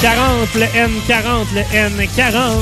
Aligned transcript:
40, 0.00 0.54
le 0.54 0.66
N40, 0.66 1.46
le 1.54 1.62
N40. 1.72 2.58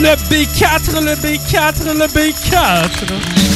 Le 0.00 0.16
B4, 0.28 1.00
le 1.04 1.14
B4, 1.14 1.92
le 1.94 2.06
B4. 2.06 3.49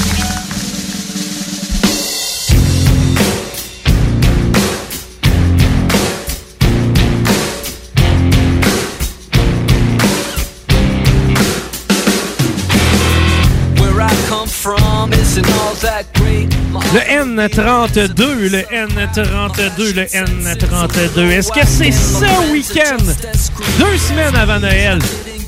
Le 15.34 17.00
N32, 17.00 18.48
le 18.50 18.60
N32, 18.70 19.94
le 19.94 20.04
N32. 20.04 21.30
Est-ce 21.30 21.50
que 21.50 21.66
c'est 21.66 21.90
ce 21.90 22.52
week-end, 22.52 23.02
deux 23.78 23.98
semaines 23.98 24.36
avant 24.36 24.60
Noël, 24.60 25.00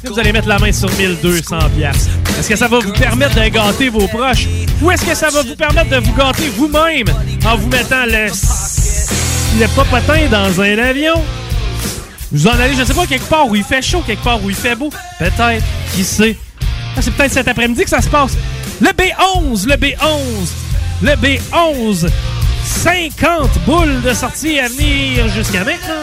que 0.03 0.09
vous 0.09 0.19
allez 0.19 0.33
mettre 0.33 0.49
la 0.49 0.59
main 0.59 0.73
sur 0.73 0.91
1200 0.91 1.59
pièces 1.77 2.09
Est-ce 2.37 2.49
que 2.49 2.57
ça 2.57 2.67
va 2.67 2.81
vous 2.81 2.93
permettre 2.93 3.37
de 3.37 3.49
gâter 3.49 3.89
vos 3.89 4.09
proches? 4.09 4.49
Ou 4.83 4.91
est-ce 4.91 5.05
que 5.05 5.15
ça 5.15 5.29
va 5.29 5.43
vous 5.43 5.55
permettre 5.55 5.91
de 5.91 5.99
vous 5.99 6.15
gâter 6.15 6.49
vous-même 6.57 7.07
en 7.47 7.57
vous 7.57 7.69
mettant 7.69 8.07
le, 8.07 8.27
le 9.61 9.69
popotin 9.69 10.27
dans 10.29 10.61
un 10.61 10.79
avion? 10.79 11.23
Vous 12.33 12.49
en 12.49 12.59
allez, 12.59 12.75
je 12.77 12.83
sais 12.83 12.95
pas, 12.95 13.07
quelque 13.07 13.29
part 13.29 13.47
où 13.47 13.55
il 13.55 13.63
fait 13.63 13.83
chaud, 13.83 14.03
quelque 14.05 14.25
part 14.25 14.43
où 14.43 14.51
il 14.51 14.57
fait 14.57 14.75
beau. 14.75 14.91
Peut-être, 15.21 15.65
qui 15.95 16.03
sait? 16.03 16.37
Ah, 16.97 17.03
c'est 17.03 17.13
peut-être 17.15 17.33
cet 17.33 17.47
après-midi 17.47 17.85
que 17.85 17.91
ça 17.91 18.03
se 18.03 18.09
passe. 18.09 18.33
Le 18.81 18.89
B11, 18.89 19.67
le 19.67 19.77
B11, 19.77 20.51
le 21.03 21.13
B11. 21.13 22.09
50 22.65 23.51
boules 23.65 24.03
de 24.03 24.13
sortie 24.13 24.59
à 24.59 24.69
venir 24.69 25.29
jusqu'à 25.29 25.65
maintenant. 25.65 25.95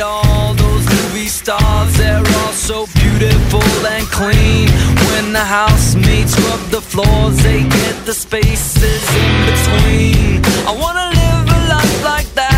At 0.00 0.06
all 0.06 0.54
those 0.54 0.86
movie 0.86 1.28
stars, 1.28 1.96
they're 1.98 2.18
all 2.18 2.52
so 2.52 2.86
beautiful 2.94 3.62
and 3.86 4.06
clean. 4.06 4.68
When 5.08 5.32
the 5.32 5.44
housemates 5.44 6.38
rub 6.40 6.60
the 6.70 6.80
floors, 6.80 7.36
they 7.42 7.62
get 7.62 8.06
the 8.06 8.14
spaces 8.14 9.02
in 9.24 9.32
between. 9.50 10.44
I 10.66 10.72
wanna 10.78 11.08
live 11.10 11.48
a 11.48 11.68
life 11.68 12.04
like 12.04 12.34
that. 12.34 12.49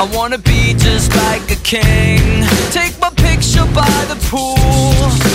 I 0.00 0.04
wanna 0.14 0.38
be 0.38 0.74
just 0.74 1.12
like 1.16 1.50
a 1.50 1.56
king. 1.64 2.44
Take 2.70 2.96
my 3.00 3.10
picture 3.10 3.66
by 3.74 4.04
the 4.06 4.14
pool, 4.30 4.54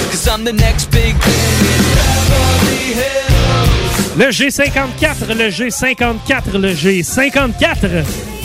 cause 0.09 0.25
I'm 0.27 0.45
the 0.45 0.53
next 0.53 0.85
big 0.89 1.15
thing 1.17 1.65
in 1.73 1.83
Beverly 1.97 2.93
Hills. 2.95 4.15
Le 4.15 4.31
G54, 4.31 5.35
le 5.35 5.49
G54, 5.49 6.57
le 6.57 6.73
G54. 6.73 8.42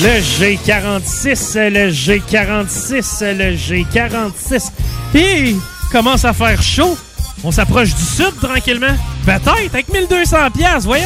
Le 0.00 0.20
G46, 0.20 1.70
le 1.70 1.90
G46, 1.90 3.34
le 3.34 3.56
G46. 3.56 4.70
Puis, 5.12 5.56
commence 5.90 6.24
à 6.24 6.32
faire 6.32 6.62
chaud. 6.62 6.96
On 7.42 7.50
s'approche 7.50 7.94
du 7.96 8.02
sud 8.04 8.32
tranquillement. 8.40 8.94
Peut-être, 9.24 9.72
avec 9.72 9.88
1200 9.88 10.50
pièces, 10.52 10.84
voyons. 10.84 11.04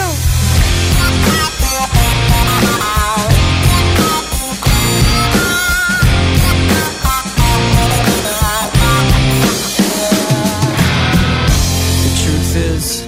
The 12.03 12.11
truth 12.23 12.57
is, 12.57 13.07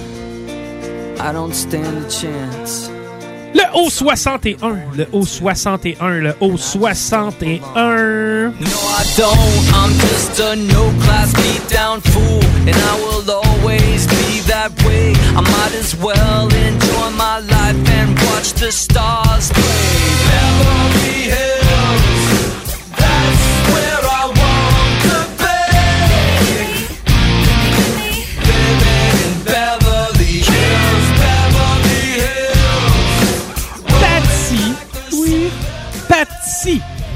I 1.19 1.31
don't 1.31 1.53
stand 1.53 2.05
a 2.05 2.09
chance. 2.09 2.94
Le 3.55 3.63
O61, 3.73 4.97
le 4.97 5.05
O61, 5.13 6.21
le 6.21 6.33
O61. 6.41 7.61
No, 8.59 8.77
I 8.99 9.03
don't. 9.15 9.73
I'm 9.73 9.93
just 9.97 10.39
a 10.41 10.57
no 10.57 10.91
class 11.03 11.33
beat 11.33 11.65
down 11.69 12.01
fool, 12.01 12.43
and 12.67 12.75
I 12.75 12.95
will 12.99 13.31
always 13.31 14.07
be 14.07 14.41
that 14.51 14.71
way. 14.85 15.13
I 15.37 15.39
might 15.39 15.73
as 15.73 15.95
well 15.95 16.53
enjoy 16.53 17.09
my 17.11 17.39
life 17.39 17.89
and 17.97 18.19
watch 18.27 18.51
the 18.59 18.73
stars 18.73 19.49
play. 19.53 19.95
Beverly 20.27 20.84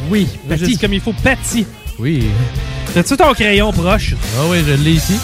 Oui, 0.10 0.28
Patty. 0.48 0.78
comme 0.78 0.94
il 0.94 1.02
faut, 1.02 1.14
Patty. 1.24 1.66
Oui. 2.00 2.28
T'as-tu 2.94 3.16
ton 3.18 3.34
crayon 3.34 3.72
proche? 3.72 4.16
Ah 4.38 4.44
oui, 4.50 4.64
je 4.68 4.74
l'ai 4.74 4.92
ici. 4.94 5.16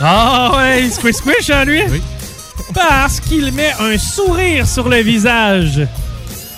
Ah 0.00 0.52
ouais, 0.56 0.90
squish 0.90 1.16
squish 1.16 1.50
en 1.50 1.64
lui? 1.64 1.80
Oui. 1.90 2.02
Parce 2.74 3.20
qu'il 3.20 3.52
met 3.52 3.72
un 3.80 3.96
sourire 3.96 4.66
sur 4.66 4.88
le 4.88 4.98
visage 4.98 5.76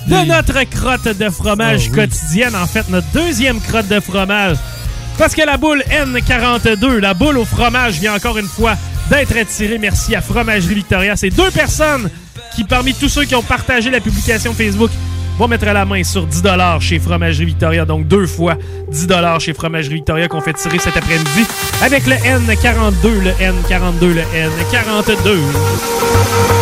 de 0.06 0.14
notre 0.26 0.62
crotte 0.64 1.06
de 1.16 1.28
fromage 1.30 1.82
Ah 1.86 1.90
oui. 1.90 1.96
quotidienne. 1.96 2.56
En 2.56 2.66
fait, 2.66 2.88
notre 2.88 3.06
deuxième 3.12 3.60
crotte 3.60 3.88
de 3.88 4.00
fromage. 4.00 4.56
Parce 5.18 5.34
que 5.34 5.42
la 5.42 5.56
boule 5.56 5.82
N42, 5.90 6.96
la 6.98 7.14
boule 7.14 7.38
au 7.38 7.44
fromage, 7.44 7.94
vient 7.94 8.14
encore 8.14 8.38
une 8.38 8.46
fois 8.48 8.76
d'être 9.10 9.36
attirée. 9.36 9.78
Merci 9.78 10.14
à 10.16 10.20
Fromagerie 10.20 10.74
Victoria. 10.76 11.14
C'est 11.16 11.30
deux 11.30 11.50
personnes 11.50 12.08
qui, 12.54 12.64
parmi 12.64 12.94
tous 12.94 13.08
ceux 13.08 13.24
qui 13.24 13.34
ont 13.34 13.42
partagé 13.42 13.90
la 13.90 14.00
publication 14.00 14.54
Facebook, 14.54 14.90
vont 15.38 15.48
mettre 15.48 15.66
la 15.66 15.84
main 15.84 16.02
sur 16.02 16.26
10 16.26 16.42
chez 16.80 16.98
Fromagerie 16.98 17.44
Victoria. 17.46 17.84
Donc 17.84 18.08
deux 18.08 18.26
fois 18.26 18.56
10 18.88 19.06
chez 19.38 19.54
Fromagerie 19.54 19.94
Victoria 19.94 20.26
qu'on 20.28 20.40
fait 20.40 20.54
tirer 20.54 20.78
cet 20.78 20.96
après-midi 20.96 21.46
avec 21.82 22.06
le 22.06 22.14
N42, 22.14 23.22
le 23.22 23.30
N42, 23.30 24.14
le 24.14 24.22
N42. 24.22 26.57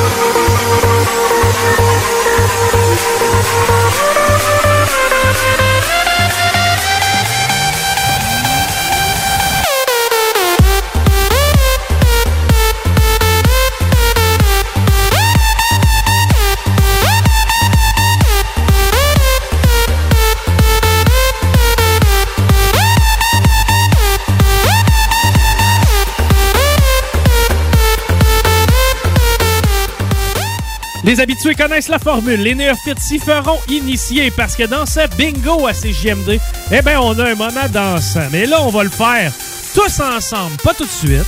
Les 31.06 31.20
habitués 31.20 31.54
connaissent 31.54 31.88
la 31.88 32.00
formule. 32.00 32.42
Les 32.42 32.56
néophytes 32.56 32.98
s'y 32.98 33.20
feront 33.20 33.60
initier 33.68 34.32
parce 34.32 34.56
que 34.56 34.64
dans 34.64 34.86
ce 34.86 35.06
bingo 35.16 35.68
à 35.68 35.72
CJMD, 35.72 36.40
eh 36.72 36.82
bien, 36.82 37.00
on 37.00 37.16
a 37.20 37.30
un 37.30 37.34
moment 37.36 37.68
dansant. 37.72 38.26
Mais 38.32 38.44
là, 38.44 38.60
on 38.62 38.70
va 38.70 38.82
le 38.82 38.90
faire 38.90 39.32
tous 39.72 40.00
ensemble, 40.00 40.56
pas 40.64 40.74
tout 40.74 40.84
de 40.84 40.90
suite. 40.90 41.24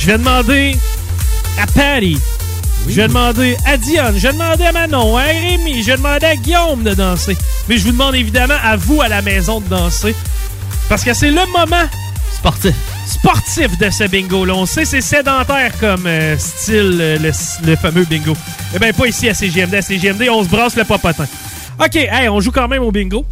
Je 0.00 0.06
vais 0.06 0.18
demander 0.18 0.76
à 1.60 1.66
Patty, 1.68 2.18
je 2.88 2.94
vais 2.94 3.06
demander 3.06 3.56
à 3.64 3.76
Dionne, 3.76 4.16
je 4.16 4.26
vais 4.26 4.32
demander 4.32 4.64
à 4.64 4.72
Manon, 4.72 5.16
à 5.16 5.22
Rémi, 5.22 5.82
je 5.82 5.92
vais 5.92 5.96
demander 5.96 6.26
à 6.26 6.34
Guillaume 6.34 6.82
de 6.82 6.94
danser. 6.94 7.36
Mais 7.68 7.78
je 7.78 7.84
vous 7.84 7.92
demande 7.92 8.16
évidemment 8.16 8.58
à 8.64 8.76
vous 8.76 9.00
à 9.00 9.06
la 9.06 9.22
maison 9.22 9.60
de 9.60 9.68
danser. 9.68 10.16
Parce 10.88 11.04
que 11.04 11.14
c'est 11.14 11.30
le 11.30 11.46
moment 11.52 11.88
sportif 12.42 12.74
sportif 13.06 13.78
de 13.78 13.88
ce 13.88 14.08
bingo-là. 14.08 14.52
On 14.56 14.66
sait 14.66 14.84
c'est 14.84 15.00
sédentaire 15.00 15.70
comme 15.78 16.06
euh, 16.08 16.36
style, 16.36 16.98
euh, 17.00 17.16
le, 17.64 17.76
fameux 17.76 18.04
bingo. 18.04 18.32
Eh 18.74 18.80
bien, 18.80 18.92
pas 18.92 19.06
ici 19.06 19.28
à 19.28 19.34
CGMD. 19.34 19.74
À 19.74 19.82
CGMD, 19.82 20.28
on 20.28 20.42
se 20.42 20.48
brasse 20.48 20.74
le 20.74 20.82
popotin. 20.82 21.26
OK, 21.78 21.94
hey, 21.94 22.28
on 22.28 22.40
joue 22.40 22.50
quand 22.50 22.66
même 22.66 22.82
au 22.82 22.90
bingo. 22.90 23.24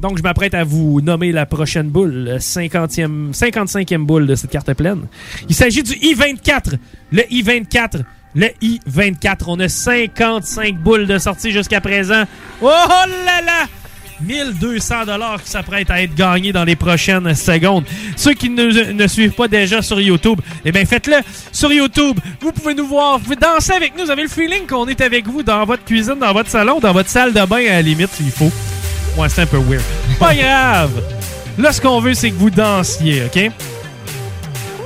Donc, 0.00 0.16
je 0.16 0.22
m'apprête 0.22 0.54
à 0.54 0.62
vous 0.62 1.00
nommer 1.00 1.32
la 1.32 1.44
prochaine 1.44 1.88
boule, 1.88 2.12
le 2.12 2.36
50e, 2.36 3.32
55e 3.32 4.04
boule 4.04 4.28
de 4.28 4.36
cette 4.36 4.50
carte 4.50 4.72
pleine. 4.74 5.06
Il 5.48 5.56
s'agit 5.56 5.82
du 5.82 5.94
I-24. 5.94 6.76
Le 7.10 7.22
I-24. 7.32 8.04
Le 8.36 8.46
I-24. 8.60 9.42
On 9.48 9.58
a 9.58 9.68
55 9.68 10.76
boules 10.78 11.08
de 11.08 11.18
sortie 11.18 11.50
jusqu'à 11.50 11.80
présent. 11.80 12.24
Oh 12.60 12.66
là 12.68 13.40
là! 13.44 13.66
1200 14.22 15.06
dollars 15.06 15.42
qui 15.42 15.50
s'apprêtent 15.50 15.90
à 15.90 16.02
être 16.02 16.14
gagnés 16.14 16.52
dans 16.52 16.64
les 16.64 16.76
prochaines 16.76 17.34
secondes. 17.34 17.84
Ceux 18.16 18.34
qui 18.34 18.50
ne, 18.50 18.92
ne 18.92 19.06
suivent 19.06 19.32
pas 19.32 19.48
déjà 19.48 19.82
sur 19.82 20.00
YouTube, 20.00 20.40
eh 20.64 20.72
bien 20.72 20.84
faites-le 20.84 21.16
sur 21.52 21.72
YouTube. 21.72 22.18
Vous 22.40 22.52
pouvez 22.52 22.74
nous 22.74 22.86
voir, 22.86 23.18
vous 23.18 23.24
pouvez 23.24 23.36
danser 23.36 23.72
avec 23.72 23.96
nous. 23.96 24.04
Vous 24.04 24.10
avez 24.10 24.22
le 24.22 24.28
feeling 24.28 24.66
qu'on 24.66 24.86
est 24.86 25.00
avec 25.00 25.26
vous 25.26 25.42
dans 25.42 25.64
votre 25.64 25.84
cuisine, 25.84 26.16
dans 26.20 26.32
votre 26.32 26.50
salon, 26.50 26.80
dans 26.80 26.92
votre 26.92 27.08
salle 27.08 27.32
de 27.32 27.44
bain 27.44 27.64
à 27.66 27.74
la 27.74 27.82
limite 27.82 28.10
s'il 28.12 28.30
faut. 28.30 28.50
Ouais, 29.16 29.28
c'est 29.28 29.42
un 29.42 29.46
peu 29.46 29.58
weird. 29.58 29.82
Pas 30.18 30.34
grave. 30.34 31.02
Là, 31.58 31.72
ce 31.72 31.80
qu'on 31.80 32.00
veut, 32.00 32.14
c'est 32.14 32.30
que 32.30 32.36
vous 32.36 32.50
dansiez, 32.50 33.24
OK? 33.24 33.50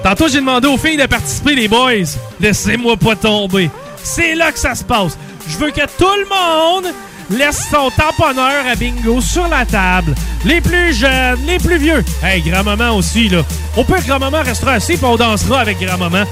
Tantôt, 0.03 0.29
j'ai 0.29 0.39
demandé 0.39 0.69
aux 0.69 0.77
filles 0.77 0.97
de 0.97 1.07
participer, 1.07 1.55
les 1.55 1.69
boys. 1.69 2.05
Laissez-moi 2.41 2.97
pas 2.97 3.17
tomber. 3.17 3.71
C'est 4.03 4.35
là 4.35 4.53
que 4.53 4.59
ça 4.59 4.75
se 4.75 4.85
passe. 4.85 5.17
Je 5.49 5.57
veux 5.59 5.71
que 5.71 5.81
tout 5.81 6.05
le 6.05 6.29
monde 6.29 6.93
laisse 7.31 7.69
son 7.71 7.91
tamponneur 7.91 8.67
à 8.71 8.75
bingo 8.75 9.21
sur 9.21 9.49
la 9.49 9.65
table. 9.65 10.15
Les 10.45 10.61
plus 10.61 10.95
jeunes, 10.95 11.41
les 11.47 11.59
plus 11.59 11.79
vieux. 11.79 12.05
Hey, 12.23 12.43
grand-maman 12.43 12.97
aussi, 12.97 13.29
là. 13.29 13.43
Peut 13.75 13.85
que 14.01 14.07
grand-maman 14.07 14.43
restera 14.43 14.73
assis 14.73 14.95
et 14.95 15.05
on 15.05 15.17
dansera 15.17 15.61
avec 15.61 15.79
grand-maman. 15.79 16.25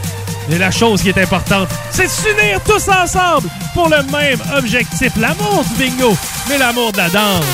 Mais 0.48 0.58
la 0.58 0.70
chose 0.70 1.02
qui 1.02 1.08
est 1.08 1.18
importante, 1.18 1.68
c'est 1.90 2.04
de 2.04 2.08
s'unir 2.08 2.60
tous 2.64 2.88
ensemble 2.88 3.48
pour 3.72 3.88
le 3.88 4.02
même 4.10 4.40
objectif. 4.56 5.12
L'amour 5.18 5.64
du 5.64 5.84
bingo, 5.84 6.16
mais 6.48 6.58
l'amour 6.58 6.92
de 6.92 6.98
la 6.98 7.08
danse. 7.08 7.44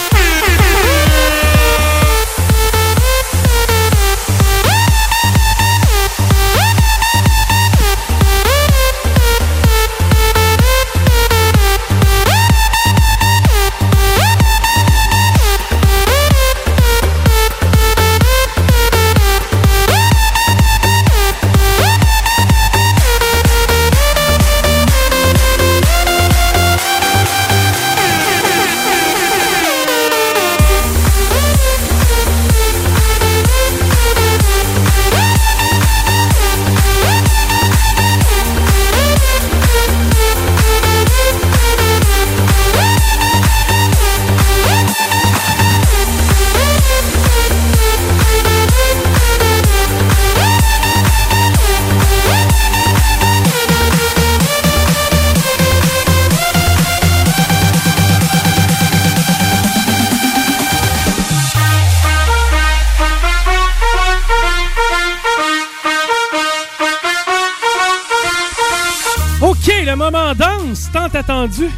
Tant 70.93 71.07
attendu. 71.07 71.69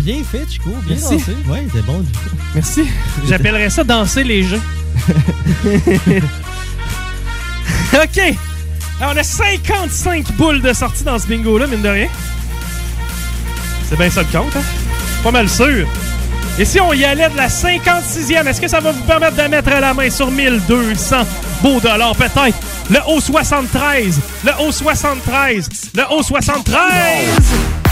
Bien 0.00 0.22
fait, 0.24 0.44
Chico. 0.50 0.70
Bien 0.86 0.96
Merci. 0.96 1.16
dansé. 1.16 1.36
Ouais, 1.46 1.66
c'est 1.72 1.84
bon. 1.84 2.04
Merci. 2.54 2.84
J'appellerais 3.28 3.70
ça 3.70 3.84
danser 3.84 4.24
les 4.24 4.42
jeux. 4.42 4.60
OK. 7.94 8.18
Alors, 9.00 9.14
on 9.14 9.16
a 9.16 9.22
55 9.22 10.32
boules 10.32 10.60
de 10.60 10.72
sortie 10.72 11.04
dans 11.04 11.18
ce 11.18 11.26
bingo-là, 11.26 11.66
mine 11.66 11.82
de 11.82 11.88
rien. 11.88 12.08
C'est 13.88 13.96
bien 13.96 14.10
ça 14.10 14.22
le 14.22 14.28
compte, 14.38 14.54
hein? 14.56 14.62
Pas 15.22 15.30
mal 15.30 15.48
sûr. 15.48 15.86
Et 16.58 16.64
si 16.64 16.80
on 16.80 16.92
y 16.92 17.04
allait 17.04 17.28
de 17.28 17.36
la 17.36 17.48
56e, 17.48 18.46
est-ce 18.46 18.60
que 18.60 18.68
ça 18.68 18.78
va 18.80 18.92
vous 18.92 19.02
permettre 19.02 19.36
de 19.36 19.42
mettre 19.48 19.70
la 19.70 19.92
main 19.92 20.08
sur 20.10 20.30
1200 20.30 21.16
beaux 21.62 21.80
dollars, 21.80 22.14
peut-être? 22.14 22.56
Le 22.90 22.98
haut 23.08 23.20
73, 23.20 24.20
le 24.44 24.52
haut 24.62 24.70
73, 24.70 25.68
le 25.96 26.02
haut 26.12 26.22
73! 26.22 27.83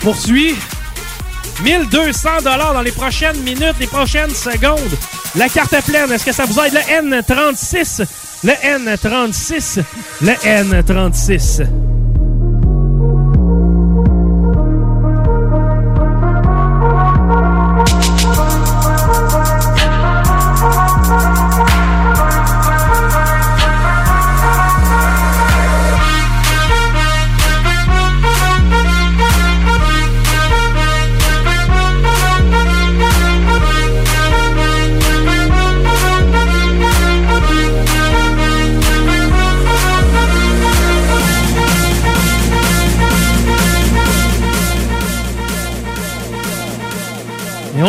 Poursuit. 0.00 0.54
1200 1.62 2.38
dollars 2.42 2.72
dans 2.72 2.82
les 2.82 2.92
prochaines 2.92 3.38
minutes, 3.40 3.74
les 3.78 3.86
prochaines 3.86 4.30
secondes. 4.30 4.96
La 5.36 5.48
carte 5.48 5.72
est 5.72 5.84
pleine. 5.84 6.10
Est-ce 6.10 6.24
que 6.24 6.32
ça 6.32 6.44
vous 6.46 6.58
aide? 6.60 6.72
Le 6.72 7.20
N36. 7.20 8.06
Le 8.42 8.52
N36. 8.52 9.82
Le 10.22 10.32
N36. 10.32 11.89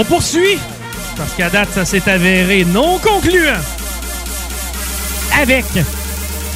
On 0.02 0.04
poursuit, 0.04 0.58
parce 1.16 1.34
qu'à 1.34 1.50
date, 1.50 1.70
ça 1.74 1.86
s'est 1.86 2.10
avéré 2.10 2.66
non 2.66 2.98
concluant, 2.98 3.62
avec 5.40 5.66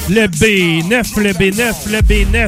le 0.08 0.26
B9, 0.26 1.20
le 1.20 1.32
B9, 1.32 1.72
le 1.90 1.98
B9. 1.98 2.46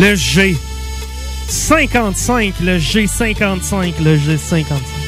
Le 0.00 0.14
G. 0.14 0.56
55, 1.48 2.54
le 2.60 2.78
G55, 2.78 4.02
le 4.02 4.16
G55. 4.16 5.01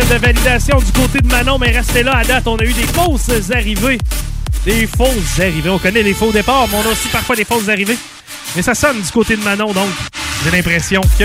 De 0.00 0.18
validation 0.18 0.78
du 0.80 0.90
côté 0.90 1.20
de 1.20 1.28
Manon, 1.28 1.56
mais 1.56 1.70
restez 1.70 2.02
là 2.02 2.16
à 2.16 2.24
date. 2.24 2.48
On 2.48 2.56
a 2.56 2.64
eu 2.64 2.72
des 2.72 2.86
fausses 2.86 3.30
arrivées. 3.52 3.98
Des 4.64 4.88
fausses 4.88 5.38
arrivées. 5.38 5.70
On 5.70 5.78
connaît 5.78 6.02
les 6.02 6.14
faux 6.14 6.32
départs, 6.32 6.66
mais 6.68 6.78
on 6.78 6.88
a 6.88 6.92
aussi 6.92 7.06
parfois 7.08 7.36
des 7.36 7.44
fausses 7.44 7.68
arrivées. 7.68 7.96
Mais 8.56 8.62
ça 8.62 8.74
sonne 8.74 9.00
du 9.00 9.10
côté 9.12 9.36
de 9.36 9.42
Manon, 9.42 9.72
donc 9.72 9.88
j'ai 10.42 10.50
l'impression 10.50 11.00
que 11.16 11.24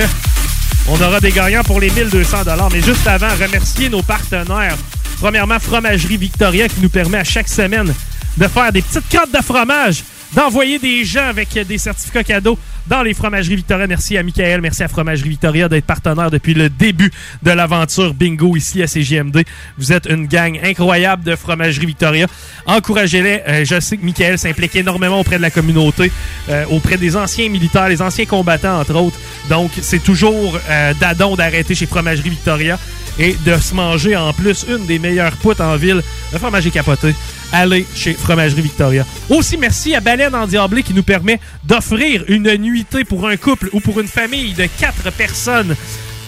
on 0.88 1.02
aura 1.02 1.20
des 1.20 1.32
gagnants 1.32 1.64
pour 1.64 1.80
les 1.80 1.90
1200 1.90 2.38
Mais 2.72 2.82
juste 2.82 3.08
avant, 3.08 3.30
remercier 3.30 3.90
nos 3.90 4.04
partenaires. 4.04 4.78
Premièrement, 5.20 5.60
Fromagerie 5.60 6.18
Victoria 6.18 6.70
qui 6.70 6.82
nous 6.82 6.90
permet 6.90 7.18
à 7.18 7.24
chaque 7.24 7.50
semaine 7.50 7.92
de 8.38 8.48
faire 8.48 8.72
des 8.72 8.84
petites 8.84 9.10
crottes 9.10 9.34
de 9.34 9.44
fromage, 9.44 10.04
d'envoyer 10.34 10.80
des 10.80 11.04
gens 11.06 11.26
avec 11.26 11.50
des 11.68 11.78
certificats 11.78 12.24
cadeaux 12.24 12.58
dans 12.88 13.04
les 13.04 13.14
Fromageries 13.14 13.56
Victoria. 13.56 13.88
Merci 13.88 14.18
à 14.18 14.24
Michael, 14.24 14.62
merci 14.62 14.84
à 14.84 14.88
Fromagerie 14.88 15.30
Victoria 15.30 15.70
d'être 15.70 15.86
partenaire 15.86 16.32
depuis 16.32 16.54
le 16.54 16.70
début 16.70 17.12
de 17.44 17.52
l'aventure 17.52 18.14
bingo 18.14 18.56
ici 18.56 18.82
à 18.82 18.88
CGMD. 18.88 19.44
Vous 19.78 19.94
êtes 19.94 20.08
une 20.08 20.28
gang 20.28 20.60
incroyable 20.64 21.24
de 21.24 21.36
Fromagerie 21.36 21.86
Victoria. 21.86 22.28
Encouragez-les. 22.66 23.42
Euh, 23.48 23.66
je 23.66 23.80
sais 23.80 23.98
que 23.98 24.06
Michael 24.06 24.38
s'implique 24.40 24.76
énormément 24.76 25.20
auprès 25.20 25.38
de 25.38 25.42
la 25.42 25.52
communauté, 25.52 26.12
euh, 26.50 26.66
auprès 26.70 26.98
des 26.98 27.16
anciens 27.16 27.50
militaires, 27.50 27.90
les 27.90 28.02
anciens 28.02 28.26
combattants, 28.26 28.80
entre 28.80 28.96
autres. 28.96 29.20
Donc, 29.50 29.72
c'est 29.82 30.04
toujours 30.04 30.60
euh, 30.70 30.94
d'adon 31.00 31.36
d'arrêter 31.36 31.76
chez 31.76 31.86
Fromagerie 31.86 32.30
Victoria 32.30 32.80
et 33.20 33.36
de 33.46 33.58
se 33.58 33.76
manger 33.76 34.16
en 34.16 34.34
plus 34.34 34.66
une 34.68 34.86
des 34.86 34.98
meilleures 34.98 35.36
poutres 35.38 35.62
en 35.62 35.76
ville, 35.76 36.02
le 36.32 36.40
fromager 36.40 36.72
capoté. 36.72 37.14
Allez 37.52 37.86
chez 37.96 38.14
Fromagerie 38.14 38.62
Victoria. 38.62 39.06
Aussi, 39.30 39.58
merci 39.58 39.96
à 39.96 40.00
Baleine 40.00 40.36
en 40.36 40.46
Diablé 40.46 40.84
qui 40.84 40.94
nous 40.94 41.04
permet 41.04 41.40
d'offrir 41.64 42.24
une 42.28 42.54
nuitée 42.58 43.04
pour 43.04 43.28
un 43.28 43.38
couple 43.38 43.70
ou 43.74 43.80
pour 43.80 44.00
une 44.00 44.08
famille 44.08 44.54
de 44.54 44.68
quatre 44.80 45.12
personnes 45.12 45.76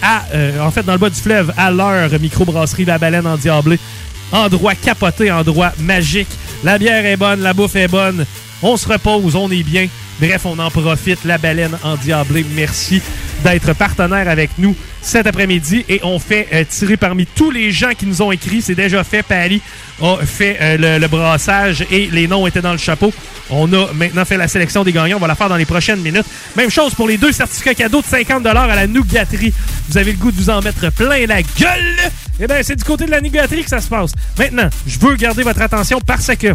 à, 0.02 0.24
euh, 0.34 0.60
en 0.60 0.70
fait, 0.70 0.82
dans 0.82 0.92
le 0.92 0.98
bas 0.98 1.10
du 1.10 1.20
fleuve, 1.20 1.52
à 1.56 1.70
leur 1.70 2.10
microbrasserie 2.20 2.84
La 2.84 2.98
Baleine 2.98 3.26
en 3.26 3.36
Diablé. 3.36 3.78
Endroit 4.32 4.74
capoté, 4.74 5.30
endroit 5.30 5.72
magique. 5.78 6.28
La 6.64 6.78
bière 6.78 7.04
est 7.04 7.16
bonne, 7.16 7.40
la 7.40 7.52
bouffe 7.52 7.76
est 7.76 7.88
bonne. 7.88 8.24
On 8.62 8.76
se 8.76 8.88
repose, 8.88 9.36
on 9.36 9.50
est 9.50 9.62
bien. 9.62 9.88
Bref, 10.20 10.46
on 10.46 10.58
en 10.58 10.70
profite. 10.70 11.24
La 11.24 11.36
baleine 11.36 11.76
en 11.82 11.96
diablé. 11.96 12.46
Merci 12.54 13.02
d'être 13.42 13.72
partenaire 13.74 14.28
avec 14.28 14.50
nous 14.58 14.74
cet 15.00 15.26
après-midi. 15.26 15.84
Et 15.88 16.00
on 16.02 16.18
fait 16.18 16.48
euh, 16.52 16.64
tirer 16.68 16.96
parmi 16.96 17.26
tous 17.26 17.50
les 17.50 17.70
gens 17.70 17.90
qui 17.96 18.06
nous 18.06 18.22
ont 18.22 18.32
écrit. 18.32 18.62
C'est 18.62 18.74
déjà 18.74 19.04
fait. 19.04 19.22
Paris 19.22 19.60
a 20.02 20.16
fait 20.24 20.58
euh, 20.60 20.76
le, 20.76 20.98
le 20.98 21.08
brassage 21.08 21.84
et 21.90 22.08
les 22.10 22.26
noms 22.26 22.46
étaient 22.46 22.60
dans 22.62 22.72
le 22.72 22.78
chapeau. 22.78 23.12
On 23.50 23.72
a 23.72 23.92
maintenant 23.92 24.24
fait 24.24 24.36
la 24.36 24.48
sélection 24.48 24.84
des 24.84 24.92
gagnants. 24.92 25.16
On 25.16 25.20
va 25.20 25.26
la 25.26 25.34
faire 25.34 25.48
dans 25.48 25.56
les 25.56 25.66
prochaines 25.66 26.00
minutes. 26.00 26.26
Même 26.56 26.70
chose 26.70 26.94
pour 26.94 27.08
les 27.08 27.18
deux 27.18 27.32
certificats 27.32 27.74
cadeaux 27.74 28.00
de 28.00 28.06
50 28.06 28.46
à 28.46 28.54
la 28.74 28.86
nougaterie. 28.86 29.52
Vous 29.88 29.98
avez 29.98 30.12
le 30.12 30.18
goût 30.18 30.30
de 30.30 30.36
vous 30.36 30.50
en 30.50 30.60
mettre 30.62 30.90
plein 30.92 31.26
la 31.26 31.42
gueule? 31.42 31.96
Eh 32.40 32.46
bien, 32.46 32.56
c'est 32.62 32.76
du 32.76 32.84
côté 32.84 33.06
de 33.06 33.10
la 33.10 33.20
nougaterie 33.20 33.62
que 33.62 33.70
ça 33.70 33.80
se 33.80 33.88
passe. 33.88 34.12
Maintenant, 34.38 34.68
je 34.86 34.98
veux 34.98 35.16
garder 35.16 35.42
votre 35.42 35.60
attention 35.60 36.00
parce 36.00 36.30
que 36.36 36.54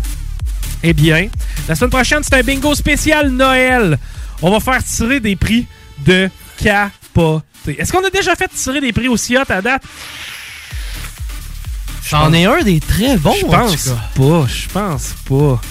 eh 0.84 0.94
bien, 0.94 1.27
la 1.67 1.75
semaine 1.75 1.89
prochaine, 1.89 2.20
c'est 2.24 2.36
un 2.36 2.44
bingo 2.44 2.75
spécial 2.75 3.29
Noël. 3.29 3.98
On 4.41 4.51
va 4.51 4.60
faire 4.60 4.84
tirer 4.84 5.20
des 5.20 5.36
prix 5.36 5.65
de 6.06 6.29
capoté. 6.58 7.80
Est-ce 7.80 7.92
qu'on 7.92 8.06
a 8.06 8.10
déjà 8.10 8.36
fait 8.36 8.50
tirer 8.50 8.82
des 8.82 8.94
prix 8.94 9.08
aussi 9.08 9.38
hot 9.38 9.44
à 9.50 9.62
date? 9.62 9.84
J'en 12.10 12.32
ai 12.32 12.46
un 12.46 12.62
des 12.62 12.80
très 12.80 13.18
bons, 13.18 13.36
Je 13.40 13.46
en 13.46 13.50
pense 13.50 13.90
pas. 14.16 14.48
Je 14.48 14.70
pense 14.70 15.16
pas. 15.28 15.62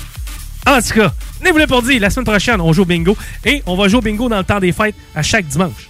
En 0.66 0.82
tout 0.82 0.94
cas, 0.94 1.12
n'est 1.42 1.52
vous 1.52 1.66
pour 1.66 1.82
dire, 1.82 2.00
la 2.00 2.10
semaine 2.10 2.26
prochaine, 2.26 2.60
on 2.60 2.72
joue 2.72 2.82
au 2.82 2.86
bingo 2.86 3.16
et 3.44 3.62
on 3.66 3.76
va 3.76 3.88
jouer 3.88 3.98
au 3.98 4.02
bingo 4.02 4.28
dans 4.28 4.38
le 4.38 4.44
temps 4.44 4.58
des 4.58 4.72
fêtes 4.72 4.94
à 5.14 5.22
chaque 5.22 5.46
dimanche. 5.46 5.88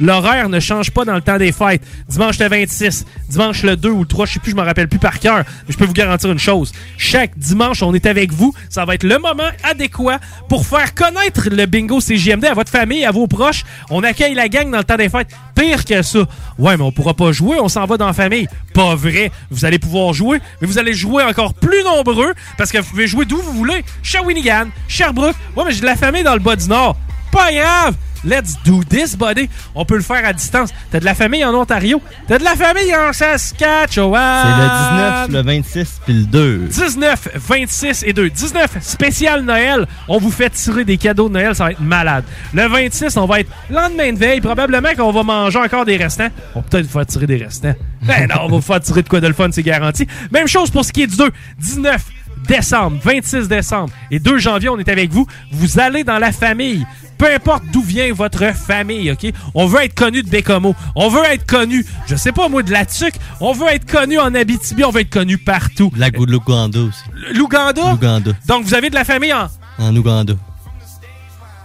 L'horaire 0.00 0.48
ne 0.48 0.60
change 0.60 0.90
pas 0.90 1.04
dans 1.04 1.14
le 1.14 1.20
temps 1.20 1.38
des 1.38 1.52
fêtes. 1.52 1.82
Dimanche 2.08 2.38
le 2.38 2.48
26, 2.48 3.04
dimanche 3.28 3.62
le 3.62 3.76
2 3.76 3.88
ou 3.90 4.00
le 4.00 4.06
3, 4.06 4.26
je 4.26 4.32
sais 4.34 4.40
plus, 4.40 4.52
je 4.52 4.56
me 4.56 4.62
rappelle 4.62 4.88
plus 4.88 4.98
par 4.98 5.18
cœur, 5.18 5.38
mais 5.38 5.72
je 5.72 5.76
peux 5.76 5.84
vous 5.84 5.92
garantir 5.92 6.30
une 6.30 6.38
chose. 6.38 6.72
Chaque 6.96 7.36
dimanche, 7.38 7.82
on 7.82 7.94
est 7.94 8.06
avec 8.06 8.32
vous. 8.32 8.54
Ça 8.68 8.84
va 8.84 8.94
être 8.94 9.04
le 9.04 9.18
moment 9.18 9.50
adéquat 9.62 10.20
pour 10.48 10.66
faire 10.66 10.94
connaître 10.94 11.48
le 11.50 11.66
bingo 11.66 12.00
CJMD 12.00 12.44
à 12.44 12.54
votre 12.54 12.70
famille, 12.70 13.04
à 13.04 13.10
vos 13.10 13.26
proches. 13.26 13.64
On 13.90 14.02
accueille 14.02 14.34
la 14.34 14.48
gang 14.48 14.70
dans 14.70 14.78
le 14.78 14.84
temps 14.84 14.96
des 14.96 15.08
fêtes. 15.08 15.28
Pire 15.54 15.84
que 15.84 16.02
ça. 16.02 16.20
Ouais, 16.58 16.76
mais 16.76 16.82
on 16.82 16.92
pourra 16.92 17.14
pas 17.14 17.32
jouer, 17.32 17.58
on 17.60 17.68
s'en 17.68 17.84
va 17.86 17.96
dans 17.96 18.06
la 18.06 18.12
famille. 18.12 18.48
Pas 18.74 18.94
vrai. 18.94 19.30
Vous 19.50 19.64
allez 19.64 19.78
pouvoir 19.78 20.12
jouer, 20.12 20.40
mais 20.60 20.66
vous 20.66 20.78
allez 20.78 20.94
jouer 20.94 21.22
encore 21.22 21.54
plus 21.54 21.82
nombreux 21.82 22.34
parce 22.58 22.70
que 22.70 22.78
vous 22.78 22.90
pouvez 22.90 23.06
jouer 23.06 23.24
d'où 23.24 23.38
vous 23.38 23.52
voulez. 23.52 23.84
Shawinigan, 24.02 24.68
Sherbrooke. 24.88 25.36
Ouais, 25.56 25.64
mais 25.64 25.72
j'ai 25.72 25.80
de 25.80 25.86
la 25.86 25.96
famille 25.96 26.22
dans 26.22 26.34
le 26.34 26.40
bas 26.40 26.56
du 26.56 26.68
Nord. 26.68 26.96
Pas 27.36 27.52
grave. 27.52 27.94
Let's 28.24 28.56
do 28.64 28.82
this, 28.82 29.14
buddy. 29.14 29.50
On 29.74 29.84
peut 29.84 29.96
le 29.96 30.02
faire 30.02 30.24
à 30.24 30.32
distance. 30.32 30.70
T'as 30.90 31.00
de 31.00 31.04
la 31.04 31.14
famille 31.14 31.44
en 31.44 31.54
Ontario? 31.54 32.00
T'as 32.26 32.38
de 32.38 32.44
la 32.44 32.56
famille 32.56 32.96
en 32.96 33.12
Saskatchewan? 33.12 34.42
C'est 34.42 34.62
le 34.62 35.28
19, 35.28 35.30
le 35.32 35.42
26 35.42 36.00
puis 36.06 36.14
le 36.14 36.24
2. 36.24 36.58
19, 36.68 37.28
26 37.34 38.04
et 38.06 38.14
2. 38.14 38.30
19, 38.30 38.78
spécial 38.80 39.42
Noël. 39.42 39.86
On 40.08 40.16
vous 40.16 40.30
fait 40.30 40.48
tirer 40.48 40.86
des 40.86 40.96
cadeaux 40.96 41.28
de 41.28 41.34
Noël, 41.34 41.54
ça 41.54 41.64
va 41.64 41.72
être 41.72 41.80
malade. 41.80 42.24
Le 42.54 42.66
26, 42.66 43.14
on 43.18 43.26
va 43.26 43.40
être 43.40 43.50
lendemain 43.68 44.14
de 44.14 44.18
veille. 44.18 44.40
Probablement 44.40 44.94
qu'on 44.96 45.12
va 45.12 45.22
manger 45.22 45.58
encore 45.58 45.84
des 45.84 45.98
restants. 45.98 46.30
On 46.54 46.60
va 46.60 46.66
peut-être 46.68 46.86
vous 46.86 46.92
faire 46.92 47.06
tirer 47.06 47.26
des 47.26 47.36
restants. 47.36 47.74
Ben 48.02 48.28
non, 48.28 48.36
on 48.44 48.48
va 48.48 48.56
vous 48.56 48.60
faire 48.62 48.80
tirer 48.80 49.02
de 49.02 49.08
quoi 49.10 49.20
de 49.20 49.28
le 49.28 49.34
fun, 49.34 49.50
c'est 49.52 49.62
garanti. 49.62 50.06
Même 50.32 50.48
chose 50.48 50.70
pour 50.70 50.86
ce 50.86 50.92
qui 50.92 51.02
est 51.02 51.06
du 51.06 51.16
2. 51.16 51.30
19 51.58 52.02
décembre, 52.46 52.98
26 53.02 53.48
décembre 53.48 53.92
et 54.10 54.18
2 54.18 54.38
janvier, 54.38 54.68
on 54.68 54.78
est 54.78 54.88
avec 54.88 55.10
vous. 55.10 55.26
Vous 55.52 55.78
allez 55.78 56.04
dans 56.04 56.18
la 56.18 56.32
famille. 56.32 56.86
Peu 57.18 57.32
importe 57.32 57.64
d'où 57.72 57.80
vient 57.80 58.12
votre 58.12 58.54
famille, 58.54 59.10
OK? 59.10 59.32
On 59.54 59.66
veut 59.66 59.84
être 59.84 59.94
connu 59.94 60.22
de 60.22 60.28
Bécomo. 60.28 60.74
On 60.94 61.08
veut 61.08 61.24
être 61.24 61.46
connu, 61.46 61.84
je 62.06 62.14
sais 62.14 62.32
pas 62.32 62.48
moi, 62.48 62.62
de 62.62 62.70
la 62.70 62.84
TUC. 62.84 63.14
On 63.40 63.52
veut 63.52 63.68
être 63.68 63.90
connu 63.90 64.18
en 64.18 64.34
Abitibi. 64.34 64.84
On 64.84 64.90
veut 64.90 65.00
être 65.00 65.10
connu 65.10 65.38
partout. 65.38 65.90
La 65.96 66.10
L'Ouganda 66.10 66.80
aussi. 66.80 67.00
L'Ouganda? 67.32 67.92
L'Ouganda. 67.92 68.32
Donc, 68.46 68.64
vous 68.64 68.74
avez 68.74 68.90
de 68.90 68.94
la 68.94 69.04
famille 69.04 69.32
en... 69.32 69.46
En 69.78 69.96
Ouganda. 69.96 70.34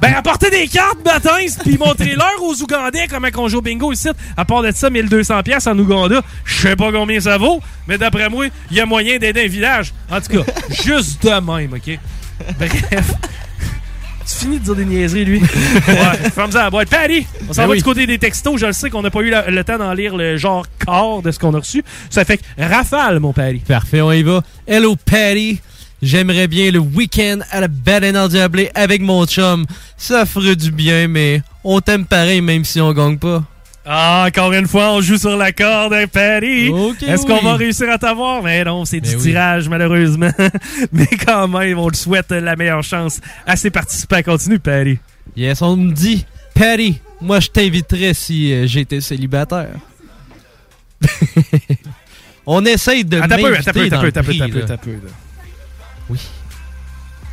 Ben, 0.02 0.14
apportez 0.16 0.50
des 0.50 0.68
cartes, 0.68 1.04
matin, 1.06 1.38
puis 1.64 1.78
montrez-leur 1.78 2.42
aux 2.42 2.56
Ougandais 2.62 3.08
comment 3.08 3.28
on 3.38 3.48
joue 3.48 3.60
au 3.60 3.62
bingo 3.62 3.92
ici. 3.94 4.10
À 4.36 4.46
part 4.46 4.64
de 4.64 4.72
ça, 4.72 4.90
1200 4.90 5.44
pièces 5.44 5.68
en 5.68 5.78
Ouganda, 5.78 6.22
je 6.44 6.68
sais 6.70 6.76
pas 6.76 6.92
combien 6.92 7.20
ça 7.20 7.38
vaut, 7.38 7.62
mais 7.88 8.00
d'après 8.00 8.28
moi, 8.30 8.48
il 8.72 8.78
y 8.78 8.80
a 8.80 8.86
moyen 8.88 9.20
d'aider 9.20 9.44
un 9.44 9.48
village. 9.48 9.94
En 10.10 10.20
tout 10.20 10.42
cas, 10.44 10.52
juste 10.84 11.24
de 11.24 11.30
même, 11.30 11.74
OK? 11.74 12.00
Bref. 12.58 13.14
Tu 14.28 14.36
finis 14.38 14.60
de 14.60 14.64
dire 14.64 14.76
des 14.76 14.86
niaiseries, 14.86 15.26
lui. 15.26 15.40
ouais, 15.42 16.30
ferme 16.34 16.52
ça 16.52 16.62
à 16.62 16.64
la 16.66 16.70
boîte. 16.70 16.90
Patty, 16.90 17.26
on 17.50 17.54
s'en 17.54 17.64
Ben 17.64 17.68
va 17.68 17.72
oui. 17.74 17.78
du 17.80 17.84
côté 17.84 18.08
des 18.08 18.18
textos. 18.18 18.60
Je 18.60 18.66
le 18.68 18.74
sais 18.74 18.90
qu'on 18.90 19.02
n'a 19.02 19.10
pas 19.12 19.22
eu 19.22 19.30
la- 19.30 19.50
le 19.50 19.64
temps 19.64 19.78
d'en 19.78 19.94
lire 19.94 20.16
le 20.16 20.38
genre 20.38 20.66
quart 20.84 21.22
de 21.22 21.32
ce 21.32 21.38
qu'on 21.40 21.54
a 21.54 21.60
reçu. 21.60 21.84
Ça 22.10 22.24
fait 22.24 22.38
que 22.38 22.44
rafale, 22.58 23.20
mon 23.20 23.34
Patty. 23.34 23.60
Parfait, 23.68 24.00
on 24.02 24.12
y 24.12 24.24
va. 24.24 24.42
Hello, 24.68 24.96
Patty. 24.96 25.60
J'aimerais 26.02 26.48
bien 26.48 26.72
le 26.72 26.80
week-end 26.80 27.40
à 27.52 27.62
la 27.62 27.68
baleine 27.68 28.18
en 28.18 28.28
diablé 28.28 28.72
avec 28.74 29.02
mon 29.02 29.26
chum. 29.26 29.66
Ça 29.98 30.26
ferait 30.26 30.56
du 30.56 30.72
bien, 30.72 31.08
mais 31.08 31.44
on 31.64 31.80
t'aime 31.80 32.06
pareil 32.06 32.42
même 32.42 32.66
si 32.66 32.82
on 32.82 32.92
gagne 32.92 33.18
pas. 33.18 33.44
Ah, 33.86 34.26
encore 34.28 34.54
une 34.54 34.68
fois, 34.68 34.94
on 34.94 35.02
joue 35.02 35.18
sur 35.18 35.36
la 35.36 35.52
corde, 35.52 35.94
hein, 35.94 36.06
Patty? 36.12 36.72
Est-ce 37.08 37.24
oui. 37.24 37.28
qu'on 37.28 37.44
va 37.44 37.56
réussir 37.56 37.90
à 37.90 37.98
t'avoir? 37.98 38.44
Mais 38.44 38.64
non, 38.64 38.86
c'est 38.86 39.00
du 39.00 39.10
Ben 39.10 39.18
oui. 39.18 39.24
tirage, 39.24 39.70
malheureusement. 39.70 40.32
Mais 40.92 41.08
quand 41.26 41.48
même, 41.48 41.80
on 41.80 41.88
le 41.88 41.96
souhaite 41.96 42.30
la 42.30 42.56
meilleure 42.56 42.84
chance 42.84 43.20
à 43.46 43.56
ses 43.56 43.72
participants. 43.72 44.22
Continue, 44.22 44.60
Patty. 44.60 45.00
Yes, 45.36 45.62
on 45.64 45.78
me 45.78 45.94
dit, 45.94 46.26
Patty, 46.54 47.00
moi 47.22 47.40
je 47.40 47.48
t'inviterais 47.48 48.14
si 48.14 48.54
euh, 48.54 48.68
j'étais 48.68 49.02
célibataire. 49.02 49.76
on 52.46 52.64
essaye 52.66 53.04
de 53.04 53.18
Attends 53.20 53.38
peu, 53.38 53.56
attends 53.56 53.70
un 53.70 53.74
peu, 53.74 53.98
un 54.12 54.48
peu, 54.48 54.78
peu. 54.78 55.00
Oui. 56.12 56.20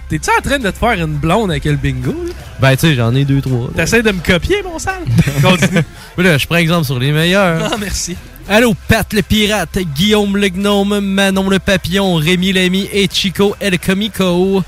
T'es-tu 0.09 0.31
en 0.31 0.41
train 0.41 0.59
de 0.59 0.71
te 0.71 0.79
faire 0.79 0.93
une 0.93 1.17
blonde 1.17 1.51
avec 1.51 1.67
le 1.67 1.77
bingo? 1.77 2.13
là? 2.13 2.33
Ben, 2.61 2.75
tu 2.77 2.81
sais, 2.89 2.95
j'en 2.95 3.15
ai 3.15 3.27
deux, 3.27 3.43
trois. 3.43 3.69
T'essaies 3.77 4.03
de 4.03 4.11
me 4.11 4.21
copier, 4.21 4.63
mon 4.65 4.79
sale? 4.79 5.03
Continue. 5.43 5.83
Là, 6.17 6.39
je 6.39 6.47
prends 6.47 6.57
exemple 6.57 6.87
sur 6.87 6.99
les 6.99 7.13
meilleurs. 7.13 7.71
Ah, 7.71 7.77
merci. 7.79 8.17
Allô, 8.49 8.75
Pat 8.89 9.13
le 9.13 9.21
pirate, 9.21 9.79
Guillaume 9.95 10.39
le 10.39 10.49
gnome, 10.49 11.01
Manon 11.01 11.51
le 11.51 11.59
papillon, 11.59 12.15
Rémi 12.15 12.55
l'ami 12.55 12.89
et 12.91 13.07
Chico 13.13 13.55
el 13.61 13.79
comico. 13.79 14.65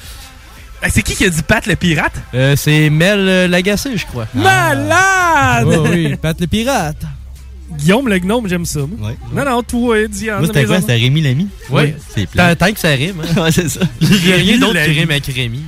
c'est 0.91 1.03
qui 1.03 1.15
qui 1.15 1.25
a 1.25 1.31
dit 1.31 1.43
Pat 1.43 1.65
le 1.67 1.77
pirate? 1.77 2.13
Euh, 2.35 2.55
c'est 2.57 2.91
Mel 2.91 3.21
euh, 3.21 3.49
Lagacé, 3.49 3.97
je 3.97 4.05
crois. 4.05 4.27
Malade! 4.35 5.67
Oh, 5.67 5.87
oui, 5.91 6.15
Pat 6.17 6.39
le 6.39 6.47
pirate. 6.47 7.03
Guillaume 7.73 8.09
le 8.09 8.19
gnome, 8.19 8.49
j'aime 8.49 8.65
ça. 8.65 8.81
moi. 8.81 9.09
Ouais. 9.11 9.17
Non, 9.35 9.45
non, 9.45 9.63
toi, 9.63 10.07
Diane. 10.09 10.39
Moi, 10.39 10.47
c'était 10.49 10.65
quoi? 10.65 10.81
C'était 10.81 10.97
Rémi 10.97 11.21
Lamy? 11.23 11.49
Oui. 11.71 11.95
C'est 12.15 12.29
Tant, 12.31 12.73
que 12.73 12.79
ça 12.81 12.89
rime. 12.91 13.21
Hein? 13.23 13.41
Ouais, 13.43 13.53
c'est 13.53 13.69
ça. 13.69 13.81
Il 14.01 14.09
n'y 14.11 14.33
a 14.33 14.37
rien 14.37 14.59
d'autre 14.59 14.83
qui 14.85 14.91
rime 14.91 15.11
avec 15.11 15.27
Rémi. 15.27 15.63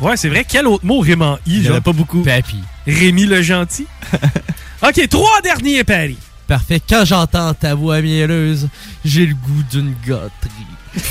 Ouais, 0.00 0.16
c'est 0.16 0.28
vrai. 0.28 0.44
Quel 0.48 0.66
autre 0.66 0.84
mot 0.84 1.00
rime 1.00 1.22
en 1.22 1.36
I? 1.36 1.38
Il 1.46 1.60
n'y 1.60 1.66
en 1.66 1.68
genre? 1.68 1.76
a 1.76 1.80
pas 1.80 1.92
beaucoup. 1.92 2.22
Papy. 2.22 2.58
Rémi 2.86 3.24
le 3.26 3.40
gentil? 3.42 3.86
OK, 4.82 5.08
trois 5.08 5.40
derniers, 5.42 5.84
Paris. 5.84 6.18
Parfait. 6.46 6.80
Quand 6.86 7.04
j'entends 7.06 7.54
ta 7.54 7.74
voix 7.74 8.02
mielleuse, 8.02 8.68
j'ai 9.04 9.24
le 9.26 9.34
goût 9.34 9.62
d'une 9.70 9.94
gâterie. 10.06 10.30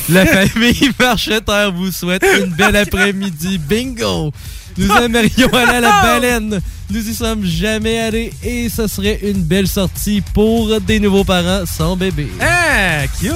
La 0.10 0.26
famille 0.46 0.92
Marcheterre 1.00 1.72
vous 1.72 1.92
souhaite 1.92 2.24
une 2.40 2.54
belle 2.54 2.76
après-midi. 2.76 3.58
Bingo! 3.58 4.32
Nous 4.78 4.92
aimerions 4.92 5.48
aller 5.54 5.78
à 5.78 5.82
la 5.82 6.02
baleine. 6.02 6.62
Nous 6.90 7.10
y 7.10 7.14
sommes 7.14 7.46
jamais 7.46 8.00
allés 8.00 8.34
et 8.44 8.70
ce 8.70 8.88
serait 8.88 9.20
une 9.24 9.42
belle 9.42 9.68
sortie 9.68 10.22
pour 10.34 10.80
des 10.82 11.00
nouveaux 11.00 11.24
parents 11.24 11.66
sans 11.66 11.96
bébé. 11.96 12.28
Ah, 12.42 13.08
cute. 13.20 13.34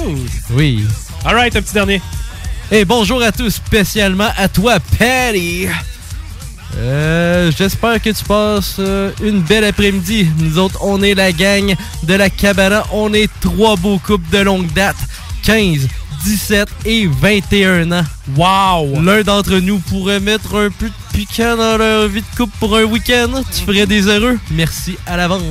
Oui. 0.50 0.84
All 1.24 1.34
right, 1.34 1.54
un 1.56 1.62
petit 1.62 1.74
dernier. 1.74 2.00
Et 2.70 2.84
bonjour 2.84 3.22
à 3.22 3.32
tous, 3.32 3.50
spécialement 3.50 4.28
à 4.36 4.48
toi, 4.48 4.78
Patty. 4.98 5.66
Euh, 6.76 7.50
J'espère 7.56 8.00
que 8.00 8.10
tu 8.10 8.24
passes 8.24 8.76
euh, 8.78 9.10
une 9.22 9.40
belle 9.40 9.64
après-midi. 9.64 10.28
Nous 10.38 10.58
autres, 10.58 10.78
on 10.82 11.02
est 11.02 11.14
la 11.14 11.32
gang 11.32 11.74
de 12.04 12.14
la 12.14 12.30
Cabana. 12.30 12.84
On 12.92 13.12
est 13.14 13.30
trois 13.40 13.76
beaux 13.76 13.98
couples 13.98 14.30
de 14.30 14.38
longue 14.42 14.70
date. 14.74 14.96
15, 15.44 15.88
17 16.24 16.68
et 16.84 17.06
21 17.06 17.92
ans. 17.92 18.04
Wow! 18.36 19.00
L'un 19.02 19.22
d'entre 19.22 19.58
nous 19.58 19.78
pourrait 19.78 20.20
mettre 20.20 20.56
un 20.56 20.70
peu 20.70 20.86
de 20.86 20.92
piquant 21.12 21.56
dans 21.56 21.76
leur 21.76 22.08
vie 22.08 22.20
de 22.20 22.36
couple 22.36 22.52
pour 22.60 22.76
un 22.76 22.84
week-end. 22.84 23.42
Tu 23.52 23.62
ferais 23.62 23.86
des 23.86 24.06
heureux. 24.06 24.38
Merci 24.50 24.96
à 25.06 25.16
l'avance. 25.16 25.42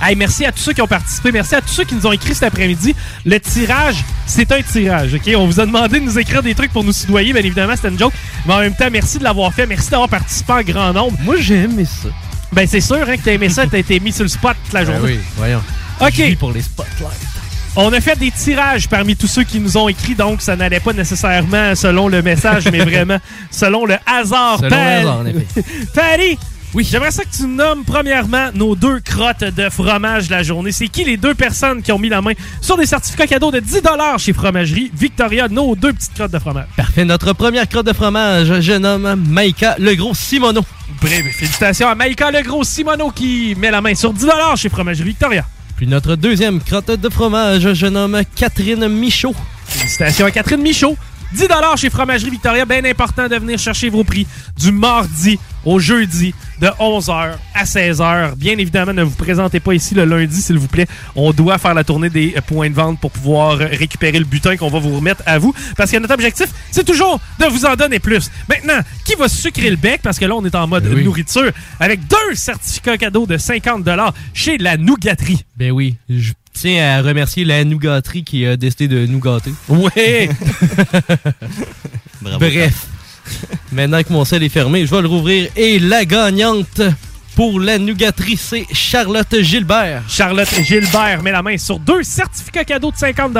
Hey, 0.00 0.16
merci 0.16 0.44
à 0.44 0.52
tous 0.52 0.60
ceux 0.60 0.72
qui 0.72 0.82
ont 0.82 0.86
participé. 0.86 1.32
Merci 1.32 1.54
à 1.54 1.60
tous 1.60 1.72
ceux 1.72 1.84
qui 1.84 1.94
nous 1.94 2.06
ont 2.06 2.12
écrit 2.12 2.34
cet 2.34 2.44
après-midi. 2.44 2.94
Le 3.24 3.38
tirage, 3.40 4.04
c'est 4.26 4.50
un 4.52 4.62
tirage, 4.62 5.14
OK? 5.14 5.30
On 5.36 5.46
vous 5.46 5.60
a 5.60 5.66
demandé 5.66 6.00
de 6.00 6.04
nous 6.04 6.18
écrire 6.18 6.42
des 6.42 6.54
trucs 6.54 6.72
pour 6.72 6.84
nous 6.84 6.92
soudoyer. 6.92 7.32
Bien 7.32 7.42
évidemment, 7.42 7.74
c'était 7.76 7.88
une 7.88 7.98
joke. 7.98 8.14
Mais 8.46 8.54
en 8.54 8.60
même 8.60 8.74
temps, 8.74 8.88
merci 8.90 9.18
de 9.18 9.24
l'avoir 9.24 9.52
fait. 9.52 9.66
Merci 9.66 9.90
d'avoir 9.90 10.08
participé 10.08 10.52
en 10.52 10.62
grand 10.62 10.92
nombre. 10.92 11.18
Moi, 11.22 11.36
j'ai 11.38 11.62
aimé 11.62 11.84
ça. 11.84 12.08
Ben, 12.52 12.66
c'est 12.66 12.80
sûr 12.80 12.96
hein, 12.96 13.16
que 13.16 13.22
t'as 13.22 13.32
aimé 13.32 13.48
ça. 13.48 13.66
T'as 13.66 13.78
été 13.78 13.98
mis 14.00 14.12
sur 14.12 14.22
le 14.22 14.28
spot 14.28 14.56
toute 14.64 14.72
la 14.72 14.84
journée. 14.84 15.00
Ben 15.00 15.06
oui, 15.06 15.18
voyons. 15.36 15.62
OK. 16.00 16.14
Je 16.14 16.22
vis 16.22 16.36
pour 16.36 16.52
les 16.52 16.62
spotlights. 16.62 17.35
On 17.78 17.92
a 17.92 18.00
fait 18.00 18.18
des 18.18 18.30
tirages 18.30 18.88
parmi 18.88 19.16
tous 19.16 19.26
ceux 19.26 19.44
qui 19.44 19.60
nous 19.60 19.76
ont 19.76 19.86
écrit, 19.88 20.14
donc 20.14 20.40
ça 20.40 20.56
n'allait 20.56 20.80
pas 20.80 20.94
nécessairement 20.94 21.74
selon 21.74 22.08
le 22.08 22.22
message, 22.22 22.64
mais 22.72 22.78
vraiment 22.78 23.18
selon 23.50 23.84
le 23.84 23.96
hasard. 24.06 24.58
Selon 24.60 24.64
le 24.64 24.70
Pat- 24.70 25.00
hasard, 25.00 25.18
en 25.18 25.26
effet. 25.26 25.46
Patty, 25.94 26.38
oui, 26.72 26.88
j'aimerais 26.90 27.10
ça 27.10 27.24
que 27.24 27.36
tu 27.36 27.46
nommes 27.46 27.84
premièrement 27.84 28.48
nos 28.54 28.74
deux 28.76 29.00
crottes 29.00 29.44
de 29.44 29.68
fromage 29.68 30.28
de 30.28 30.32
la 30.32 30.42
journée. 30.42 30.72
C'est 30.72 30.88
qui 30.88 31.04
les 31.04 31.18
deux 31.18 31.34
personnes 31.34 31.82
qui 31.82 31.92
ont 31.92 31.98
mis 31.98 32.08
la 32.08 32.22
main 32.22 32.32
sur 32.62 32.78
des 32.78 32.86
certificats 32.86 33.26
cadeaux 33.26 33.50
de 33.50 33.60
10 33.60 33.82
chez 34.18 34.32
Fromagerie? 34.32 34.90
Victoria, 34.94 35.48
nos 35.48 35.76
deux 35.76 35.92
petites 35.92 36.14
crottes 36.14 36.32
de 36.32 36.38
fromage? 36.38 36.66
Parfait. 36.78 37.04
Notre 37.04 37.34
première 37.34 37.68
crotte 37.68 37.86
de 37.86 37.92
fromage, 37.92 38.60
je 38.60 38.72
nomme 38.72 39.22
Maïka 39.28 39.76
le 39.78 39.94
gros 39.94 40.14
Simono. 40.14 40.62
Bref, 41.02 41.24
félicitations 41.36 41.88
à 41.88 41.94
Maïka 41.94 42.30
Legros 42.30 42.64
Simono 42.64 43.10
qui 43.10 43.54
met 43.58 43.70
la 43.70 43.82
main 43.82 43.94
sur 43.94 44.14
10 44.14 44.26
chez 44.56 44.70
Fromagerie 44.70 45.08
Victoria. 45.10 45.44
Puis 45.76 45.86
notre 45.86 46.16
deuxième 46.16 46.60
crotte 46.60 46.90
de 46.90 47.08
fromage, 47.10 47.74
je 47.74 47.86
nomme 47.86 48.22
Catherine 48.34 48.88
Michaud. 48.88 49.34
Félicitations 49.66 50.24
à 50.24 50.30
Catherine 50.30 50.62
Michaud. 50.62 50.96
10 51.32 51.48
chez 51.76 51.90
Fromagerie 51.90 52.30
Victoria. 52.30 52.64
Bien 52.64 52.84
important 52.84 53.28
de 53.28 53.36
venir 53.36 53.58
chercher 53.58 53.88
vos 53.88 54.04
prix 54.04 54.26
du 54.58 54.72
mardi 54.72 55.38
au 55.64 55.78
jeudi 55.78 56.32
de 56.60 56.66
11h 56.66 57.32
à 57.54 57.64
16h. 57.64 58.36
Bien 58.36 58.56
évidemment, 58.56 58.92
ne 58.92 59.02
vous 59.02 59.14
présentez 59.14 59.60
pas 59.60 59.74
ici 59.74 59.94
le 59.94 60.04
lundi, 60.04 60.40
s'il 60.40 60.58
vous 60.58 60.68
plaît. 60.68 60.86
On 61.14 61.32
doit 61.32 61.58
faire 61.58 61.74
la 61.74 61.84
tournée 61.84 62.08
des 62.08 62.34
points 62.46 62.70
de 62.70 62.74
vente 62.74 63.00
pour 63.00 63.10
pouvoir 63.10 63.58
récupérer 63.58 64.18
le 64.18 64.24
butin 64.24 64.56
qu'on 64.56 64.68
va 64.70 64.78
vous 64.78 64.94
remettre 64.96 65.22
à 65.26 65.38
vous. 65.38 65.54
Parce 65.76 65.90
que 65.90 65.96
notre 65.98 66.14
objectif, 66.14 66.46
c'est 66.70 66.84
toujours 66.84 67.20
de 67.40 67.46
vous 67.46 67.66
en 67.66 67.74
donner 67.74 67.98
plus. 67.98 68.30
Maintenant, 68.48 68.78
qui 69.04 69.14
va 69.16 69.28
sucrer 69.28 69.70
le 69.70 69.76
bec? 69.76 70.00
Parce 70.02 70.18
que 70.18 70.24
là, 70.24 70.34
on 70.36 70.44
est 70.44 70.54
en 70.54 70.66
mode 70.66 70.84
Ben 70.84 70.94
oui. 70.94 71.04
nourriture 71.04 71.50
avec 71.80 72.06
deux 72.06 72.34
certificats 72.34 72.96
cadeaux 72.96 73.26
de 73.26 73.36
50 73.36 73.86
chez 74.32 74.58
la 74.58 74.76
Nougaterie. 74.76 75.44
Ben 75.56 75.72
oui, 75.72 75.96
je 76.08 76.32
tiens 76.56 76.98
à 76.98 77.02
remercier 77.02 77.44
la 77.44 77.62
nougaterie 77.64 78.24
qui 78.24 78.46
a 78.46 78.56
décidé 78.56 78.88
de 78.88 79.06
nous 79.06 79.20
gâter. 79.20 79.52
Ouais! 79.68 80.28
Bravo. 82.22 82.38
Bref, 82.38 82.86
maintenant 83.70 84.02
que 84.02 84.12
mon 84.12 84.24
sel 84.24 84.42
est 84.42 84.48
fermé, 84.48 84.86
je 84.86 84.94
vais 84.94 85.02
le 85.02 85.08
rouvrir. 85.08 85.50
Et 85.54 85.78
la 85.78 86.04
gagnante 86.04 86.80
pour 87.34 87.60
la 87.60 87.78
nougaterie, 87.78 88.38
c'est 88.38 88.66
Charlotte 88.72 89.40
Gilbert. 89.40 90.02
Charlotte 90.08 90.48
Gilbert 90.62 91.22
met 91.22 91.32
la 91.32 91.42
main 91.42 91.58
sur 91.58 91.78
deux 91.78 92.02
certificats 92.02 92.64
cadeaux 92.64 92.90
de 92.90 92.96
50 92.96 93.36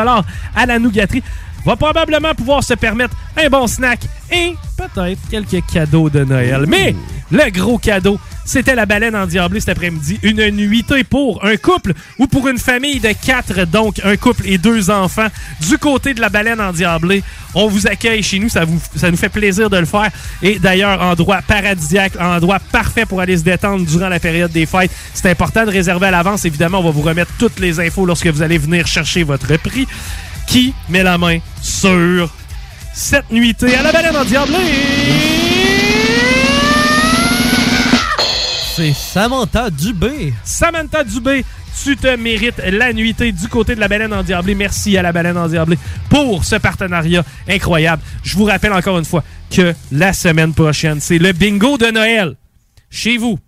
à 0.55 0.67
la 0.67 0.79
nougaterie. 0.79 1.23
Va 1.67 1.75
probablement 1.75 2.33
pouvoir 2.33 2.63
se 2.63 2.75
permettre 2.75 3.17
un 3.37 3.49
bon 3.49 3.67
snack 3.67 3.99
et 4.31 4.55
peut-être 4.77 5.21
quelques 5.29 5.67
cadeaux 5.67 6.09
de 6.09 6.23
Noël. 6.23 6.65
Mais 6.69 6.95
le 7.33 7.51
gros 7.51 7.77
cadeau, 7.77 8.21
c'était 8.45 8.77
la 8.77 8.87
baleine 8.87 9.17
endiablée 9.17 9.59
cet 9.59 9.71
après-midi. 9.71 10.21
Une 10.23 10.49
nuitée 10.51 11.03
pour 11.03 11.45
un 11.45 11.57
couple 11.57 11.93
ou 12.21 12.29
pour 12.29 12.47
une 12.47 12.59
famille 12.59 13.01
de 13.01 13.11
quatre, 13.21 13.65
donc 13.67 14.01
un 14.05 14.17
couple 14.17 14.43
et 14.47 14.59
deux 14.59 14.91
enfants. 14.91 15.27
Du 15.69 15.77
côté 15.77 16.15
de 16.15 16.21
la 16.21 16.29
baleine 16.29 16.61
endiablée, 16.61 17.25
on 17.57 17.67
vous 17.67 17.89
accueille 17.89 18.23
chez 18.23 18.39
nous. 18.39 18.49
Ça, 18.49 18.65
vous, 18.65 18.81
ça 18.95 19.11
nous 19.11 19.17
fait 19.17 19.29
plaisir 19.29 19.69
de 19.69 19.77
le 19.77 19.87
faire. 19.87 20.11
Et 20.43 20.61
d'ailleurs, 20.61 21.03
endroit 21.03 21.43
paradisiaque, 21.43 22.13
endroit 22.21 22.61
parfait 22.61 23.07
pour 23.07 23.21
aller 23.21 23.37
se 23.37 23.43
détendre 23.43 23.85
durant 23.85 24.09
la 24.09 24.21
période 24.21 24.53
des 24.53 24.67
fêtes. 24.67 24.93
C'est 25.15 25.29
important 25.29 25.65
de 25.65 25.71
réserver 25.73 26.07
à 26.07 26.13
l'avance. 26.13 26.45
Évidemment, 26.45 26.79
on 26.79 26.85
va 26.85 26.91
vous 26.91 27.03
remettre 27.03 27.33
toutes 27.41 27.59
les 27.59 27.81
infos 27.81 28.07
lorsque 28.07 28.29
vous 28.29 28.43
allez 28.43 28.59
venir 28.59 28.87
chercher 28.87 29.25
votre 29.25 29.57
prix. 29.57 29.89
Qui 30.47 30.75
met 30.89 31.03
la 31.03 31.19
main 31.19 31.39
sur 31.61 32.31
cette 32.95 33.31
nuitée 33.31 33.75
à 33.75 33.83
la 33.83 33.93
baleine 33.93 34.17
endiablée? 34.17 34.57
C'est 38.75 38.93
Samantha 38.93 39.71
Dubé. 39.71 40.33
Samantha 40.45 41.03
Dubé, 41.03 41.45
tu 41.83 41.97
te 41.97 42.15
mérites 42.17 42.61
la 42.71 42.93
nuitée 42.93 43.33
du 43.33 43.49
côté 43.49 43.75
de 43.75 43.81
la 43.81 43.89
baleine 43.89 44.13
endiablée. 44.13 44.55
Merci 44.55 44.97
à 44.97 45.03
la 45.03 45.13
baleine 45.13 45.37
endiablée 45.39 45.79
pour 46.09 46.45
ce 46.45 46.57
partenariat 46.57 47.25
incroyable. 47.49 48.03
Je 48.23 48.37
vous 48.37 48.45
rappelle 48.45 48.73
encore 48.73 48.99
une 48.99 49.05
fois 49.05 49.25
que 49.51 49.75
la 49.93 50.13
semaine 50.13 50.55
prochaine, 50.55 51.01
c'est 51.01 51.19
le 51.19 51.33
bingo 51.33 51.79
de 51.79 51.87
Noël. 51.87 52.37
Chez 52.91 53.17
vous, 53.17 53.39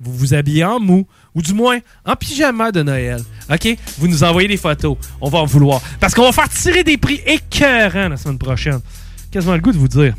vous 0.00 0.12
vous 0.12 0.34
habillez 0.34 0.64
en 0.64 0.80
mou 0.80 1.06
ou 1.36 1.42
du 1.42 1.52
moins 1.52 1.78
en 2.04 2.16
pyjama 2.16 2.72
de 2.72 2.82
Noël. 2.82 3.20
OK? 3.52 3.76
Vous 3.98 4.08
nous 4.08 4.24
envoyez 4.24 4.48
des 4.48 4.56
photos. 4.56 4.96
On 5.20 5.28
va 5.28 5.38
en 5.38 5.44
vouloir. 5.44 5.80
Parce 6.00 6.14
qu'on 6.14 6.24
va 6.24 6.32
faire 6.32 6.48
tirer 6.48 6.82
des 6.82 6.96
prix 6.96 7.20
écœurants 7.26 8.08
la 8.08 8.16
semaine 8.16 8.38
prochaine. 8.38 8.80
Quasiment 9.30 9.54
le 9.54 9.60
goût 9.60 9.72
de 9.72 9.76
vous 9.76 9.86
dire. 9.86 10.14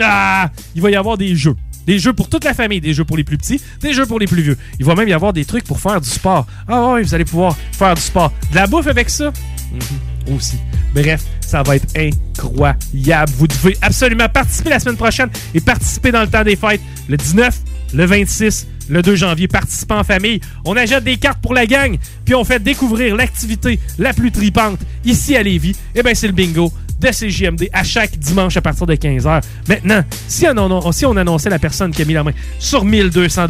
Ah! 0.00 0.50
Il 0.74 0.82
va 0.82 0.90
y 0.90 0.96
avoir 0.96 1.16
des 1.16 1.34
jeux. 1.34 1.56
Des 1.86 1.98
jeux 1.98 2.12
pour 2.12 2.28
toute 2.28 2.44
la 2.44 2.52
famille, 2.52 2.82
des 2.82 2.92
jeux 2.92 3.06
pour 3.06 3.16
les 3.16 3.24
plus 3.24 3.38
petits, 3.38 3.62
des 3.80 3.94
jeux 3.94 4.04
pour 4.04 4.20
les 4.20 4.26
plus 4.26 4.42
vieux. 4.42 4.58
Il 4.78 4.84
va 4.84 4.94
même 4.94 5.08
y 5.08 5.14
avoir 5.14 5.32
des 5.32 5.46
trucs 5.46 5.64
pour 5.64 5.80
faire 5.80 6.02
du 6.02 6.08
sport. 6.10 6.46
Ah 6.68 6.92
oui, 6.92 7.02
vous 7.02 7.14
allez 7.14 7.24
pouvoir 7.24 7.56
faire 7.72 7.94
du 7.94 8.02
sport. 8.02 8.30
De 8.50 8.56
la 8.56 8.66
bouffe 8.66 8.88
avec 8.88 9.08
ça? 9.08 9.32
Mhm, 9.72 10.36
aussi. 10.36 10.56
Bref, 10.94 11.22
ça 11.40 11.62
va 11.62 11.76
être 11.76 11.88
incroyable. 11.96 13.32
Vous 13.38 13.46
devez 13.46 13.78
absolument 13.80 14.28
participer 14.28 14.68
la 14.68 14.80
semaine 14.80 14.98
prochaine 14.98 15.30
et 15.54 15.60
participer 15.62 16.12
dans 16.12 16.20
le 16.20 16.28
temps 16.28 16.44
des 16.44 16.56
fêtes. 16.56 16.82
Le 17.08 17.16
19, 17.16 17.58
le 17.94 18.04
26, 18.04 18.66
le 18.88 19.02
2 19.02 19.16
janvier, 19.16 19.48
participez 19.48 19.94
en 19.94 20.04
famille. 20.04 20.40
On 20.64 20.76
achète 20.76 21.04
des 21.04 21.16
cartes 21.16 21.40
pour 21.40 21.54
la 21.54 21.66
gang, 21.66 21.96
puis 22.24 22.34
on 22.34 22.44
fait 22.44 22.62
découvrir 22.62 23.16
l'activité 23.16 23.78
la 23.98 24.12
plus 24.12 24.32
tripante 24.32 24.80
ici 25.04 25.36
à 25.36 25.42
Lévis. 25.42 25.76
Eh 25.94 26.02
bien, 26.02 26.14
c'est 26.14 26.26
le 26.26 26.32
bingo 26.32 26.72
de 27.00 27.08
CJMD 27.08 27.68
à 27.72 27.84
chaque 27.84 28.18
dimanche 28.18 28.56
à 28.56 28.60
partir 28.60 28.86
de 28.86 28.94
15h. 28.94 29.42
Maintenant, 29.68 30.02
si 30.26 30.46
on, 30.48 30.92
si 30.92 31.06
on 31.06 31.16
annonçait 31.16 31.50
la 31.50 31.58
personne 31.58 31.92
qui 31.92 32.02
a 32.02 32.04
mis 32.04 32.14
la 32.14 32.24
main 32.24 32.32
sur 32.58 32.84
1200 32.84 33.46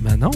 ben 0.00 0.16
non. 0.16 0.30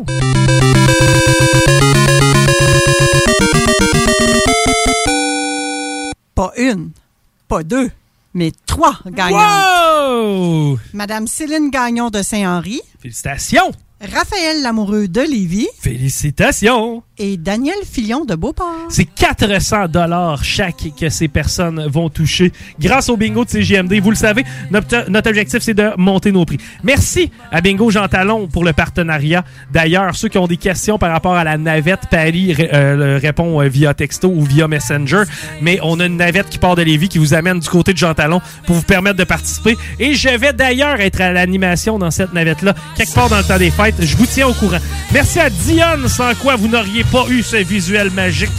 Pas 6.35 6.53
une, 6.59 6.91
pas 7.49 7.63
deux, 7.63 7.91
mais 8.35 8.53
trois 8.67 8.99
gagnantes. 9.07 9.41
Wow! 9.41 10.79
Madame 10.93 11.27
Céline 11.27 11.71
Gagnon 11.71 12.11
de 12.11 12.21
Saint-Henri, 12.21 12.83
Félicitations! 13.01 13.73
Raphaël 14.01 14.61
Lamoureux 14.63 15.09
de 15.09 15.21
Lévis 15.21 15.69
Félicitations! 15.81 17.03
et 17.17 17.37
Daniel 17.37 17.77
Filion 17.89 18.25
de 18.25 18.35
Beauport. 18.35 18.87
C'est 18.89 19.05
400 19.05 19.87
dollars 19.89 20.43
chaque 20.43 20.89
que 20.99 21.09
ces 21.09 21.29
personnes 21.29 21.87
vont 21.87 22.09
toucher 22.09 22.53
grâce 22.81 23.09
au 23.09 23.17
bingo 23.17 23.45
de 23.45 23.51
CGMD. 23.51 24.01
Vous 24.01 24.11
le 24.11 24.17
savez, 24.17 24.45
notre, 24.73 25.09
notre 25.09 25.29
objectif, 25.31 25.61
c'est 25.63 25.75
de 25.75 25.91
monter 25.97 26.33
nos 26.33 26.45
prix. 26.45 26.59
Merci 26.83 27.31
à 27.53 27.61
Bingo 27.61 27.89
Jean 27.91 28.09
Talon 28.09 28.49
pour 28.49 28.65
le 28.65 28.73
partenariat. 28.73 29.45
D'ailleurs, 29.73 30.17
ceux 30.17 30.29
qui 30.29 30.39
ont 30.39 30.49
des 30.49 30.57
questions 30.57 30.99
par 30.99 31.13
rapport 31.13 31.37
à 31.37 31.45
la 31.45 31.57
navette, 31.57 32.09
Paris 32.11 32.57
euh, 32.73 33.19
répond 33.23 33.61
euh, 33.61 33.69
via 33.69 33.95
texto 33.95 34.29
ou 34.29 34.43
via 34.43 34.67
Messenger. 34.67 35.23
Mais 35.63 35.79
on 35.85 36.01
a 36.01 36.07
une 36.07 36.17
navette 36.17 36.49
qui 36.49 36.59
part 36.59 36.75
de 36.75 36.83
Lévis 36.83 37.09
qui 37.09 37.19
vous 37.19 37.33
amène 37.35 37.61
du 37.61 37.69
côté 37.69 37.93
de 37.93 37.99
Jean 37.99 38.15
Talon 38.15 38.41
pour 38.67 38.75
vous 38.75 38.83
permettre 38.83 39.19
de 39.19 39.25
participer. 39.25 39.77
Et 40.01 40.15
je 40.15 40.31
vais 40.31 40.53
d'ailleurs 40.53 41.01
être 41.01 41.21
à 41.21 41.31
l'animation 41.31 41.97
dans 41.97 42.11
cette 42.11 42.33
navette-là, 42.33 42.75
quelque 42.97 43.15
part 43.15 43.29
dans 43.29 43.39
le 43.39 43.45
temps 43.45 43.59
des 43.59 43.71
fêtes. 43.71 43.84
Je 43.99 44.17
vous 44.17 44.27
tiens 44.27 44.47
au 44.47 44.53
courant. 44.55 44.79
Merci 45.13 45.41
à 45.41 45.51
Dionne, 45.51 46.09
sans 46.09 46.35
quoi 46.35 46.57
vous 46.57 46.69
n'auriez 46.69 47.05
pas 47.05 47.25
eu 47.29 47.43
ce 47.43 47.57
visuel 47.57 48.11
magique 48.11 48.51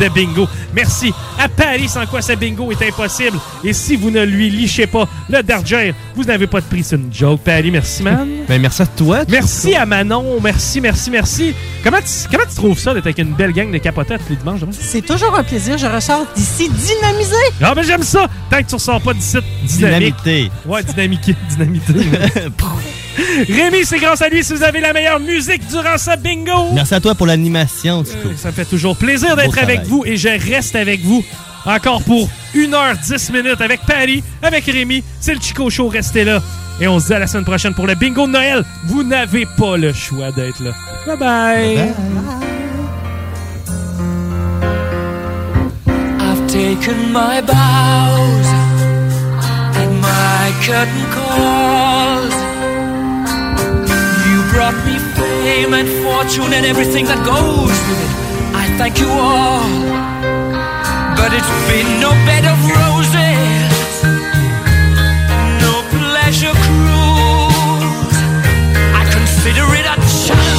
de 0.00 0.08
bingo. 0.08 0.48
Merci 0.74 1.12
à 1.38 1.48
Paris, 1.48 1.88
sans 1.88 2.06
quoi 2.06 2.22
ce 2.22 2.32
bingo 2.32 2.70
est 2.72 2.82
impossible. 2.82 3.38
Et 3.62 3.72
si 3.72 3.94
vous 3.96 4.10
ne 4.10 4.22
lui 4.24 4.50
lichez 4.50 4.86
pas 4.86 5.06
le 5.28 5.42
Darger, 5.42 5.94
vous 6.16 6.24
n'avez 6.24 6.46
pas 6.46 6.60
de 6.60 6.66
prix. 6.66 6.82
C'est 6.82 6.96
une 6.96 7.12
joke. 7.12 7.40
Paris, 7.42 7.70
merci, 7.70 8.02
man. 8.02 8.28
Ben, 8.48 8.60
merci 8.60 8.82
à 8.82 8.86
toi. 8.86 9.20
Merci 9.28 9.74
à 9.74 9.86
Manon. 9.86 10.40
Merci, 10.42 10.80
merci, 10.80 11.10
merci. 11.10 11.54
Comment 11.84 11.98
tu, 11.98 12.28
comment 12.30 12.44
tu 12.48 12.56
trouves 12.56 12.78
ça 12.78 12.92
d'être 12.92 13.06
avec 13.06 13.18
une 13.18 13.32
belle 13.34 13.52
gang 13.52 13.70
de 13.70 13.78
capotettes 13.78 14.20
tous 14.26 14.30
les 14.30 14.36
dimanches? 14.36 14.60
C'est 14.72 15.06
toujours 15.06 15.34
un 15.36 15.44
plaisir. 15.44 15.78
Je 15.78 15.86
ressors 15.86 16.26
d'ici 16.34 16.68
dynamisé. 16.68 17.36
Ah, 17.62 17.74
ben 17.74 17.82
j'aime 17.82 18.02
ça. 18.02 18.26
Tant 18.50 18.58
que 18.62 18.68
tu 18.68 18.74
ressors 18.74 19.00
pas 19.00 19.14
d'ici 19.14 19.38
dynamique. 19.62 20.14
Dynamité. 20.24 20.50
Ouais, 20.66 20.82
dynamique. 20.82 21.30
Dynamité. 21.50 21.94
Rémi, 23.48 23.84
c'est 23.84 23.98
grâce 23.98 24.22
à 24.22 24.28
lui 24.28 24.42
si 24.42 24.54
vous 24.54 24.62
avez 24.62 24.80
la 24.80 24.92
meilleure 24.92 25.20
musique 25.20 25.66
durant 25.68 25.98
ce 25.98 26.16
bingo. 26.18 26.70
Merci 26.72 26.94
à 26.94 27.00
toi 27.00 27.14
pour 27.14 27.26
l'animation. 27.26 28.02
Euh, 28.02 28.30
Ça 28.36 28.48
me 28.48 28.52
fait 28.52 28.64
toujours 28.64 28.96
plaisir 28.96 29.36
d'être 29.36 29.58
avec 29.58 29.82
travail. 29.82 29.88
vous 29.88 30.04
et 30.06 30.16
je 30.16 30.28
reste 30.28 30.74
avec 30.76 31.00
vous 31.02 31.22
encore 31.64 32.02
pour 32.02 32.28
1h10 32.54 33.32
minutes 33.32 33.60
avec 33.60 33.80
Paris, 33.86 34.22
avec 34.42 34.64
Rémi. 34.64 35.04
C'est 35.20 35.34
le 35.34 35.40
Chico 35.40 35.68
Show, 35.70 35.88
restez 35.88 36.24
là. 36.24 36.40
Et 36.80 36.88
on 36.88 36.98
se 36.98 37.06
dit 37.06 37.14
à 37.14 37.18
la 37.18 37.26
semaine 37.26 37.44
prochaine 37.44 37.74
pour 37.74 37.86
le 37.86 37.94
bingo 37.94 38.26
de 38.26 38.32
Noël. 38.32 38.64
Vous 38.86 39.02
n'avez 39.02 39.46
pas 39.58 39.76
le 39.76 39.92
choix 39.92 40.32
d'être 40.32 40.62
là. 40.62 40.72
Bye 41.06 41.18
bye. 41.18 41.94
I've 46.18 46.46
taken 46.48 47.12
my 47.12 47.40
bows 47.42 48.48
and 49.76 50.00
my 50.00 50.52
curtain 50.62 51.06
calls. 51.12 52.51
Brought 54.62 54.86
me 54.86 54.96
fame 55.18 55.74
and 55.74 55.88
fortune 56.04 56.52
and 56.52 56.64
everything 56.64 57.04
that 57.06 57.18
goes 57.26 57.74
with 57.88 57.98
it. 57.98 58.10
I 58.54 58.70
thank 58.78 59.00
you 59.02 59.10
all, 59.10 59.66
but 61.18 61.34
it's 61.34 61.52
been 61.66 61.98
no 61.98 62.14
bed 62.22 62.46
of 62.46 62.54
roses, 62.70 63.74
no 65.66 65.82
pleasure 65.90 66.54
cruise. 66.54 68.14
I 68.94 69.02
consider 69.10 69.66
it 69.74 69.82
a 69.82 69.98
challenge 69.98 70.51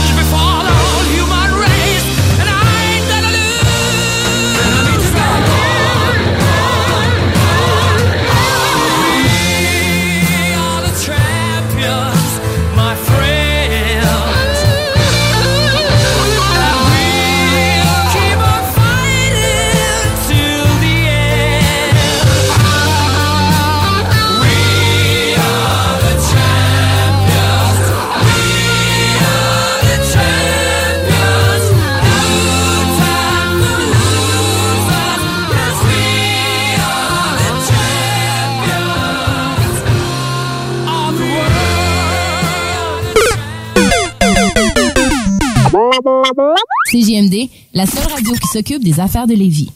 CJMD, 46.91 47.49
la 47.73 47.85
seule 47.85 48.11
radio 48.11 48.33
qui 48.33 48.47
s'occupe 48.47 48.83
des 48.83 48.99
affaires 48.99 49.27
de 49.27 49.33
Lévis. 49.33 49.71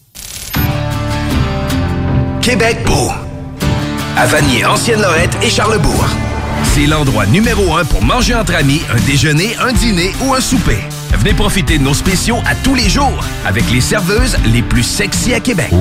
Québec 2.41 2.77
beau. 2.85 3.11
À 4.15 4.25
Vanier, 4.25 4.65
Ancienne-Lorette 4.65 5.37
et 5.43 5.49
Charlebourg. 5.49 6.05
C'est 6.63 6.87
l'endroit 6.87 7.25
numéro 7.25 7.75
un 7.75 7.85
pour 7.85 8.03
manger 8.03 8.35
entre 8.35 8.55
amis, 8.55 8.81
un 8.91 8.99
déjeuner, 9.05 9.55
un 9.59 9.73
dîner 9.73 10.11
ou 10.25 10.33
un 10.33 10.41
souper. 10.41 10.79
Venez 11.13 11.33
profiter 11.33 11.77
de 11.77 11.83
nos 11.83 11.93
spéciaux 11.93 12.37
à 12.45 12.55
tous 12.55 12.75
les 12.75 12.89
jours 12.89 13.23
avec 13.45 13.69
les 13.71 13.81
serveuses 13.81 14.37
les 14.53 14.61
plus 14.61 14.83
sexy 14.83 15.33
à 15.33 15.39
Québec. 15.39 15.73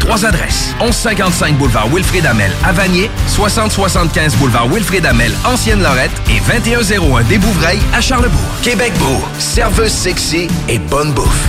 Trois 0.00 0.24
adresses. 0.24 0.74
1155 0.80 1.56
boulevard 1.56 1.88
Wilfrid 1.88 2.26
Amel 2.26 2.52
à 2.64 2.72
Vanier, 2.72 3.10
6075 3.28 4.36
boulevard 4.36 4.68
Wilfrid 4.68 5.06
Amel, 5.06 5.32
Ancienne-Lorette 5.44 6.12
et 6.28 6.40
2101 6.40 7.22
des 7.24 7.38
Bouvrailles 7.38 7.80
à 7.92 8.00
Charlebourg. 8.00 8.40
Québec 8.62 8.92
beau. 8.98 9.22
Serveuse 9.38 9.92
sexy 9.92 10.48
et 10.68 10.78
bonne 10.78 11.12
bouffe. 11.12 11.48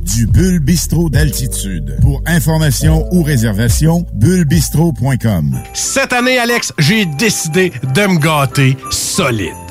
du 0.03 0.27
Bulle 0.27 0.59
Bistrot 0.59 1.09
d'altitude. 1.09 1.97
Pour 2.01 2.21
information 2.25 3.07
ou 3.11 3.23
réservation, 3.23 4.05
bullebistro.com. 4.13 5.57
Cette 5.73 6.13
année, 6.13 6.37
Alex, 6.37 6.73
j'ai 6.77 7.05
décidé 7.05 7.71
de 7.95 8.07
me 8.07 8.19
gâter 8.19 8.77
solide. 8.89 9.70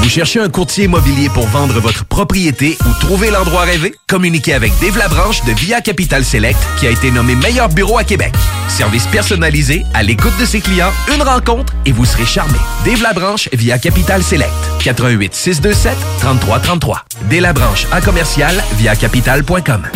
Vous 0.00 0.08
cherchez 0.08 0.40
un 0.40 0.48
courtier 0.48 0.84
immobilier 0.84 1.28
pour 1.28 1.46
vendre 1.48 1.80
votre 1.80 2.04
propriété 2.04 2.78
ou 2.86 3.00
trouver 3.00 3.30
l'endroit 3.30 3.62
rêvé? 3.62 3.94
Communiquez 4.08 4.54
avec 4.54 4.72
Dave 4.80 4.96
Labranche 4.96 5.44
de 5.44 5.52
Via 5.52 5.80
Capital 5.80 6.24
Select 6.24 6.58
qui 6.78 6.86
a 6.86 6.90
été 6.90 7.10
nommé 7.10 7.34
meilleur 7.34 7.68
bureau 7.68 7.98
à 7.98 8.04
Québec. 8.04 8.32
Service 8.68 9.06
personnalisé, 9.06 9.84
à 9.94 10.02
l'écoute 10.02 10.36
de 10.38 10.46
ses 10.46 10.60
clients, 10.60 10.92
une 11.14 11.22
rencontre 11.22 11.74
et 11.84 11.92
vous 11.92 12.04
serez 12.04 12.24
charmé. 12.26 12.58
Dave 12.84 13.02
Labranche 13.02 13.48
via 13.52 13.78
Capital 13.78 14.22
Select. 14.22 14.52
88 14.80 15.34
627 15.34 15.96
3333. 16.20 17.04
Dave 17.28 17.40
Labranche 17.40 17.86
à 17.92 18.00
commercial 18.00 18.54
via 18.78 18.94
capital.com. 18.94 19.88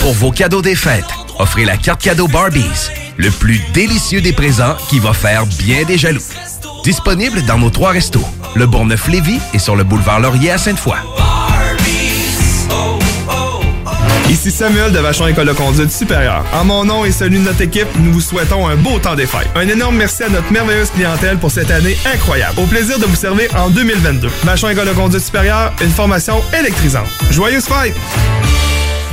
Pour 0.00 0.12
vos 0.14 0.30
cadeaux 0.30 0.62
des 0.62 0.76
fêtes, 0.76 1.04
offrez 1.38 1.64
la 1.64 1.76
carte 1.76 2.00
cadeau 2.00 2.28
Barbies, 2.28 2.90
le 3.16 3.30
plus 3.30 3.60
délicieux 3.74 4.20
des 4.20 4.32
présents 4.32 4.76
qui 4.88 4.98
va 4.98 5.12
faire 5.12 5.46
bien 5.46 5.84
des 5.84 5.98
jaloux. 5.98 6.22
Disponible 6.82 7.42
dans 7.42 7.58
nos 7.58 7.70
trois 7.70 7.90
restos, 7.92 8.24
le 8.56 8.66
Bourgneuf-Lévis 8.66 9.38
et 9.54 9.60
sur 9.60 9.76
le 9.76 9.84
boulevard 9.84 10.18
Laurier 10.18 10.50
à 10.50 10.58
Sainte-Foy. 10.58 10.96
Ici 14.28 14.50
Samuel 14.50 14.90
de 14.90 14.98
Vachon 14.98 15.28
École 15.28 15.46
de 15.46 15.52
conduite 15.52 15.92
supérieure. 15.92 16.44
En 16.52 16.64
mon 16.64 16.84
nom 16.84 17.04
et 17.04 17.12
celui 17.12 17.38
de 17.38 17.44
notre 17.44 17.60
équipe, 17.60 17.86
nous 18.00 18.12
vous 18.12 18.20
souhaitons 18.20 18.66
un 18.66 18.74
beau 18.74 18.98
temps 18.98 19.14
des 19.14 19.26
fêtes. 19.26 19.48
Un 19.54 19.68
énorme 19.68 19.96
merci 19.96 20.24
à 20.24 20.28
notre 20.28 20.50
merveilleuse 20.50 20.90
clientèle 20.90 21.38
pour 21.38 21.52
cette 21.52 21.70
année 21.70 21.96
incroyable. 22.12 22.58
Au 22.58 22.66
plaisir 22.66 22.98
de 22.98 23.04
vous 23.04 23.14
servir 23.14 23.48
en 23.56 23.70
2022. 23.70 24.28
Vachon 24.42 24.68
École 24.70 24.88
de 24.88 24.92
conduite 24.92 25.22
supérieure, 25.22 25.72
une 25.80 25.90
formation 25.90 26.42
électrisante. 26.58 27.06
Joyeuses 27.30 27.66
fêtes! 27.66 27.94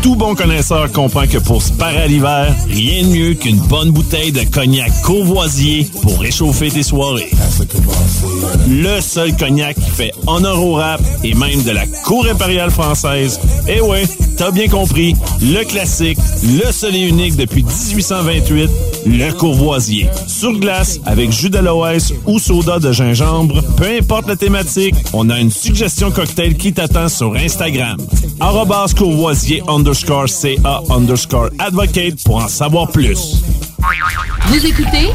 Tout 0.01 0.15
bon 0.15 0.33
connaisseur 0.33 0.89
comprend 0.91 1.27
que 1.27 1.37
pour 1.37 1.61
se 1.61 1.73
parer 1.73 2.03
à 2.03 2.07
l'hiver, 2.07 2.55
rien 2.69 3.03
de 3.03 3.09
mieux 3.09 3.33
qu'une 3.33 3.59
bonne 3.59 3.91
bouteille 3.91 4.31
de 4.31 4.43
cognac 4.43 4.91
courvoisier 5.01 5.89
pour 6.01 6.19
réchauffer 6.19 6.69
tes 6.69 6.83
soirées. 6.83 7.29
Le 8.69 9.01
seul 9.01 9.35
cognac 9.35 9.75
qui 9.75 9.89
fait 9.89 10.11
honneur 10.25 10.63
au 10.63 10.75
rap 10.75 11.01
et 11.23 11.33
même 11.33 11.63
de 11.63 11.71
la 11.71 11.85
cour 12.05 12.25
impériale 12.31 12.71
française. 12.71 13.39
Eh 13.67 13.81
ouais, 13.81 14.03
t'as 14.37 14.51
bien 14.51 14.67
compris, 14.67 15.15
le 15.41 15.63
classique, 15.65 16.17
le 16.43 16.71
seul 16.71 16.95
et 16.95 17.01
unique 17.01 17.35
depuis 17.35 17.63
1828, 17.63 18.69
le 19.05 19.31
courvoisier. 19.33 20.07
Sur 20.27 20.53
glace, 20.53 20.99
avec 21.05 21.31
jus 21.31 21.49
d'aloès 21.49 22.13
ou 22.25 22.39
soda 22.39 22.79
de 22.79 22.91
gingembre, 22.93 23.61
peu 23.75 23.87
importe 23.99 24.27
la 24.27 24.37
thématique, 24.37 24.95
on 25.11 25.29
a 25.29 25.39
une 25.39 25.51
suggestion 25.51 26.09
cocktail 26.09 26.55
qui 26.55 26.71
t'attend 26.71 27.09
sur 27.09 27.35
Instagram. 27.35 27.97
Courvoisier 28.97 29.61
CA 29.93 30.81
underscore 30.89 31.49
advocate 31.59 32.23
pour 32.23 32.37
en 32.37 32.47
savoir 32.47 32.91
plus. 32.91 33.41
Vous 34.47 34.65
écoutez? 34.65 35.09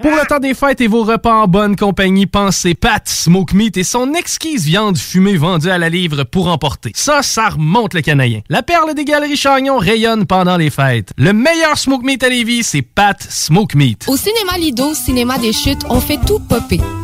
Pour 0.00 0.10
le 0.10 0.26
temps 0.26 0.38
des 0.38 0.54
fêtes 0.54 0.80
et 0.82 0.86
vos 0.86 1.04
repas 1.04 1.34
en 1.34 1.46
bonne 1.48 1.76
compagnie, 1.76 2.26
pensez 2.26 2.74
Pat 2.74 3.08
Smoke 3.08 3.54
Meat 3.54 3.76
et 3.76 3.84
son 3.84 4.12
exquise 4.12 4.64
viande 4.64 4.98
fumée 4.98 5.36
vendue 5.36 5.70
à 5.70 5.78
la 5.78 5.88
livre 5.88 6.24
pour 6.24 6.48
emporter. 6.48 6.92
Ça, 6.94 7.22
ça 7.22 7.48
remonte 7.48 7.94
le 7.94 8.02
canadien. 8.02 8.40
La 8.50 8.62
perle 8.62 8.94
des 8.94 9.04
galeries 9.04 9.36
Chagnon 9.36 9.78
rayonne 9.78 10.26
pendant 10.26 10.56
les 10.56 10.70
fêtes. 10.70 11.12
Le 11.16 11.32
meilleur 11.32 11.78
Smoke 11.78 12.04
Meat 12.04 12.22
à 12.22 12.28
Lévis, 12.28 12.64
c'est 12.64 12.82
Pat 12.82 13.20
Smoke 13.30 13.76
Meat. 13.76 14.04
Au 14.08 14.16
cinéma 14.16 14.58
Lido, 14.58 14.92
cinéma 14.94 15.38
des 15.38 15.52
chutes, 15.52 15.82
on 15.88 16.00
fait 16.00 16.18
tout 16.26 16.40
popper. 16.40 16.80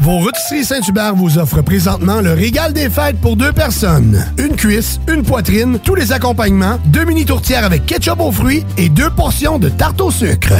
Vos 0.00 0.18
rôtisseries 0.18 0.64
Saint-Hubert 0.64 1.14
vous 1.14 1.38
offrent 1.38 1.62
présentement 1.62 2.20
le 2.20 2.32
régal 2.32 2.72
des 2.72 2.88
fêtes 2.88 3.20
pour 3.20 3.36
deux 3.36 3.52
personnes. 3.52 4.24
Une 4.38 4.54
cuisse, 4.54 5.00
une 5.12 5.22
poitrine, 5.22 5.78
tous 5.82 5.94
les 5.94 6.12
accompagnements, 6.12 6.78
deux 6.86 7.04
mini 7.04 7.24
tourtières 7.24 7.64
avec 7.64 7.84
ketchup 7.84 8.20
aux 8.20 8.32
fruits 8.32 8.64
et 8.76 8.88
deux 8.88 9.10
portions 9.10 9.58
de 9.58 9.68
tarte 9.68 10.00
au 10.00 10.10
sucre. 10.10 10.54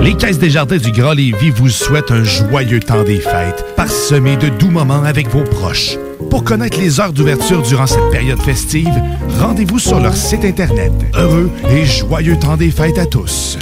Les 0.00 0.14
Caisses 0.14 0.38
des 0.38 0.50
Jardins 0.50 0.76
du 0.76 0.92
Grand 0.92 1.12
Lévis 1.12 1.50
vous 1.50 1.68
souhaitent 1.68 2.10
un 2.10 2.24
joyeux 2.24 2.80
temps 2.80 3.04
des 3.04 3.20
fêtes, 3.20 3.64
parsemé 3.76 4.36
de 4.36 4.48
doux 4.48 4.70
moments 4.70 5.02
avec 5.02 5.28
vos 5.28 5.42
proches. 5.42 5.96
Pour 6.30 6.44
connaître 6.44 6.78
les 6.78 7.00
heures 7.00 7.12
d'ouverture 7.12 7.62
durant 7.62 7.86
cette 7.86 8.10
période 8.10 8.40
festive, 8.40 8.92
rendez-vous 9.40 9.78
sur 9.78 9.98
leur 10.00 10.16
site 10.16 10.44
Internet. 10.44 10.92
Heureux 11.14 11.50
et 11.70 11.84
joyeux 11.84 12.38
temps 12.38 12.56
des 12.56 12.70
fêtes 12.70 12.98
à 12.98 13.06
tous. 13.06 13.58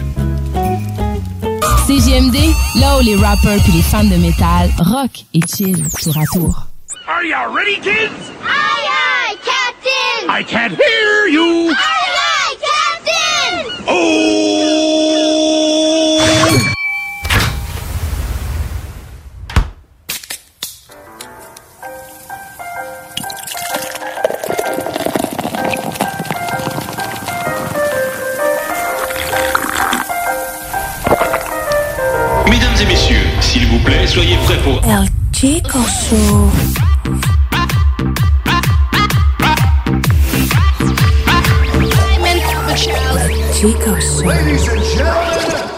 CJMD, 1.87 2.37
là 2.81 2.99
où 2.99 3.01
les 3.01 3.14
rappers 3.14 3.62
puis 3.62 3.72
les 3.72 3.83
fans 3.83 4.03
de 4.03 4.16
métal 4.16 4.68
rock 4.79 5.25
et 5.33 5.40
chill 5.46 5.85
tour 6.03 6.18
à 6.18 6.25
tour. 6.33 6.66
Are 7.07 7.22
you 7.22 7.37
ready, 7.55 7.77
kids? 7.77 8.33
Aye, 8.42 8.88
aye, 8.90 9.37
Captain! 9.44 10.29
I 10.29 10.42
can't 10.42 10.72
hear 10.72 11.29
you! 11.29 11.70
Aye, 11.70 12.16
aye, 12.42 12.57
Captain! 12.61 13.85
Oh! 13.88 14.36
Soyez 34.16 34.37
prêts 34.46 34.57
pour... 34.64 34.81
El 34.83 35.07
Chico 35.31 35.79
Show. 35.79 36.50
Chico 43.52 44.00
Show. 44.00 44.26
Ladies 44.26 44.68
and 44.68 44.83
gentlemen, 44.83 45.76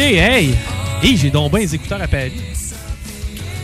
hey! 0.00 0.54
Hey, 1.02 1.16
j'ai 1.16 1.30
donc 1.30 1.50
bien 1.50 1.60
les 1.60 1.74
écouteurs 1.74 2.00
à 2.02 2.08
Paris. 2.08 2.32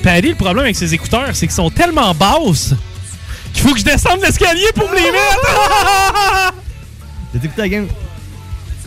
Paris, 0.03 0.21
le 0.31 0.35
problème 0.35 0.65
avec 0.65 0.77
ses 0.77 0.93
écouteurs, 0.95 1.29
c'est 1.35 1.47
qu'ils 1.47 1.55
sont 1.55 1.71
tellement 1.71 2.13
basses 2.15 2.75
qu'il 3.53 3.63
faut 3.63 3.73
que 3.73 3.79
je 3.81 3.85
descende 3.85 4.21
l'escalier 4.23 4.67
pour 4.75 4.89
me 4.91 4.97
les 4.97 5.11
mettre! 5.11 6.53
T'as 7.33 7.39
écouté 7.39 7.53
la 7.63 7.69
game? 7.69 7.89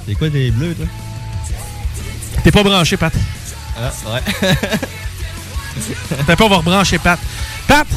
C'est 0.07 0.15
quoi 0.15 0.29
des 0.29 0.51
bleus, 0.51 0.75
toi? 0.75 0.85
T'es 2.43 2.51
pas 2.51 2.63
branché, 2.63 2.95
Pat. 2.97 3.13
Ah, 3.77 3.91
ouais. 4.13 4.53
T'as 6.27 6.35
pas, 6.35 6.45
on 6.45 6.49
va 6.49 6.57
rebrancher 6.57 6.99
Pat. 6.99 7.19
Pat, 7.67 7.87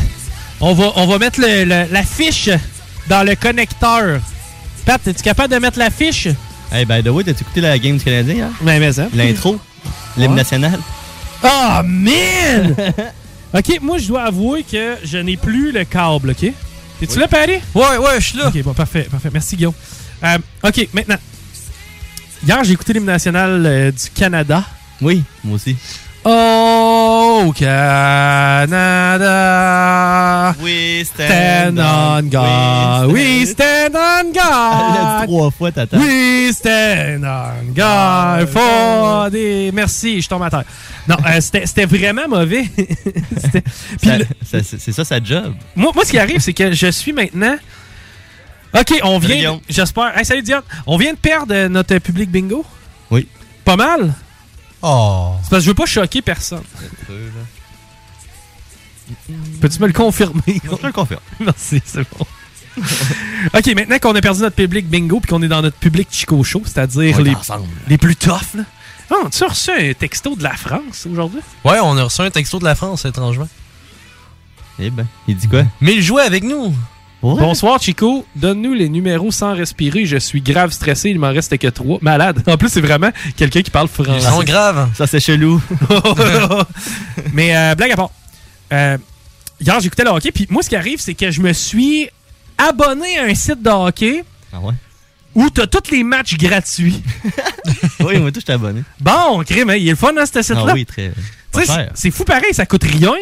on 0.61 0.73
va, 0.75 0.93
on 0.97 1.07
va 1.07 1.19
mettre 1.19 1.41
le- 1.41 1.65
le- 1.65 1.87
la 1.93 2.03
fiche 2.03 2.49
dans 3.09 3.23
le 3.27 3.37
connecteur. 3.37 4.21
Pat, 4.87 5.07
es-tu 5.07 5.23
capable 5.23 5.53
de 5.55 5.59
mettre 5.61 5.79
la 5.79 5.91
fiche? 5.91 6.29
Hey, 6.72 6.85
by 6.85 7.02
the 7.02 7.09
way, 7.09 7.24
t'as 7.24 7.33
écouté 7.33 7.61
la 7.61 7.78
game 7.78 7.96
du 7.98 8.04
Canadien, 8.04 8.46
hein? 8.46 8.52
Mais, 8.61 8.78
mais 8.78 8.92
ça. 8.92 9.09
L'intro? 9.14 9.59
L'hymne 10.16 10.31
Ouais. 10.33 10.37
national? 10.37 10.78
Oh, 11.44 11.81
man! 11.85 12.74
OK, 13.54 13.78
moi, 13.81 13.98
je 13.98 14.09
dois 14.09 14.24
avouer 14.24 14.62
que 14.64 14.96
je 15.04 15.18
n'ai 15.18 15.37
plus 15.37 15.72
le 15.72 15.85
câble, 15.85 16.31
OK? 16.31 16.37
T'es-tu 16.40 17.14
Oui. 17.14 17.18
là, 17.20 17.28
Paris? 17.28 17.61
Ouais, 17.74 17.96
ouais, 17.96 18.20
je 18.20 18.26
suis 18.26 18.38
là. 18.38 18.48
OK, 18.48 18.62
bon, 18.62 18.74
parfait, 18.74 19.07
parfait. 19.11 19.31
Merci, 19.33 19.57
Guillaume. 19.57 19.74
Euh, 20.24 20.38
OK, 20.64 20.88
maintenant. 20.92 21.16
Hier, 22.46 22.62
j'ai 22.64 22.72
écouté 22.72 22.92
l'hymne 22.92 23.07
national 23.07 23.64
euh, 23.66 23.90
du 23.92 24.11
Canada. 24.14 24.64
Oui, 25.00 25.22
moi 25.44 25.54
aussi. 25.57 25.76
Oh, 26.24 27.28
Canada! 29.18 29.29
We 30.62 31.05
stand 31.05 31.79
on 31.79 32.29
God. 32.31 33.12
We 33.12 33.46
stand 33.46 33.94
on 33.96 34.33
God. 34.33 34.37
Elle 34.37 34.94
l'a 34.94 35.18
dit 35.20 35.27
trois 35.27 35.51
fois, 35.51 35.70
t'attends. 35.72 35.98
We 35.98 36.53
stand 36.53 37.24
on 37.24 37.72
God 37.74 38.48
for. 38.48 39.31
Merci, 39.72 40.20
je 40.22 40.29
tombe 40.29 40.42
à 40.42 40.51
terre. 40.51 40.64
Non, 41.09 41.16
euh, 41.27 41.40
c'était 41.40 41.87
vraiment 41.87 42.29
mauvais. 42.29 42.64
Ça- 44.03 44.18
le- 44.18 44.24
ça- 44.44 44.59
c'est 44.62 44.79
c'est 44.81 44.92
ça 44.92 45.05
sa 45.05 45.22
job. 45.22 45.55
moi, 45.74 45.92
moi, 45.94 46.05
ce 46.05 46.11
qui 46.11 46.18
arrive, 46.18 46.40
c'est 46.40 46.53
que 46.53 46.72
je 46.72 46.88
suis 46.90 47.12
maintenant 47.12 47.57
OK, 48.74 48.92
on 49.03 49.18
vient. 49.18 49.61
J'espère. 49.68 50.16
Hey, 50.18 50.24
salut 50.27 50.42
Diane. 50.42 50.62
On 50.87 50.96
vient 50.98 51.12
de 51.12 51.18
perdre 51.18 51.55
euh, 51.55 51.68
notre 51.70 51.96
public 51.98 52.31
bingo? 52.31 52.64
Oui. 53.11 53.27
Pas 53.64 53.77
mal? 53.77 54.12
Oh. 54.83 55.35
C'est 55.43 55.51
parce 55.51 55.61
que 55.61 55.64
je 55.64 55.71
veux 55.71 55.75
pas 55.75 55.87
choquer 55.87 56.23
personne. 56.23 56.62
Peux-tu 59.61 59.81
me 59.81 59.87
le 59.87 59.93
confirmer? 59.93 60.43
Je 60.47 60.77
te 60.77 60.87
le 60.87 60.93
confirme. 60.93 61.21
Merci, 61.41 61.83
c'est 61.85 62.07
bon. 62.17 62.27
OK, 63.55 63.67
maintenant 63.75 63.99
qu'on 63.99 64.14
a 64.14 64.21
perdu 64.21 64.41
notre 64.41 64.55
public 64.55 64.87
bingo 64.88 65.19
puis 65.21 65.29
qu'on 65.29 65.43
est 65.43 65.49
dans 65.49 65.62
notre 65.62 65.79
public 65.79 66.09
Chico 66.11 66.45
Show, 66.45 66.62
c'est-à-dire 66.64 67.21
les, 67.21 67.35
les 67.88 67.99
plus 67.99 68.14
toughs, 68.14 68.55
là. 68.55 68.62
Oh, 69.11 69.29
tu 69.31 69.43
as 69.43 69.49
reçu 69.49 69.71
un 69.71 69.95
texto 69.95 70.37
de 70.37 70.43
la 70.43 70.55
France 70.55 71.07
aujourd'hui? 71.11 71.41
Ouais, 71.64 71.79
on 71.83 71.97
a 71.97 72.05
reçu 72.05 72.21
un 72.21 72.31
texto 72.31 72.59
de 72.59 72.64
la 72.64 72.75
France, 72.75 73.07
étrangement. 73.07 73.49
Eh 74.79 74.91
ben, 74.91 75.07
il 75.27 75.37
dit 75.37 75.49
quoi? 75.49 75.64
Mais 75.81 75.95
il 75.95 76.03
jouait 76.03 76.23
avec 76.23 76.45
nous. 76.45 76.75
Bonsoir, 77.22 77.83
Chico. 77.83 78.24
Donne-nous 78.37 78.74
les 78.74 78.88
numéros 78.88 79.33
sans 79.33 79.54
respirer. 79.54 80.07
Je 80.07 80.16
suis 80.18 80.40
grave 80.40 80.70
stressé. 80.70 81.11
Il 81.11 81.18
m'en 81.18 81.31
reste 81.33 81.57
que 81.59 81.66
trois. 81.68 81.98
Malade. 82.00 82.42
En 82.46 82.57
plus, 82.57 82.68
c'est 82.68 82.81
vraiment 82.81 83.11
quelqu'un 83.37 83.62
qui 83.62 83.70
parle 83.70 83.88
français. 83.88 84.12
Ils 84.18 84.22
sont 84.22 84.42
graves. 84.42 84.88
Ça, 84.94 85.07
c'est 85.07 85.20
chelou. 85.20 85.61
Mais 87.33 87.57
euh, 87.57 87.74
blague 87.74 87.92
à 87.92 87.96
part. 87.96 88.11
Euh, 88.72 88.98
hier, 89.61 89.81
j'écoutais 89.81 90.04
le 90.04 90.11
hockey. 90.11 90.31
Puis 90.31 90.46
moi, 90.48 90.62
ce 90.62 90.68
qui 90.68 90.76
arrive, 90.76 91.00
c'est 91.00 91.14
que 91.14 91.31
je 91.31 91.40
me 91.40 91.52
suis 91.52 92.09
abonné 92.57 93.18
à 93.18 93.24
un 93.24 93.35
site 93.35 93.62
de 93.62 93.70
hockey 93.70 94.24
Ah 94.52 94.61
ouais? 94.61 94.74
où 95.35 95.50
tu 95.50 95.61
as 95.61 95.66
tous 95.68 95.90
les 95.92 96.02
matchs 96.02 96.37
gratuits. 96.37 97.00
oui, 98.00 98.18
moi, 98.18 98.33
tout, 98.33 98.40
je 98.40 98.46
t'ai 98.46 98.52
abonné. 98.54 98.83
Bon, 98.98 99.42
crime, 99.44 99.70
hein, 99.70 99.76
il 99.76 99.87
est 99.87 99.90
le 99.90 99.96
fun 99.96 100.12
dans 100.12 100.26
ce 100.26 100.42
site-là. 100.42 100.64
Ah 100.68 100.72
oui, 100.74 100.85
très. 100.85 101.12
Mm. 101.55 101.89
c'est- 101.95 102.11
fou 102.11 102.25
pareil, 102.25 102.53
ça 102.53 102.67
coûte 102.67 102.85
rien. 102.85 103.13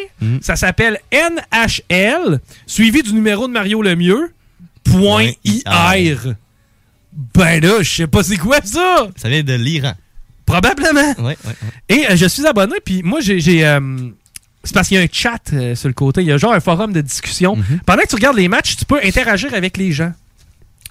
Ça 0.43 0.57
s'appelle 0.57 0.99
NHL, 1.13 2.41
suivi 2.67 3.03
du 3.03 3.13
numéro 3.13 3.47
de 3.49 3.53
Mario 3.53 3.83
Lemieux, 3.83 4.33
point 4.85 5.31
IR. 5.45 6.35
Ben 7.35 7.63
là, 7.63 7.83
je 7.83 7.91
sais 7.91 8.07
pas 8.07 8.23
c'est 8.23 8.37
quoi 8.37 8.59
ça. 8.63 9.09
Ça 9.17 9.29
vient 9.29 9.43
de 9.43 9.55
l'Iran. 9.55 9.95
Probablement. 10.45 11.15
Ouais, 11.19 11.37
ouais, 11.45 11.55
Et 11.89 12.07
euh, 12.11 12.17
je 12.17 12.27
suis 12.27 12.47
abonné, 12.47 12.75
puis 12.85 13.03
moi, 13.03 13.21
j'ai. 13.21 13.67
euh, 13.67 13.81
c'est 14.63 14.75
parce 14.75 14.89
qu'il 14.89 14.97
y 14.97 15.01
a 15.01 15.03
un 15.05 15.09
chat 15.11 15.41
euh, 15.53 15.75
sur 15.75 15.89
le 15.89 15.95
côté. 15.95 16.21
Il 16.21 16.27
y 16.29 16.33
a 16.33 16.37
genre 16.39 16.53
un 16.53 16.61
forum 16.61 16.93
de 16.93 17.01
discussion. 17.01 17.57
Mm-hmm. 17.57 17.81
Pendant 17.87 18.03
que 18.03 18.09
tu 18.09 18.15
regardes 18.17 18.37
les 18.37 18.49
matchs, 18.49 18.77
tu 18.77 18.85
peux 18.85 19.01
interagir 19.03 19.55
avec 19.55 19.77
les 19.77 19.93
gens. 19.93 20.13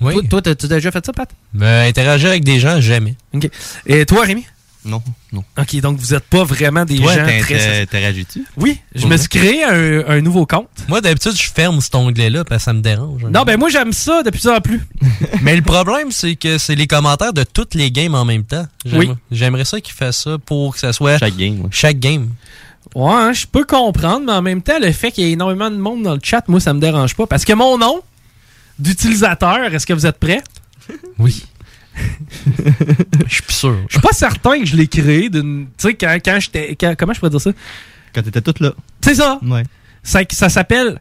Oui. 0.01 0.27
Toi, 0.27 0.41
tu 0.41 0.49
as 0.49 0.55
déjà 0.67 0.91
fait 0.91 1.05
ça, 1.05 1.13
Pat? 1.13 1.29
Ben, 1.53 1.87
interagir 1.87 2.29
avec 2.29 2.43
des 2.43 2.59
gens, 2.59 2.81
jamais. 2.81 3.15
OK. 3.33 3.49
Et 3.85 4.05
toi, 4.05 4.25
Rémi? 4.25 4.45
Non, 4.85 5.01
non. 5.33 5.43
OK, 5.57 5.75
donc 5.81 5.97
vous 5.97 6.13
êtes 6.13 6.25
pas 6.25 6.43
vraiment 6.43 6.85
des 6.85 6.97
Toi, 6.97 7.15
gens 7.15 7.25
très... 7.39 7.81
interagis-tu? 7.81 8.45
Oui, 8.55 8.79
je 8.93 9.01
Pour 9.01 9.09
me 9.09 9.17
suis 9.17 9.27
créé 9.29 9.63
un, 9.63 10.07
un 10.07 10.21
nouveau 10.21 10.45
compte. 10.45 10.69
Moi, 10.87 11.01
d'habitude, 11.01 11.31
je 11.35 11.49
ferme 11.51 11.81
cet 11.81 11.95
onglet-là 11.95 12.43
parce 12.45 12.61
que 12.61 12.65
ça 12.65 12.73
me 12.73 12.81
dérange. 12.81 13.23
Non, 13.23 13.43
ben 13.43 13.57
moi, 13.57 13.69
j'aime 13.69 13.91
ça 13.93 14.21
de 14.21 14.29
plus 14.29 14.47
en 14.47 14.61
plus. 14.61 14.81
Mais 15.41 15.55
le 15.55 15.63
problème, 15.63 16.11
c'est 16.11 16.35
que 16.35 16.59
c'est 16.59 16.75
les 16.75 16.85
commentaires 16.87 17.33
de 17.33 17.43
toutes 17.43 17.73
les 17.73 17.89
games 17.89 18.13
en 18.13 18.25
même 18.25 18.43
temps. 18.43 18.67
J'aime- 18.85 18.99
Oui. 18.99 19.09
J'aimerais 19.31 19.65
ça 19.65 19.81
qu'il 19.81 19.93
fasse 19.95 20.23
ça 20.23 20.37
pour 20.37 20.73
que 20.75 20.79
ça 20.79 20.93
soit. 20.93 21.17
Chaque 21.17 21.35
game. 21.35 21.67
Chaque 21.71 21.99
game. 21.99 22.29
Ouais, 22.93 23.11
hein, 23.11 23.33
je 23.33 23.47
peux 23.47 23.65
comprendre, 23.65 24.21
mais 24.27 24.33
en 24.33 24.41
même 24.43 24.61
temps, 24.61 24.77
le 24.79 24.91
fait 24.91 25.11
qu'il 25.11 25.23
y 25.25 25.27
ait 25.29 25.31
énormément 25.31 25.71
de 25.71 25.77
monde 25.77 26.03
dans 26.03 26.13
le 26.13 26.19
chat, 26.21 26.43
moi, 26.47 26.59
ça 26.59 26.73
me 26.73 26.79
dérange 26.79 27.15
pas. 27.15 27.25
Parce 27.25 27.43
que 27.43 27.53
mon 27.53 27.77
nom 27.79 28.01
d'utilisateur, 28.79 29.73
est-ce 29.73 29.85
que 29.85 29.93
vous 29.93 30.05
êtes 30.05 30.19
prêts? 30.19 30.41
Oui. 31.17 31.43
Je 33.27 33.33
suis 33.33 33.43
sûr. 33.47 33.77
Je 33.87 33.93
suis 33.93 34.01
pas 34.01 34.13
certain 34.13 34.59
que 34.59 34.65
je 34.65 34.75
l'ai 34.75 34.87
créé 34.87 35.29
d'une. 35.29 35.67
Tu 35.77 35.87
sais, 35.87 35.93
quand, 35.93 36.17
quand 36.23 36.39
j'étais. 36.39 36.75
comment 36.97 37.13
je 37.13 37.19
pourrais 37.19 37.29
dire 37.29 37.41
ça? 37.41 37.51
Quand 38.13 38.21
t'étais 38.21 38.41
toute 38.41 38.59
là. 38.59 38.73
C'est 39.01 39.15
ça! 39.15 39.39
Ouais. 39.43 39.63
Ça, 40.03 40.21
ça 40.29 40.49
s'appelle 40.49 40.99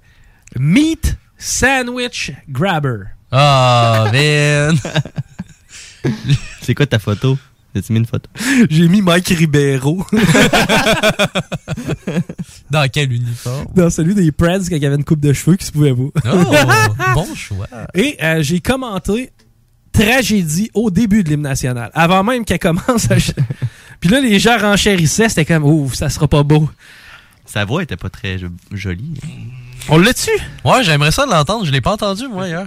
Meat 0.59 1.17
Sandwich 1.39 2.33
Grabber. 2.49 3.05
Ah, 3.31 4.07
man! 4.13 4.79
c'est 6.63 6.75
quoi 6.75 6.87
ta 6.87 6.99
photo? 6.99 7.39
Mis 7.75 7.83
une 7.91 8.07
photo? 8.07 8.31
J'ai 8.71 8.89
mis 8.89 9.03
Mike 9.03 9.29
Ribeiro. 9.29 10.07
Dans 12.71 12.89
quel 12.89 13.13
uniforme? 13.13 13.67
Dans 13.75 13.91
celui 13.91 14.15
des 14.15 14.31
Preds 14.31 14.69
quand 14.69 14.77
il 14.77 14.83
y 14.83 14.87
avait 14.87 14.95
une 14.95 15.05
coupe 15.05 15.19
de 15.19 15.33
cheveux 15.33 15.57
qui 15.57 15.67
se 15.67 15.73
pouvait 15.73 15.93
pas. 15.93 16.21
Oh, 16.33 16.55
bon 17.15 17.35
choix. 17.35 17.67
Et 17.95 18.17
euh, 18.23 18.43
j'ai 18.43 18.61
commenté 18.61 19.33
tragédie 19.95 20.71
au 20.75 20.91
début 20.91 21.25
de 21.25 21.31
l'hymne 21.31 21.43
national, 21.43 21.91
avant 21.95 22.23
même 22.25 22.45
qu'elle 22.45 22.59
commence 22.59 23.11
à... 23.11 23.17
Puis 24.01 24.11
là, 24.11 24.21
les 24.21 24.39
gens 24.39 24.59
renchérissaient, 24.59 25.29
c'était 25.31 25.45
comme, 25.47 25.65
ouf, 25.65 25.95
ça 25.95 26.11
sera 26.11 26.29
pas 26.29 26.43
beau. 26.43 26.69
Sa 27.47 27.65
voix 27.65 27.83
était 27.83 27.97
pas 27.97 28.11
très 28.11 28.39
jo- 28.39 28.49
jolie. 28.73 29.15
On 29.89 29.97
l'a-tu? 29.99 30.31
Ouais, 30.65 30.83
j'aimerais 30.83 31.11
ça 31.13 31.25
l'entendre. 31.27 31.65
Je 31.65 31.71
l'ai 31.71 31.81
pas 31.81 31.93
entendu, 31.93 32.25
moi, 32.29 32.49
hier. 32.49 32.67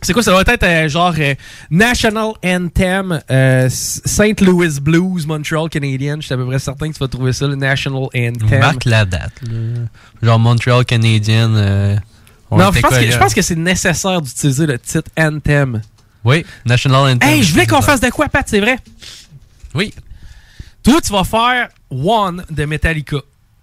C'est 0.00 0.12
quoi, 0.12 0.22
ça 0.22 0.30
doit 0.30 0.42
être 0.46 0.62
euh, 0.62 0.88
genre 0.88 1.12
euh, 1.18 1.34
National 1.70 2.28
Anthem 2.44 3.20
euh, 3.30 3.66
S- 3.66 4.00
St. 4.04 4.40
Louis 4.42 4.78
Blues 4.80 5.26
Montreal 5.26 5.68
Canadian. 5.68 6.16
Je 6.20 6.26
suis 6.26 6.34
à 6.34 6.36
peu 6.36 6.46
près 6.46 6.60
certain 6.60 6.88
que 6.88 6.92
tu 6.94 7.00
vas 7.00 7.08
trouver 7.08 7.32
ça, 7.32 7.46
le 7.48 7.56
National 7.56 8.04
Anthem. 8.14 8.60
Marque 8.60 8.84
la 8.84 9.04
date. 9.04 9.32
là. 9.42 9.80
Genre 10.22 10.38
Montreal 10.38 10.84
Canadian. 10.84 11.52
euh, 11.56 11.96
on 12.50 12.58
Non, 12.58 12.70
je 12.72 12.80
pense, 12.80 12.90
quoi, 12.90 13.00
que, 13.00 13.06
je 13.06 13.10
là? 13.10 13.18
pense 13.18 13.34
que 13.34 13.42
c'est 13.42 13.56
nécessaire 13.56 14.22
d'utiliser 14.22 14.66
le 14.66 14.78
titre 14.78 15.10
Anthem. 15.18 15.82
Oui, 16.24 16.44
National 16.64 17.14
Anthem. 17.14 17.28
Hey, 17.28 17.42
je 17.42 17.52
voulais 17.52 17.66
qu'on 17.66 17.82
fasse 17.82 18.00
de 18.00 18.10
quoi, 18.10 18.28
Pat, 18.28 18.46
c'est 18.48 18.60
vrai? 18.60 18.78
Oui. 19.74 19.94
Toi, 20.82 21.00
tu 21.00 21.12
vas 21.12 21.24
faire 21.24 21.68
One 21.90 22.44
de 22.50 22.64
Metallica. 22.64 23.18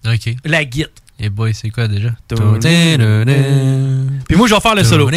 Ok. 0.05 0.35
La 0.43 0.63
guite. 0.65 0.91
Et 1.19 1.29
boy, 1.29 1.53
c'est 1.53 1.69
quoi 1.69 1.87
déjà? 1.87 2.09
Puis 2.27 2.37
moi, 4.35 4.47
je 4.47 4.53
vais 4.53 4.59
faire 4.59 4.75
le 4.75 4.83
solo. 4.83 5.09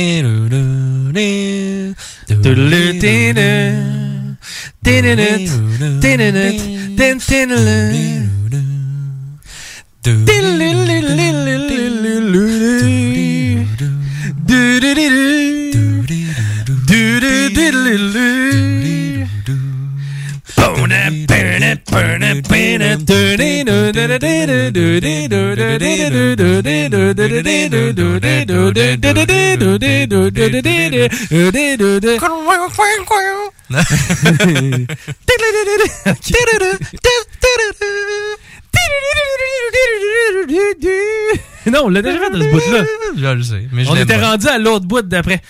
Non, 41.66 41.83
on 41.85 41.88
l'a 41.90 42.01
déjà 42.01 42.18
fait 42.18 42.31
de 42.31 42.42
ce 42.42 42.48
bout-là. 42.51 42.85
Je 43.16 43.27
le 43.27 43.42
sais. 43.42 43.68
Mais 43.72 43.85
je 43.85 43.90
on 43.90 43.96
était 43.96 44.16
rendu 44.16 44.46
à 44.48 44.59
l'autre 44.59 44.87
bout 44.87 45.03
d'après. 45.03 45.42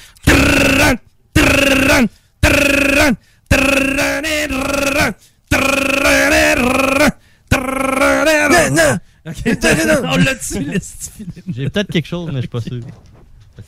J'ai 11.54 11.68
peut-être 11.68 11.90
quelque 11.90 12.08
chose, 12.08 12.28
mais 12.32 12.36
je 12.36 12.40
suis 12.40 12.48
pas 12.48 12.60
sûr. 12.60 12.80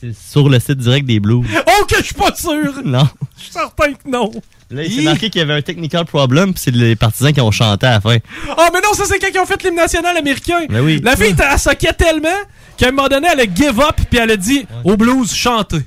C'est 0.00 0.14
sur 0.14 0.48
le 0.48 0.60
site 0.60 0.78
direct 0.78 1.06
des 1.06 1.18
Blues. 1.18 1.44
Oh, 1.66 1.84
que 1.86 1.96
je 1.96 2.04
suis 2.04 2.14
pas 2.14 2.34
sûr! 2.34 2.80
Non. 2.84 3.08
Je 3.36 3.42
suis 3.42 3.52
certain 3.52 3.92
que 3.92 4.08
non. 4.08 4.30
Là, 4.70 4.84
il 4.84 4.92
s'est 4.92 5.02
marqué 5.02 5.30
qu'il 5.30 5.40
y 5.40 5.42
avait 5.42 5.54
un 5.54 5.62
technical 5.62 6.04
problem, 6.04 6.54
puis 6.54 6.62
c'est 6.64 6.70
les 6.70 6.94
partisans 6.94 7.32
qui 7.32 7.40
ont 7.40 7.50
chanté 7.50 7.86
à 7.86 7.90
la 7.92 8.00
fin. 8.00 8.18
Oh, 8.56 8.66
mais 8.72 8.80
non, 8.80 8.94
ça, 8.94 9.04
c'est 9.06 9.18
quand 9.18 9.26
ils 9.34 9.40
ont 9.40 9.46
fait 9.46 9.60
l'hymne 9.64 9.74
national 9.74 10.16
américain. 10.16 10.60
Ben 10.68 10.80
oui. 10.80 11.00
La 11.02 11.16
fille, 11.16 11.34
elle 11.36 11.58
soquait 11.58 11.92
tellement 11.92 12.28
qu'à 12.76 12.88
un 12.88 12.90
moment 12.92 13.08
donné, 13.08 13.28
elle 13.32 13.40
a 13.40 13.52
give 13.52 13.80
up, 13.80 13.96
puis 14.08 14.20
elle 14.20 14.30
a 14.30 14.36
dit 14.36 14.64
au 14.84 14.96
blues, 14.96 15.34
chantez. 15.34 15.82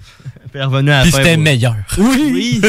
Revenue 0.54 0.92
à 0.92 0.98
la 0.98 1.02
Puis 1.04 1.12
c'était 1.12 1.34
pour- 1.36 1.44
meilleur. 1.44 1.76
Oui. 1.98 2.62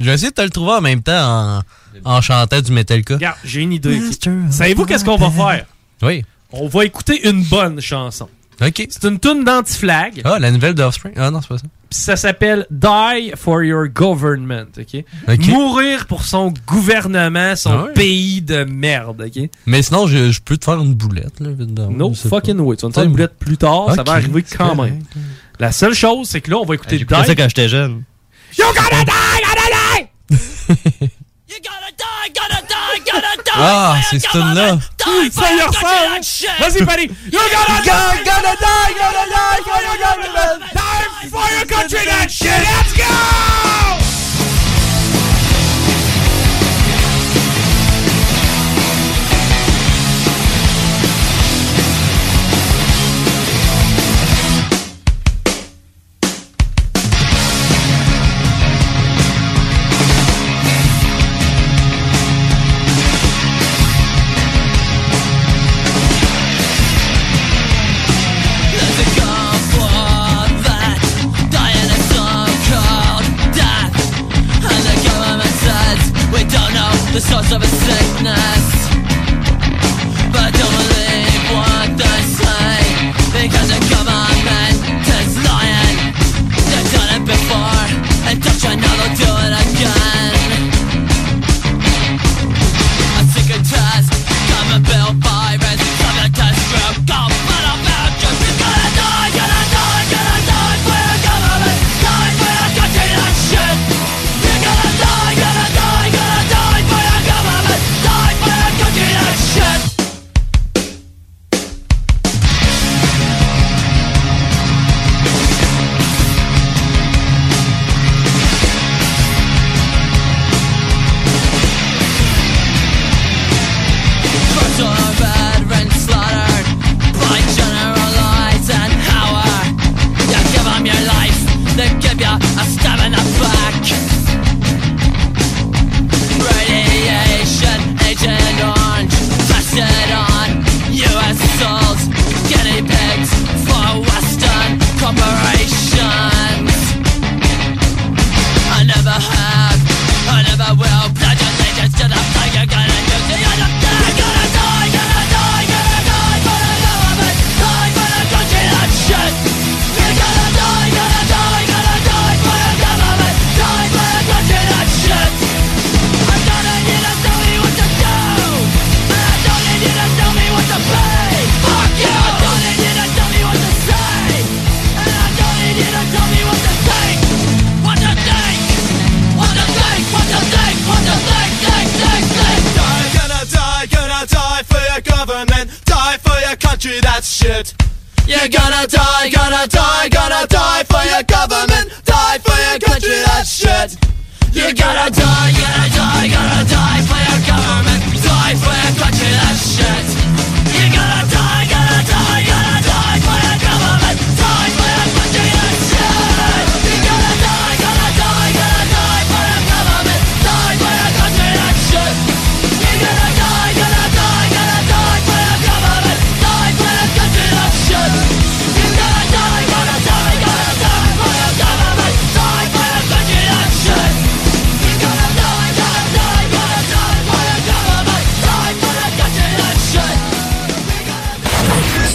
Je 0.00 0.06
vais 0.06 0.14
essayer 0.14 0.30
de 0.30 0.34
te 0.34 0.42
le 0.42 0.50
trouver 0.50 0.72
en 0.72 0.80
même 0.80 1.02
temps 1.02 1.60
en, 2.04 2.10
en 2.16 2.20
chantant 2.20 2.60
du 2.60 2.72
Metallica. 2.72 3.14
Regarde, 3.14 3.36
j'ai 3.44 3.60
une 3.60 3.72
idée. 3.72 4.00
Savez-vous 4.50 4.86
qu'est-ce 4.86 5.04
qu'on 5.04 5.16
va 5.16 5.30
faire? 5.30 5.66
Oui. 6.02 6.24
On 6.52 6.66
va 6.66 6.84
écouter 6.84 7.28
une 7.28 7.44
bonne 7.44 7.80
chanson. 7.80 8.28
OK. 8.62 8.86
C'est 8.90 9.04
une 9.04 9.18
tune 9.20 9.44
d'anti-flag. 9.44 10.20
Ah, 10.24 10.38
la 10.38 10.50
nouvelle 10.50 10.74
d'Offspring? 10.74 11.14
Ah 11.16 11.30
non, 11.30 11.40
c'est 11.40 11.48
pas 11.48 11.58
ça. 11.58 11.64
Puis 11.88 11.98
ça 11.98 12.16
s'appelle 12.16 12.66
Die 12.70 13.32
for 13.36 13.62
your 13.62 13.88
government, 13.88 14.66
OK? 14.78 15.04
Ok. 15.28 15.46
Mourir 15.48 16.06
pour 16.06 16.24
son 16.24 16.52
gouvernement, 16.66 17.56
son 17.56 17.70
Ah 17.70 17.84
ouais. 17.84 17.92
pays 17.94 18.42
de 18.42 18.64
merde, 18.64 19.24
OK? 19.26 19.48
Mais 19.66 19.82
sinon, 19.82 20.06
je, 20.06 20.30
je 20.30 20.40
peux 20.40 20.56
te 20.58 20.64
faire 20.66 20.78
une 20.80 20.94
boulette. 20.94 21.40
Là, 21.40 21.50
évidemment. 21.50 21.90
No 21.90 22.12
fucking 22.14 22.56
pas. 22.58 22.62
way. 22.62 22.76
Tu 22.76 22.82
vas 22.82 22.88
me 22.88 22.92
faire 22.92 23.04
une 23.04 23.12
boulette 23.12 23.38
plus 23.38 23.56
tard, 23.56 23.94
ça 23.94 24.02
va 24.02 24.12
arriver 24.12 24.42
quand 24.42 24.76
correct. 24.76 24.94
La 25.60 25.72
seule 25.72 25.92
chose, 25.92 26.26
c'est 26.30 26.40
que 26.40 26.50
là, 26.50 26.56
on 26.56 26.64
va 26.64 26.74
écouter 26.74 26.96
Die. 26.96 27.00
J'écoutais 27.00 27.26
ça 27.26 27.34
quand 27.34 27.48
j'étais 27.48 27.68
jeune. 27.68 28.04
You 28.56 28.64
gotta 28.74 29.04
die, 29.04 29.42
gotta 29.44 29.66
die! 29.70 31.10
you 31.48 31.56
Ah, 33.52 33.96
c'est 34.08 34.18
ce 34.20 34.30
tune-là. 34.30 34.78
Ça 35.30 35.52
y 35.52 35.60
ressemble! 35.60 36.56
Vas-y, 36.60 36.84
Paris! 36.86 37.10
You're 37.30 37.42
gonna 37.42 37.82
die, 37.82 38.24
gonna 38.24 38.56
die, 38.56 38.94
gonna 38.96 39.26
die 39.26 39.60
government! 39.98 40.72
Die 40.72 41.28
for 41.28 41.46
your 41.52 41.66
country, 41.66 42.06
that 42.06 42.30
shit! 42.30 42.48
Let's 42.48 42.94
go! 42.96 43.99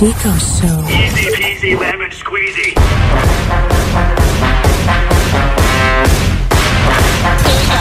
Chico 0.06 0.30
Show. 0.38 0.88
Easy 0.88 1.32
peasy 1.36 1.72
lemon 1.72 2.12
squeezy. 2.12 2.76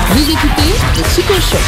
Vous 0.09 0.31
écoutez 0.31 0.73
le 0.97 1.05
Chico 1.15 1.35
Show. 1.35 1.59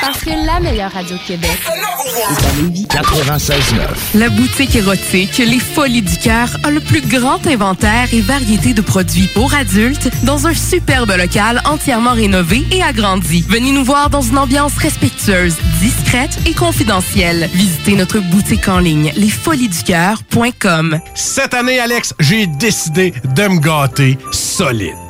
Parce 0.00 0.24
que 0.24 0.30
la 0.46 0.60
meilleure 0.60 0.90
radio 0.90 1.16
de 1.16 1.22
Québec 1.22 1.50
est 1.60 2.46
à 2.46 2.62
Lévis. 2.62 2.86
96.9. 2.86 4.18
La 4.18 4.28
boutique 4.30 4.74
érotique 4.74 5.38
Les 5.38 5.58
Folies 5.58 6.02
du 6.02 6.16
Cœur 6.16 6.48
a 6.64 6.70
le 6.70 6.80
plus 6.80 7.02
grand 7.02 7.46
inventaire 7.46 8.08
et 8.12 8.20
variété 8.20 8.72
de 8.72 8.80
produits 8.80 9.28
pour 9.34 9.54
adultes 9.54 10.10
dans 10.24 10.46
un 10.46 10.54
superbe 10.54 11.12
local 11.16 11.60
entièrement 11.64 12.12
rénové 12.12 12.64
et 12.72 12.82
agrandi. 12.82 13.44
Venez 13.48 13.72
nous 13.72 13.84
voir 13.84 14.10
dans 14.10 14.22
une 14.22 14.38
ambiance 14.38 14.76
respectueuse, 14.78 15.54
discrète 15.80 16.38
et 16.46 16.52
confidentielle. 16.52 17.48
Visitez 17.54 17.96
notre 17.96 18.20
boutique 18.20 18.68
en 18.68 18.78
ligne 18.78 19.12
lesfoliesducoeur.com. 19.16 21.00
Cette 21.14 21.54
année, 21.54 21.80
Alex, 21.80 22.14
j'ai 22.20 22.46
décidé 22.46 23.14
de 23.34 23.48
me 23.48 23.60
gâter 23.60 24.18
solide. 24.30 25.09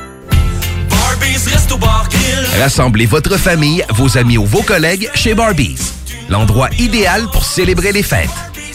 Rassemblez 2.59 3.05
votre 3.05 3.37
famille, 3.37 3.83
vos 3.89 4.17
amis 4.17 4.37
ou 4.37 4.45
vos 4.45 4.61
collègues 4.61 5.09
chez 5.15 5.33
Barbies. 5.33 5.77
L'endroit 6.29 6.69
idéal 6.77 7.27
pour 7.31 7.45
célébrer 7.45 7.91
les 7.91 8.03
fêtes. 8.03 8.29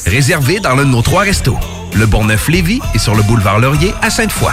Réservé 0.07 0.61
dans 0.61 0.75
l'un 0.75 0.85
de 0.85 0.91
nos 0.91 1.03
trois 1.03 1.23
restos. 1.23 1.59
Le 1.95 2.07
Bourgneuf-Lévis 2.07 2.81
et 2.95 2.99
sur 2.99 3.15
le 3.15 3.23
boulevard 3.23 3.59
Laurier 3.59 3.95
à 4.03 4.11
Sainte-Foy. 4.11 4.53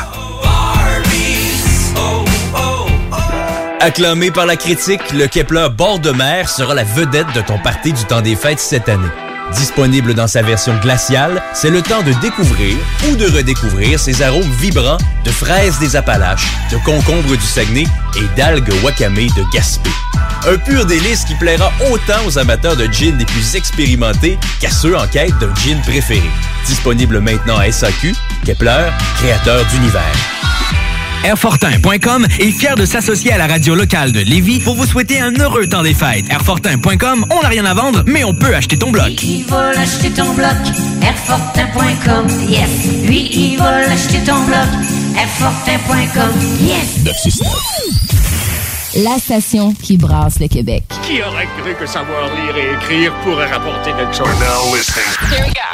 Acclamé 3.80 4.32
par 4.32 4.46
la 4.46 4.56
critique, 4.56 5.12
le 5.12 5.28
Kepler 5.28 5.68
bord 5.76 6.00
de 6.00 6.12
mer 6.12 6.48
sera 6.48 6.74
la 6.74 6.86
vedette 6.86 7.34
de 7.36 7.42
ton 7.42 7.60
party 7.60 7.92
du 7.92 8.06
temps 8.06 8.22
des 8.22 8.36
fêtes 8.36 8.60
cette 8.60 8.88
année. 8.88 9.10
Disponible 9.56 10.14
dans 10.14 10.28
sa 10.28 10.42
version 10.42 10.76
glaciale, 10.82 11.42
c'est 11.54 11.70
le 11.70 11.82
temps 11.82 12.02
de 12.04 12.12
découvrir 12.22 12.76
ou 13.08 13.16
de 13.16 13.26
redécouvrir 13.26 14.00
ses 14.00 14.22
arômes 14.22 14.50
vibrants 14.60 14.98
de 15.24 15.32
fraises 15.32 15.80
des 15.80 15.96
Appalaches, 15.96 16.48
de 16.72 16.78
concombres 16.78 17.36
du 17.36 17.46
Saguenay 17.46 17.86
et 18.16 18.36
d'algues 18.36 18.74
wakame 18.84 19.16
de 19.16 19.54
Gaspé. 19.54 19.90
Un 20.46 20.58
pur 20.58 20.86
délice 20.86 21.24
qui 21.24 21.36
plaira 21.36 21.72
autant 21.92 22.26
aux 22.28 22.38
amateurs 22.38 22.76
de 22.76 22.86
gin 22.86 23.18
les 23.18 23.26
plus 23.26 23.56
expérimentés 23.56 24.38
qu'à 24.60 24.70
ceux 24.70 24.98
en 24.98 25.08
quête 25.08 25.38
d'un 25.40 25.54
gin 25.56 25.80
préféré. 25.82 26.30
Disponible 26.66 27.20
maintenant 27.20 27.58
à 27.58 27.72
SAQ, 27.72 28.14
Kepler, 28.46 28.90
créateur 29.18 29.64
d'univers. 29.68 30.43
Airfortin.com 31.24 32.28
est 32.40 32.52
fier 32.52 32.76
de 32.76 32.86
s'associer 32.86 33.32
à 33.32 33.38
la 33.38 33.48
radio 33.48 33.76
locale 33.76 34.12
de 34.12 34.20
Lévis 34.20 34.60
pour 34.60 34.76
vous 34.76 34.86
souhaiter 34.86 35.20
un 35.20 35.34
heureux 35.40 35.68
temps 35.68 35.84
des 35.84 35.94
fêtes. 35.94 36.26
Airfortin.com, 36.30 37.26
on 37.32 37.42
n'a 37.42 37.48
rien 37.48 37.66
à 37.66 37.74
vendre, 37.74 38.04
mais 38.06 38.24
on 38.24 38.34
peut 38.34 38.54
acheter 38.54 38.78
ton 38.78 38.92
bloc. 38.92 39.24
Il 39.24 39.46
va 39.46 39.74
l'acheter 39.74 40.12
ton 40.12 40.34
bloc, 40.34 40.50
Airfortin.com, 41.02 42.28
yes. 42.50 42.70
Lui, 43.06 43.30
il 43.32 43.58
va 43.58 43.82
l'acheter 43.88 44.20
ton 44.26 44.40
bloc, 44.44 44.68
Airfortin.com, 45.18 46.32
yes. 46.62 48.13
La 48.96 49.18
station 49.18 49.74
qui 49.74 49.98
brasse 49.98 50.40
le 50.40 50.48
Québec. 50.48 50.84
Qui 51.02 51.20
aurait 51.24 51.48
cru 51.58 51.74
que 51.80 51.86
savoir 51.88 52.26
lire 52.36 52.56
et 52.56 52.74
écrire 52.76 53.12
pourrait 53.24 53.52
rapporter 53.52 53.92
quelque 53.92 54.14
chose? 54.14 54.28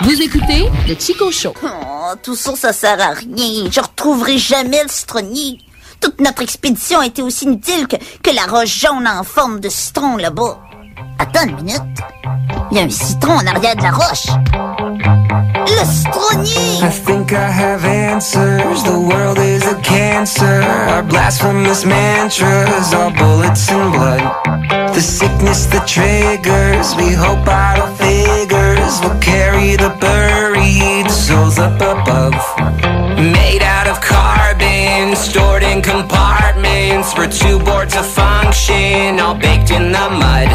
Vous 0.01 0.21
écoutez 0.21 0.69
le 0.87 0.95
Chico 0.97 1.29
Show. 1.29 1.53
Oh, 1.61 2.13
tout 2.23 2.35
ça, 2.35 2.55
ça 2.55 2.71
sert 2.71 3.01
à 3.01 3.09
rien. 3.09 3.69
Je 3.69 3.81
retrouverai 3.81 4.37
jamais 4.37 4.83
le 4.83 4.89
citronnier. 4.89 5.57
Toute 5.99 6.21
notre 6.21 6.43
expédition 6.43 6.99
a 6.99 7.07
été 7.07 7.21
aussi 7.21 7.43
inutile 7.43 7.87
que, 7.87 7.97
que 7.97 8.33
la 8.33 8.43
roche 8.43 8.79
jaune 8.79 9.05
en 9.05 9.25
forme 9.25 9.59
de 9.59 9.67
citron 9.67 10.15
là-bas. 10.15 10.57
Attends 11.19 11.43
une 11.43 11.57
minute. 11.57 11.81
Il 12.71 12.77
y 12.77 12.79
a 12.79 12.83
un 12.83 12.89
citron 12.89 13.33
en 13.33 13.45
arrière 13.47 13.75
de 13.75 13.83
la 13.83 13.91
roche. 13.91 14.27
Le 15.67 15.85
citronnier! 15.85 16.79
I 16.81 16.89
think 16.89 17.31
I 17.33 17.51
have 17.51 17.83
answers. 17.83 18.81
The 18.83 18.97
world 18.97 19.37
is 19.39 19.48
cancer. 19.89 20.61
Our 20.93 21.03
blasphemous 21.03 21.83
mantras 21.83 22.93
are 22.93 23.11
bullets 23.11 23.69
and 23.69 23.91
blood. 23.91 24.23
The 24.93 25.01
sickness 25.01 25.65
that 25.71 25.85
triggers. 25.87 26.87
We 26.95 27.09
hope 27.13 27.47
idle 27.47 27.91
figures 27.97 28.93
will 29.01 29.19
carry 29.19 29.75
the 29.75 29.91
buried 29.99 31.09
souls 31.09 31.57
up 31.57 31.81
above. 31.81 32.37
Made 33.17 33.63
out 33.63 33.87
of 33.87 33.99
carbon, 33.99 35.15
stored 35.15 35.63
in 35.63 35.81
compartments. 35.81 37.15
We're 37.17 37.33
too 37.43 37.57
bored 37.59 37.89
to 37.89 38.03
function, 38.03 39.19
all 39.19 39.35
baked 39.35 39.71
in 39.71 39.91
the 39.91 40.07
mud. 40.21 40.49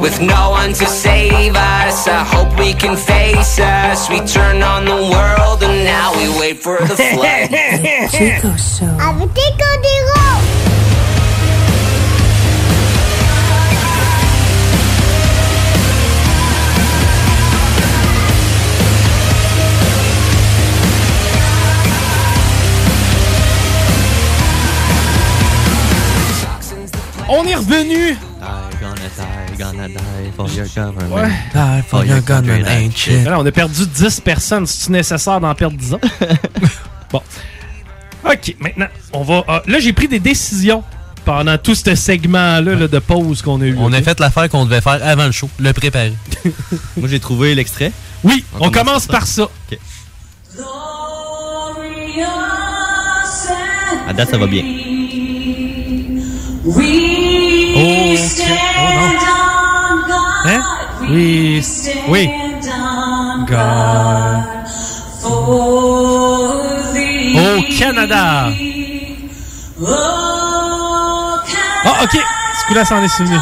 With 0.00 0.18
no 0.20 0.50
one 0.50 0.72
to 0.72 0.86
save 0.86 1.54
us, 1.54 2.08
I 2.08 2.24
hope 2.24 2.58
we 2.58 2.72
can 2.72 2.96
face 2.96 3.58
us. 3.60 4.08
We 4.08 4.20
turn 4.20 4.62
on 4.62 4.84
the 4.86 4.96
world 5.14 5.62
and 5.62 5.84
now 5.84 6.12
we 6.16 6.26
wait 6.40 6.58
for 6.58 6.78
the 6.78 6.96
flood. 7.12 7.50
Chico 8.10 8.56
Show. 8.56 8.86
Avec 8.98 9.32
des 9.34 9.52
codéraux! 9.60 10.40
On 27.28 27.44
est 27.44 27.54
revenu! 27.54 28.16
Die, 29.60 29.66
gonna 29.66 29.88
die, 29.88 29.94
gonna 29.94 30.08
die 30.22 30.32
for 30.34 30.48
your 30.48 30.66
government. 30.74 31.12
Ouais. 31.12 31.30
Die 31.52 31.82
for 31.86 32.04
your 32.06 32.20
government 32.22 32.66
ain't 32.66 32.96
shit. 32.96 33.24
Là, 33.24 33.38
on 33.38 33.44
a 33.44 33.52
perdu 33.52 33.86
10 33.86 34.20
personnes. 34.20 34.66
C'est-tu 34.66 34.92
nécessaire 34.92 35.38
d'en 35.38 35.54
perdre 35.54 35.76
10 35.76 35.94
ans? 35.94 36.00
bon. 37.12 37.22
OK, 38.24 38.56
maintenant, 38.58 38.86
on 39.12 39.22
va. 39.22 39.44
ah, 39.48 39.62
là, 39.66 39.78
j'ai 39.78 39.92
pris 39.92 40.08
des 40.08 40.18
décisions 40.18 40.82
pendant 41.26 41.58
tout 41.58 41.74
ce 41.74 41.94
segment-là 41.94 42.74
là, 42.74 42.88
de 42.88 42.98
pause 42.98 43.42
qu'on 43.42 43.60
a 43.60 43.66
eu. 43.66 43.76
On 43.78 43.92
a 43.92 44.00
fait 44.00 44.18
l'affaire 44.18 44.48
qu'on 44.48 44.64
devait 44.64 44.80
faire 44.80 44.98
avant 45.02 45.26
le 45.26 45.32
show, 45.32 45.50
le 45.58 45.72
préparer. 45.72 46.14
Moi, 46.96 47.08
j'ai 47.08 47.20
trouvé 47.20 47.54
l'extrait. 47.54 47.92
Oui, 48.24 48.44
on, 48.58 48.70
commence 48.70 49.06
par 49.06 49.26
ça. 49.26 49.48
À 54.08 54.12
date, 54.14 54.30
ça 54.30 54.38
va 54.38 54.46
bien. 54.46 54.64
Oh. 56.66 56.80
Oh, 57.76 58.92
non. 58.94 59.29
Hein? 60.46 60.60
Oui. 61.02 61.62
Oui. 62.08 62.30
God. 63.46 64.44
Au 67.36 67.62
Canada. 67.78 68.48
Ah, 71.84 72.02
ok. 72.02 72.10
Ce 72.60 72.66
coup-là, 72.66 72.84
ça 72.84 72.96
en 72.96 73.02
est 73.02 73.08
souvenu. 73.08 73.36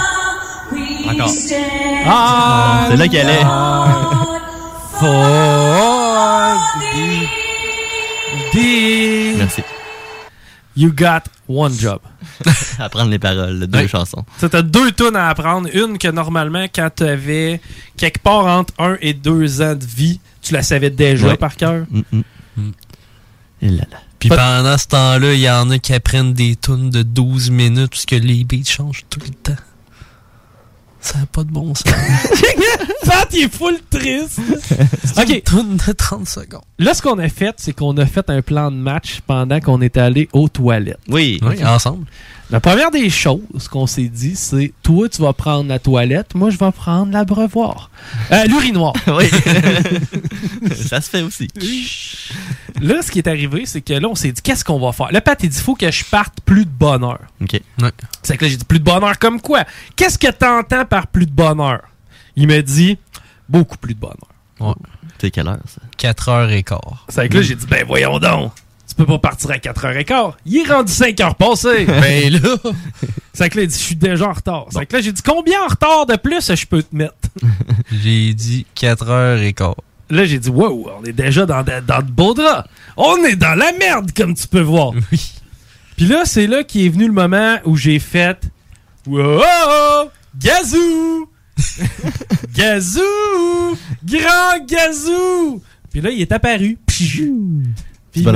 Encore. 1.08 1.30
Ah, 2.06 2.86
C'est 2.88 2.96
là 2.96 3.08
qu'elle 3.08 3.28
est. 3.30 3.44
For 4.98 5.08
the- 8.52 9.36
Merci. 9.38 9.62
You 10.76 10.90
got 10.92 11.22
one 11.48 11.72
job. 11.78 12.00
Apprendre 12.78 13.10
les 13.10 13.18
paroles 13.18 13.60
de 13.60 13.66
deux 13.66 13.78
Ouais. 13.78 13.88
chansons. 13.88 14.24
Tu 14.38 14.46
as 14.52 14.62
deux 14.62 14.92
tunes 14.92 15.16
à 15.16 15.28
apprendre. 15.28 15.68
Une 15.74 15.98
que 15.98 16.08
normalement, 16.08 16.66
quand 16.74 16.90
tu 16.96 17.04
avais 17.04 17.60
quelque 17.96 18.18
part 18.20 18.46
entre 18.46 18.74
un 18.78 18.96
et 19.00 19.14
deux 19.14 19.62
ans 19.62 19.74
de 19.74 19.84
vie, 19.84 20.20
tu 20.42 20.52
la 20.54 20.62
savais 20.62 20.90
déjà 20.90 21.28
Ouais. 21.28 21.36
par 21.36 21.56
cœur. 21.56 21.86
Mm, 21.90 22.02
mm. 22.56 22.70
Et 23.62 23.68
là, 23.70 23.84
là. 23.90 23.98
Puis 24.18 24.28
pendant 24.30 24.76
ce 24.76 24.86
temps-là, 24.88 25.32
il 25.34 25.40
y 25.40 25.50
en 25.50 25.70
a 25.70 25.78
qui 25.78 25.92
apprennent 25.94 26.32
des 26.34 26.56
tunes 26.56 26.90
de 26.90 27.02
12 27.02 27.50
minutes 27.50 27.90
parce 27.90 28.04
que 28.06 28.16
les 28.16 28.42
beats 28.44 28.64
changent 28.64 29.04
tout 29.08 29.20
le 29.20 29.30
temps. 29.30 29.60
Ça 31.00 31.18
n'a 31.18 31.26
pas 31.26 31.44
de 31.44 31.50
bon 31.50 31.74
sens. 31.74 31.84
Pat, 33.04 33.28
il 33.32 33.44
est 33.44 33.54
full 33.54 33.78
triste. 33.88 34.40
ok. 35.16 35.42
Une 35.52 35.76
de 35.76 35.92
30 35.92 36.28
secondes. 36.28 36.62
Là, 36.78 36.94
ce 36.94 37.02
qu'on 37.02 37.18
a 37.18 37.28
fait, 37.28 37.54
c'est 37.58 37.72
qu'on 37.72 37.96
a 37.96 38.06
fait 38.06 38.28
un 38.30 38.42
plan 38.42 38.70
de 38.70 38.76
match 38.76 39.20
pendant 39.26 39.60
qu'on 39.60 39.80
est 39.80 39.96
allé 39.96 40.28
aux 40.32 40.48
toilettes. 40.48 40.98
Oui. 41.08 41.40
Oui, 41.42 41.64
ensemble. 41.64 42.06
La 42.50 42.60
première 42.60 42.90
des 42.90 43.10
choses 43.10 43.68
qu'on 43.70 43.86
s'est 43.86 44.08
dit, 44.08 44.34
c'est 44.34 44.72
toi, 44.82 45.06
tu 45.08 45.20
vas 45.20 45.34
prendre 45.34 45.68
la 45.68 45.78
toilette, 45.78 46.34
moi, 46.34 46.48
je 46.48 46.56
vais 46.56 46.72
prendre 46.72 47.12
l'abreuvoir. 47.12 47.90
Euh, 48.32 48.44
l'urinoir. 48.44 48.94
Oui. 49.08 49.28
ça 50.74 51.00
se 51.00 51.10
fait 51.10 51.22
aussi. 51.22 51.48
Là, 52.80 53.02
ce 53.02 53.10
qui 53.10 53.18
est 53.18 53.28
arrivé, 53.28 53.64
c'est 53.66 53.82
que 53.82 53.92
là, 53.92 54.08
on 54.08 54.14
s'est 54.14 54.32
dit, 54.32 54.40
qu'est-ce 54.40 54.64
qu'on 54.64 54.78
va 54.80 54.92
faire? 54.92 55.08
Le 55.12 55.20
Pat, 55.20 55.38
il 55.42 55.50
dit, 55.50 55.60
faut 55.60 55.74
que 55.74 55.90
je 55.90 56.04
parte 56.04 56.40
plus 56.44 56.64
de 56.64 56.70
bonheur. 56.70 57.18
OK. 57.42 57.60
C'est 58.22 58.36
que 58.38 58.44
là, 58.44 58.50
j'ai 58.50 58.56
dit, 58.56 58.64
plus 58.64 58.78
de 58.78 58.84
bonheur 58.84 59.18
comme 59.18 59.40
quoi? 59.40 59.64
Qu'est-ce 59.96 60.18
que 60.18 60.30
t'entends 60.30 60.86
par 60.86 61.08
plus 61.08 61.26
de 61.26 61.32
bonheur? 61.32 61.82
Il 62.36 62.46
me 62.48 62.62
dit, 62.62 62.96
beaucoup 63.48 63.76
plus 63.76 63.94
de 63.94 64.00
bonheur. 64.00 64.16
Ouais. 64.60 64.74
C'est 65.20 65.30
quelle 65.30 65.48
heure, 65.48 65.58
ça? 65.66 65.80
4 65.96 66.28
heures 66.28 66.50
et 66.50 66.62
quart. 66.62 67.04
C'est 67.08 67.28
que 67.28 67.36
là, 67.36 67.42
j'ai 67.42 67.56
dit, 67.56 67.66
ben 67.66 67.84
voyons 67.86 68.18
donc. 68.18 68.52
Peux 68.98 69.06
pas 69.06 69.18
partir 69.20 69.52
à 69.52 69.58
4h15. 69.58 70.32
Il 70.44 70.58
est 70.58 70.72
rendu 70.72 70.92
5h 70.92 71.36
passées. 71.36 71.86
Ben 71.86 72.32
là. 72.32 72.56
C'est 73.32 73.48
que 73.48 73.58
là, 73.58 73.62
il 73.62 73.68
dit, 73.68 73.78
je 73.78 73.82
suis 73.82 73.94
déjà 73.94 74.28
en 74.28 74.32
retard. 74.32 74.66
C'est 74.70 74.84
que 74.86 74.96
là, 74.96 75.00
j'ai 75.00 75.12
dit, 75.12 75.22
combien 75.22 75.62
en 75.62 75.68
retard 75.68 76.04
de 76.04 76.16
plus 76.16 76.52
je 76.52 76.66
peux 76.66 76.82
te 76.82 76.96
mettre? 76.96 77.14
J'ai 78.02 78.34
dit 78.34 78.66
4 78.74 79.08
heures 79.08 79.38
et 79.40 79.52
quart. 79.52 79.76
Là, 80.10 80.24
j'ai 80.24 80.38
dit, 80.38 80.48
wow, 80.48 80.90
on 80.98 81.04
est 81.04 81.12
déjà 81.12 81.46
dans 81.46 81.62
de, 81.62 81.80
dans 81.86 82.00
de 82.00 82.10
beaux 82.10 82.34
draps. 82.34 82.68
On 82.96 83.22
est 83.24 83.36
dans 83.36 83.54
la 83.54 83.72
merde, 83.72 84.10
comme 84.16 84.34
tu 84.34 84.48
peux 84.48 84.62
voir. 84.62 84.92
Puis 85.96 86.06
là, 86.06 86.22
c'est 86.24 86.46
là 86.48 86.64
qui 86.64 86.86
est 86.86 86.88
venu 86.88 87.06
le 87.06 87.12
moment 87.12 87.58
où 87.64 87.76
j'ai 87.76 87.98
fait, 87.98 88.50
wow, 89.06 90.10
gazou! 90.36 91.28
gazou! 92.56 93.02
Grand 94.04 94.64
gazou! 94.66 95.62
Puis 95.90 96.00
là, 96.00 96.10
il 96.10 96.22
est 96.22 96.32
apparu. 96.32 96.78
Puis. 98.18 98.32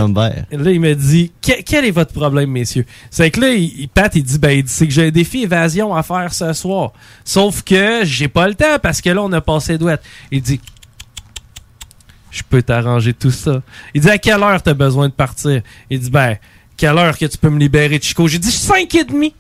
Là, 0.51 0.71
il 0.71 0.81
me 0.81 0.95
dit 0.95 1.33
Que- 1.41 1.63
Quel 1.63 1.85
est 1.85 1.91
votre 1.91 2.13
problème, 2.13 2.51
messieurs? 2.51 2.87
C'est 3.11 3.31
que 3.31 3.41
là, 3.41 3.53
il, 3.53 3.89
Pat, 3.89 4.15
il 4.15 4.23
dit 4.23 4.39
Ben, 4.39 4.51
il 4.51 4.63
dit, 4.65 4.73
c'est 4.73 4.87
que 4.87 4.93
j'ai 4.93 5.07
un 5.07 5.11
défi 5.11 5.43
évasion 5.43 5.95
à 5.95 6.03
faire 6.03 6.33
ce 6.33 6.53
soir. 6.53 6.93
Sauf 7.25 7.63
que 7.63 8.01
j'ai 8.05 8.29
pas 8.29 8.49
le 8.49 8.55
temps 8.55 8.79
parce 8.83 9.01
que 9.01 9.11
là, 9.11 9.23
on 9.23 9.33
a 9.33 9.41
passé 9.41 9.79
douette. 9.79 10.03
Il 10.31 10.43
dit 10.43 10.61
Je 12.31 12.43
peux 12.49 12.63
t'arranger 12.63 13.13
tout 13.13 13.31
ça. 13.31 13.63
Il 13.95 14.01
dit 14.01 14.11
À 14.11 14.19
quelle 14.19 14.43
heure 14.43 14.63
t'as 14.63 14.75
besoin 14.75 15.09
de 15.09 15.13
partir? 15.15 15.63
Il 15.91 16.01
dit 16.01 16.11
Ben, 16.11 16.37
quelle 16.77 16.97
heure 16.97 17.17
que 17.19 17.27
tu 17.27 17.37
peux 17.39 17.51
me 17.51 17.59
libérer 17.59 17.99
de 17.99 18.03
Chico? 18.05 18.27
J'ai 18.29 18.39
dit 18.39 18.51
5 18.51 18.95
et 18.95 19.05
demi. 19.05 19.35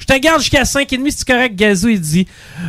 Je 0.00 0.06
te 0.06 0.18
garde 0.18 0.40
jusqu'à 0.40 0.64
5 0.64 0.92
et 0.92 0.98
demi, 0.98 1.12
c'est 1.12 1.26
correct, 1.26 1.54
Gazou. 1.54 1.88
Il 1.88 2.00
dit 2.00 2.26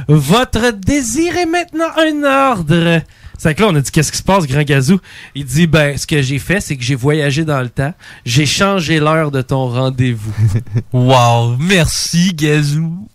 Votre 0.07 0.71
désir 0.71 1.35
est 1.35 1.47
maintenant 1.47 1.89
un 1.97 2.23
ordre. 2.51 3.01
C'est 3.37 3.53
que 3.55 3.61
là, 3.61 3.67
on 3.71 3.75
a 3.75 3.81
dit 3.81 3.91
Qu'est-ce 3.91 4.11
qui 4.11 4.17
se 4.17 4.23
passe, 4.23 4.45
grand 4.47 4.63
Gazou? 4.63 4.99
Il 5.35 5.45
dit 5.45 5.67
Ben, 5.67 5.97
ce 5.97 6.07
que 6.07 6.21
j'ai 6.21 6.39
fait, 6.39 6.59
c'est 6.61 6.77
que 6.77 6.83
j'ai 6.83 6.95
voyagé 6.95 7.43
dans 7.43 7.61
le 7.61 7.69
temps. 7.69 7.93
J'ai 8.25 8.45
changé 8.45 8.99
l'heure 8.99 9.31
de 9.31 9.41
ton 9.41 9.67
rendez-vous. 9.67 10.33
wow, 10.93 11.57
merci, 11.57 12.33
Gazou. 12.33 13.07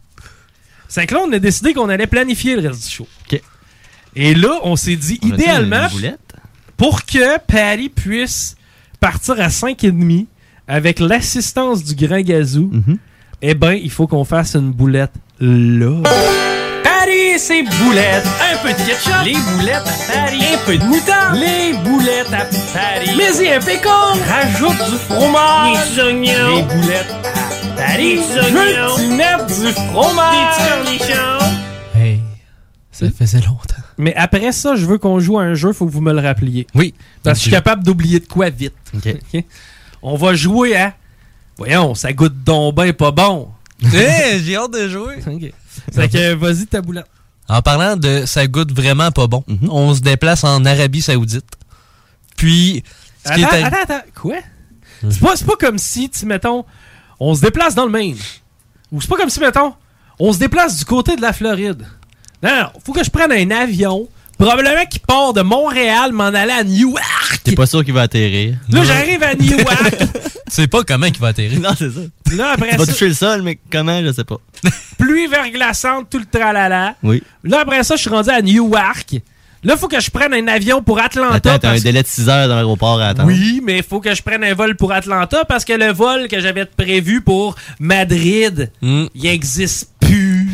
C'est 0.88 1.06
que 1.06 1.14
là, 1.14 1.22
on 1.26 1.32
a 1.32 1.38
décidé 1.38 1.72
qu'on 1.72 1.88
allait 1.88 2.06
planifier 2.06 2.56
le 2.56 2.68
reste 2.68 2.84
du 2.84 2.90
show. 2.94 3.06
OK. 3.30 3.40
Et 4.16 4.34
là, 4.34 4.58
on 4.64 4.74
s'est 4.76 4.96
dit 4.96 5.18
On 5.22 5.28
idéalement, 5.28 5.86
pour 6.76 7.04
que 7.04 7.38
Patty 7.46 7.88
puisse 7.88 8.56
partir 8.98 9.40
à 9.40 9.48
5,5 9.48 10.26
avec 10.66 10.98
l'assistance 11.00 11.84
du 11.84 11.94
grand 11.94 12.20
Gazou, 12.20 12.70
Mhm. 12.72 12.98
eh 13.42 13.54
ben, 13.54 13.72
il 13.72 13.90
faut 13.90 14.06
qu'on 14.06 14.24
fasse 14.24 14.54
une 14.56 14.72
boulette 14.72 15.12
là. 15.40 16.02
Paris, 17.30 17.38
c'est 17.38 17.62
boulettes. 17.62 18.26
Un 18.40 18.58
peu 18.62 18.72
de 18.72 18.86
ketchup. 18.86 19.24
Les 19.24 19.34
boulettes 19.34 19.76
à 19.76 20.12
Paris. 20.12 20.42
Un 20.52 20.66
peu 20.66 20.78
de 20.78 20.84
moutarde. 20.84 21.36
Les 21.36 21.72
boulettes 21.84 22.32
à 22.32 22.44
Paris. 22.72 23.10
Mais 23.16 23.44
y 23.44 23.52
un 23.52 23.60
pécan. 23.60 23.90
Rajoute 24.26 24.90
du 24.90 24.96
fromage. 24.96 25.72
Des 25.72 25.90
petits 25.90 26.00
oignons. 26.00 26.56
Les 26.56 26.62
boulettes 26.62 27.14
à 27.24 27.76
Paris. 27.76 28.16
Petits 28.16 28.56
oignons. 28.56 28.96
Tu 28.96 29.06
mettre 29.08 29.46
du 29.46 29.72
fromage. 29.72 30.56
Des 30.88 30.98
cornichons. 30.98 31.54
Hey, 31.94 32.20
ça 32.90 33.06
faisait 33.10 33.40
longtemps. 33.40 33.82
Mais 33.98 34.14
après 34.16 34.50
ça, 34.52 34.74
je 34.74 34.86
veux 34.86 34.98
qu'on 34.98 35.20
joue 35.20 35.38
à 35.38 35.42
un 35.42 35.54
jeu, 35.54 35.72
faut 35.72 35.86
que 35.86 35.92
vous 35.92 36.00
me 36.00 36.12
le 36.12 36.20
rappeliez. 36.20 36.66
Oui. 36.74 36.94
Parce 37.22 37.38
que 37.38 37.38
je 37.38 37.42
suis 37.42 37.50
capable 37.50 37.84
d'oublier 37.84 38.18
de 38.18 38.26
quoi 38.26 38.50
vite. 38.50 38.74
OK? 38.94 39.44
On 40.02 40.16
va 40.16 40.34
jouer 40.34 40.76
à. 40.76 40.94
Voyons, 41.58 41.94
ça 41.94 42.12
goûte 42.12 42.42
donc 42.42 42.74
ben 42.74 42.92
pas 42.92 43.10
bon. 43.10 43.50
Hey, 43.92 44.42
j'ai 44.44 44.56
hâte 44.56 44.72
de 44.72 44.88
jouer. 44.88 45.16
OK. 45.26 45.52
Fait 45.92 46.08
que 46.08 46.34
vas-y 46.34 46.66
ta 46.66 46.82
boulette. 46.82 47.06
En 47.50 47.62
parlant 47.62 47.96
de 47.96 48.26
ça 48.26 48.46
goûte 48.46 48.72
vraiment 48.72 49.10
pas 49.10 49.26
bon, 49.26 49.44
on 49.68 49.92
se 49.94 50.00
déplace 50.00 50.44
en 50.44 50.64
Arabie 50.64 51.02
Saoudite. 51.02 51.44
Puis, 52.36 52.84
ce 53.26 53.32
qui 53.32 53.44
Attends, 53.44 53.56
est 53.56 53.62
attends, 53.64 53.94
attends. 53.94 54.06
Quoi? 54.14 54.36
C'est 55.10 55.20
pas, 55.20 55.34
pas 55.36 55.56
comme 55.58 55.78
si, 55.78 56.08
tu 56.10 56.26
mettons, 56.26 56.64
on 57.18 57.34
se 57.34 57.40
déplace 57.40 57.74
dans 57.74 57.86
le 57.86 57.90
Maine. 57.90 58.16
Ou 58.92 59.00
c'est 59.00 59.08
pas 59.08 59.16
comme 59.16 59.30
si, 59.30 59.40
mettons, 59.40 59.74
on 60.20 60.32
se 60.32 60.38
déplace 60.38 60.78
du 60.78 60.84
côté 60.84 61.16
de 61.16 61.22
la 61.22 61.32
Floride. 61.32 61.86
Non, 62.42 62.50
non, 62.50 62.80
faut 62.84 62.92
que 62.92 63.02
je 63.02 63.10
prenne 63.10 63.32
un 63.32 63.50
avion, 63.50 64.08
probablement 64.40 64.84
qui 64.86 64.98
part 64.98 65.32
de 65.32 65.42
Montréal, 65.42 66.12
m'en 66.12 66.24
aller 66.24 66.52
à 66.52 66.64
Newark. 66.64 67.40
T'es 67.44 67.54
pas 67.54 67.66
sûr 67.66 67.84
qu'il 67.84 67.94
va 67.94 68.02
atterrir? 68.02 68.56
Là, 68.70 68.82
j'arrive 68.84 69.22
à 69.22 69.34
Newark. 69.34 69.96
tu 69.98 70.08
sais 70.48 70.66
pas 70.66 70.82
comment 70.84 71.06
il 71.06 71.18
va 71.18 71.28
atterrir. 71.28 71.60
Non, 71.60 71.70
c'est 71.78 71.90
ça. 71.90 72.00
Là, 72.36 72.52
après 72.52 72.70
Tu 72.70 72.76
vas 72.76 72.84
ça, 72.86 72.92
toucher 72.92 73.08
le 73.08 73.14
sol, 73.14 73.42
mais 73.42 73.58
comment, 73.70 74.02
je 74.02 74.12
sais 74.12 74.24
pas. 74.24 74.36
pluie 74.98 75.26
verglaçante, 75.26 76.08
tout 76.10 76.18
le 76.18 76.26
tralala. 76.26 76.94
Oui. 77.02 77.22
Là, 77.44 77.60
après 77.60 77.82
ça, 77.84 77.96
je 77.96 78.00
suis 78.00 78.10
rendu 78.10 78.30
à 78.30 78.40
Newark. 78.42 79.16
Là, 79.62 79.76
faut 79.76 79.88
que 79.88 80.00
je 80.00 80.10
prenne 80.10 80.32
un 80.32 80.48
avion 80.48 80.82
pour 80.82 80.98
Atlanta. 80.98 81.34
Attends, 81.34 81.58
t'as 81.58 81.70
un 81.72 81.78
délai 81.78 82.02
de 82.02 82.08
6 82.08 82.30
heures 82.30 82.48
dans 82.48 82.54
l'aéroport 82.54 82.98
à 82.98 83.08
attendre. 83.08 83.28
Oui, 83.28 83.60
mais 83.62 83.76
il 83.78 83.82
faut 83.82 84.00
que 84.00 84.14
je 84.14 84.22
prenne 84.22 84.42
un 84.42 84.54
vol 84.54 84.74
pour 84.74 84.90
Atlanta 84.90 85.44
parce 85.44 85.66
que 85.66 85.74
le 85.74 85.92
vol 85.92 86.28
que 86.28 86.40
j'avais 86.40 86.64
prévu 86.64 87.20
pour 87.20 87.56
Madrid, 87.78 88.70
Hmm. 88.80 89.04
il 89.14 89.26
existe 89.26 89.90
plus. 89.99 89.99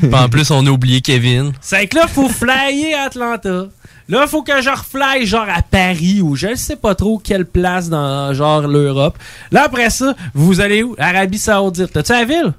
Puis 0.01 0.15
en 0.15 0.29
plus, 0.29 0.51
on 0.51 0.67
a 0.67 0.71
oublié 0.71 1.01
Kevin. 1.01 1.53
C'est 1.61 1.87
que 1.87 1.97
là, 1.97 2.07
faut 2.07 2.29
flyer 2.29 2.99
à 2.99 3.03
Atlanta. 3.07 3.67
Là, 4.09 4.27
faut 4.29 4.43
que 4.43 4.63
je 4.63 4.71
refly 4.71 5.27
genre 5.27 5.47
à 5.53 5.63
Paris 5.63 6.21
ou 6.23 6.37
je 6.37 6.47
ne 6.49 6.55
sais 6.55 6.77
pas 6.77 6.95
trop 6.95 7.19
quelle 7.19 7.45
place 7.45 7.89
dans 7.89 8.33
genre 8.35 8.63
l'Europe. 8.69 9.19
Là, 9.51 9.65
après 9.65 9.91
ça, 9.91 10.15
vous 10.33 10.61
allez 10.61 10.83
où? 10.85 10.95
Arabie 10.99 11.39
Saoudite. 11.39 11.93
T'as-tu 11.93 12.13
la 12.13 12.25
ville? 12.25 12.53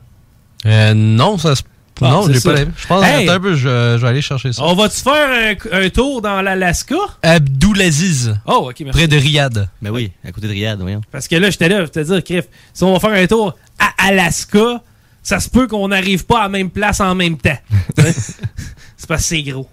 Euh, 0.65 0.93
non, 0.93 1.37
ça 1.37 1.55
se. 1.55 1.63
Ah, 1.99 2.09
non, 2.11 2.27
j'ai 2.31 2.39
pas 2.41 2.53
la- 2.53 2.65
Je 2.65 2.87
pense 2.87 3.03
Hey! 3.03 3.27
un 3.27 3.39
peu, 3.39 3.55
je, 3.55 3.59
je 3.67 3.97
vais 3.97 4.07
aller 4.07 4.21
chercher 4.21 4.53
ça. 4.53 4.61
On 4.63 4.75
va-tu 4.75 4.97
faire 5.01 5.55
un, 5.73 5.83
un 5.85 5.89
tour 5.89 6.21
dans 6.21 6.41
l'Alaska? 6.43 6.95
Abdulaziz. 7.23 8.35
Oh, 8.45 8.67
ok, 8.69 8.75
merci. 8.81 8.91
Près 8.99 9.07
de 9.07 9.17
Riyad. 9.17 9.67
Ben 9.81 9.89
oui, 9.91 10.11
à 10.27 10.31
côté 10.31 10.47
de 10.47 10.51
Riyad, 10.51 10.79
voyons. 10.79 11.01
Parce 11.11 11.27
que 11.27 11.35
là, 11.37 11.49
j'étais 11.49 11.69
là, 11.69 11.85
je 11.85 11.89
te 11.89 11.99
dire, 11.99 12.23
Criff, 12.23 12.45
si 12.73 12.83
on 12.83 12.93
va 12.93 12.99
faire 12.99 13.11
un 13.19 13.25
tour 13.25 13.55
à 13.79 14.07
Alaska, 14.09 14.81
ça 15.27 15.41
se 15.41 15.49
peut 15.49 15.67
qu'on 15.67 15.89
n'arrive 15.89 16.25
pas 16.25 16.39
à 16.39 16.43
la 16.43 16.49
même 16.49 16.69
place 16.69 17.01
en 17.01 17.13
même 17.13 17.37
temps. 17.37 17.57
c'est 17.97 19.07
parce 19.07 19.23
que 19.23 19.27
c'est 19.27 19.43
gros. 19.43 19.67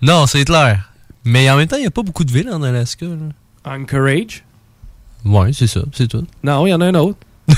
Non, 0.00 0.28
c'est 0.28 0.44
clair. 0.44 0.92
Mais 1.24 1.50
en 1.50 1.56
même 1.56 1.66
temps, 1.66 1.76
il 1.76 1.80
n'y 1.80 1.86
a 1.88 1.90
pas 1.90 2.02
beaucoup 2.04 2.22
de 2.24 2.30
villes 2.30 2.48
en 2.52 2.62
Alaska. 2.62 3.04
là. 3.06 3.72
Anchorage? 3.74 4.44
Ouais, 5.24 5.52
c'est 5.52 5.66
ça, 5.66 5.80
c'est 5.92 6.06
tout. 6.06 6.24
Non, 6.44 6.64
il 6.64 6.70
y 6.70 6.74
en 6.74 6.80
a 6.80 6.86
un 6.86 6.94
autre. 6.94 7.18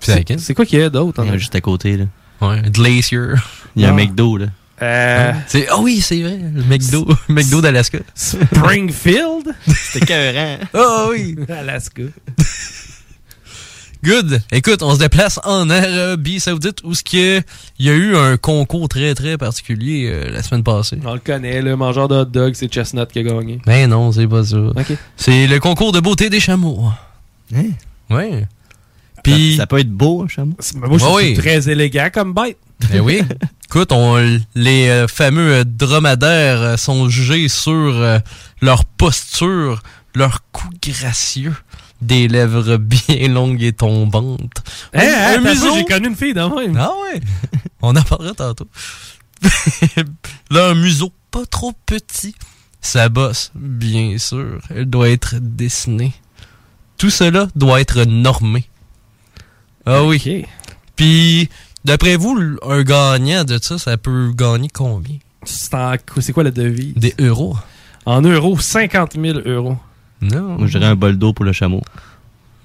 C'est 0.00 0.52
quoi 0.54 0.66
qu'il 0.66 0.80
y 0.80 0.82
a 0.82 0.90
d'autre? 0.90 1.22
Il 1.24 1.28
y 1.28 1.30
en 1.30 1.34
a 1.34 1.38
juste 1.38 1.54
à 1.54 1.60
côté, 1.60 1.96
là. 1.96 2.04
Ouais, 2.40 2.60
Glacier. 2.70 3.34
Il 3.76 3.82
y 3.82 3.86
a 3.86 3.90
un 3.90 3.92
Ah. 3.92 3.94
McDo, 3.94 4.36
là. 4.36 4.46
Euh, 4.82 5.32
C'est 5.46 5.68
Ah 5.70 5.78
oui, 5.78 6.00
c'est 6.00 6.20
vrai, 6.20 6.38
le 6.38 6.64
McDo, 6.64 7.06
McDo 7.28 7.60
d'Alaska. 7.60 7.98
Springfield? 8.14 9.54
C'était 9.68 10.04
écœurant. 10.04 10.58
Ah 10.74 11.06
oui. 11.08 11.36
Alaska. 11.48 12.02
Good. 14.04 14.42
Écoute, 14.50 14.82
on 14.82 14.94
se 14.94 14.98
déplace 14.98 15.38
en 15.44 15.70
Arabie 15.70 16.40
Saoudite 16.40 16.78
où 16.82 16.92
ce 16.94 17.02
il 17.78 17.86
y 17.86 17.88
a 17.88 17.92
eu 17.92 18.16
un 18.16 18.36
concours 18.36 18.88
très 18.88 19.14
très 19.14 19.38
particulier 19.38 20.10
euh, 20.12 20.30
la 20.30 20.42
semaine 20.42 20.64
passée. 20.64 20.98
On 21.04 21.14
le 21.14 21.20
connaît, 21.20 21.62
le 21.62 21.76
mangeur 21.76 22.08
de 22.08 22.16
hot 22.16 22.24
dog, 22.24 22.54
c'est 22.54 22.66
Chestnut 22.66 23.06
qui 23.08 23.20
a 23.20 23.22
gagné. 23.22 23.60
Mais 23.66 23.86
non, 23.86 24.10
c'est 24.10 24.26
pas 24.26 24.44
ça. 24.44 24.58
C'est 25.16 25.46
le 25.46 25.60
concours 25.60 25.92
de 25.92 26.00
beauté 26.00 26.30
des 26.30 26.40
chameaux. 26.40 26.84
Hein? 27.54 27.64
Ouais. 28.10 28.46
Puis 29.22 29.52
Ça, 29.52 29.62
ça 29.62 29.66
peut 29.66 29.78
être 29.78 29.90
beau, 29.90 30.22
un 30.24 30.28
chameau. 30.28 30.56
Moi, 30.74 30.98
je 30.98 31.04
trouve 31.04 31.16
oui. 31.16 31.34
très 31.34 31.68
élégant 31.68 32.08
comme 32.12 32.34
bête. 32.34 32.58
Ben 32.90 33.00
oui. 33.00 33.22
Écoute, 33.68 33.92
on, 33.92 34.16
les 34.54 34.88
euh, 34.88 35.08
fameux 35.08 35.54
euh, 35.60 35.64
dromadaires 35.64 36.60
euh, 36.60 36.76
sont 36.76 37.08
jugés 37.08 37.48
sur 37.48 37.72
euh, 37.72 38.18
leur 38.60 38.84
posture, 38.84 39.82
leur 40.14 40.40
cou 40.52 40.68
gracieux, 40.82 41.54
des 42.02 42.28
lèvres 42.28 42.76
bien 42.76 43.28
longues 43.28 43.62
et 43.62 43.72
tombantes. 43.72 44.62
Hein, 44.92 45.36
un 45.36 45.40
museau? 45.40 45.74
j'ai 45.76 45.84
connu 45.84 46.08
une 46.08 46.16
fille 46.16 46.34
de 46.34 46.40
même. 46.40 46.76
Ah 46.78 46.90
ouais. 47.02 47.20
on 47.82 47.96
en 47.96 48.02
parlera 48.02 48.34
tantôt. 48.34 48.68
Là, 50.50 50.68
un 50.70 50.74
museau 50.74 51.12
pas 51.30 51.46
trop 51.46 51.72
petit. 51.86 52.34
Sa 52.80 53.08
bosse, 53.08 53.52
bien 53.54 54.18
sûr, 54.18 54.60
elle 54.70 54.86
doit 54.86 55.08
être 55.08 55.36
dessinée. 55.40 56.12
Tout 56.98 57.10
cela 57.10 57.48
doit 57.54 57.80
être 57.80 58.04
normé. 58.04 58.68
Ah 59.86 60.04
oui. 60.04 60.44
Puis, 60.96 61.48
d'après 61.84 62.16
vous, 62.16 62.38
un 62.62 62.82
gagnant 62.82 63.44
de 63.44 63.58
ça, 63.62 63.78
ça 63.78 63.96
peut 63.96 64.32
gagner 64.34 64.68
combien? 64.72 65.16
C'est 65.44 65.74
en- 65.74 65.94
c'est 66.20 66.32
quoi 66.32 66.42
la 66.44 66.50
devise? 66.50 66.94
Des 66.94 67.14
euros? 67.20 67.56
En 68.04 68.20
euros, 68.22 68.58
50 68.58 69.14
000 69.14 69.38
euros. 69.46 69.78
Non. 70.22 70.56
Moi, 70.56 70.66
je 70.66 70.78
dirais 70.78 70.90
un 70.90 70.96
bol 70.96 71.18
d'eau 71.18 71.32
pour 71.32 71.44
le 71.44 71.52
chameau. 71.52 71.82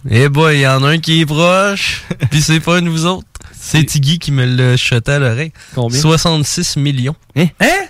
Eh 0.09 0.29
boy, 0.29 0.57
il 0.57 0.61
y 0.61 0.67
en 0.67 0.83
a 0.83 0.89
un 0.89 0.97
qui 0.99 1.21
est 1.21 1.25
proche, 1.25 2.03
puis 2.29 2.41
c'est 2.41 2.59
pas 2.59 2.79
nous 2.79 3.05
autres. 3.05 3.27
C'est 3.51 3.83
Tiggy 3.83 4.19
qui 4.19 4.31
me 4.31 4.45
l'a 4.45 4.77
chuté 4.77 5.13
à 5.13 5.19
l'oreille. 5.19 5.51
Combien? 5.75 5.99
66 5.99 6.77
millions. 6.77 7.15
Hein? 7.35 7.47
Hein? 7.59 7.87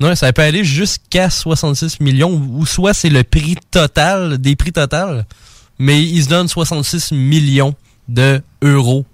Non, 0.00 0.14
ça 0.16 0.32
peut 0.32 0.42
aller 0.42 0.64
jusqu'à 0.64 1.30
66 1.30 2.00
millions, 2.00 2.32
ou 2.32 2.66
soit 2.66 2.92
c'est 2.92 3.08
le 3.08 3.22
prix 3.22 3.56
total, 3.70 4.38
des 4.38 4.56
prix 4.56 4.72
total, 4.72 5.24
mais 5.78 6.02
ils 6.02 6.24
se 6.24 6.28
donnent 6.28 6.48
66 6.48 7.12
millions 7.12 7.74
de 8.08 8.42
euros 8.60 9.06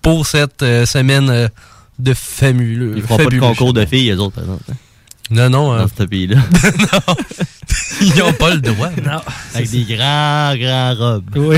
pour 0.00 0.26
cette 0.26 0.62
euh, 0.62 0.86
semaine 0.86 1.28
euh, 1.30 1.48
de 1.98 2.14
fameux. 2.14 2.94
Ils 2.96 3.02
feront 3.02 3.18
pas 3.18 3.26
de 3.26 3.38
concours 3.38 3.72
de 3.72 3.84
filles, 3.84 4.10
les 4.10 4.18
autres, 4.18 4.34
par 4.34 4.44
exemple. 4.44 4.64
Non, 5.32 5.48
non, 5.48 5.72
euh, 5.72 5.82
Dans 5.82 5.88
ce 5.88 6.02
pays-là. 6.04 6.36
ils 8.02 8.14
n'ont 8.16 8.32
pas 8.34 8.54
le 8.54 8.60
droit. 8.60 8.90
Non. 9.02 9.20
Avec 9.54 9.70
des 9.70 9.84
grands, 9.84 10.54
grands 10.56 10.94
robes. 10.94 11.30
Oui. 11.36 11.56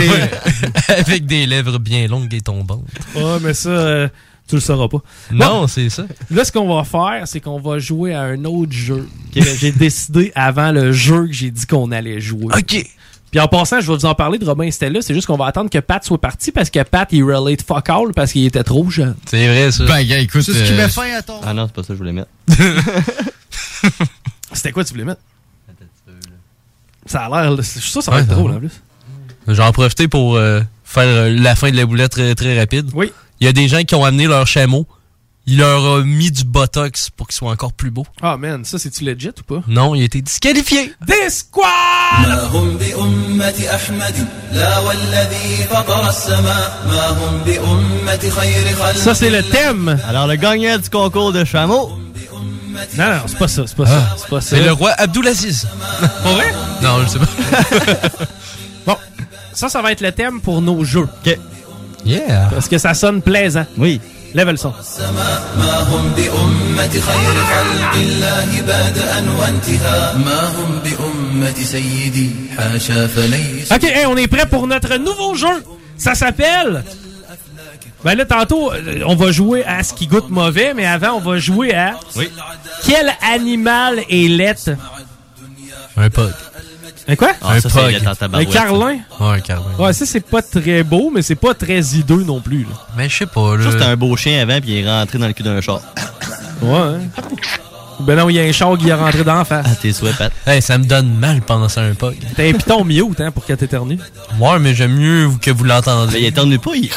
Avec 0.89 1.27
des 1.27 1.47
lèvres 1.47 1.79
bien 1.79 2.07
longues 2.07 2.33
et 2.33 2.41
tombantes. 2.41 2.85
Ouais, 3.17 3.39
mais 3.43 3.53
ça, 3.53 3.71
euh, 3.71 4.09
tu 4.49 4.55
le 4.55 4.61
sauras 4.61 4.89
pas. 4.89 5.03
Non, 5.33 5.67
c'est 5.67 5.89
ça. 5.89 6.05
Là, 6.31 6.45
ce 6.45 6.53
qu'on 6.53 6.73
va 6.73 6.85
faire, 6.85 7.23
c'est 7.27 7.41
qu'on 7.41 7.61
va 7.61 7.79
jouer 7.79 8.15
à 8.15 8.23
un 8.23 8.45
autre 8.45 8.73
jeu 8.73 9.09
que 9.35 9.43
j'ai 9.43 9.73
décidé 9.73 10.31
avant 10.37 10.71
le 10.71 10.93
jeu 10.93 11.27
que 11.27 11.33
j'ai 11.33 11.51
dit 11.51 11.67
qu'on 11.67 11.91
allait 11.91 12.21
jouer. 12.21 12.55
OK. 12.57 12.87
Puis 13.35 13.41
en 13.41 13.49
passant, 13.49 13.81
je 13.81 13.91
vais 13.91 13.97
vous 13.97 14.07
en 14.07 14.15
parler 14.15 14.39
de 14.39 14.45
Robin 14.45 14.71
Stella. 14.71 15.03
C'est 15.03 15.13
juste 15.13 15.27
qu'on 15.27 15.37
va 15.37 15.47
attendre 15.47 15.69
que 15.69 15.81
Pat 15.81 16.05
soit 16.05 16.21
parti 16.21 16.53
parce 16.53 16.71
que 16.71 16.81
Pat, 16.85 17.09
il 17.11 17.25
relate 17.25 17.63
fuck 17.63 17.91
all 17.91 18.13
parce 18.15 18.31
qu'il 18.31 18.45
était 18.45 18.63
trop 18.63 18.89
jeune. 18.89 19.17
C'est 19.27 19.49
vrai, 19.49 19.73
ça. 19.73 19.85
Ben, 19.87 20.05
gars, 20.05 20.21
écoute, 20.21 20.43
C'est 20.43 20.53
ce 20.53 20.63
qui 20.63 20.73
euh, 20.73 20.77
met 20.77 20.89
fin 20.89 21.13
à 21.19 21.21
ton. 21.21 21.41
Ah 21.43 21.53
non, 21.53 21.67
c'est 21.67 21.75
pas 21.75 21.83
ça 21.83 21.89
que 21.89 21.95
je 21.95 21.99
voulais 21.99 22.13
mettre. 22.13 22.29
C'était 24.54 24.72
quoi 24.72 24.84
tu 24.84 24.94
voulais 24.94 25.06
mettre? 25.06 25.22
Ça 27.06 27.26
a 27.26 27.30
l'air... 27.50 27.64
Ça, 27.64 28.02
ça 28.02 28.12
va 28.12 28.18
Ouais, 28.18 28.24
être 28.24 28.30
ça 28.30 28.36
drôle 28.36 28.52
va. 28.52 28.58
en 28.58 28.60
plus. 28.60 28.82
J'en 29.48 29.70
ai 29.70 29.72
profité 29.72 30.08
pour 30.08 30.36
euh, 30.36 30.62
faire 30.84 31.04
euh, 31.08 31.30
la 31.30 31.56
fin 31.56 31.72
de 31.72 31.76
la 31.78 31.86
boulette 31.86 32.12
très, 32.12 32.36
très 32.36 32.58
rapide. 32.60 32.90
Oui. 32.94 33.12
Il 33.40 33.46
y 33.46 33.48
a 33.48 33.54
des 33.54 33.68
gens 33.68 33.84
qui 33.84 33.96
ont 33.96 34.04
amené 34.06 34.28
leur 34.28 34.46
chameau. 34.46 34.86
Il 35.48 35.58
leur 35.58 35.84
a 35.96 36.04
mis 36.04 36.30
du 36.30 36.44
botox 36.44 37.10
pour 37.10 37.26
qu'il 37.28 37.36
soit 37.36 37.50
encore 37.50 37.74
plus 37.74 37.90
beau. 37.90 38.06
Ah 38.22 38.38
man, 38.38 38.64
ça 38.66 38.78
c'est-tu 38.78 39.04
legit 39.04 39.30
ou 39.30 39.44
pas? 39.44 39.64
Non, 39.68 39.96
il 39.96 40.02
a 40.02 40.06
été 40.06 40.22
disqualifié. 40.22 40.94
Disqual! 41.08 41.64
ما 42.28 42.44
هم 42.44 42.78
بأمة 42.78 43.76
أحمد 43.76 44.28
لا 44.52 44.80
والذي 44.80 45.56
فطر 45.70 46.10
السماء 46.10 46.86
ما 46.88 47.08
هم 47.10 47.38
بأمة 47.46 48.30
خير 48.30 48.76
خلق 48.76 48.96
Ça 48.98 49.16
c'est 49.16 49.30
le 49.32 49.42
thème! 49.42 49.98
Alors, 50.08 50.28
le 50.28 50.36
gagnant 50.36 50.78
du 50.78 50.90
concours 50.90 51.32
de 51.34 51.44
chameau. 51.46 51.92
Non, 52.97 53.05
non, 53.07 53.21
c'est 53.27 53.39
pas 53.39 53.49
ça, 53.49 53.65
c'est 53.67 53.77
pas 53.77 53.87
ça. 53.87 54.03
Ah. 54.11 54.17
C'est 54.17 54.29
pas 54.29 54.41
ça. 54.41 54.57
Mais 54.57 54.63
le 54.63 54.73
roi 54.73 54.93
Abdulaziz. 54.99 55.67
Pas 56.01 56.33
vrai? 56.33 56.53
Non, 56.83 57.03
je 57.03 57.09
sais 57.09 57.19
pas. 57.19 58.25
bon, 58.87 58.97
ça, 59.53 59.69
ça 59.69 59.83
va 59.83 59.93
être 59.93 60.01
le 60.01 60.13
thème 60.13 60.41
pour 60.41 60.61
nos 60.61 60.85
jeux. 60.85 61.09
OK. 61.27 61.39
Yeah. 62.05 62.49
Parce 62.53 62.69
que 62.69 62.79
ça 62.79 62.95
sonne 62.95 63.23
plaisant. 63.23 63.67
Oui. 63.79 64.01
Lève 64.35 64.51
le 64.51 64.57
son. 64.57 64.73
OK, 73.71 73.93
on 74.07 74.17
est 74.17 74.27
prêt 74.27 74.47
pour 74.47 74.67
notre 74.67 74.97
nouveau 74.97 75.37
jeu. 75.37 75.63
Ça 75.97 76.17
s'appelle 76.17 76.83
ben 78.05 78.15
là, 78.17 78.27
tantôt, 78.27 78.71
euh, 78.71 79.01
on 79.07 79.17
va 79.17 79.33
jouer 79.33 79.65
à 79.65 79.83
ce 79.83 79.95
qui 79.95 80.07
goûte 80.07 80.29
mauvais, 80.29 80.75
mais 80.75 80.87
avant, 80.87 81.13
on 81.15 81.21
va 81.21 81.39
jouer 81.39 81.75
à... 81.75 81.95
Oui. 82.17 82.29
Quel 82.85 83.11
animal 83.23 84.01
est 84.11 84.29
laite? 84.29 84.71
Un 85.97 86.11
pug. 86.11 86.33
Un 87.09 87.17
quoi? 87.17 87.33
Ah, 87.41 87.53
un 87.55 87.61
ça, 87.61 87.69
pug. 87.71 87.95
Un 88.35 88.45
carlin? 88.45 88.99
Ouais, 89.21 89.37
un 89.37 89.41
carlin. 89.41 89.71
Ouais, 89.79 89.93
ça, 89.95 90.05
c'est 90.05 90.21
pas 90.21 90.43
très 90.43 90.83
beau, 90.83 91.11
mais 91.15 91.23
c'est 91.23 91.35
pas 91.35 91.55
très 91.55 91.81
hideux 91.81 92.25
non 92.25 92.41
plus. 92.41 92.65
là. 92.65 92.77
Mais 92.97 93.09
je 93.09 93.17
sais 93.17 93.27
pas, 93.27 93.57
là. 93.57 93.71
c'était 93.71 93.85
un 93.85 93.97
beau 93.97 94.15
chien 94.17 94.41
avant, 94.43 94.61
puis 94.61 94.73
il 94.73 94.85
est 94.85 94.91
rentré 94.91 95.19
dans 95.19 95.27
le 95.27 95.33
cul 95.33 95.43
d'un 95.43 95.61
char. 95.63 95.81
Ouais, 96.61 96.77
hein. 96.77 97.01
Ben 98.01 98.17
non, 98.17 98.29
il 98.29 98.37
y 98.37 98.41
a 98.41 98.43
un 98.43 98.53
char 98.53 98.77
qui 98.77 98.89
est 98.89 98.95
rentré 98.95 99.23
d'en 99.25 99.45
face. 99.45 99.67
Ah, 99.69 99.75
tes 99.81 99.93
souhaits, 99.93 100.17
Pat. 100.17 100.33
Hey, 100.47 100.61
ça 100.61 100.79
me 100.79 100.85
donne 100.85 101.15
mal 101.19 101.41
penser 101.43 101.81
à 101.81 101.85
un 101.85 101.95
pug. 101.95 102.17
T'as 102.37 102.49
un 102.49 102.53
piton 102.53 102.85
mute, 102.85 103.21
hein, 103.21 103.31
pour 103.31 103.45
que 103.47 103.53
t'éternues. 103.53 103.99
Ouais, 104.41 104.59
mais 104.59 104.75
j'aime 104.75 104.95
mieux 104.95 105.29
que 105.41 105.51
vous 105.51 105.65
Mais 105.65 105.71
l'entendiez. 105.75 106.21
il 106.21 106.27
éternue 106.27 106.59
pas, 106.59 106.73
il... 106.75 106.91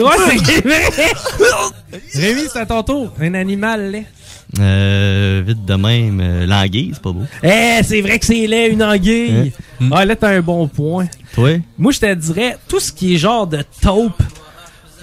Ouais, 0.00 0.10
c'est 0.44 0.60
vrai! 0.66 0.82
Rémi, 2.14 2.42
c'est 2.52 2.60
à 2.60 2.66
ton 2.66 2.82
tour. 2.82 3.12
Un 3.20 3.34
animal 3.34 3.90
laid. 3.90 4.06
Euh, 4.60 5.42
vite 5.44 5.64
de 5.64 5.74
même, 5.74 6.20
euh, 6.22 6.46
l'anguille, 6.46 6.92
c'est 6.94 7.02
pas 7.02 7.10
beau. 7.10 7.24
Eh, 7.42 7.80
c'est 7.82 8.00
vrai 8.00 8.18
que 8.18 8.24
c'est 8.26 8.46
laid, 8.46 8.68
une 8.72 8.82
anguille. 8.82 9.52
Ah, 9.90 10.04
là, 10.04 10.14
t'as 10.16 10.28
un 10.30 10.40
bon 10.40 10.68
point. 10.68 11.06
Toi? 11.34 11.60
Moi, 11.76 11.92
je 11.92 11.98
te 12.00 12.14
dirais, 12.14 12.56
tout 12.68 12.78
ce 12.80 12.92
qui 12.92 13.14
est 13.14 13.18
genre 13.18 13.46
de 13.46 13.62
taupe, 13.82 14.22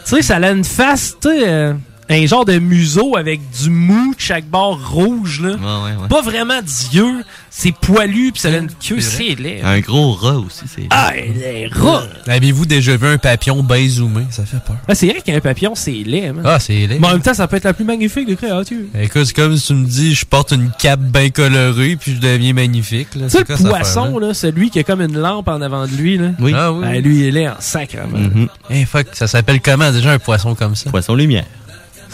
tu 0.05 0.15
sais, 0.15 0.21
ça 0.21 0.37
a 0.37 0.49
une 0.51 0.63
face, 0.63 1.15
tu 1.21 1.27
sais, 1.29 1.43
euh, 1.47 1.73
un 2.13 2.25
genre 2.25 2.45
de 2.45 2.59
museau 2.59 3.17
avec 3.17 3.41
du 3.61 3.69
mou 3.69 4.13
de 4.13 4.19
chaque 4.19 4.45
bord 4.45 4.79
rouge, 4.91 5.41
là. 5.41 5.49
Ouais, 5.49 5.55
ouais, 5.55 6.01
ouais. 6.01 6.07
Pas 6.09 6.21
vraiment 6.21 6.61
d'yeux, 6.61 7.23
c'est 7.49 7.71
poilu, 7.71 8.31
puis 8.31 8.41
ça 8.41 8.49
a 8.49 8.57
une 8.57 8.69
queue, 8.69 8.99
c'est 8.99 9.35
laid. 9.35 9.61
Un 9.63 9.79
gros 9.79 10.13
rat 10.13 10.37
aussi, 10.37 10.63
c'est... 10.67 10.87
Ah, 10.89 11.11
les 11.15 11.67
rats! 11.67 12.03
Avez-vous 12.27 12.65
déjà 12.65 12.95
vu 12.95 13.07
un 13.07 13.17
papillon 13.17 13.63
bien 13.63 13.87
zoomé? 13.87 14.23
Ça 14.31 14.45
fait 14.45 14.63
peur. 14.65 14.77
Ah, 14.87 14.95
c'est 14.95 15.07
vrai 15.07 15.21
qu'un 15.21 15.39
papillon, 15.39 15.75
c'est 15.75 15.91
laid, 15.91 16.31
man. 16.33 16.43
Ah, 16.45 16.59
c'est 16.59 16.87
laid. 16.87 16.99
Mais 16.99 17.07
en 17.07 17.13
même 17.13 17.21
temps, 17.21 17.33
ça 17.33 17.47
peut 17.47 17.57
être 17.57 17.63
la 17.63 17.73
plus 17.73 17.85
magnifique 17.85 18.27
des 18.27 18.35
créatures. 18.35 18.85
Écoute, 18.99 19.25
c'est 19.25 19.35
comme 19.35 19.55
si 19.57 19.67
tu 19.67 19.73
me 19.73 19.85
dis, 19.85 20.13
je 20.13 20.25
porte 20.25 20.51
une 20.51 20.71
cape 20.79 21.01
bien 21.01 21.29
colorée, 21.29 21.95
puis 21.95 22.15
je 22.15 22.19
deviens 22.19 22.53
magnifique. 22.53 23.15
Là. 23.15 23.25
Tu 23.25 23.31
sais, 23.31 23.45
le 23.47 23.69
poisson, 23.69 24.17
là, 24.17 24.33
celui 24.33 24.69
qui 24.69 24.79
a 24.79 24.83
comme 24.83 25.01
une 25.01 25.17
lampe 25.17 25.47
en 25.47 25.61
avant 25.61 25.87
de 25.87 25.95
lui, 25.95 26.17
là. 26.17 26.29
Oui. 26.39 26.53
Ah 26.55 26.71
oui. 26.71 26.81
Ben, 26.81 27.03
lui, 27.03 27.19
il 27.19 27.25
est 27.25 27.31
laid 27.31 27.49
en 27.49 27.55
sacrement. 27.59 28.17
Mhm. 28.17 28.47
Hey, 28.69 28.85
fuck, 28.85 29.07
ça 29.13 29.27
s'appelle 29.27 29.61
comment 29.61 29.91
déjà 29.91 30.11
un 30.11 30.19
poisson 30.19 30.55
comme 30.55 30.75
ça? 30.75 30.89
Poisson 30.89 31.15
lumière. 31.15 31.45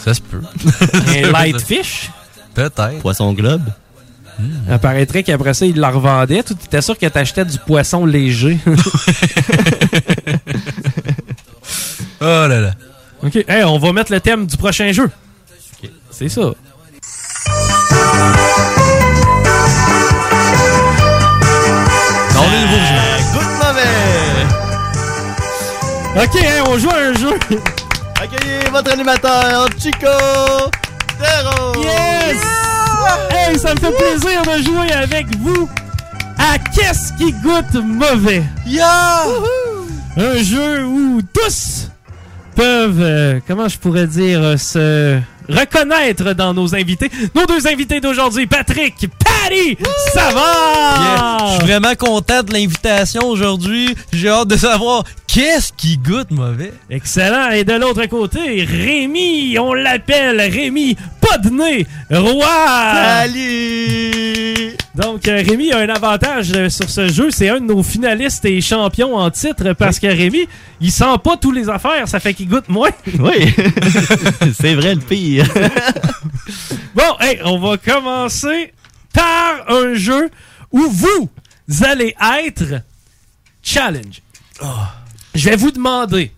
Ça 0.04 0.14
se 0.14 0.20
peut. 0.20 0.40
Un 1.08 1.30
lightfish? 1.32 2.10
Peut-être. 2.54 2.98
Poisson 3.00 3.32
globe? 3.32 3.62
Il 4.70 4.78
paraîtrait 4.78 5.22
qu'après 5.22 5.52
ça, 5.52 5.66
il 5.66 5.78
la 5.78 5.90
revendait. 5.90 6.42
Tu 6.42 6.54
étais 6.54 6.80
sûr 6.80 6.96
que 6.96 7.06
t'achetais 7.06 7.44
du 7.44 7.58
poisson 7.58 8.06
léger. 8.06 8.58
Oh 12.22 12.46
là 12.46 12.60
là. 12.60 12.72
OK. 13.24 13.36
Hey, 13.48 13.64
on 13.64 13.78
va 13.78 13.92
mettre 13.92 14.12
le 14.12 14.20
thème 14.20 14.46
du 14.46 14.56
prochain 14.58 14.92
jeu. 14.92 15.10
C'est 16.10 16.28
ça. 16.28 16.42
On 22.36 22.42
est 22.42 22.60
nouveau 22.60 22.76
jeu. 22.76 23.00
Goûte 23.32 23.54
mauvais! 23.62 24.46
OK, 26.22 26.34
hey, 26.36 26.60
on 26.66 26.78
joue 26.78 26.90
à 26.90 26.96
un 26.96 27.14
jeu. 27.14 27.38
Votre 28.72 28.92
animateur, 28.92 29.66
Chico 29.78 30.06
Tero! 31.18 31.82
Yes! 31.82 32.36
Hey, 33.30 33.58
ça 33.58 33.74
me 33.74 33.80
fait 33.80 33.92
plaisir 33.92 34.42
de 34.42 34.62
jouer 34.62 34.92
avec 34.92 35.26
vous 35.38 35.68
à 36.38 36.56
Qu'est-ce 36.72 37.12
qui 37.14 37.32
goûte 37.32 37.82
mauvais? 37.82 38.44
Yeah! 38.66 39.24
Un 40.16 40.42
jeu 40.42 40.84
où 40.84 41.20
tous 41.32 41.88
peuvent, 42.54 43.00
euh, 43.00 43.40
comment 43.46 43.68
je 43.68 43.76
pourrais 43.76 44.06
dire, 44.06 44.40
euh, 44.40 44.56
se 44.56 45.18
reconnaître 45.48 46.32
dans 46.34 46.54
nos 46.54 46.74
invités. 46.74 47.10
Nos 47.34 47.46
deux 47.46 47.66
invités 47.66 48.00
d'aujourd'hui, 48.00 48.46
Patrick, 48.46 49.08
Patty, 49.18 49.78
ça 50.14 50.30
va? 50.30 51.02
Yeah. 51.02 51.38
Je 51.46 51.54
suis 51.56 51.66
vraiment 51.66 51.94
content 51.96 52.42
de 52.42 52.52
l'invitation 52.52 53.26
aujourd'hui. 53.26 53.96
J'ai 54.12 54.28
hâte 54.28 54.48
de 54.48 54.56
savoir 54.56 55.04
qu'est-ce 55.32 55.72
qui 55.72 55.96
goûte 55.96 56.30
mauvais? 56.30 56.72
Excellent. 56.88 57.50
Et 57.50 57.64
de 57.64 57.74
l'autre 57.74 58.04
côté, 58.06 58.64
Rémi, 58.64 59.56
on 59.58 59.74
l'appelle 59.74 60.40
Rémi 60.40 60.96
Podney 61.20 61.86
Roi. 62.10 62.46
Salut! 62.94 64.76
Donc, 64.94 65.28
euh, 65.28 65.42
Rémi 65.46 65.72
a 65.72 65.78
un 65.78 65.88
avantage 65.88 66.52
euh, 66.54 66.68
sur 66.68 66.90
ce 66.90 67.08
jeu. 67.08 67.30
C'est 67.30 67.48
un 67.48 67.60
de 67.60 67.66
nos 67.66 67.82
finalistes 67.82 68.44
et 68.44 68.60
champions 68.60 69.14
en 69.16 69.30
titre 69.30 69.72
parce 69.74 70.00
que 70.00 70.08
Rémi, 70.08 70.48
il 70.80 70.90
sent 70.90 71.16
pas 71.22 71.36
tous 71.36 71.52
les 71.52 71.68
affaires. 71.68 72.08
Ça 72.08 72.18
fait 72.18 72.34
qu'il 72.34 72.48
goûte 72.48 72.68
moins. 72.68 72.90
Oui! 73.20 73.54
c'est 74.60 74.74
vrai 74.74 74.94
le 74.94 75.00
pire. 75.00 75.46
Bon, 76.92 77.16
hey, 77.20 77.38
on 77.44 77.58
va 77.60 77.76
commencer 77.76 78.72
par 79.14 79.64
un 79.68 79.94
jeu 79.94 80.28
où 80.72 80.88
vous 80.88 81.30
allez 81.84 82.16
être 82.44 82.82
challenge. 83.62 84.22
Je 85.34 85.48
vais 85.48 85.56
vous 85.56 85.70
demander 85.70 86.32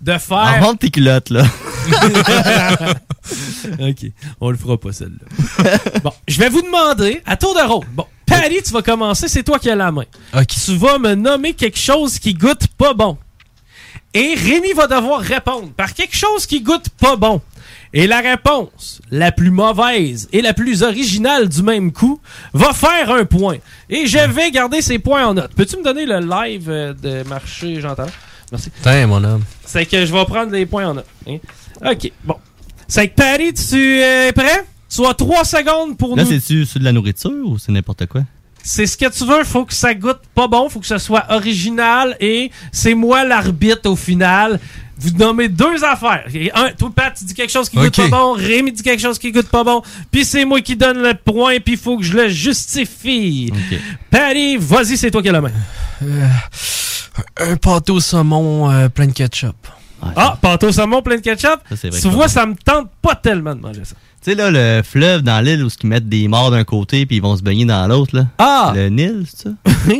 de 0.00 0.18
faire. 0.18 0.60
Remonte 0.60 0.80
tes 0.80 0.90
culottes, 0.90 1.30
là. 1.30 1.44
ok, 3.80 4.06
on 4.40 4.50
le 4.50 4.56
fera 4.56 4.78
pas 4.78 4.92
celle-là. 4.92 5.78
bon, 6.04 6.12
je 6.26 6.38
vais 6.38 6.48
vous 6.48 6.62
demander 6.62 7.22
à 7.26 7.36
tour 7.36 7.54
de 7.54 7.60
rôle. 7.60 7.86
Bon, 7.92 8.06
Patty, 8.26 8.62
tu 8.62 8.72
vas 8.72 8.82
commencer, 8.82 9.28
c'est 9.28 9.42
toi 9.42 9.58
qui 9.58 9.70
as 9.70 9.76
la 9.76 9.90
main. 9.90 10.04
Tu 10.48 10.76
vas 10.76 10.98
me 10.98 11.14
nommer 11.14 11.54
quelque 11.54 11.78
chose 11.78 12.18
qui 12.18 12.34
goûte 12.34 12.66
pas 12.76 12.94
bon. 12.94 13.16
Et 14.14 14.34
Rémi 14.34 14.72
va 14.72 14.86
devoir 14.86 15.20
répondre 15.20 15.70
par 15.72 15.92
quelque 15.94 16.16
chose 16.16 16.46
qui 16.46 16.60
goûte 16.60 16.88
pas 17.00 17.16
bon. 17.16 17.40
Et 17.94 18.06
la 18.06 18.20
réponse 18.20 19.00
la 19.10 19.32
plus 19.32 19.50
mauvaise 19.50 20.28
et 20.32 20.42
la 20.42 20.52
plus 20.52 20.82
originale 20.82 21.48
du 21.48 21.62
même 21.62 21.90
coup 21.92 22.20
va 22.52 22.72
faire 22.72 23.10
un 23.10 23.24
point. 23.24 23.56
Et 23.88 24.06
je 24.06 24.18
vais 24.30 24.50
garder 24.50 24.82
ces 24.82 24.98
points 24.98 25.26
en 25.26 25.34
note. 25.34 25.52
Peux-tu 25.54 25.76
me 25.78 25.82
donner 25.84 26.04
le 26.04 26.20
live 26.20 26.68
euh, 26.68 26.92
de 26.92 27.26
marché, 27.28 27.80
j'entends? 27.80 28.06
Merci. 28.52 28.70
Tiens, 28.82 29.06
mon 29.06 29.22
homme. 29.24 29.42
C'est 29.64 29.86
que 29.86 30.04
je 30.04 30.12
vais 30.12 30.24
prendre 30.26 30.52
les 30.52 30.66
points 30.66 30.88
en 30.88 30.94
note. 30.94 31.06
hein. 31.26 31.38
OK, 31.84 32.12
bon. 32.24 32.36
C'est 32.86 33.08
que 33.08 33.14
Patty, 33.14 33.52
tu 33.54 34.00
es 34.00 34.32
prêt? 34.32 34.64
Tu 34.94 35.04
as 35.06 35.14
trois 35.14 35.44
secondes 35.44 35.96
pour 35.98 36.16
Là, 36.16 36.24
nous. 36.24 36.30
c'est-tu 36.30 36.64
sur 36.64 36.80
de 36.80 36.84
la 36.84 36.92
nourriture 36.92 37.30
ou 37.46 37.58
c'est 37.58 37.72
n'importe 37.72 38.06
quoi? 38.06 38.22
C'est 38.62 38.86
ce 38.86 38.96
que 38.96 39.08
tu 39.10 39.24
veux, 39.24 39.44
faut 39.44 39.64
que 39.64 39.72
ça 39.74 39.94
goûte 39.94 40.20
pas 40.34 40.46
bon, 40.48 40.68
faut 40.68 40.80
que 40.80 40.86
ce 40.86 40.98
soit 40.98 41.24
original 41.30 42.16
et 42.20 42.50
c'est 42.72 42.94
moi 42.94 43.24
l'arbitre 43.24 43.88
au 43.88 43.96
final. 43.96 44.58
Vous 45.00 45.10
nommez 45.16 45.48
deux 45.48 45.84
affaires. 45.84 46.24
Un, 46.54 46.72
toi, 46.72 46.90
Pat, 46.94 47.14
tu 47.16 47.24
dis 47.24 47.34
quelque 47.34 47.52
chose 47.52 47.68
qui 47.68 47.76
goûte 47.76 47.98
Ok. 47.98 48.10
pas 48.10 48.16
bon, 48.16 48.32
Rémi 48.32 48.72
dit 48.72 48.82
quelque 48.82 49.00
chose 49.00 49.18
qui 49.18 49.30
goûte 49.32 49.48
pas 49.48 49.62
bon, 49.64 49.82
puis 50.10 50.24
c'est 50.24 50.44
moi 50.44 50.60
qui 50.60 50.74
donne 50.76 50.98
le 50.98 51.14
point, 51.14 51.58
puis 51.60 51.74
il 51.74 51.78
faut 51.78 51.96
que 51.98 52.04
je 52.04 52.14
le 52.14 52.28
justifie. 52.28 53.52
Patty, 54.10 54.56
vas-y, 54.56 54.96
c'est 54.96 55.10
toi 55.10 55.22
qui 55.22 55.28
as 55.28 55.32
la 55.32 55.40
main. 55.40 55.52
Euh, 56.02 56.26
un 57.40 57.56
pâté 57.56 57.92
au 57.92 58.00
saumon 58.00 58.70
euh, 58.70 58.88
plein 58.88 59.06
de 59.06 59.12
ketchup. 59.12 59.56
Ah, 60.16 60.38
pâte 60.40 60.64
au 60.64 60.72
saumon 60.72 61.02
plein 61.02 61.16
de 61.16 61.20
ketchup? 61.22 61.60
Ça, 61.68 61.76
c'est 61.76 61.90
vrai 61.90 62.00
Tu 62.00 62.08
vois, 62.08 62.28
ça 62.28 62.46
me 62.46 62.54
tente 62.54 62.88
pas 63.02 63.14
tellement 63.14 63.54
de 63.54 63.60
manger 63.60 63.84
ça. 63.84 63.94
Tu 64.22 64.30
sais, 64.32 64.34
là, 64.36 64.50
le 64.50 64.82
fleuve 64.82 65.22
dans 65.22 65.40
l'île 65.40 65.64
où 65.64 65.68
ils 65.82 65.86
mettent 65.88 66.08
des 66.08 66.26
morts 66.28 66.50
d'un 66.50 66.64
côté 66.64 67.06
puis 67.06 67.16
ils 67.16 67.22
vont 67.22 67.36
se 67.36 67.42
baigner 67.42 67.64
dans 67.64 67.86
l'autre, 67.86 68.16
là. 68.16 68.26
Ah! 68.38 68.72
Le 68.74 68.88
Nil, 68.88 69.24
c'est 69.28 69.44
ça? 69.44 69.50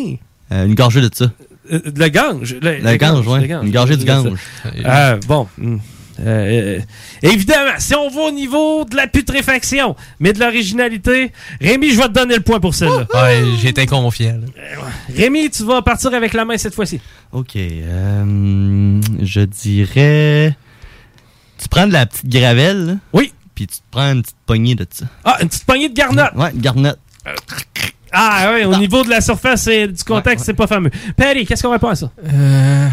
Euh, 0.50 0.64
une 0.64 0.74
gorgée 0.74 1.02
de 1.02 1.10
ça. 1.12 1.26
Euh, 1.72 1.80
le 1.84 2.08
gange. 2.08 2.56
Le, 2.60 2.78
Le 2.78 2.96
gange, 2.96 3.26
ouais. 3.26 3.46
Une 3.62 3.70
gorgée 3.70 3.96
du 3.96 4.04
gange. 4.04 4.38
Euh, 4.84 5.18
bon. 5.26 5.48
hmm. 5.58 5.76
Euh, 6.20 6.24
euh, 6.26 6.80
évidemment, 7.22 7.74
si 7.78 7.94
on 7.94 8.08
va 8.10 8.22
au 8.22 8.30
niveau 8.32 8.84
de 8.84 8.96
la 8.96 9.06
putréfaction, 9.06 9.94
mais 10.18 10.32
de 10.32 10.40
l'originalité, 10.40 11.30
Rémi, 11.60 11.90
je 11.92 11.96
vais 11.96 12.08
te 12.08 12.12
donner 12.12 12.34
le 12.34 12.40
point 12.42 12.58
pour 12.58 12.74
celle-là. 12.74 13.06
Ouais, 13.14 13.44
j'étais 13.60 13.86
confiant. 13.86 14.36
là. 14.40 14.82
Rémi, 15.16 15.48
tu 15.50 15.62
vas 15.64 15.80
partir 15.82 16.12
avec 16.14 16.32
la 16.32 16.44
main 16.44 16.58
cette 16.58 16.74
fois-ci. 16.74 17.00
OK. 17.30 17.54
euh, 17.54 19.00
je 19.22 19.40
dirais... 19.42 20.56
Tu 21.62 21.68
prends 21.68 21.86
de 21.86 21.92
la 21.92 22.06
petite 22.06 22.28
gravelle, 22.28 22.86
là, 22.86 22.92
Oui. 23.12 23.32
Puis 23.54 23.66
tu 23.68 23.76
te 23.78 23.82
prends 23.90 24.12
une 24.12 24.22
petite 24.22 24.36
poignée 24.46 24.74
de 24.74 24.86
ça. 24.90 25.06
Ah, 25.24 25.38
une 25.40 25.48
petite 25.48 25.64
poignée 25.64 25.88
de 25.88 25.94
garnotte. 25.94 26.34
Ouais, 26.34 26.50
une 26.52 26.60
garnotte. 26.60 26.98
Ah, 28.12 28.52
ouais, 28.52 28.64
au 28.64 28.76
niveau 28.76 29.04
de 29.04 29.10
la 29.10 29.20
surface 29.20 29.66
et 29.66 29.86
du 29.88 30.02
contexte, 30.04 30.46
c'est 30.46 30.54
pas 30.54 30.66
fameux. 30.66 30.90
Perry, 31.16 31.44
qu'est-ce 31.46 31.62
qu'on 31.62 31.72
répond 31.72 31.88
à 31.88 31.94
ça? 31.94 32.10
Euh, 32.26 32.88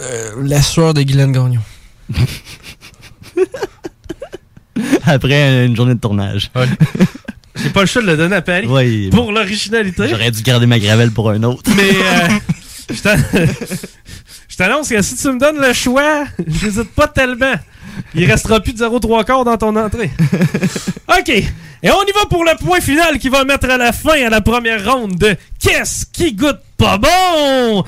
euh, 0.00 0.30
la 0.42 0.62
sueur 0.62 0.94
de 0.94 1.02
Guylaine 1.02 1.32
Gagnon. 1.32 1.60
Après 5.04 5.66
une 5.66 5.76
journée 5.76 5.94
de 5.94 6.00
tournage. 6.00 6.50
J'ai 7.56 7.70
pas 7.70 7.80
le 7.80 7.86
choix 7.86 8.02
de 8.02 8.06
le 8.06 8.16
donner 8.16 8.36
à 8.36 8.42
Perry. 8.42 8.66
Oui. 8.66 9.10
Pour 9.10 9.32
l'originalité. 9.32 10.08
J'aurais 10.08 10.30
dû 10.30 10.42
garder 10.42 10.66
ma 10.66 10.78
gravelle 10.78 11.10
pour 11.10 11.30
un 11.30 11.42
autre. 11.42 11.70
Mais 11.76 11.90
euh, 11.90 12.28
je 14.48 14.56
t'annonce 14.56 14.88
que 14.88 15.02
si 15.02 15.16
tu 15.16 15.28
me 15.28 15.38
donnes 15.38 15.60
le 15.60 15.72
choix, 15.72 16.24
j'hésite 16.46 16.90
pas 16.94 17.08
tellement. 17.08 17.54
Il 18.14 18.30
restera 18.30 18.60
plus 18.60 18.72
de 18.72 18.78
0,3 18.78 19.24
quarts 19.24 19.44
dans 19.44 19.56
ton 19.56 19.74
entrée. 19.76 20.10
OK. 21.08 21.28
Et 21.28 21.90
on 21.90 22.02
y 22.02 22.12
va 22.12 22.26
pour 22.28 22.44
le 22.44 22.56
point 22.58 22.80
final 22.80 23.18
qui 23.18 23.28
va 23.28 23.44
mettre 23.44 23.70
à 23.70 23.76
la 23.76 23.92
fin 23.92 24.24
à 24.26 24.30
la 24.30 24.40
première 24.40 24.84
ronde 24.84 25.16
de 25.16 25.36
Qu'est-ce 25.58 26.04
qui 26.06 26.34
goûte 26.34 26.60
pas 26.76 26.98
bon? 26.98 27.84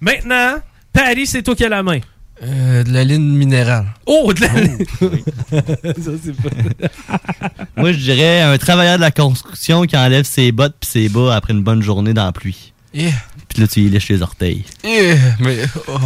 Maintenant, 0.00 0.56
Paris, 0.92 1.26
c'est 1.26 1.42
toi 1.42 1.54
qui 1.54 1.64
as 1.64 1.68
la 1.68 1.82
main. 1.82 2.00
Euh, 2.42 2.84
de 2.84 2.92
la 2.92 3.04
ligne 3.04 3.34
minérale. 3.36 3.86
Oh, 4.04 4.32
de 4.32 4.40
la 4.42 4.48
Ça, 6.02 6.10
c'est 6.22 6.36
pas... 6.36 7.68
Moi, 7.76 7.92
je 7.92 7.98
dirais 7.98 8.42
un 8.42 8.58
travailleur 8.58 8.96
de 8.96 9.00
la 9.00 9.10
construction 9.10 9.82
qui 9.82 9.96
enlève 9.96 10.24
ses 10.24 10.52
bottes 10.52 10.76
puis 10.78 10.90
ses 10.90 11.08
bas 11.08 11.34
après 11.34 11.54
une 11.54 11.62
bonne 11.62 11.82
journée 11.82 12.12
dans 12.12 12.26
la 12.26 12.32
pluie. 12.32 12.74
Yeah. 12.92 13.12
Puis 13.48 13.60
là, 13.60 13.68
tu 13.68 13.80
y 13.80 13.88
lèches 13.88 14.08
les 14.08 14.20
orteils. 14.20 14.64
Eh, 14.84 15.14
mais. 15.40 15.58
oh. 15.88 15.98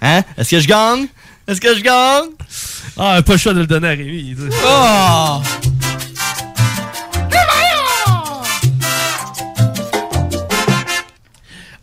Hein? 0.00 0.22
Est-ce 0.36 0.50
que 0.50 0.60
je 0.60 0.66
gagne? 0.66 1.06
Est-ce 1.48 1.60
que 1.60 1.74
je 1.74 1.82
gagne? 1.82 2.30
Ah, 2.96 3.20
pas 3.22 3.32
le 3.32 3.38
choix 3.38 3.54
de 3.54 3.60
le 3.60 3.66
donner 3.66 3.88
à 3.88 3.90
Rémi. 3.90 4.36
Oh! 4.64 5.42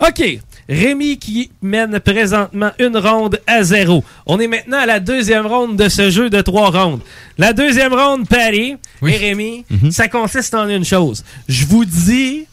OK. 0.07 0.39
Rémi 0.69 1.17
qui 1.17 1.51
mène 1.63 1.99
présentement 1.99 2.71
une 2.77 2.95
ronde 2.95 3.41
à 3.47 3.63
zéro. 3.63 4.03
On 4.27 4.39
est 4.39 4.47
maintenant 4.47 4.77
à 4.77 4.85
la 4.85 4.99
deuxième 4.99 5.47
ronde 5.47 5.75
de 5.75 5.89
ce 5.89 6.11
jeu 6.11 6.29
de 6.29 6.41
trois 6.41 6.69
rondes. 6.69 7.01
La 7.39 7.53
deuxième 7.53 7.93
ronde, 7.93 8.27
Paris 8.27 8.75
et 9.05 9.17
Rémi, 9.17 9.65
ça 9.91 10.07
consiste 10.07 10.53
en 10.53 10.69
une 10.69 10.85
chose. 10.85 11.23
Je 11.47 11.65
vous 11.65 11.85
dis 11.85 12.45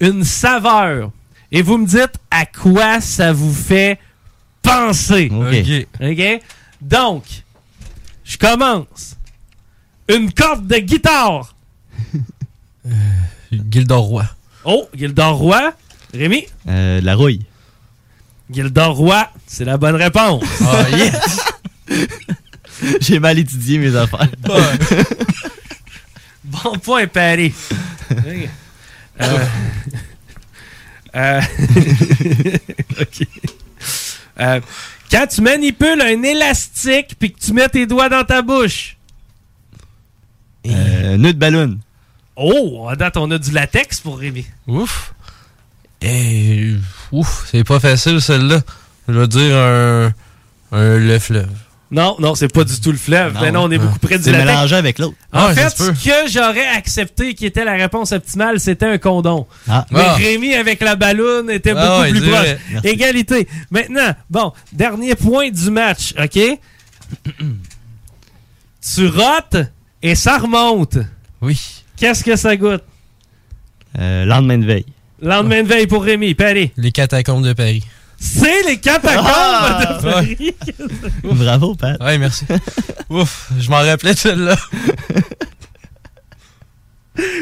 une 0.00 0.22
saveur 0.22 1.10
et 1.50 1.62
vous 1.62 1.78
me 1.78 1.86
dites 1.86 2.14
à 2.30 2.44
quoi 2.44 3.00
ça 3.00 3.32
vous 3.32 3.52
fait 3.54 3.98
penser. 4.62 5.30
OK. 5.30 5.86
OK? 6.00 6.42
Donc, 6.80 7.24
je 8.24 8.38
commence. 8.38 9.16
Une 10.08 10.32
corde 10.32 10.66
de 10.66 10.78
guitare. 10.78 11.54
Gildor 13.70 14.02
Roy. 14.02 14.24
Oh, 14.64 14.88
Gildor 14.94 15.36
Roy. 15.36 15.72
Rémi? 16.14 16.46
Euh, 16.68 17.00
la 17.00 17.14
rouille. 17.14 17.44
Gildor 18.50 18.96
Roy, 18.96 19.30
c'est 19.46 19.64
la 19.64 19.76
bonne 19.76 19.96
réponse. 19.96 20.44
Ah, 20.66 20.84
yes! 20.90 21.40
J'ai 23.00 23.18
mal 23.18 23.38
étudié 23.38 23.78
mes 23.78 23.94
affaires. 23.96 24.28
Bon 26.44 26.78
point, 26.78 27.06
Paris. 27.06 27.54
Euh, 28.10 28.46
euh, 31.14 31.40
ok. 33.00 33.26
Euh, 34.40 34.60
quand 35.10 35.26
tu 35.26 35.42
manipules 35.42 36.00
un 36.00 36.22
élastique 36.22 37.16
puis 37.18 37.32
que 37.32 37.38
tu 37.38 37.52
mets 37.52 37.68
tes 37.68 37.86
doigts 37.86 38.08
dans 38.08 38.24
ta 38.24 38.42
bouche. 38.42 38.96
Euh, 40.66 41.16
nœud 41.16 41.32
de 41.32 41.38
ballon. 41.38 41.78
Oh, 42.36 42.86
à 42.88 42.96
date, 42.96 43.16
on 43.16 43.30
a 43.30 43.38
du 43.38 43.50
latex 43.50 44.00
pour 44.00 44.18
Rémi. 44.18 44.46
Ouf. 44.66 45.12
Eh, 46.00 46.74
ouf, 47.12 47.46
c'est 47.50 47.64
pas 47.64 47.78
facile 47.78 48.20
celle-là. 48.20 48.60
Je 49.08 49.12
vais 49.12 49.28
dire 49.28 49.56
un. 49.56 50.12
Un 50.72 50.96
le 50.96 51.18
fleuve. 51.18 51.50
Non, 51.94 52.16
non, 52.18 52.34
c'est 52.34 52.48
pas 52.48 52.64
du 52.64 52.80
tout 52.80 52.90
le 52.90 52.96
fleuve. 52.96 53.34
Non, 53.34 53.40
Ben 53.42 53.52
non, 53.52 53.64
on 53.64 53.70
est 53.70 53.76
hein. 53.76 53.80
beaucoup 53.84 53.98
près 53.98 54.18
du 54.18 54.30
latex. 54.32 54.46
mélangé 54.50 54.74
avec 54.76 54.98
l'autre. 54.98 55.14
En 55.30 55.48
Ouais, 55.48 55.54
ça 55.54 55.68
fait, 55.68 55.76
ce 55.76 55.90
que 55.90 56.30
j'aurais 56.30 56.66
accepté 56.66 57.34
qui 57.34 57.44
était 57.44 57.66
la 57.66 57.74
réponse 57.74 58.12
optimale, 58.12 58.58
c'était 58.60 58.86
un 58.86 58.96
condom. 58.96 59.46
Ah. 59.68 59.86
Mais 59.90 60.00
Ah. 60.00 60.14
Rémi 60.14 60.54
avec 60.54 60.80
la 60.80 60.96
balloune 60.96 61.50
était 61.50 61.74
Ah 61.76 61.86
beaucoup 61.86 62.00
ouais, 62.02 62.10
plus 62.10 62.22
proche. 62.30 62.48
Merci. 62.70 62.88
Égalité. 62.88 63.48
Maintenant, 63.70 64.14
bon, 64.30 64.52
dernier 64.72 65.14
point 65.16 65.50
du 65.50 65.70
match, 65.70 66.14
OK? 66.18 66.38
tu 68.94 69.06
rotes 69.08 69.56
et 70.02 70.14
ça 70.14 70.38
remonte. 70.38 70.98
Oui. 71.40 71.60
Qu'est-ce 71.96 72.24
que 72.24 72.36
ça 72.36 72.56
goûte? 72.56 72.82
Euh, 73.98 74.24
lendemain 74.24 74.58
de 74.58 74.64
veille. 74.66 74.86
Lendemain 75.20 75.62
de 75.62 75.68
veille 75.68 75.86
pour 75.86 76.02
Rémi. 76.02 76.34
Paris. 76.34 76.72
Les 76.76 76.90
catacombes 76.90 77.44
de 77.44 77.52
Paris. 77.52 77.84
C'est 78.24 78.62
les 78.62 78.78
catacombes 78.78 79.26
Ah! 79.26 79.98
de 79.98 80.02
Paris. 80.02 80.54
Bravo, 81.24 81.74
Pat. 81.74 82.00
Ouais, 82.00 82.18
merci. 82.18 82.44
Ouf, 83.10 83.48
je 83.58 83.68
m'en 83.68 83.78
rappelais 83.82 84.14
de 84.14 84.18
celle-là. 84.18 84.56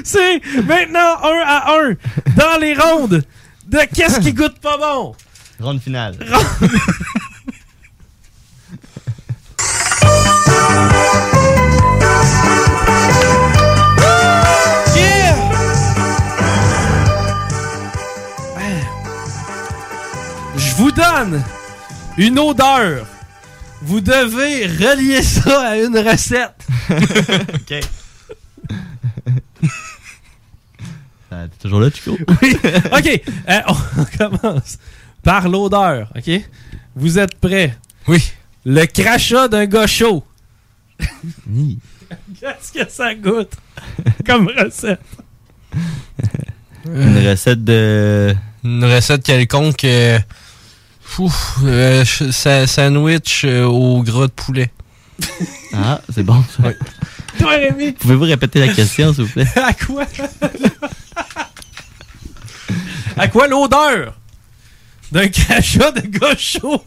C'est 0.02 0.40
maintenant 0.64 1.18
un 1.22 1.42
à 1.46 1.72
un 1.74 1.90
dans 2.36 2.58
les 2.60 2.74
rondes 2.74 3.22
de 3.68 3.78
qu'est-ce 3.94 4.20
qui 4.20 4.32
goûte 4.32 4.58
pas 4.60 4.78
bon. 4.78 5.14
Ronde 5.60 5.80
finale. 5.82 6.16
donne 21.00 21.42
une 22.18 22.38
odeur. 22.38 23.06
Vous 23.82 24.00
devez 24.00 24.66
relier 24.66 25.22
ça 25.22 25.70
à 25.70 25.76
une 25.76 25.96
recette. 25.98 26.66
OK. 27.54 27.80
Ah, 31.32 31.44
T'es 31.46 31.58
toujours 31.62 31.78
là, 31.80 31.90
Chico? 31.90 32.18
Oui. 32.42 32.56
OK. 32.92 33.22
euh, 33.48 33.60
on 33.68 34.04
commence 34.18 34.78
par 35.22 35.48
l'odeur. 35.48 36.10
OK? 36.16 36.28
Vous 36.96 37.18
êtes 37.20 37.36
prêts? 37.36 37.76
Oui. 38.08 38.32
Le 38.64 38.84
crachat 38.86 39.46
d'un 39.46 39.66
gars 39.66 39.86
chaud. 39.86 40.24
Qu'est-ce 40.98 42.72
que 42.72 42.90
ça 42.90 43.14
goûte 43.14 43.52
comme 44.26 44.48
recette? 44.48 45.00
Une 46.84 47.28
recette 47.28 47.62
de. 47.62 48.34
Une 48.64 48.84
recette 48.84 49.22
quelconque. 49.22 49.84
euh, 49.84 50.18
ouf, 51.18 51.56
euh, 51.64 52.04
ch- 52.04 52.30
sa- 52.30 52.66
sandwich 52.66 53.42
euh, 53.44 53.64
au 53.64 54.02
gras 54.02 54.26
de 54.26 54.32
poulet. 54.32 54.70
Ah, 55.72 56.00
c'est 56.12 56.24
bon. 56.24 56.42
ça. 56.56 56.72
Toi, 57.38 57.50
Rémi, 57.52 57.92
Pouvez-vous 57.92 58.24
répéter 58.24 58.58
la 58.58 58.68
question, 58.74 59.14
s'il 59.14 59.22
vous 59.24 59.30
plaît? 59.30 59.46
à 59.56 59.72
quoi? 59.72 60.04
à 63.16 63.28
quoi 63.28 63.46
l'odeur 63.46 64.14
d'un 65.12 65.28
crachat 65.28 65.92
de 65.92 66.02
chaud 66.38 66.82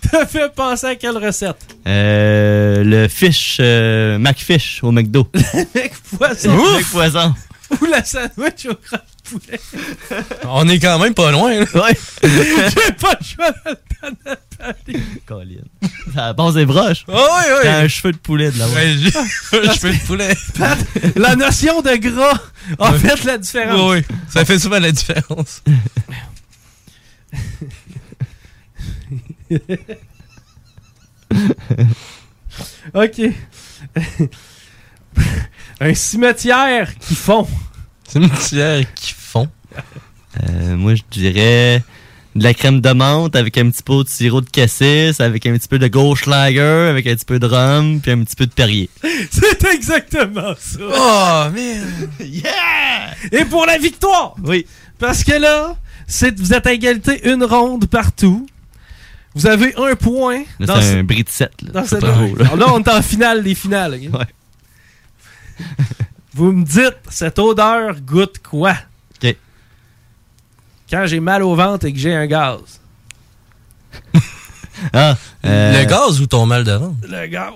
te 0.00 0.24
fait 0.26 0.52
penser 0.54 0.86
à 0.86 0.94
quelle 0.96 1.18
recette? 1.18 1.56
Euh, 1.86 2.82
le 2.84 3.08
fish, 3.08 3.58
euh, 3.60 4.16
McFish 4.18 4.80
au 4.82 4.90
McDo. 4.92 5.28
Avec 5.52 5.94
poisson. 6.16 6.50
Avec 6.74 6.86
poisson. 6.86 7.34
Ou 7.80 7.84
la 7.86 8.04
sandwich 8.04 8.66
au 8.66 8.74
gras 8.74 8.98
de 8.98 9.28
poulet. 9.30 9.60
On 10.44 10.68
est 10.68 10.78
quand 10.78 10.98
même 11.00 11.14
pas 11.14 11.30
loin. 11.32 11.52
là. 11.52 11.66
Ouais. 11.74 11.96
J'ai 12.22 12.92
pas 12.92 13.16
le 13.20 13.24
choix 13.26 13.50
de 13.50 13.58
le. 14.94 15.00
Colin. 15.26 15.56
Ça 16.14 16.32
passe 16.34 16.54
des 16.54 16.64
broches. 16.64 17.04
Ah 17.08 17.12
oui, 17.14 17.44
oui. 17.50 17.58
T'as 17.62 17.78
un 17.80 17.88
cheveu 17.88 18.12
de 18.12 18.18
poulet 18.18 18.50
de 18.52 18.58
là-bas. 18.58 18.74
Ouais, 18.74 18.94
j'ai- 18.98 19.10
je 19.10 19.78
fais 19.78 19.92
de 19.98 20.06
poulet. 20.06 20.34
La 21.16 21.34
notion 21.34 21.82
de 21.82 21.96
gras 21.96 22.40
a 22.78 22.92
fait 22.92 23.24
la 23.24 23.38
différence. 23.38 23.80
Oui, 23.90 23.98
oui. 24.08 24.16
Ça 24.32 24.44
fait 24.44 24.58
souvent 24.60 24.78
la 24.78 24.92
différence. 24.92 25.62
OK. 32.94 33.20
Un 35.80 35.94
cimetière 35.94 36.96
qui 36.98 37.14
fond. 37.14 37.46
Cimetière 38.08 38.82
qui 38.94 39.12
fond. 39.12 39.48
Euh, 40.48 40.76
moi, 40.76 40.94
je 40.94 41.02
dirais 41.10 41.82
de 42.34 42.42
la 42.42 42.52
crème 42.54 42.80
de 42.82 42.90
menthe 42.90 43.34
avec 43.36 43.56
un 43.58 43.70
petit 43.70 43.82
peu 43.82 44.02
de 44.04 44.08
sirop 44.08 44.42
de 44.42 44.50
cassis, 44.50 45.20
avec 45.20 45.46
un 45.46 45.56
petit 45.56 45.68
peu 45.68 45.78
de 45.78 45.88
Goldschlager, 45.88 46.88
avec 46.90 47.06
un 47.06 47.14
petit 47.14 47.24
peu 47.24 47.38
de 47.38 47.46
rhum, 47.46 48.00
puis 48.00 48.10
un 48.12 48.22
petit 48.24 48.36
peu 48.36 48.46
de 48.46 48.52
Perrier. 48.52 48.90
C'est 49.30 49.64
exactement 49.72 50.54
ça. 50.58 50.78
Oh, 50.80 51.50
man. 51.54 52.08
Yeah! 52.20 53.14
Et 53.32 53.44
pour 53.46 53.64
la 53.66 53.78
victoire! 53.78 54.34
Oui. 54.44 54.66
Parce 54.98 55.24
que 55.24 55.32
là, 55.32 55.76
c'est, 56.06 56.38
vous 56.38 56.52
êtes 56.54 56.66
à 56.66 56.72
égalité 56.72 57.28
une 57.28 57.44
ronde 57.44 57.86
partout. 57.86 58.46
Vous 59.34 59.46
avez 59.46 59.74
un 59.76 59.94
point. 59.96 60.44
Là, 60.60 60.66
dans 60.66 60.76
c'est 60.80 60.92
ce- 60.92 60.96
un 60.98 61.04
bris 61.04 61.24
de 61.24 61.28
7. 61.28 61.50
Là, 61.62 61.70
dans 61.72 61.84
cette- 61.84 62.02
là. 62.02 62.16
Là, 62.56 62.66
on 62.72 62.80
est 62.82 62.88
en 62.88 63.02
finale 63.02 63.42
des 63.42 63.54
finales. 63.54 63.92
Ouais. 63.92 64.08
Vous 66.34 66.52
me 66.52 66.64
dites, 66.64 66.98
cette 67.08 67.38
odeur 67.38 68.00
goûte 68.00 68.38
quoi? 68.38 68.74
OK. 69.22 69.36
Quand 70.90 71.06
j'ai 71.06 71.20
mal 71.20 71.42
au 71.42 71.54
ventre 71.54 71.86
et 71.86 71.92
que 71.92 71.98
j'ai 71.98 72.14
un 72.14 72.26
gaz. 72.26 72.60
Ah, 74.92 75.16
euh, 75.44 75.80
Le 75.80 75.88
gaz 75.88 76.20
ou 76.20 76.26
ton 76.26 76.44
mal 76.44 76.62
de 76.64 76.72
ventre? 76.72 76.96
Le 77.08 77.26
gaz. 77.26 77.52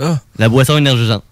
Ah. 0.00 0.18
La 0.38 0.48
boisson 0.48 0.78
énergisante. 0.78 1.22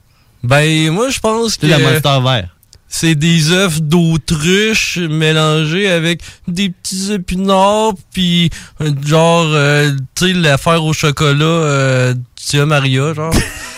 Ben, 0.42 0.90
moi, 0.90 1.08
je 1.10 1.18
pense 1.18 1.56
que. 1.56 1.66
C'est 1.66 1.78
la 1.78 1.78
Monster 1.78 2.18
vert. 2.22 2.56
C'est 2.92 3.14
des 3.14 3.52
œufs 3.52 3.80
d'autruche 3.80 4.98
mélangés 4.98 5.88
avec 5.88 6.22
des 6.48 6.70
petits 6.70 7.12
épinards, 7.12 7.92
puis 8.12 8.50
un 8.80 9.00
genre, 9.06 9.46
euh, 9.46 9.92
tu 10.16 10.26
sais, 10.26 10.32
l'affaire 10.32 10.84
au 10.84 10.92
chocolat, 10.92 11.44
euh, 11.44 12.14
Tia 12.34 12.66
Maria, 12.66 13.14
genre. 13.14 13.32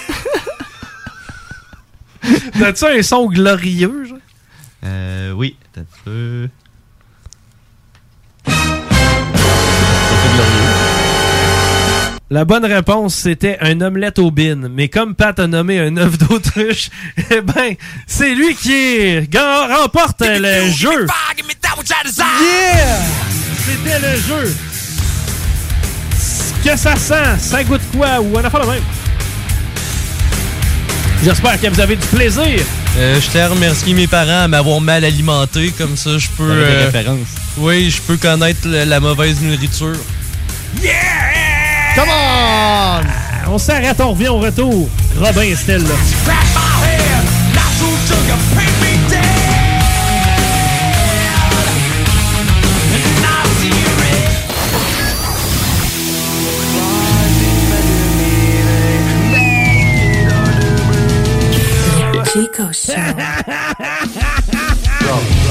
T'as-tu 2.59 2.85
un 2.85 3.03
son 3.03 3.27
glorieux, 3.27 4.05
genre? 4.05 4.19
Euh, 4.85 5.33
oui. 5.33 5.57
T'as 5.73 5.81
un 5.81 5.85
peu. 6.05 6.49
Fait. 6.49 6.53
La 12.33 12.47
bonne 12.47 12.65
réponse, 12.65 13.15
c'était 13.15 13.59
un 13.61 13.79
omelette 13.83 14.19
au 14.19 14.31
bin. 14.31 14.69
Mais 14.71 14.89
comme 14.89 15.15
Pat 15.15 15.39
a 15.39 15.47
nommé 15.47 15.79
un 15.79 15.95
œuf 15.99 16.17
d'autruche, 16.17 16.89
eh 17.31 17.43
ben, 17.43 17.75
c'est 18.07 18.35
lui 18.35 18.55
qui 18.55 19.19
remporte 19.19 20.23
le 20.23 20.71
jeu. 20.71 21.07
Yeah! 22.41 23.01
C'était 23.59 23.99
le 24.01 24.17
jeu. 24.17 24.57
Que 26.65 26.75
ça 26.79 26.97
sent, 26.97 27.39
ça 27.39 27.63
goûte 27.65 27.83
quoi 27.95 28.19
ou 28.23 28.39
un 28.39 28.45
affaire 28.45 28.63
de 28.65 28.71
même? 28.71 28.83
J'espère 31.25 31.61
que 31.61 31.69
vous 31.69 31.81
avez 31.81 31.97
du 31.97 32.07
plaisir. 32.09 32.65
Euh, 32.99 33.21
je 33.21 33.31
tiens 33.31 33.45
à 33.45 33.49
remercier 33.49 33.95
mes 33.95 34.09
parents 34.09 34.43
à 34.43 34.49
m'avoir 34.49 34.81
mal 34.81 35.05
alimenté, 35.05 35.73
comme 35.77 35.97
ça 35.97 36.19
je 36.19 36.29
peux. 36.37 36.51
Euh. 36.51 36.91
Oui, 37.59 37.91
je 37.91 38.01
peux 38.03 38.17
connaître 38.17 38.67
la 38.67 38.99
mauvaise 38.99 39.41
nourriture. 39.41 39.97
Come 41.95 42.09
on! 42.09 43.01
On 43.53 43.59
s'arrête, 43.59 44.01
on 44.01 44.13
revient 44.13 44.29
au 44.29 44.39
retour. 44.39 44.89
Robin 45.19 45.43
Estelle, 45.43 45.83
là. 45.83 45.95
Chico 62.33 62.73
Show. 62.73 62.95
L'alternative 62.95 65.37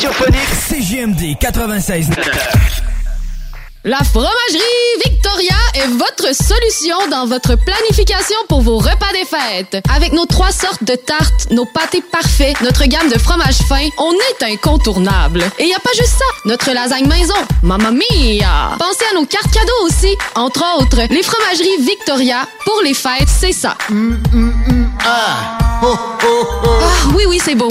radiophonique 0.00 0.54
CGMD 0.68 1.38
96. 1.38 2.08
La 3.84 3.98
fromagerie 3.98 4.30
Victoria 5.04 5.54
est 5.74 5.88
votre 5.88 6.34
solution 6.34 6.96
dans 7.10 7.26
votre 7.26 7.54
planification 7.56 8.36
pour 8.48 8.62
vos 8.62 8.78
repas 8.78 9.12
des 9.12 9.26
fêtes. 9.26 9.84
Avec 9.94 10.14
nos 10.14 10.24
trois 10.24 10.52
sortes 10.52 10.84
de 10.84 10.94
tartes, 10.94 11.50
nos 11.50 11.66
pâtés 11.66 12.00
parfaits, 12.00 12.58
notre 12.62 12.86
gamme 12.86 13.10
de 13.10 13.18
fromages 13.18 13.58
fins, 13.68 13.88
on 13.98 14.12
est 14.12 14.52
incontournable. 14.52 15.42
Et 15.58 15.66
y 15.66 15.74
a 15.74 15.80
pas 15.80 15.92
juste 15.94 16.16
ça, 16.16 16.24
notre 16.46 16.72
lasagne 16.72 17.06
maison, 17.06 17.34
mamma 17.62 17.90
mia! 17.90 18.76
Pensez 18.78 19.04
à 19.10 19.14
nos 19.14 19.26
cartes 19.26 19.52
cadeaux 19.52 19.84
aussi, 19.84 20.16
entre 20.34 20.64
autres, 20.78 21.02
les 21.10 21.22
fromageries 21.22 21.82
Victoria, 21.82 22.48
pour 22.64 22.80
les 22.82 22.94
fêtes, 22.94 23.28
c'est 23.28 23.52
ça. 23.52 23.76
Ah! 25.04 25.58
Ah 25.82 25.86
oui, 27.14 27.24
oui, 27.28 27.38
c'est 27.44 27.54
beau. 27.54 27.70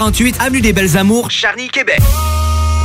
3648 0.01 0.41
Avenue 0.41 0.61
des 0.61 0.73
Belles 0.73 0.97
Amours, 0.97 1.29
Charny, 1.29 1.67
Québec. 1.67 1.99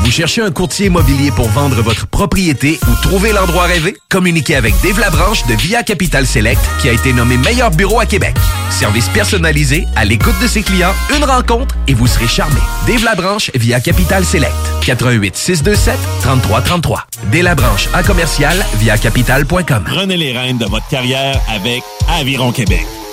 Vous 0.02 0.10
cherchez 0.10 0.42
un 0.42 0.50
courtier 0.50 0.86
immobilier 0.86 1.30
pour 1.30 1.48
vendre 1.48 1.80
votre 1.80 2.06
propriété 2.06 2.78
ou 2.86 2.94
trouver 3.02 3.32
l'endroit 3.32 3.64
rêvé? 3.64 3.96
Communiquez 4.10 4.54
avec 4.54 4.74
Dave 4.82 5.00
Labranche 5.00 5.46
de 5.46 5.54
Via 5.54 5.82
Capital 5.82 6.26
Select 6.26 6.60
qui 6.80 6.90
a 6.90 6.92
été 6.92 7.14
nommé 7.14 7.38
meilleur 7.38 7.70
bureau 7.70 8.00
à 8.00 8.06
Québec. 8.06 8.36
Service 8.68 9.08
personnalisé, 9.08 9.86
à 9.96 10.04
l'écoute 10.04 10.38
de 10.42 10.46
ses 10.46 10.62
clients, 10.62 10.92
une 11.16 11.24
rencontre 11.24 11.74
et 11.88 11.94
vous 11.94 12.06
serez 12.06 12.28
charmé. 12.28 12.60
Dave 12.86 13.02
Labranche 13.02 13.50
via 13.54 13.80
Capital 13.80 14.24
Select. 14.24 14.52
88 14.84 15.34
627 15.36 15.98
3333. 16.20 17.06
Dave 17.32 17.42
Labranche 17.42 17.88
à 17.94 18.02
commercial 18.02 18.64
via 18.78 18.98
capital.com. 18.98 19.84
Prenez 19.86 20.18
les 20.18 20.36
rênes 20.36 20.58
de 20.58 20.66
votre 20.66 20.86
carrière 20.88 21.40
avec 21.48 21.82
Aviron 22.08 22.52
Québec. 22.52 22.86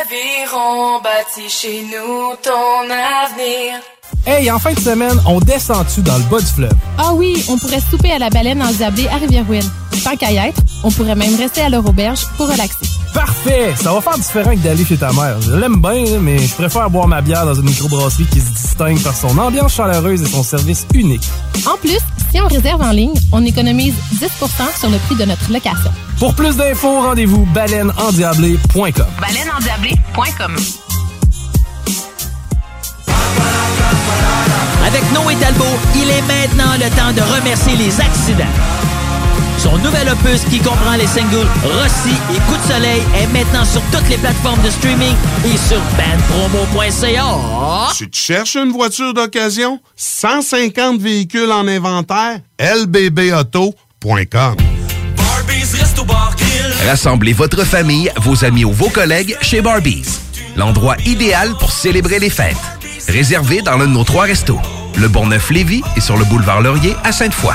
Aviron 0.00 1.00
bâti 1.02 1.48
chez 1.48 1.82
nous 1.82 2.34
ton 2.42 2.84
avenir. 2.90 3.80
Hey, 4.26 4.50
en 4.50 4.58
fin 4.58 4.72
de 4.72 4.80
semaine, 4.80 5.18
on 5.26 5.40
descend-tu 5.40 6.00
dans 6.00 6.16
le 6.16 6.22
bas 6.24 6.38
du 6.38 6.46
fleuve? 6.46 6.72
Ah 6.96 7.12
oui, 7.12 7.44
on 7.48 7.58
pourrait 7.58 7.80
souper 7.80 8.12
à 8.12 8.18
la 8.18 8.30
baleine 8.30 8.62
endiablée 8.62 9.08
à 9.08 9.16
Rivière-Ouelle. 9.16 9.64
Tant 10.04 10.16
qu'à 10.16 10.30
y 10.30 10.36
être, 10.36 10.60
on 10.84 10.90
pourrait 10.90 11.16
même 11.16 11.34
rester 11.36 11.60
à 11.62 11.68
leur 11.68 11.86
auberge 11.86 12.26
pour 12.36 12.48
relaxer. 12.48 12.89
Parfait! 13.14 13.74
Ça 13.76 13.92
va 13.92 14.00
faire 14.00 14.18
différent 14.18 14.50
que 14.52 14.58
d'aller 14.58 14.84
chez 14.84 14.96
ta 14.96 15.12
mère. 15.12 15.40
Je 15.40 15.52
l'aime 15.52 15.80
bien, 15.80 16.18
mais 16.20 16.38
je 16.38 16.54
préfère 16.54 16.88
boire 16.90 17.08
ma 17.08 17.20
bière 17.20 17.44
dans 17.44 17.54
une 17.54 17.64
microbrasserie 17.64 18.26
qui 18.26 18.40
se 18.40 18.50
distingue 18.50 19.02
par 19.02 19.14
son 19.14 19.36
ambiance 19.38 19.74
chaleureuse 19.74 20.22
et 20.22 20.26
son 20.26 20.42
service 20.42 20.86
unique. 20.94 21.28
En 21.66 21.76
plus, 21.76 21.98
si 22.30 22.40
on 22.40 22.46
réserve 22.46 22.82
en 22.82 22.92
ligne, 22.92 23.14
on 23.32 23.44
économise 23.44 23.94
10% 24.14 24.78
sur 24.78 24.88
le 24.88 24.98
prix 24.98 25.16
de 25.16 25.24
notre 25.24 25.52
location. 25.52 25.90
Pour 26.18 26.34
plus 26.34 26.56
d'infos, 26.56 27.00
rendez-vous 27.02 27.44
baleineendiablée.com. 27.46 29.06
Baleineendiablée.com 29.20 30.56
Avec 34.86 35.02
Noé 35.12 35.34
Talbot, 35.36 35.64
il 35.96 36.08
est 36.10 36.22
maintenant 36.22 36.72
le 36.74 36.88
temps 36.96 37.12
de 37.14 37.22
remercier 37.36 37.76
les 37.76 38.00
accidents. 38.00 38.79
Son 39.62 39.76
nouvel 39.78 40.08
opus 40.08 40.42
qui 40.48 40.58
comprend 40.58 40.96
les 40.96 41.06
singles 41.06 41.46
Rossi 41.62 42.14
et 42.34 42.38
Coup 42.48 42.56
de 42.56 42.72
soleil 42.72 43.02
est 43.14 43.26
maintenant 43.26 43.64
sur 43.66 43.82
toutes 43.92 44.08
les 44.08 44.16
plateformes 44.16 44.62
de 44.62 44.70
streaming 44.70 45.14
et 45.44 45.56
sur 45.58 45.78
bandpromo.ca. 45.98 47.92
Tu 47.94 48.08
te 48.08 48.16
cherches 48.16 48.56
une 48.56 48.72
voiture 48.72 49.12
d'occasion? 49.12 49.78
150 49.96 50.98
véhicules 51.00 51.52
en 51.52 51.68
inventaire? 51.68 52.40
lbbauto.com 52.58 54.56
Rassemblez 56.88 57.34
votre 57.34 57.64
famille, 57.64 58.10
vos 58.16 58.42
amis 58.46 58.64
ou 58.64 58.72
vos 58.72 58.88
collègues 58.88 59.36
chez 59.42 59.60
Barbies. 59.60 60.20
L'endroit 60.56 60.96
idéal 61.04 61.54
pour 61.58 61.70
célébrer 61.70 62.18
les 62.18 62.30
fêtes. 62.30 62.56
Réservé 63.08 63.60
dans 63.60 63.76
l'un 63.76 63.86
de 63.86 63.92
nos 63.92 64.04
trois 64.04 64.24
restos. 64.24 64.58
Le 64.96 65.08
Bourgneuf-Lévis 65.08 65.82
et 65.96 66.00
sur 66.00 66.16
le 66.16 66.24
boulevard 66.24 66.62
Laurier 66.62 66.96
à 67.04 67.12
Sainte-Foy. 67.12 67.54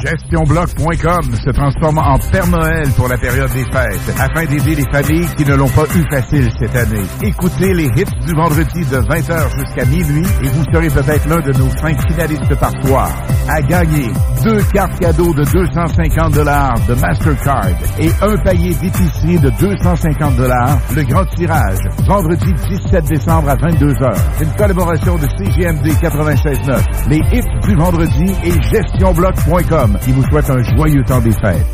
GestionBloc.com 0.00 1.34
se 1.44 1.50
transforme 1.50 1.98
en 1.98 2.18
Père 2.32 2.46
Noël 2.46 2.88
pour 2.96 3.06
la 3.08 3.18
période 3.18 3.50
des 3.52 3.64
fêtes 3.64 4.14
afin 4.18 4.46
d'aider 4.46 4.74
les 4.76 4.90
familles 4.90 5.28
qui 5.36 5.44
ne 5.44 5.54
l'ont 5.54 5.68
pas 5.68 5.84
eu 5.94 6.04
facile 6.10 6.48
cette 6.58 6.74
année. 6.74 7.04
Écoutez 7.22 7.74
les 7.74 7.84
hits 7.84 8.26
du 8.26 8.32
vendredi 8.34 8.80
de 8.80 8.96
20h 8.96 9.58
jusqu'à 9.58 9.84
minuit 9.84 10.26
et 10.42 10.48
vous 10.48 10.64
serez 10.72 10.88
peut-être 10.88 11.28
l'un 11.28 11.40
de 11.40 11.52
nos 11.58 11.68
cinq 11.76 12.00
finalistes 12.08 12.54
par 12.58 12.70
soir. 12.82 13.10
À 13.48 13.60
gagner 13.60 14.08
deux 14.42 14.62
cartes 14.72 14.98
cadeaux 15.00 15.34
de 15.34 15.44
250 15.44 16.32
dollars 16.32 16.74
de 16.88 16.94
Mastercard 16.94 17.68
et 17.98 18.10
un 18.22 18.36
panier 18.38 18.74
d'épicerie 18.74 19.38
de 19.38 19.50
250 19.60 20.36
dollars. 20.36 20.78
Le 20.96 21.02
grand 21.02 21.26
tirage, 21.36 21.78
vendredi 22.06 22.52
17 22.70 23.04
décembre 23.04 23.50
à 23.50 23.56
22h. 23.56 24.16
Une 24.40 24.52
collaboration 24.52 25.16
de 25.18 25.26
CGMD 25.36 25.88
96.9, 26.00 27.08
les 27.08 27.20
hits 27.32 27.68
du 27.68 27.76
vendredi 27.76 28.32
et 28.44 28.62
GestionBloc.com 28.62 29.89
qui 29.98 30.12
vous 30.12 30.24
souhaite 30.24 30.48
un 30.50 30.62
joyeux 30.62 31.04
temps 31.04 31.20
des 31.20 31.32
fêtes. 31.32 31.66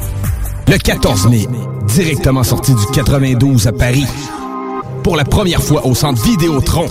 Le 0.69 0.79
14 0.79 1.29
mai, 1.29 1.47
directement 1.87 2.43
sorti 2.43 2.75
du 2.75 2.87
92 2.93 3.67
à 3.67 3.73
Paris. 3.73 4.07
Pour 5.03 5.17
la 5.17 5.25
première 5.25 5.62
fois 5.62 5.87
au 5.87 5.95
centre 5.95 6.23
Vidéotron, 6.23 6.87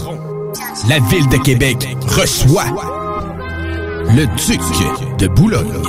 la 0.88 1.00
ville 1.00 1.28
de 1.30 1.38
Québec 1.38 1.96
reçoit 2.08 2.66
le 4.16 4.26
Duc 4.26 4.62
de 5.18 5.28
Boulogne. 5.28 5.84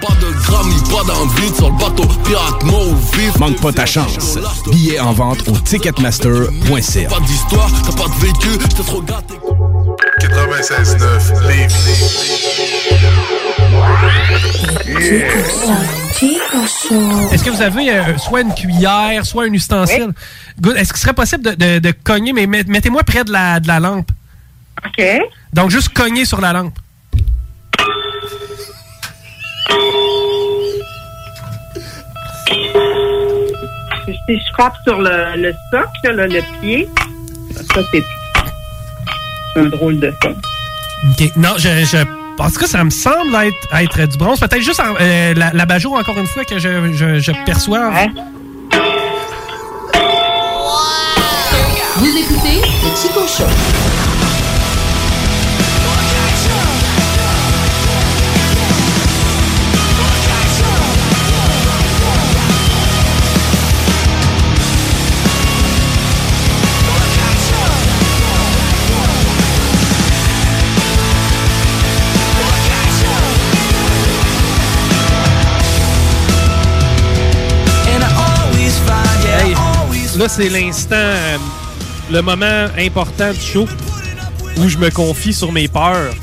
Pas 0.00 0.14
de 0.14 0.32
gramme 0.44 0.72
pas 0.90 1.04
d'envie 1.04 1.54
sur 1.54 1.70
le 1.70 1.78
bateau 1.78 2.04
pirate 2.24 2.64
movie. 2.64 3.38
Manque 3.38 3.60
pas 3.60 3.72
ta 3.72 3.86
chance. 3.86 4.38
Billets 4.70 5.00
en 5.00 5.12
vente 5.12 5.48
au 5.48 5.52
ticketmaster.ca. 5.52 7.08
Pas 7.08 7.20
d'histoire, 7.20 7.70
t'as 7.84 7.92
pas 7.92 8.08
de 8.08 8.20
vécu, 8.20 8.48
j'étais 8.60 8.82
trop 8.82 9.02
gâté. 9.02 9.34
96.9 10.20 11.32
Est-ce 17.32 17.44
que 17.44 17.50
vous 17.50 17.62
avez 17.62 17.90
euh, 17.90 18.18
soit 18.18 18.42
une 18.42 18.54
cuillère, 18.54 19.24
soit 19.24 19.44
un 19.44 19.52
ustensile? 19.52 20.10
Good. 20.60 20.76
Est-ce 20.76 20.92
qu'il 20.92 21.00
serait 21.02 21.14
possible 21.14 21.42
de, 21.44 21.52
de- 21.54 21.78
de 21.78 21.90
cogner, 22.04 22.32
mais 22.32 22.46
met- 22.46 22.64
mettez-moi 22.66 23.02
près 23.04 23.24
de 23.24 23.32
la, 23.32 23.58
de 23.60 23.66
la 23.68 23.80
lampe. 23.80 24.10
OK. 24.84 25.02
Donc, 25.52 25.70
juste 25.70 25.88
cogner 25.90 26.24
sur 26.24 26.40
la 26.40 26.52
lampe. 26.52 26.74
Si 34.26 34.38
je 34.38 34.52
frappe 34.54 34.74
sur 34.84 34.98
le, 35.00 35.36
le 35.36 35.52
socle, 35.70 36.14
là, 36.16 36.26
le 36.26 36.40
pied, 36.60 36.88
ça, 37.74 37.80
c'est 37.92 38.02
un 39.56 39.64
drôle 39.64 39.98
de 40.00 40.12
son. 40.22 40.30
OK. 41.10 41.30
Non, 41.36 41.50
je, 41.58 41.68
je- 41.84 42.42
En 42.42 42.50
tout 42.50 42.58
cas, 42.60 42.66
ça 42.66 42.82
me 42.82 42.90
semble 42.90 43.34
être, 43.36 43.74
être 44.00 44.08
du 44.10 44.16
bronze. 44.18 44.40
Peut-être 44.40 44.62
juste 44.62 44.80
en- 44.80 44.94
euh, 45.00 45.34
la, 45.34 45.52
la 45.52 45.66
bajour, 45.66 45.94
encore 45.94 46.18
une 46.18 46.26
fois, 46.26 46.44
que 46.44 46.58
je, 46.58 46.92
je, 46.92 47.18
je 47.20 47.32
perçois. 47.44 47.90
Vous 51.96 52.06
écoutez 52.18 52.60
le 52.60 52.96
Chico 52.96 53.20
Show. 53.28 53.44
C'est 80.28 80.48
l'instant, 80.48 80.94
euh, 80.94 81.38
le 82.10 82.22
moment 82.22 82.66
important 82.78 83.32
du 83.32 83.40
show 83.40 83.66
où 84.58 84.68
je 84.68 84.78
me 84.78 84.90
confie 84.90 85.32
sur 85.32 85.50
mes 85.50 85.68
peurs. 85.68 86.14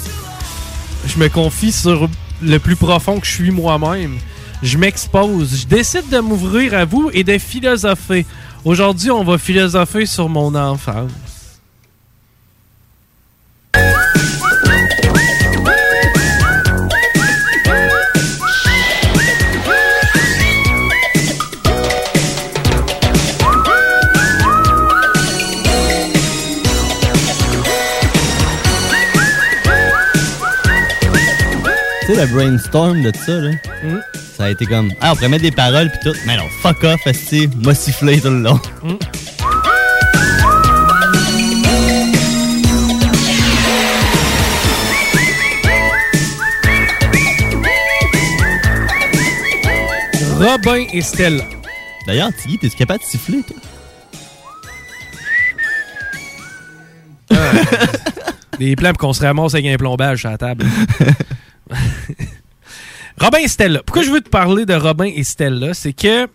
Je 1.06 1.18
me 1.20 1.28
confie 1.28 1.72
sur 1.72 2.10
le 2.42 2.60
plus 2.60 2.76
profond 2.76 3.20
que 3.20 3.26
je 3.26 3.32
suis 3.32 3.52
moi-même. 3.52 4.18
Je 4.64 4.78
m'expose. 4.78 5.62
Je 5.62 5.68
décide 5.68 6.10
de 6.10 6.20
m'ouvrir 6.20 6.74
à 6.76 6.86
vous 6.86 7.10
et 7.14 7.24
de 7.24 7.38
philosopher. 7.38 8.26
Aujourd'hui, 8.64 9.12
on 9.12 9.24
va 9.24 9.38
philosopher 9.38 10.06
sur 10.06 10.30
mon 10.30 10.56
enfance. 10.56 11.29
Sais, 32.14 32.26
le 32.26 32.34
brainstorm 32.34 33.02
de 33.02 33.12
ça, 33.16 33.34
là. 33.34 33.52
Mm. 33.84 34.00
Ça 34.36 34.46
a 34.46 34.50
été 34.50 34.66
comme. 34.66 34.92
Ah, 35.02 35.12
on 35.12 35.16
pourrait 35.16 35.30
mettre 35.30 35.44
des 35.44 35.52
paroles 35.52 35.92
pis 35.92 36.00
tout. 36.10 36.16
Mais 36.26 36.38
non, 36.38 36.48
fuck 36.62 36.84
off, 36.84 37.06
esti. 37.06 37.50
Moi 37.62 37.74
siffler 37.76 38.20
tout 38.20 38.30
le 38.30 38.42
long. 38.42 38.60
Mm. 38.84 38.98
Robin 50.40 50.86
et 50.94 51.02
Stella. 51.02 51.44
D'ailleurs, 52.08 52.30
Tiggy, 52.42 52.58
t'es 52.58 52.70
capable 52.70 53.02
de 53.02 53.06
siffler, 53.06 53.44
toi? 53.44 53.58
Des 58.58 58.76
plans 58.76 58.90
pour 58.92 58.98
qu'on 59.00 59.14
se 59.14 59.22
ramasse 59.22 59.54
avec 59.54 59.68
un 59.68 59.76
plombage 59.76 60.20
sur 60.20 60.30
la 60.30 60.38
table. 60.38 60.66
Robin 63.20 63.40
et 63.40 63.48
Stella. 63.48 63.84
Pourquoi 63.84 64.04
je 64.04 64.12
veux 64.12 64.22
te 64.22 64.30
parler 64.30 64.66
de 64.66 64.74
Robin 64.74 65.06
et 65.14 65.24
Stella? 65.24 65.74
C'est 65.74 65.94
que 65.94 66.28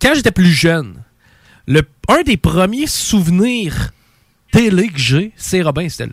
quand 0.00 0.14
j'étais 0.14 0.32
plus 0.32 0.50
jeune, 0.50 1.02
le, 1.66 1.82
un 2.08 2.22
des 2.22 2.36
premiers 2.36 2.86
souvenirs 2.86 3.92
télé 4.52 4.88
que 4.88 4.98
j'ai, 4.98 5.32
c'est 5.36 5.62
Robin 5.62 5.82
et 5.82 5.88
Stella. 5.88 6.12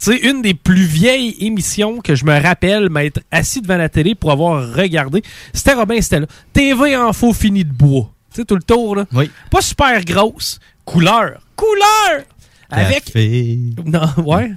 Tu 0.00 0.10
sais, 0.10 0.16
une 0.28 0.42
des 0.42 0.54
plus 0.54 0.84
vieilles 0.84 1.36
émissions 1.38 2.00
que 2.00 2.14
je 2.16 2.24
me 2.24 2.38
rappelle 2.42 2.90
m'être 2.90 3.20
assis 3.30 3.62
devant 3.62 3.76
la 3.76 3.88
télé 3.88 4.14
pour 4.16 4.32
avoir 4.32 4.74
regardé, 4.74 5.22
c'était 5.52 5.74
Robin 5.74 5.94
et 5.94 6.02
Stella. 6.02 6.26
TV 6.52 6.96
en 6.96 7.12
faux 7.12 7.32
fini 7.32 7.64
de 7.64 7.72
bois. 7.72 8.12
Tu 8.32 8.40
sais, 8.40 8.44
tout 8.44 8.56
le 8.56 8.62
tour, 8.62 8.96
là. 8.96 9.06
Pas 9.50 9.60
super 9.60 10.04
grosse. 10.04 10.58
Couleur. 10.84 11.40
Couleur! 11.54 12.24
Avec. 12.68 13.04
Café. 13.04 13.58
Non, 13.86 14.08
ouais. 14.24 14.50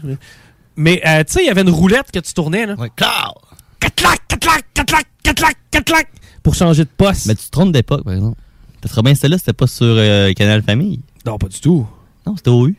Mais, 0.77 1.01
euh, 1.05 1.23
tu 1.23 1.33
sais, 1.33 1.43
il 1.43 1.47
y 1.47 1.49
avait 1.49 1.61
une 1.61 1.69
roulette 1.71 2.11
que 2.11 2.19
tu 2.19 2.33
tournais, 2.33 2.65
là. 2.65 2.75
Ouais. 2.75 2.89
Catlac, 2.95 4.19
catlac, 4.27 4.65
catlac, 4.73 5.05
catlac, 5.23 5.57
catlac. 5.71 6.07
Pour 6.43 6.53
changer 6.55 6.83
de 6.85 6.89
poste. 6.95 7.25
Mais 7.25 7.35
tu 7.35 7.45
te 7.45 7.51
trompes 7.51 7.71
d'époque, 7.71 8.03
par 8.03 8.13
exemple. 8.13 8.39
Parce 8.81 8.93
que 8.93 8.95
Robin 8.99 9.15
Stella, 9.15 9.37
c'était 9.37 9.53
pas 9.53 9.67
sur 9.67 9.85
euh, 9.87 10.31
Canal 10.33 10.61
Famille. 10.61 11.01
Non, 11.25 11.37
pas 11.37 11.47
du 11.47 11.59
tout. 11.59 11.85
Non, 12.25 12.35
c'était 12.37 12.49
au 12.51 12.67
U. 12.67 12.75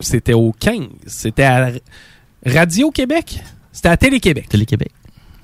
C'était 0.00 0.34
au 0.34 0.52
15. 0.52 0.86
C'était 1.06 1.44
à 1.44 1.70
Radio-Québec. 2.44 3.40
C'était 3.72 3.88
à 3.88 3.96
Télé-Québec. 3.96 4.48
Télé-Québec. 4.48 4.90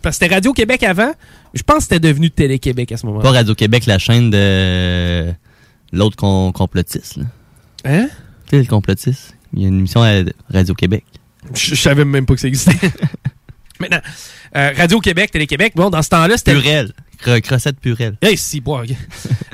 Parce 0.02 0.18
que 0.18 0.24
c'était 0.24 0.34
Radio-Québec 0.34 0.82
avant. 0.82 1.12
Je 1.54 1.62
pense 1.62 1.78
que 1.78 1.82
c'était 1.84 2.00
devenu 2.00 2.30
Télé-Québec 2.30 2.92
à 2.92 2.96
ce 2.96 3.06
moment-là. 3.06 3.22
Pas 3.24 3.30
Radio-Québec, 3.32 3.86
la 3.86 3.98
chaîne 3.98 4.30
de 4.30 5.32
l'autre 5.92 6.16
con- 6.16 6.52
complotiste, 6.52 7.16
là. 7.16 7.24
Hein? 7.84 8.08
Tu 8.46 8.56
sais, 8.56 8.62
le 8.62 8.68
complotiste. 8.68 9.34
Il 9.54 9.62
y 9.62 9.64
a 9.64 9.68
une 9.68 9.78
émission 9.78 10.02
à 10.02 10.20
Radio-Québec. 10.52 11.04
Je, 11.54 11.74
je 11.74 11.80
savais 11.80 12.04
même 12.04 12.26
pas 12.26 12.34
que 12.34 12.40
ça 12.40 12.48
existait. 12.48 12.90
Maintenant, 13.80 14.00
euh, 14.56 14.72
Radio-Québec, 14.76 15.30
Télé-Québec, 15.30 15.72
bon, 15.76 15.88
dans 15.90 16.02
ce 16.02 16.08
temps-là, 16.08 16.36
c'était... 16.36 16.54
Purel. 16.54 16.92
Cro- 17.22 17.40
Crossette 17.40 17.78
Purel. 17.80 18.16
Hey, 18.22 18.36
si, 18.36 18.60
bois, 18.60 18.82
ok. 18.82 18.90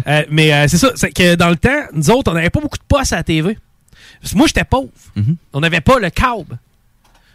Euh, 0.06 0.22
mais 0.30 0.52
euh, 0.52 0.66
c'est 0.68 0.76
ça, 0.76 0.90
c'est 0.96 1.10
que 1.12 1.34
dans 1.34 1.48
le 1.48 1.56
temps, 1.56 1.84
nous 1.94 2.10
autres, 2.10 2.30
on 2.30 2.34
n'avait 2.34 2.50
pas 2.50 2.60
beaucoup 2.60 2.76
de 2.76 2.82
postes 2.86 3.14
à 3.14 3.16
la 3.16 3.22
TV. 3.24 3.56
Parce 4.20 4.34
que 4.34 4.36
moi, 4.38 4.46
j'étais 4.46 4.62
pauvre. 4.64 4.90
Mhm. 5.16 5.36
On 5.54 5.60
n'avait 5.60 5.80
pas 5.80 5.98
le 5.98 6.10
câble. 6.10 6.58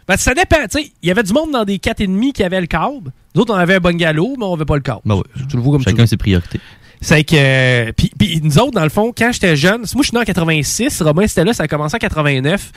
Ben, 0.06 0.16
ça 0.16 0.34
dépend, 0.34 0.62
tu 0.70 0.80
sais, 0.80 0.92
il 1.02 1.08
y 1.08 1.10
avait 1.10 1.24
du 1.24 1.32
monde 1.32 1.50
dans 1.50 1.64
des 1.64 1.78
4,5 1.78 2.30
qui 2.32 2.44
avaient 2.44 2.60
le 2.60 2.68
câble. 2.68 3.10
Nous 3.34 3.42
autres, 3.42 3.52
on 3.52 3.56
avait 3.56 3.74
un 3.74 3.80
bungalow, 3.80 4.36
mais 4.38 4.44
on 4.44 4.52
n'avait 4.52 4.66
pas 4.66 4.76
le 4.76 4.82
câble. 4.82 5.00
Ben 5.04 5.16
ouais. 5.16 5.24
Tu 5.48 5.56
le 5.56 5.62
vois 5.62 5.72
comme 5.72 5.82
Chacun 5.82 6.06
ses 6.06 6.16
priorités. 6.16 6.60
C'est 7.02 7.24
que. 7.24 7.90
Puis, 7.92 8.10
puis 8.18 8.40
nous 8.42 8.58
autres, 8.58 8.72
dans 8.72 8.82
le 8.82 8.90
fond, 8.90 9.12
quand 9.16 9.30
j'étais 9.32 9.56
jeune, 9.56 9.78
moi 9.94 10.02
je 10.02 10.08
suis 10.08 10.14
né 10.14 10.20
en 10.20 10.24
86, 10.24 11.00
Robin 11.02 11.26
c'était 11.26 11.44
là, 11.44 11.54
ça 11.54 11.62
a 11.62 11.68
commencé 11.68 11.96
en 11.96 11.98
89. 11.98 12.72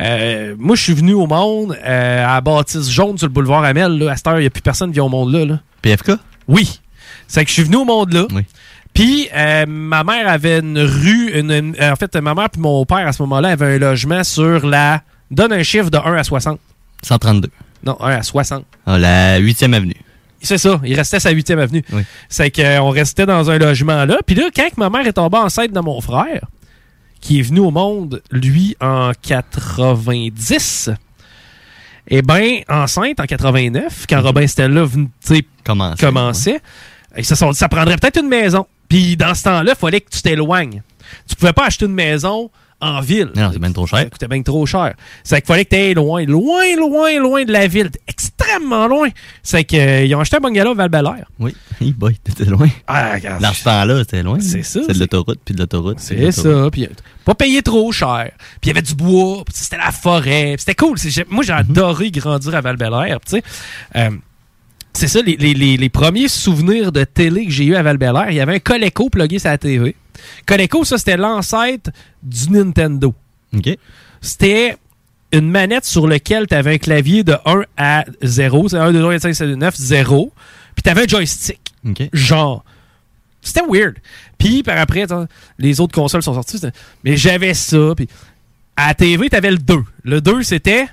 Euh, 0.00 0.54
moi, 0.58 0.74
je 0.76 0.82
suis 0.82 0.94
venu 0.94 1.12
au 1.12 1.26
monde 1.26 1.76
euh, 1.84 2.24
à 2.26 2.40
Bâtisse 2.40 2.88
Jaune 2.90 3.18
sur 3.18 3.26
le 3.26 3.32
boulevard 3.32 3.64
Amel. 3.64 3.98
Là. 3.98 4.12
À 4.12 4.16
cette 4.16 4.26
heure, 4.26 4.38
il 4.38 4.42
n'y 4.42 4.46
a 4.46 4.50
plus 4.50 4.62
personne 4.62 4.90
qui 4.90 4.94
vient 4.94 5.04
au 5.04 5.08
monde 5.10 5.32
là. 5.32 5.44
là. 5.44 5.60
PFK? 5.82 6.12
Oui. 6.46 6.80
C'est 7.26 7.44
que 7.44 7.48
je 7.50 7.54
suis 7.54 7.64
venu 7.64 7.76
au 7.76 7.84
monde 7.84 8.12
là. 8.12 8.26
Puis 8.94 9.28
euh, 9.36 9.66
ma 9.68 10.02
mère 10.02 10.26
avait 10.28 10.60
une 10.60 10.78
rue, 10.78 11.30
une, 11.38 11.50
une- 11.52 11.76
en 11.80 11.94
fait, 11.96 12.14
ma 12.16 12.34
mère 12.34 12.48
puis 12.50 12.60
mon 12.62 12.84
père 12.86 13.06
à 13.06 13.12
ce 13.12 13.22
moment-là 13.22 13.50
avaient 13.50 13.74
un 13.74 13.78
logement 13.78 14.24
sur 14.24 14.66
la. 14.66 15.02
Donne 15.30 15.52
un 15.52 15.62
chiffre 15.62 15.90
de 15.90 15.98
1 15.98 16.14
à 16.14 16.24
60. 16.24 16.58
132. 17.02 17.50
Non, 17.84 17.98
1 18.00 18.08
à 18.16 18.22
60. 18.22 18.64
Ah, 18.86 18.98
la 18.98 19.38
8e 19.40 19.74
avenue. 19.74 19.94
C'est 20.40 20.58
ça, 20.58 20.80
il 20.84 20.94
restait 20.94 21.20
sa 21.20 21.32
8e 21.32 21.58
avenue. 21.58 21.84
C'est 22.28 22.50
qu'on 22.50 22.90
restait 22.90 23.26
dans 23.26 23.50
un 23.50 23.58
logement 23.58 24.04
là. 24.04 24.18
Puis 24.24 24.36
là, 24.36 24.44
quand 24.54 24.68
ma 24.76 24.90
mère 24.90 25.06
est 25.06 25.14
tombée 25.14 25.38
enceinte 25.38 25.72
de 25.72 25.80
mon 25.80 26.00
frère, 26.00 26.46
qui 27.20 27.40
est 27.40 27.42
venu 27.42 27.60
au 27.60 27.70
monde, 27.70 28.22
lui, 28.30 28.76
en 28.80 29.12
90, 29.22 30.90
eh 32.10 32.22
bien, 32.22 32.60
enceinte 32.68 33.20
en 33.20 33.24
89, 33.24 34.06
quand 34.08 34.22
Robin 34.22 34.46
Stella 34.46 34.86
Commençait, 35.64 36.06
commençait, 36.06 36.60
ils 37.16 37.24
se 37.24 37.34
sont 37.34 37.50
dit, 37.50 37.58
ça 37.58 37.68
prendrait 37.68 37.96
peut-être 37.96 38.20
une 38.20 38.28
maison. 38.28 38.66
Puis 38.88 39.16
dans 39.16 39.34
ce 39.34 39.44
temps-là, 39.44 39.72
il 39.74 39.78
fallait 39.78 40.00
que 40.00 40.10
tu 40.10 40.22
t'éloignes. 40.22 40.82
Tu 41.28 41.36
pouvais 41.36 41.52
pas 41.52 41.66
acheter 41.66 41.84
une 41.84 41.94
maison 41.94 42.50
en 42.80 43.00
ville. 43.00 43.30
Non, 43.34 43.50
c'est 43.52 43.58
bien 43.58 43.72
trop 43.72 43.86
cher. 43.86 43.98
Ça 44.00 44.04
coûtait 44.10 44.28
bien 44.28 44.42
trop 44.42 44.64
cher. 44.66 44.94
C'est 45.24 45.40
qu'il 45.40 45.46
fallait 45.46 45.64
que 45.64 45.70
tu 45.70 45.76
ailles 45.76 45.94
loin, 45.94 46.24
loin, 46.24 46.76
loin, 46.76 47.18
loin 47.18 47.44
de 47.44 47.52
la 47.52 47.66
ville. 47.66 47.90
Extrêmement 48.06 48.86
loin. 48.86 49.08
C'est 49.42 49.64
qu'ils 49.64 50.14
ont 50.14 50.20
acheté 50.20 50.36
un 50.36 50.40
bungalow 50.40 50.78
à 50.78 50.88
val 50.88 51.26
Oui. 51.38 51.54
Hey 51.80 51.92
boy, 51.92 52.16
t'étais 52.22 52.44
loin. 52.44 52.68
Ah, 52.86 53.14
regarde. 53.14 53.40
Dans 53.42 53.52
ce 53.52 53.62
temps-là, 53.64 53.98
c'était 54.00 54.22
loin. 54.22 54.38
C'est 54.40 54.62
ça, 54.64 54.80
C'est 54.86 54.94
de 54.94 54.98
l'autoroute, 54.98 55.38
puis 55.44 55.54
de 55.54 55.60
l'autoroute. 55.60 55.98
C'est 56.00 56.32
ça. 56.32 56.68
Puis 56.72 56.84
euh, 56.84 56.88
pas 57.24 57.34
payer 57.34 57.62
trop 57.62 57.92
cher. 57.92 58.30
Puis 58.60 58.64
il 58.64 58.68
y 58.68 58.70
avait 58.70 58.82
du 58.82 58.94
bois. 58.94 59.44
Puis 59.44 59.54
c'était 59.56 59.76
la 59.76 59.92
forêt. 59.92 60.56
C'était 60.58 60.74
cool. 60.74 60.98
J'ai- 60.98 61.24
Moi, 61.30 61.44
j'ai 61.44 61.52
adoré 61.52 62.10
grandir 62.10 62.54
à 62.54 62.60
val 62.60 62.76
tu 62.78 63.18
sais. 63.26 63.42
Euh, 63.96 64.10
c'est 64.92 65.06
ça, 65.06 65.20
les, 65.22 65.36
les- 65.36 65.54
les- 65.54 65.76
les 65.76 65.88
premiers 65.88 66.26
souvenirs 66.26 66.90
de 66.90 67.04
télé 67.04 67.44
que 67.46 67.52
j'ai 67.52 67.64
eu 67.66 67.76
à 67.76 67.82
val 67.84 67.98
il 68.30 68.34
y 68.36 68.40
avait 68.40 68.56
un 68.56 68.58
Coleco 68.58 69.08
plugué 69.10 69.38
sur 69.38 69.50
la 69.50 69.58
TV. 69.58 69.94
Coleco, 70.46 70.84
ça, 70.84 70.98
c'était 70.98 71.16
l'ancêtre 71.16 71.90
du 72.22 72.50
Nintendo. 72.50 73.14
OK. 73.56 73.78
C'était 74.20 74.76
une 75.32 75.50
manette 75.50 75.84
sur 75.84 76.06
laquelle 76.06 76.46
tu 76.46 76.54
avais 76.54 76.74
un 76.74 76.78
clavier 76.78 77.24
de 77.24 77.36
1 77.44 77.62
à 77.76 78.04
0. 78.22 78.68
C'est 78.68 78.78
1, 78.78 78.92
2, 78.92 79.00
3, 79.00 79.12
4, 79.12 79.22
5, 79.22 79.28
6, 79.28 79.38
7, 79.38 79.48
8, 79.48 79.56
9, 79.56 79.74
0. 79.76 80.32
Puis 80.74 80.82
tu 80.82 80.90
avais 80.90 81.02
un 81.04 81.06
joystick. 81.06 81.60
OK. 81.86 82.02
Genre. 82.12 82.64
C'était 83.40 83.62
weird. 83.68 83.96
Puis 84.36 84.62
par 84.62 84.78
après, 84.78 85.06
les 85.58 85.80
autres 85.80 85.94
consoles 85.94 86.22
sont 86.22 86.34
sorties. 86.34 86.60
Mais 87.04 87.16
j'avais 87.16 87.54
ça. 87.54 87.94
Puis 87.96 88.08
à 88.76 88.88
la 88.88 88.94
TV, 88.94 89.28
t'avais 89.28 89.50
le 89.50 89.58
2. 89.58 89.76
Le 90.04 90.20
2, 90.20 90.42
c'était 90.42 90.86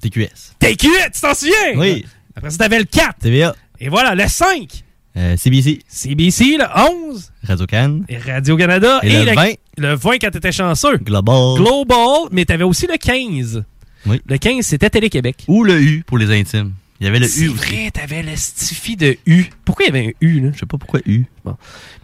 TQS. 0.00 0.56
TQS, 0.58 1.10
tu 1.14 1.20
t'en 1.20 1.34
souviens? 1.34 1.76
Oui. 1.76 2.04
Après 2.34 2.50
ça, 2.50 2.58
t'avais 2.58 2.78
le 2.78 2.84
4. 2.84 3.18
TVA. 3.20 3.54
Et 3.80 3.88
voilà, 3.88 4.14
le 4.14 4.26
5. 4.28 4.84
Euh, 5.16 5.36
CBC. 5.36 5.80
CBC, 5.88 6.56
le 6.58 6.64
11. 7.10 7.32
Radio 7.46 7.66
Cannes. 7.66 8.04
Et 8.08 8.16
Radio-Canada. 8.18 9.00
Et 9.02 9.24
le 9.24 9.34
20. 9.34 9.48
Le 9.78 9.94
20 9.94 10.18
quand 10.18 10.30
t'étais 10.30 10.52
chanceux. 10.52 10.96
Global. 10.98 11.56
Global, 11.56 12.28
mais 12.30 12.44
t'avais 12.44 12.64
aussi 12.64 12.86
le 12.86 12.96
15. 12.96 13.64
Oui. 14.06 14.20
Le 14.26 14.38
15, 14.38 14.64
c'était 14.64 14.90
Télé-Québec. 14.90 15.44
Ou 15.48 15.64
le 15.64 15.80
U 15.80 16.02
pour 16.06 16.18
les 16.18 16.30
intimes. 16.38 16.72
Il 17.00 17.04
y 17.06 17.08
avait 17.08 17.18
le 17.18 17.26
C'est 17.26 17.42
U 17.42 17.48
aussi. 17.48 17.56
vrai, 17.58 17.90
t'avais 17.90 18.22
le 18.22 18.36
stifi 18.36 18.96
de 18.96 19.16
U. 19.26 19.46
Pourquoi 19.64 19.84
il 19.86 19.88
y 19.88 19.98
avait 19.98 20.06
un 20.08 20.12
U, 20.26 20.40
là? 20.40 20.50
Je 20.54 20.60
sais 20.60 20.66
pas 20.66 20.78
pourquoi 20.78 21.00
U. 21.04 21.24
Bon. 21.44 21.56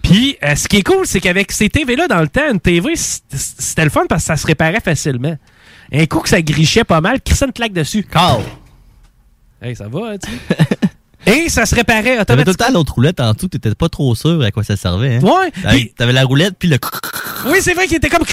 Puis, 0.03 0.37
euh, 0.43 0.55
ce 0.57 0.67
qui 0.69 0.79
est 0.79 0.83
cool, 0.83 1.07
c'est 1.07 1.21
qu'avec 1.21 1.53
ces 1.53 1.69
TV-là, 1.69 2.09
dans 2.09 2.21
le 2.21 2.29
temps, 2.29 2.51
une 2.53 2.61
TV, 2.61 2.95
c'était 2.97 3.85
le 3.85 3.91
fun 3.91 4.07
parce 4.09 4.23
que 4.23 4.27
ça 4.27 4.37
se 4.37 4.47
réparait 4.47 4.81
facilement. 4.81 5.37
Un 5.93 6.07
coup 6.07 6.19
que 6.21 6.29
ça 6.29 6.43
grichait 6.43 6.85
pas 6.85 7.01
mal, 7.01 7.21
Christian 7.23 7.51
claque 7.53 7.73
dessus. 7.73 8.03
Car. 8.03 8.41
Hey, 9.63 9.75
ça 9.75 9.89
va, 9.89 10.13
hein, 10.13 10.17
tu? 10.19 10.31
Et 11.29 11.49
ça 11.49 11.67
se 11.67 11.75
réparait 11.75 12.03
T'avais 12.25 12.25
tout 12.25 12.33
le 12.33 12.41
automatiquement. 12.41 12.67
temps 12.67 12.73
l'autre 12.73 12.95
roulette 12.95 13.21
en 13.21 13.33
dessous, 13.33 13.49
t'étais 13.49 13.75
pas 13.75 13.89
trop 13.89 14.15
sûr 14.15 14.43
à 14.43 14.51
quoi 14.51 14.63
ça 14.65 14.77
servait. 14.77 15.17
Hein? 15.17 15.21
Ouais. 15.21 15.51
T'avais, 15.63 15.77
Puis- 15.79 15.93
t'avais 15.97 16.13
la 16.13 16.25
roulette, 16.25 16.55
puis 16.59 16.69
le. 16.69 16.79
Oui, 17.47 17.59
c'est 17.61 17.75
vrai 17.75 17.87
qu'il 17.87 17.97
était 17.97 18.09
comme. 18.11 18.25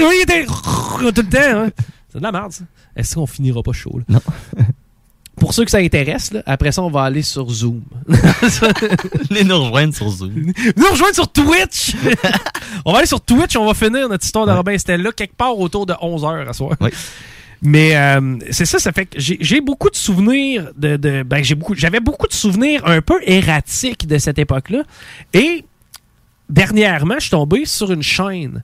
Oui, 0.00 0.14
il 0.18 0.22
était. 0.22 0.44
Tout 0.46 1.00
le 1.00 1.12
temps, 1.12 1.38
hein. 1.64 1.70
C'est 2.12 2.18
de 2.18 2.22
la 2.22 2.32
merde, 2.32 2.52
ça. 2.52 2.64
Est-ce 2.96 3.14
qu'on 3.16 3.26
finira 3.26 3.62
pas 3.62 3.72
chaud, 3.72 3.98
là? 3.98 4.04
Non. 4.08 4.20
Pour 5.36 5.52
ceux 5.52 5.64
que 5.64 5.70
ça 5.72 5.78
intéresse, 5.78 6.30
là, 6.32 6.42
après 6.46 6.70
ça, 6.70 6.80
on 6.82 6.90
va 6.90 7.02
aller 7.02 7.22
sur 7.22 7.50
Zoom. 7.50 7.82
Les 9.30 9.42
nous 9.42 9.58
rejoindre 9.64 9.92
sur 9.94 10.08
Zoom. 10.08 10.52
Nous 10.76 10.86
rejoindre 10.90 11.14
sur 11.14 11.28
Twitch! 11.28 11.92
on 12.84 12.92
va 12.92 12.98
aller 12.98 13.06
sur 13.08 13.20
Twitch, 13.20 13.56
on 13.56 13.66
va 13.66 13.74
finir 13.74 14.08
notre 14.08 14.24
histoire 14.24 14.46
de 14.46 14.52
Robin 14.52 14.78
Stella 14.78 15.10
quelque 15.10 15.34
part 15.34 15.58
autour 15.58 15.86
de 15.86 15.92
11h 15.94 16.48
à 16.48 16.52
soir. 16.52 16.76
Oui. 16.80 16.90
Mais 17.64 17.96
euh, 17.96 18.36
c'est 18.50 18.66
ça, 18.66 18.78
ça 18.78 18.92
fait 18.92 19.06
que 19.06 19.18
j'ai 19.18 19.60
beaucoup 19.62 19.88
de 19.90 19.96
souvenirs 19.96 20.70
de. 20.76 20.96
de- 20.96 21.22
ben, 21.22 21.42
j'ai 21.42 21.54
beaucoup, 21.54 21.74
j'avais 21.74 22.00
beaucoup 22.00 22.26
de 22.26 22.32
souvenirs 22.34 22.82
un 22.86 23.00
peu 23.00 23.18
erratiques 23.24 24.06
de 24.06 24.18
cette 24.18 24.38
époque-là. 24.38 24.82
Et 25.32 25.64
dernièrement, 26.48 27.14
je 27.14 27.20
suis 27.22 27.30
tombé 27.30 27.64
sur 27.64 27.90
une 27.92 28.02
chaîne 28.02 28.62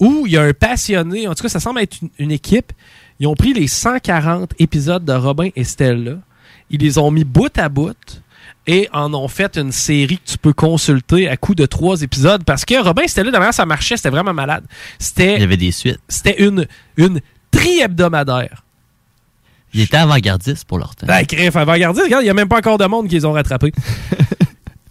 où 0.00 0.24
il 0.26 0.32
y 0.32 0.36
a 0.36 0.42
un 0.42 0.52
passionné, 0.52 1.28
en 1.28 1.34
tout 1.34 1.42
cas, 1.44 1.48
ça 1.48 1.60
semble 1.60 1.80
être 1.80 1.96
une, 2.02 2.10
une 2.18 2.30
équipe. 2.32 2.72
Ils 3.20 3.26
ont 3.28 3.34
pris 3.34 3.52
les 3.52 3.68
140 3.68 4.54
épisodes 4.58 5.04
de 5.04 5.12
Robin 5.12 5.50
et 5.54 5.62
Stella, 5.64 6.16
ils 6.70 6.80
les 6.80 6.98
ont 6.98 7.10
mis 7.12 7.24
bout 7.24 7.56
à 7.58 7.68
bout 7.68 8.22
et 8.66 8.88
en 8.92 9.12
ont 9.14 9.28
fait 9.28 9.56
une 9.56 9.70
série 9.70 10.18
que 10.18 10.32
tu 10.32 10.38
peux 10.38 10.52
consulter 10.52 11.28
à 11.28 11.36
coup 11.36 11.54
de 11.54 11.66
trois 11.66 12.02
épisodes 12.02 12.42
parce 12.44 12.64
que 12.64 12.82
Robin 12.82 13.02
et 13.02 13.08
Stella, 13.08 13.30
de 13.30 13.36
manière 13.38 13.54
ça 13.54 13.66
marchait, 13.66 13.96
c'était 13.96 14.10
vraiment 14.10 14.34
malade. 14.34 14.64
C'était 14.98 15.34
Il 15.36 15.40
y 15.40 15.44
avait 15.44 15.56
des 15.56 15.70
suites. 15.70 16.00
c'était 16.08 16.42
une, 16.42 16.66
une 16.96 17.20
tri-hebdomadaire. 17.52 18.64
Ils 19.74 19.82
étaient 19.82 19.96
avant-gardistes 19.96 20.66
pour 20.66 20.78
leur 20.78 20.94
temps. 20.96 21.06
Ben, 21.06 21.24
crif, 21.24 21.56
avant-gardiste, 21.56 22.04
regarde, 22.04 22.22
il 22.22 22.26
n'y 22.26 22.30
a 22.30 22.34
même 22.34 22.48
pas 22.48 22.58
encore 22.58 22.78
de 22.78 22.84
monde 22.84 23.08
qui 23.08 23.14
les 23.14 23.24
ont 23.24 23.32
rattrapés. 23.32 23.72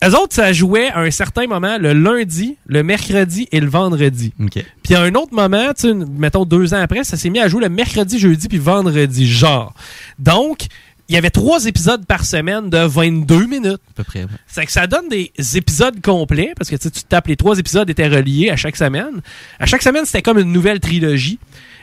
Eux 0.04 0.16
autres, 0.16 0.34
ça 0.34 0.52
jouait 0.52 0.90
à 0.90 1.02
un 1.02 1.12
certain 1.12 1.46
moment 1.46 1.78
le 1.78 1.94
lundi, 1.94 2.58
le 2.66 2.82
mercredi 2.82 3.48
et 3.52 3.60
le 3.60 3.68
vendredi. 3.68 4.34
OK. 4.42 4.66
Puis 4.82 4.96
à 4.96 5.02
un 5.02 5.14
autre 5.14 5.36
moment, 5.36 5.72
mettons 6.18 6.46
deux 6.46 6.74
ans 6.74 6.82
après, 6.82 7.04
ça 7.04 7.18
s'est 7.18 7.30
mis 7.30 7.40
à 7.40 7.48
jouer 7.48 7.62
le 7.62 7.70
mercredi, 7.70 8.18
jeudi 8.18 8.48
puis 8.48 8.58
vendredi, 8.58 9.28
genre. 9.28 9.76
Donc, 10.18 10.66
il 11.08 11.16
y 11.16 11.18
avait 11.18 11.30
trois 11.30 11.66
épisodes 11.66 12.06
par 12.06 12.26
semaine 12.26 12.70
de 12.70 12.80
22 12.80 13.46
minutes. 13.46 13.82
À 13.90 13.94
peu 13.96 14.04
près, 14.04 14.22
ouais. 14.22 14.30
C'est 14.48 14.66
que 14.66 14.72
ça 14.72 14.88
donne 14.88 15.10
des 15.10 15.32
épisodes 15.56 16.02
complets, 16.02 16.54
parce 16.58 16.70
que 16.70 16.78
tu 16.78 16.90
tapes 17.04 17.28
les 17.28 17.36
trois 17.36 17.60
épisodes 17.60 17.88
étaient 17.90 18.08
reliés 18.08 18.50
à 18.50 18.56
chaque 18.56 18.78
semaine. 18.78 19.22
À 19.60 19.66
chaque 19.68 19.84
semaine, 19.84 20.06
c'était 20.06 20.22
comme 20.22 20.40
une 20.40 20.52
nouvelle 20.52 20.80
trilogie. 20.80 21.38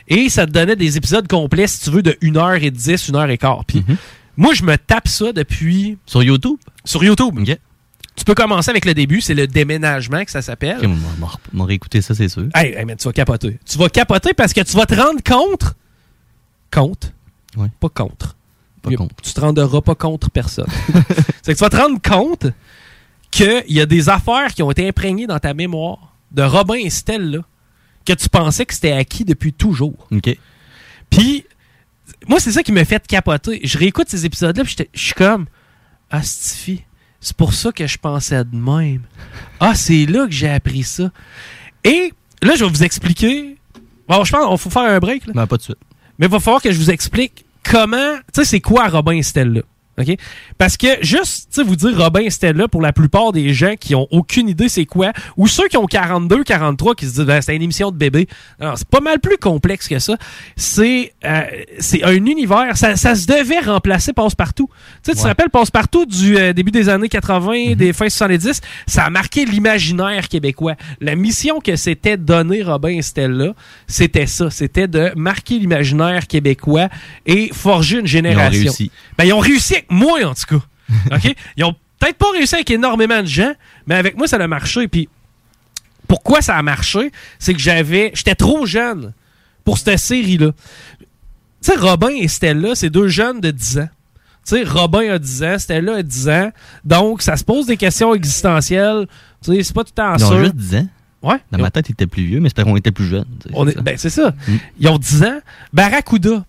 Et 0.09 0.29
ça 0.29 0.45
te 0.45 0.51
donnait 0.51 0.75
des 0.75 0.97
épisodes 0.97 1.27
complets, 1.27 1.67
si 1.67 1.81
tu 1.81 1.91
veux, 1.91 2.01
de 2.01 2.11
1h10, 2.21 3.11
1h15. 3.11 3.61
Puis 3.67 3.85
moi, 4.35 4.53
je 4.53 4.63
me 4.63 4.77
tape 4.77 5.07
ça 5.07 5.31
depuis... 5.31 5.97
Sur 6.05 6.23
YouTube? 6.23 6.57
Sur 6.83 7.03
YouTube. 7.03 7.39
Tu 8.15 8.25
peux 8.25 8.35
commencer 8.35 8.69
avec 8.69 8.85
le 8.85 8.93
début, 8.93 9.21
c'est 9.21 9.33
le 9.33 9.47
déménagement 9.47 10.25
que 10.25 10.31
ça 10.31 10.41
s'appelle. 10.41 10.79
On 11.53 11.57
va 11.57 11.65
réécouter 11.65 12.01
ça, 12.01 12.13
c'est 12.15 12.27
sûr. 12.27 12.47
Hey, 12.53 12.73
hey, 12.73 12.83
mais 12.85 12.95
tu 12.95 13.05
vas 13.05 13.13
capoter. 13.13 13.59
Tu 13.65 13.77
vas 13.77 13.87
capoter 13.87 14.33
parce 14.33 14.51
que 14.51 14.61
tu 14.61 14.75
vas 14.75 14.85
te 14.85 14.95
rendre 14.95 15.23
compte. 15.23 15.73
Compte. 16.71 17.13
Ouais. 17.55 17.67
Pas 17.79 17.89
contre. 17.89 18.35
Pas 18.81 18.91
contre. 18.91 19.15
Tu 19.21 19.33
te 19.33 19.39
rendras 19.39 19.81
pas 19.81 19.95
contre 19.95 20.29
personne. 20.29 20.67
c'est 21.41 21.53
que 21.53 21.57
tu 21.57 21.63
vas 21.63 21.69
te 21.69 21.77
rendre 21.77 22.01
compte 22.01 22.47
qu'il 23.31 23.63
y 23.67 23.79
a 23.79 23.85
des 23.85 24.09
affaires 24.09 24.53
qui 24.53 24.63
ont 24.63 24.71
été 24.71 24.87
imprégnées 24.87 25.27
dans 25.27 25.39
ta 25.39 25.53
mémoire 25.53 26.13
de 26.31 26.43
Robin 26.43 26.75
et 26.75 26.89
Stella 26.89 27.39
que 28.15 28.21
tu 28.21 28.29
pensais 28.29 28.65
que 28.65 28.73
c'était 28.73 28.91
acquis 28.91 29.25
depuis 29.25 29.53
toujours. 29.53 30.07
OK. 30.11 30.37
Puis, 31.09 31.45
moi, 32.27 32.39
c'est 32.39 32.51
ça 32.51 32.63
qui 32.63 32.71
me 32.71 32.83
fait 32.83 33.05
capoter. 33.05 33.61
Je 33.63 33.77
réécoute 33.77 34.09
ces 34.09 34.25
épisodes-là, 34.25 34.63
puis 34.63 34.75
je 34.93 34.99
suis 34.99 35.13
comme, 35.13 35.45
Astifi, 36.09 36.83
c'est 37.21 37.35
pour 37.35 37.53
ça 37.53 37.71
que 37.71 37.85
je 37.85 37.97
pensais 37.97 38.43
de 38.43 38.55
même. 38.55 39.01
Ah, 39.59 39.75
c'est 39.75 40.05
là 40.05 40.25
que 40.25 40.31
j'ai 40.31 40.49
appris 40.49 40.83
ça. 40.83 41.11
Et 41.83 42.13
là, 42.41 42.55
je 42.55 42.63
vais 42.63 42.69
vous 42.69 42.83
expliquer. 42.83 43.57
Bon, 44.07 44.23
je 44.23 44.31
pense 44.31 44.47
qu'il 44.47 44.57
faut 44.57 44.69
faire 44.69 44.91
un 44.91 44.99
break. 44.99 45.27
Là. 45.27 45.33
Ben, 45.35 45.47
pas 45.47 45.57
de 45.57 45.61
suite. 45.61 45.77
Mais 46.17 46.25
il 46.25 46.31
va 46.31 46.39
falloir 46.39 46.61
que 46.61 46.71
je 46.71 46.77
vous 46.77 46.89
explique 46.89 47.45
comment. 47.63 48.15
Tu 48.33 48.41
sais, 48.41 48.45
c'est 48.45 48.61
quoi 48.61 48.87
Robin 48.87 49.13
et 49.13 49.23
Stella? 49.23 49.61
OK? 49.99 50.15
Parce 50.57 50.77
que 50.77 50.87
juste, 51.01 51.49
tu 51.53 51.63
vous 51.63 51.75
dire 51.75 51.97
Robin 51.97 52.29
Stella, 52.29 52.67
pour 52.67 52.81
la 52.81 52.93
plupart 52.93 53.31
des 53.31 53.53
gens 53.53 53.75
qui 53.79 53.95
ont 53.95 54.07
aucune 54.11 54.47
idée 54.49 54.69
c'est 54.69 54.85
quoi, 54.85 55.11
ou 55.37 55.47
ceux 55.47 55.67
qui 55.67 55.77
ont 55.77 55.85
42, 55.85 56.43
43, 56.43 56.95
qui 56.95 57.05
se 57.05 57.11
disent, 57.15 57.25
ben, 57.25 57.41
c'est 57.41 57.55
une 57.55 57.61
émission 57.61 57.91
de 57.91 57.97
bébé. 57.97 58.27
Alors, 58.59 58.77
c'est 58.77 58.87
pas 58.87 59.01
mal 59.01 59.19
plus 59.19 59.37
complexe 59.37 59.87
que 59.87 59.99
ça. 59.99 60.15
C'est 60.55 61.13
euh, 61.25 61.41
c'est 61.79 62.03
un 62.03 62.13
univers, 62.13 62.75
ça, 62.77 62.95
ça 62.95 63.15
se 63.15 63.25
devait 63.27 63.59
remplacer 63.59 64.13
Passe-Partout. 64.13 64.69
Tu 64.69 64.75
sais, 65.03 65.11
tu 65.11 65.17
te 65.17 65.23
Ouais. 65.23 65.29
rappelles 65.29 65.49
Passe-Partout 65.49 66.05
du 66.05 66.37
euh, 66.37 66.53
début 66.53 66.71
des 66.71 66.89
années 66.89 67.09
80, 67.09 67.75
des 67.75 67.93
fins 67.93 68.09
70, 68.09 68.61
ça 68.87 69.05
a 69.05 69.09
marqué 69.09 69.45
l'imaginaire 69.45 70.27
québécois. 70.27 70.75
La 71.01 71.15
mission 71.15 71.59
que 71.59 71.75
s'était 71.75 72.17
donné 72.17 72.63
Robin 72.63 73.01
Stella, 73.01 73.53
c'était 73.87 74.25
ça. 74.27 74.49
C'était 74.49 74.87
de 74.87 75.11
marquer 75.15 75.59
l'imaginaire 75.59 76.27
québécois 76.27 76.87
et 77.25 77.49
forger 77.53 77.99
une 77.99 78.07
génération. 78.07 78.61
réussi. 78.71 78.91
Ben, 79.17 79.25
ils 79.25 79.33
ont 79.33 79.39
réussi 79.39 79.75
moi, 79.89 80.23
en 80.25 80.33
tout 80.33 80.57
cas. 80.59 80.65
OK? 81.15 81.35
Ils 81.57 81.63
ont 81.63 81.75
peut-être 81.99 82.17
pas 82.17 82.31
réussi 82.31 82.55
avec 82.55 82.69
énormément 82.71 83.21
de 83.21 83.27
gens, 83.27 83.53
mais 83.87 83.95
avec 83.95 84.17
moi, 84.17 84.27
ça 84.27 84.37
a 84.37 84.47
marché. 84.47 84.87
Puis, 84.87 85.07
pourquoi 86.07 86.41
ça 86.41 86.55
a 86.55 86.63
marché? 86.63 87.11
C'est 87.37 87.53
que 87.53 87.59
j'avais. 87.59 88.11
J'étais 88.15 88.35
trop 88.35 88.65
jeune 88.65 89.13
pour 89.63 89.77
cette 89.77 89.99
série-là. 89.99 90.51
Tu 90.99 91.05
sais, 91.61 91.75
Robin 91.75 92.09
et 92.09 92.27
Stella, 92.27 92.73
c'est 92.75 92.89
deux 92.89 93.09
jeunes 93.09 93.41
de 93.41 93.51
10 93.51 93.79
ans. 93.79 93.89
Tu 94.47 94.55
sais, 94.55 94.63
Robin 94.63 95.11
a 95.11 95.19
10 95.19 95.43
ans, 95.43 95.59
Stella 95.59 95.95
a 95.97 96.01
10 96.03 96.29
ans. 96.29 96.51
Donc, 96.85 97.21
ça 97.21 97.35
se 97.37 97.43
pose 97.43 97.65
des 97.67 97.77
questions 97.77 98.15
existentielles. 98.15 99.07
Tu 99.43 99.53
sais, 99.55 99.63
c'est 99.63 99.73
pas 99.75 99.83
tout 99.83 99.91
le 99.95 100.01
temps 100.01 100.15
Ils 100.17 100.23
ont 100.23 100.29
sûr. 100.29 100.39
juste 100.39 100.55
10 100.55 100.75
ans. 100.77 100.87
Ouais. 101.21 101.35
Dans 101.51 101.59
ma 101.59 101.69
tête, 101.69 101.89
ils 101.89 101.91
étaient 101.91 102.07
plus 102.07 102.23
vieux, 102.23 102.39
mais 102.39 102.47
c'était 102.47 102.63
qu'on 102.63 102.77
était 102.77 102.91
plus 102.91 103.05
jeunes. 103.05 103.25
On 103.53 103.65
c'est 103.65 103.71
est- 103.71 103.75
ça. 103.75 103.81
ben, 103.81 103.97
c'est 103.97 104.09
ça. 104.09 104.33
Ils 104.79 104.87
ont 104.87 104.97
10 104.97 105.23
ans. 105.23 105.39
Barracuda, 105.73 106.45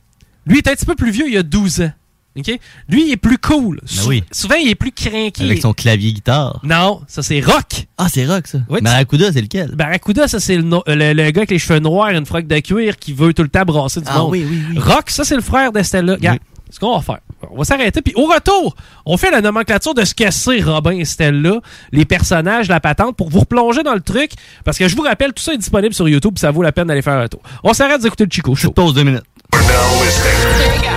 lui, 0.46 0.54
il 0.54 0.58
est 0.58 0.68
un 0.68 0.74
petit 0.74 0.86
peu 0.86 0.94
plus 0.94 1.10
vieux, 1.10 1.28
il 1.28 1.36
a 1.36 1.42
12 1.42 1.80
ans. 1.82 1.92
OK? 2.38 2.58
Lui, 2.88 3.08
il 3.08 3.12
est 3.12 3.16
plus 3.16 3.38
cool. 3.38 3.80
Sou- 3.84 4.02
Ben 4.04 4.08
oui. 4.08 4.24
Souvent, 4.30 4.54
il 4.54 4.68
est 4.70 4.74
plus 4.76 4.92
craqué. 4.92 5.32
Avec 5.44 5.60
son 5.60 5.72
clavier 5.72 6.12
guitare. 6.12 6.60
Non, 6.62 7.00
ça, 7.08 7.22
c'est 7.22 7.40
Rock. 7.40 7.86
Ah, 7.98 8.06
c'est 8.08 8.24
Rock, 8.24 8.46
ça. 8.46 8.58
Ouais, 8.68 8.80
Barracuda, 8.80 9.32
c'est 9.32 9.40
lequel? 9.42 9.74
Barracuda, 9.74 10.28
ça, 10.28 10.38
c'est 10.38 10.56
le, 10.56 10.62
no- 10.62 10.82
le, 10.86 11.12
le 11.12 11.30
gars 11.32 11.40
avec 11.40 11.50
les 11.50 11.58
cheveux 11.58 11.80
noirs 11.80 12.10
et 12.10 12.16
une 12.16 12.26
froque 12.26 12.46
de 12.46 12.58
cuir 12.60 12.96
qui 12.98 13.12
veut 13.12 13.34
tout 13.34 13.42
le 13.42 13.48
temps 13.48 13.64
brasser 13.64 14.00
du 14.00 14.06
Ah 14.08 14.18
monde. 14.18 14.30
oui, 14.30 14.46
oui, 14.48 14.62
oui. 14.70 14.78
Rock, 14.78 15.10
ça, 15.10 15.24
c'est 15.24 15.34
le 15.34 15.42
frère 15.42 15.72
d'Estella. 15.72 16.14
Regarde, 16.14 16.38
ce 16.70 16.78
qu'on 16.78 16.94
va 16.96 17.02
faire. 17.02 17.18
On 17.50 17.56
va 17.58 17.64
s'arrêter. 17.64 18.00
Puis 18.00 18.14
au 18.14 18.26
retour, 18.26 18.76
on 19.06 19.16
fait 19.16 19.32
la 19.32 19.40
nomenclature 19.40 19.92
de 19.94 20.04
ce 20.04 20.14
que 20.14 20.30
c'est 20.30 20.60
Robin 20.60 20.92
et 20.92 21.04
Stella, 21.04 21.58
les 21.90 22.04
personnages, 22.04 22.68
la 22.68 22.78
patente, 22.78 23.16
pour 23.16 23.28
vous 23.28 23.40
replonger 23.40 23.82
dans 23.82 23.94
le 23.94 24.00
truc. 24.02 24.30
Parce 24.64 24.78
que 24.78 24.86
je 24.86 24.94
vous 24.94 25.02
rappelle, 25.02 25.32
tout 25.32 25.42
ça 25.42 25.52
est 25.54 25.58
disponible 25.58 25.94
sur 25.94 26.08
YouTube, 26.08 26.38
ça 26.38 26.52
vaut 26.52 26.62
la 26.62 26.70
peine 26.70 26.86
d'aller 26.86 27.02
faire 27.02 27.18
un 27.18 27.26
tour. 27.26 27.40
On 27.64 27.72
s'arrête 27.72 28.02
d'écouter 28.02 28.24
le 28.24 28.30
Chico 28.30 28.54
Show. 28.54 28.70
Pause 28.70 28.94
deux 28.94 29.02
minutes. 29.02 29.24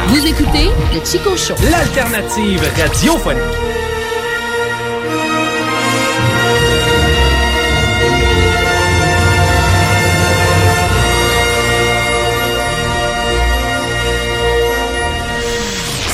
Vous 0.07 0.25
écoutez 0.25 0.69
le 0.93 1.05
Chico 1.05 1.35
Show. 1.37 1.55
L'alternative 1.69 2.61
radiophonique. 2.77 3.41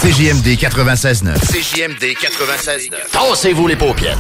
CJMD 0.02 0.56
96.9. 0.56 1.40
CJMD 1.40 2.16
96.9. 2.16 2.90
Tassez-vous 3.12 3.68
les 3.68 3.76
paupières. 3.76 4.18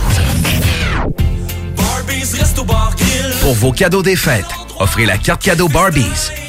Pour 3.42 3.54
vos 3.54 3.72
cadeaux 3.72 4.04
des 4.04 4.16
fêtes, 4.16 4.46
offrez 4.80 5.06
la 5.06 5.18
carte 5.18 5.42
cadeau 5.42 5.70
Barbies. 5.70 6.49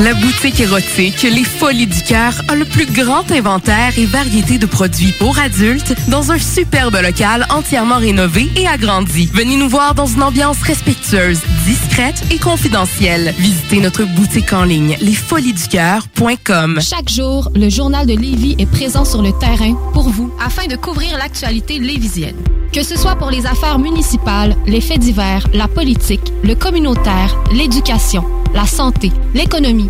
La 0.00 0.14
boutique 0.14 0.58
érotique 0.60 1.22
Les 1.24 1.44
Folies 1.44 1.86
du 1.86 2.02
Cœur 2.02 2.32
a 2.48 2.54
le 2.54 2.64
plus 2.64 2.86
grand 2.86 3.30
inventaire 3.30 3.98
et 3.98 4.06
variété 4.06 4.56
de 4.56 4.64
produits 4.64 5.12
pour 5.12 5.38
adultes 5.38 5.94
dans 6.08 6.32
un 6.32 6.38
superbe 6.38 6.96
local 7.02 7.46
entièrement 7.50 7.98
rénové 7.98 8.48
et 8.56 8.66
agrandi. 8.66 9.28
Venez 9.34 9.58
nous 9.58 9.68
voir 9.68 9.94
dans 9.94 10.06
une 10.06 10.22
ambiance 10.22 10.62
respectueuse, 10.62 11.40
discrète 11.66 12.24
et 12.30 12.38
confidentielle. 12.38 13.34
Visitez 13.36 13.80
notre 13.80 14.04
boutique 14.04 14.54
en 14.54 14.64
ligne 14.64 14.96
lesfoliesducoeur.com. 15.02 16.80
Chaque 16.80 17.10
jour, 17.10 17.50
le 17.54 17.68
journal 17.68 18.06
de 18.06 18.14
Lévis 18.14 18.56
est 18.58 18.70
présent 18.70 19.04
sur 19.04 19.20
le 19.20 19.32
terrain 19.32 19.74
pour 19.92 20.08
vous 20.08 20.32
afin 20.42 20.66
de 20.66 20.76
couvrir 20.76 21.18
l'actualité 21.18 21.78
lévisienne. 21.78 22.36
Que 22.72 22.82
ce 22.82 22.96
soit 22.96 23.16
pour 23.16 23.30
les 23.30 23.44
affaires 23.44 23.78
municipales, 23.78 24.56
les 24.66 24.80
faits 24.80 25.00
divers, 25.00 25.46
la 25.52 25.68
politique, 25.68 26.32
le 26.42 26.54
communautaire, 26.54 27.36
l'éducation, 27.52 28.24
la 28.54 28.66
santé, 28.66 29.12
l'économie, 29.34 29.89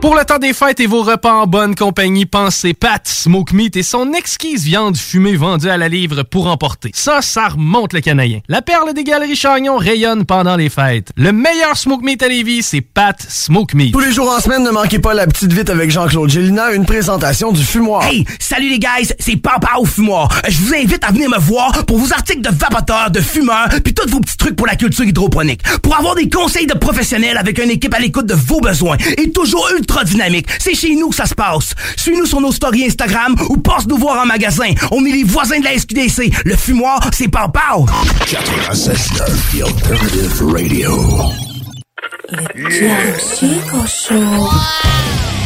Pour 0.00 0.16
le 0.16 0.24
temps 0.24 0.38
des 0.38 0.54
fêtes 0.54 0.80
et 0.80 0.86
vos 0.86 1.02
repas 1.02 1.34
en 1.34 1.46
bonne 1.46 1.74
compagnie, 1.74 2.24
pensez 2.24 2.72
Pat 2.72 3.06
Smoke 3.06 3.54
Meat 3.54 3.76
et 3.76 3.82
son 3.82 4.14
exquise 4.14 4.64
viande 4.64 4.96
fumée 4.96 5.36
vendue 5.36 5.68
à 5.68 5.76
la 5.76 5.88
livre 5.88 6.22
pour 6.22 6.46
emporter. 6.46 6.90
Ça, 6.94 7.20
ça 7.20 7.48
remonte 7.48 7.92
le 7.92 8.00
canadien. 8.00 8.40
La 8.48 8.62
perle 8.62 8.94
des 8.94 9.04
galeries 9.04 9.36
Chagnon 9.36 9.76
rayonne 9.76 10.24
pendant 10.24 10.56
les 10.56 10.70
fêtes. 10.70 11.10
Le 11.18 11.32
meilleur 11.32 11.76
Smoke 11.76 12.02
Meat 12.02 12.22
à 12.22 12.28
Lévis, 12.28 12.62
c'est 12.62 12.80
Pat 12.80 13.20
Smoke 13.28 13.74
Meat. 13.76 13.92
Tous 13.92 14.00
les 14.00 14.10
jours 14.10 14.32
en 14.32 14.40
semaine, 14.40 14.64
ne 14.64 14.70
manquez 14.70 15.00
pas 15.00 15.12
la 15.12 15.26
petite 15.26 15.52
vite 15.52 15.68
avec 15.68 15.90
Jean-Claude 15.90 16.30
Gélina, 16.30 16.72
une 16.72 16.86
présentation 16.86 17.52
du 17.52 17.62
fumoir. 17.62 18.02
Hey, 18.04 18.24
salut 18.38 18.70
les 18.70 18.78
guys, 18.78 19.12
c'est 19.18 19.36
Papa 19.36 19.72
au 19.78 19.84
fumoir. 19.84 20.30
Je 20.48 20.62
vous 20.62 20.74
invite 20.74 21.04
à 21.04 21.12
venir 21.12 21.28
me 21.28 21.38
voir 21.38 21.84
pour 21.84 21.98
vos 21.98 22.10
articles 22.14 22.40
de 22.40 22.56
vapoteurs, 22.56 23.10
de 23.10 23.20
fumeurs, 23.20 23.68
puis 23.84 23.92
tous 23.92 24.08
vos 24.08 24.20
petits 24.20 24.38
trucs 24.38 24.56
pour 24.56 24.66
la 24.66 24.76
culture 24.76 25.04
hydroponique. 25.04 25.60
Pour 25.82 25.94
avoir 25.94 26.14
des 26.14 26.30
conseils 26.30 26.66
de 26.66 26.72
professionnels 26.72 27.36
avec 27.36 27.62
une 27.62 27.70
équipe 27.70 27.92
à 27.92 27.98
l'écoute 27.98 28.24
de 28.24 28.34
vos 28.34 28.60
besoins 28.60 28.96
et 29.18 29.30
toujours 29.30 29.68
ultra 29.76 29.89
dynamique. 30.04 30.46
C'est 30.58 30.74
chez 30.74 30.94
nous 30.94 31.10
que 31.10 31.16
ça 31.16 31.26
se 31.26 31.34
passe. 31.34 31.74
Suis-nous 31.96 32.26
sur 32.26 32.40
nos 32.40 32.52
stories 32.52 32.86
Instagram 32.86 33.34
ou 33.48 33.56
passe 33.56 33.86
nous 33.86 33.96
voir 33.96 34.22
en 34.22 34.26
magasin. 34.26 34.72
On 34.90 35.04
est 35.04 35.12
les 35.12 35.24
voisins 35.24 35.58
de 35.58 35.64
la 35.64 35.78
SQDC. 35.78 36.32
Le 36.44 36.56
fumoir, 36.56 37.00
c'est 37.12 37.28
Papa. 37.28 37.60
96.9, 38.26 39.58
The 39.58 39.62
Alternative 39.66 40.46
Radio. 40.52 40.96
Chico 43.18 43.86
Show. 43.86 45.39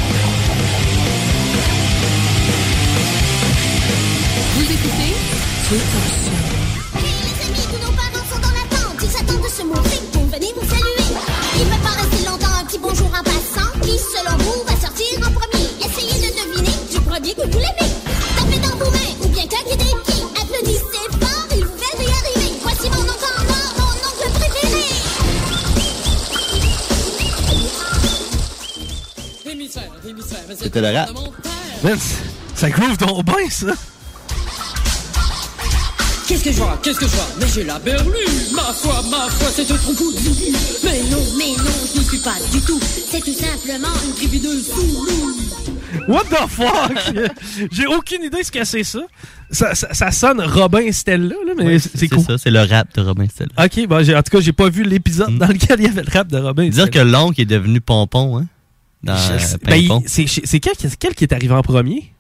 Vous, 14.39 14.65
va 14.65 14.77
sortir 14.81 15.19
en 15.19 15.31
premier 15.33 15.69
Essayez 15.85 16.19
de 16.21 16.31
deviner 16.35 16.77
du 16.91 17.01
premier 17.01 17.35
que 17.35 17.43
vous 17.43 17.59
l'aimez. 17.59 17.93
Tapez 18.37 18.59
dans 18.59 18.77
vos 18.77 18.91
mains 18.91 19.15
ou 19.23 19.29
bien 19.29 19.47
claquez 19.47 19.77
des 19.77 19.85
pieds. 19.85 20.25
Applaudissez 20.41 21.07
fort, 21.21 21.47
il 21.55 21.65
vous 21.65 21.77
fait 21.79 21.97
y 22.03 22.07
arriver. 22.09 22.53
Voici 22.63 22.89
mon 22.91 23.03
oncle 23.03 23.29
en 23.37 23.43
or, 23.49 23.65
mon 23.79 23.95
oncle 24.09 24.29
préféré. 24.39 24.87
C'était 30.59 30.81
le 30.81 30.97
rap. 30.97 31.11
Man, 31.83 31.99
ça 32.55 32.71
groove 32.71 32.97
ton 32.97 33.23
bain, 33.23 33.49
ça. 33.51 33.75
Qu'est-ce 36.35 36.45
que 36.47 36.53
je 36.53 36.57
vois 36.57 36.81
Qu'est-ce 36.83 36.99
que 36.99 37.07
je 37.07 37.15
vois 37.15 37.27
Mais 37.39 37.47
j'ai 37.47 37.63
la 37.63 37.79
berlue 37.79 38.11
Ma 38.57 38.63
foi, 38.63 39.05
ma 39.09 39.31
foi, 39.31 39.51
c'est 39.55 39.71
un 39.71 39.77
trou 39.77 39.95
Mais 40.83 41.01
non, 41.09 41.23
mais 41.39 41.63
non, 41.63 41.71
je 41.95 42.01
n'y 42.01 42.05
suis 42.05 42.19
pas 42.19 42.35
du 42.53 42.61
tout. 42.61 42.81
C'est 42.83 43.21
tout 43.21 43.33
simplement 43.33 43.95
une 44.05 44.15
tribu 44.15 44.41
de 44.41 44.49
Zoulous. 44.49 45.37
What 46.09 46.25
the 46.25 46.49
fuck? 46.49 47.31
J'ai 47.71 47.87
aucune 47.87 48.25
idée 48.25 48.43
ce 48.43 48.51
que 48.51 48.65
c'est 48.65 48.83
ça. 48.83 49.03
Ça, 49.53 49.77
ça. 49.77 49.95
ça 49.95 50.11
sonne 50.11 50.41
Robin 50.41 50.91
Stella, 50.91 51.37
là, 51.47 51.53
mais 51.57 51.79
c'est 51.79 51.97
c'est 51.97 52.09
cool. 52.09 52.25
ça, 52.25 52.37
c'est 52.37 52.51
le 52.51 52.63
rap 52.63 52.93
de 52.97 53.03
Robin 53.03 53.29
Stella. 53.29 53.53
Ok, 53.57 53.87
bon, 53.87 54.01
en 54.01 54.23
tout 54.23 54.37
cas, 54.37 54.41
j'ai 54.41 54.53
pas 54.53 54.69
vu 54.69 54.83
l'épisode 54.83 55.39
dans 55.39 55.47
lequel 55.47 55.79
il 55.79 55.85
y 55.85 55.89
avait 55.89 56.03
le 56.03 56.13
rap 56.13 56.27
de 56.27 56.39
Robin. 56.39 56.69
Dire 56.69 56.91
que 56.91 56.99
l'oncle 56.99 57.41
est 57.41 57.47
devenu 57.47 57.81
pompon, 57.81 58.39
hein? 58.39 58.47
Dans 59.05 59.17
Je 59.17 59.33
euh, 59.35 59.39
sais- 59.39 59.59
ben, 59.65 60.01
c'est 60.07 60.27
c'est 60.27 60.59
quel 60.59 61.15
qui 61.15 61.23
est 61.23 61.33
arrivé 61.33 61.55
en 61.55 61.63
premier? 61.63 62.13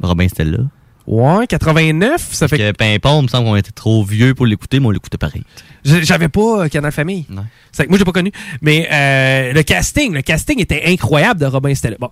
Robin 0.00 0.28
Stella. 0.28 0.58
Ouais, 1.06 1.46
89, 1.48 2.28
ça 2.32 2.46
fait 2.48 2.58
que 2.58 2.72
Pimpon, 2.72 3.20
il 3.20 3.22
me 3.24 3.28
semble 3.28 3.46
qu'on 3.46 3.56
était 3.56 3.72
trop 3.72 4.04
vieux 4.04 4.34
pour 4.34 4.46
l'écouter, 4.46 4.78
mais 4.80 4.86
on 4.86 4.90
l'écoutait 4.90 5.18
pareil. 5.18 5.42
J'avais 5.84 6.28
pas 6.28 6.64
euh, 6.64 6.68
Canal 6.68 6.92
Famille. 6.92 7.26
C'est 7.72 7.84
que 7.84 7.88
moi, 7.88 7.98
j'ai 7.98 8.04
pas 8.04 8.12
connu. 8.12 8.30
Mais 8.60 8.88
euh, 8.92 9.52
le 9.52 9.62
casting, 9.62 10.12
le 10.12 10.22
casting 10.22 10.60
était 10.60 10.82
incroyable 10.86 11.40
de 11.40 11.46
Robin 11.46 11.74
Stella. 11.74 11.96
Bon, 11.98 12.08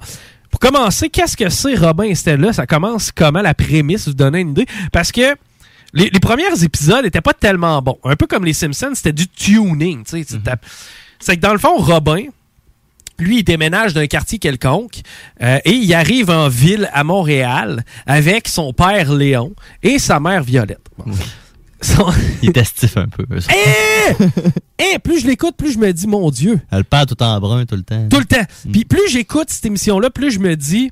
pour 0.50 0.58
commencer, 0.58 1.08
qu'est-ce 1.08 1.36
que 1.36 1.48
c'est 1.48 1.76
Robin 1.76 2.12
Stella? 2.14 2.52
Ça 2.52 2.66
commence 2.66 3.12
comment 3.12 3.42
la 3.42 3.54
prémisse, 3.54 4.08
vous 4.08 4.14
donner 4.14 4.40
une 4.40 4.50
idée? 4.50 4.66
Parce 4.92 5.12
que 5.12 5.36
Les, 5.92 6.10
les 6.10 6.20
premiers 6.20 6.62
épisodes 6.64 7.04
étaient 7.04 7.20
pas 7.20 7.34
tellement 7.34 7.80
bons. 7.82 7.98
Un 8.04 8.16
peu 8.16 8.26
comme 8.26 8.44
les 8.44 8.52
Simpsons, 8.52 8.92
c'était 8.94 9.12
du 9.12 9.26
tuning. 9.28 10.02
tu 10.04 10.24
sais. 10.24 10.38
Tapes- 10.38 10.64
C'est 11.20 11.36
que 11.36 11.40
dans 11.42 11.52
le 11.52 11.58
fond, 11.58 11.76
Robin, 11.78 12.24
lui, 13.24 13.38
il 13.38 13.44
déménage 13.44 13.94
d'un 13.94 14.06
quartier 14.06 14.38
quelconque 14.38 15.00
euh, 15.42 15.58
et 15.64 15.72
il 15.72 15.92
arrive 15.94 16.30
en 16.30 16.48
ville 16.48 16.88
à 16.92 17.04
Montréal 17.04 17.84
avec 18.06 18.48
son 18.48 18.72
père 18.72 19.12
Léon 19.12 19.52
et 19.82 19.98
sa 19.98 20.20
mère 20.20 20.42
Violette. 20.42 20.80
Bon. 20.98 21.12
Son- 21.82 22.12
Il 22.42 22.50
est 22.50 22.56
estif 22.58 22.98
un 22.98 23.08
peu. 23.08 23.24
eux 23.32 23.38
autres. 23.38 23.48
Eh, 24.78 24.98
plus 24.98 25.20
je 25.20 25.26
l'écoute, 25.26 25.56
plus 25.56 25.72
je 25.72 25.78
me 25.78 25.90
dis, 25.92 26.06
mon 26.06 26.30
Dieu, 26.30 26.60
Elle 26.70 26.84
parle 26.84 27.06
tout 27.06 27.22
en 27.22 27.40
brun 27.40 27.64
tout 27.64 27.76
le 27.76 27.82
temps. 27.82 28.06
tout 28.10 28.18
le 28.18 28.24
temps. 28.26 28.44
Puis 28.70 28.84
plus 28.84 29.08
j'écoute 29.08 29.46
cette 29.48 29.64
émission-là, 29.64 30.10
plus 30.10 30.30
je 30.30 30.40
me 30.40 30.56
dis, 30.56 30.90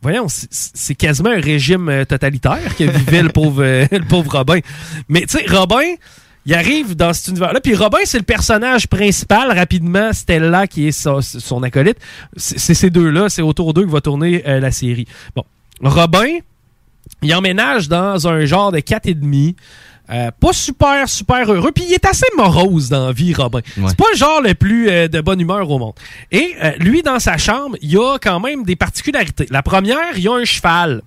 voyons, 0.00 0.28
c'est- 0.28 0.48
c'est 0.50 0.94
quasiment 0.94 1.30
un 1.30 1.40
régime 1.40 1.88
euh, 1.88 2.04
totalitaire 2.04 2.76
que 2.76 2.84
vivait 2.84 3.22
le 3.22 3.30
pauvre, 3.30 3.64
euh, 3.64 3.86
le 3.92 4.04
pauvre 4.04 4.30
Robin. 4.38 4.60
Mais 5.08 5.22
tu 5.22 5.38
sais, 5.38 5.44
Robin, 5.48 5.94
il 6.46 6.54
arrive 6.54 6.96
dans 6.96 7.12
cet 7.12 7.28
univers-là. 7.28 7.60
Puis 7.60 7.74
Robin, 7.74 7.98
c'est 8.04 8.18
le 8.18 8.24
personnage 8.24 8.88
principal. 8.88 9.56
Rapidement, 9.56 10.12
Stella, 10.12 10.66
qui 10.66 10.88
est 10.88 10.92
son 10.92 11.62
acolyte. 11.62 11.98
C'est 12.36 12.58
c'est 12.58 12.74
ces 12.74 12.90
deux-là, 12.90 13.28
c'est 13.28 13.42
autour 13.42 13.74
d'eux 13.74 13.84
que 13.84 13.90
va 13.90 14.00
tourner 14.00 14.42
euh, 14.46 14.60
la 14.60 14.70
série. 14.70 15.06
Bon, 15.36 15.44
Robin, 15.82 16.38
il 17.22 17.34
emménage 17.34 17.88
dans 17.88 18.26
un 18.28 18.44
genre 18.44 18.72
de 18.72 18.78
4,5. 18.78 19.54
Euh, 20.10 20.30
pas 20.38 20.52
super, 20.52 21.08
super 21.08 21.50
heureux. 21.50 21.72
Puis 21.72 21.84
il 21.88 21.92
est 21.94 22.04
assez 22.04 22.26
morose 22.36 22.88
dans 22.88 23.06
la 23.06 23.12
vie, 23.12 23.32
Robin. 23.32 23.60
C'est 23.74 23.96
pas 23.96 24.10
le 24.12 24.18
genre 24.18 24.40
le 24.42 24.54
plus 24.54 24.90
euh, 24.90 25.08
de 25.08 25.20
bonne 25.20 25.40
humeur 25.40 25.70
au 25.70 25.78
monde. 25.78 25.94
Et 26.30 26.54
euh, 26.62 26.72
lui, 26.78 27.02
dans 27.02 27.18
sa 27.18 27.38
chambre, 27.38 27.76
il 27.80 27.92
y 27.92 27.96
a 27.96 28.18
quand 28.18 28.40
même 28.40 28.64
des 28.64 28.76
particularités. 28.76 29.46
La 29.50 29.62
première, 29.62 30.16
il 30.16 30.22
y 30.22 30.28
a 30.28 30.32
un 30.32 30.44
cheval. 30.44 31.02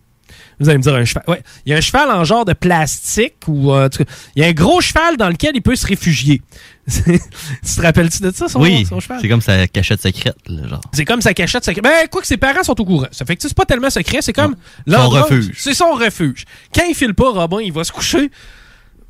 Vous 0.60 0.70
allez 0.70 0.78
me 0.78 0.84
dire 0.84 0.96
un 0.96 1.06
cheval. 1.06 1.24
Ouais, 1.28 1.44
il 1.66 1.72
y 1.72 1.74
a 1.74 1.78
un 1.78 1.82
cheval 1.82 2.10
en 2.12 2.24
genre 2.24 2.46
de 2.46 2.54
plastique 2.54 3.36
ou 3.48 3.74
euh, 3.74 3.90
il 4.36 4.42
y 4.42 4.46
a 4.46 4.48
un 4.48 4.54
gros 4.54 4.82
cheval 4.82 5.18
dans 5.18 5.30
lequel 5.30 5.52
il 5.56 5.62
peut 5.62 5.76
se 5.76 5.86
réfugier. 5.86 6.42
tu 6.88 7.02
te 7.02 7.82
rappelles-tu 7.82 8.22
de 8.22 8.32
ça, 8.32 8.48
son, 8.48 8.62
oui, 8.62 8.86
son 8.86 9.00
cheval? 9.00 9.20
c'est 9.22 9.28
comme 9.28 9.42
sa 9.42 9.68
cachette 9.68 10.02
secrète, 10.02 10.38
là, 10.48 10.68
genre. 10.68 10.82
C'est 10.94 11.06
comme 11.06 11.22
sa 11.22 11.34
cachette 11.34 11.66
secrète. 11.66 11.84
Ben, 11.84 12.08
quoi 12.10 12.22
que 12.22 12.28
ses 12.28 12.38
parents 12.38 12.64
sont 12.64 12.80
au 12.80 12.86
courant. 12.86 13.08
Ça 13.12 13.26
fait 13.26 13.36
que 13.36 13.42
tu 13.42 13.44
sais, 13.44 13.50
c'est 13.50 13.58
pas 13.58 13.66
tellement 13.66 13.90
secret, 13.90 14.22
c'est 14.22 14.34
comme 14.34 14.56
Son 14.88 15.10
refuge. 15.10 15.52
C'est 15.58 15.74
son 15.74 15.92
refuge. 15.94 16.46
Quand 16.74 16.84
il 16.88 16.96
file 16.96 17.14
pas, 17.14 17.32
Robin, 17.32 17.60
il 17.62 17.74
va 17.74 17.84
se 17.84 17.92
coucher 17.92 18.30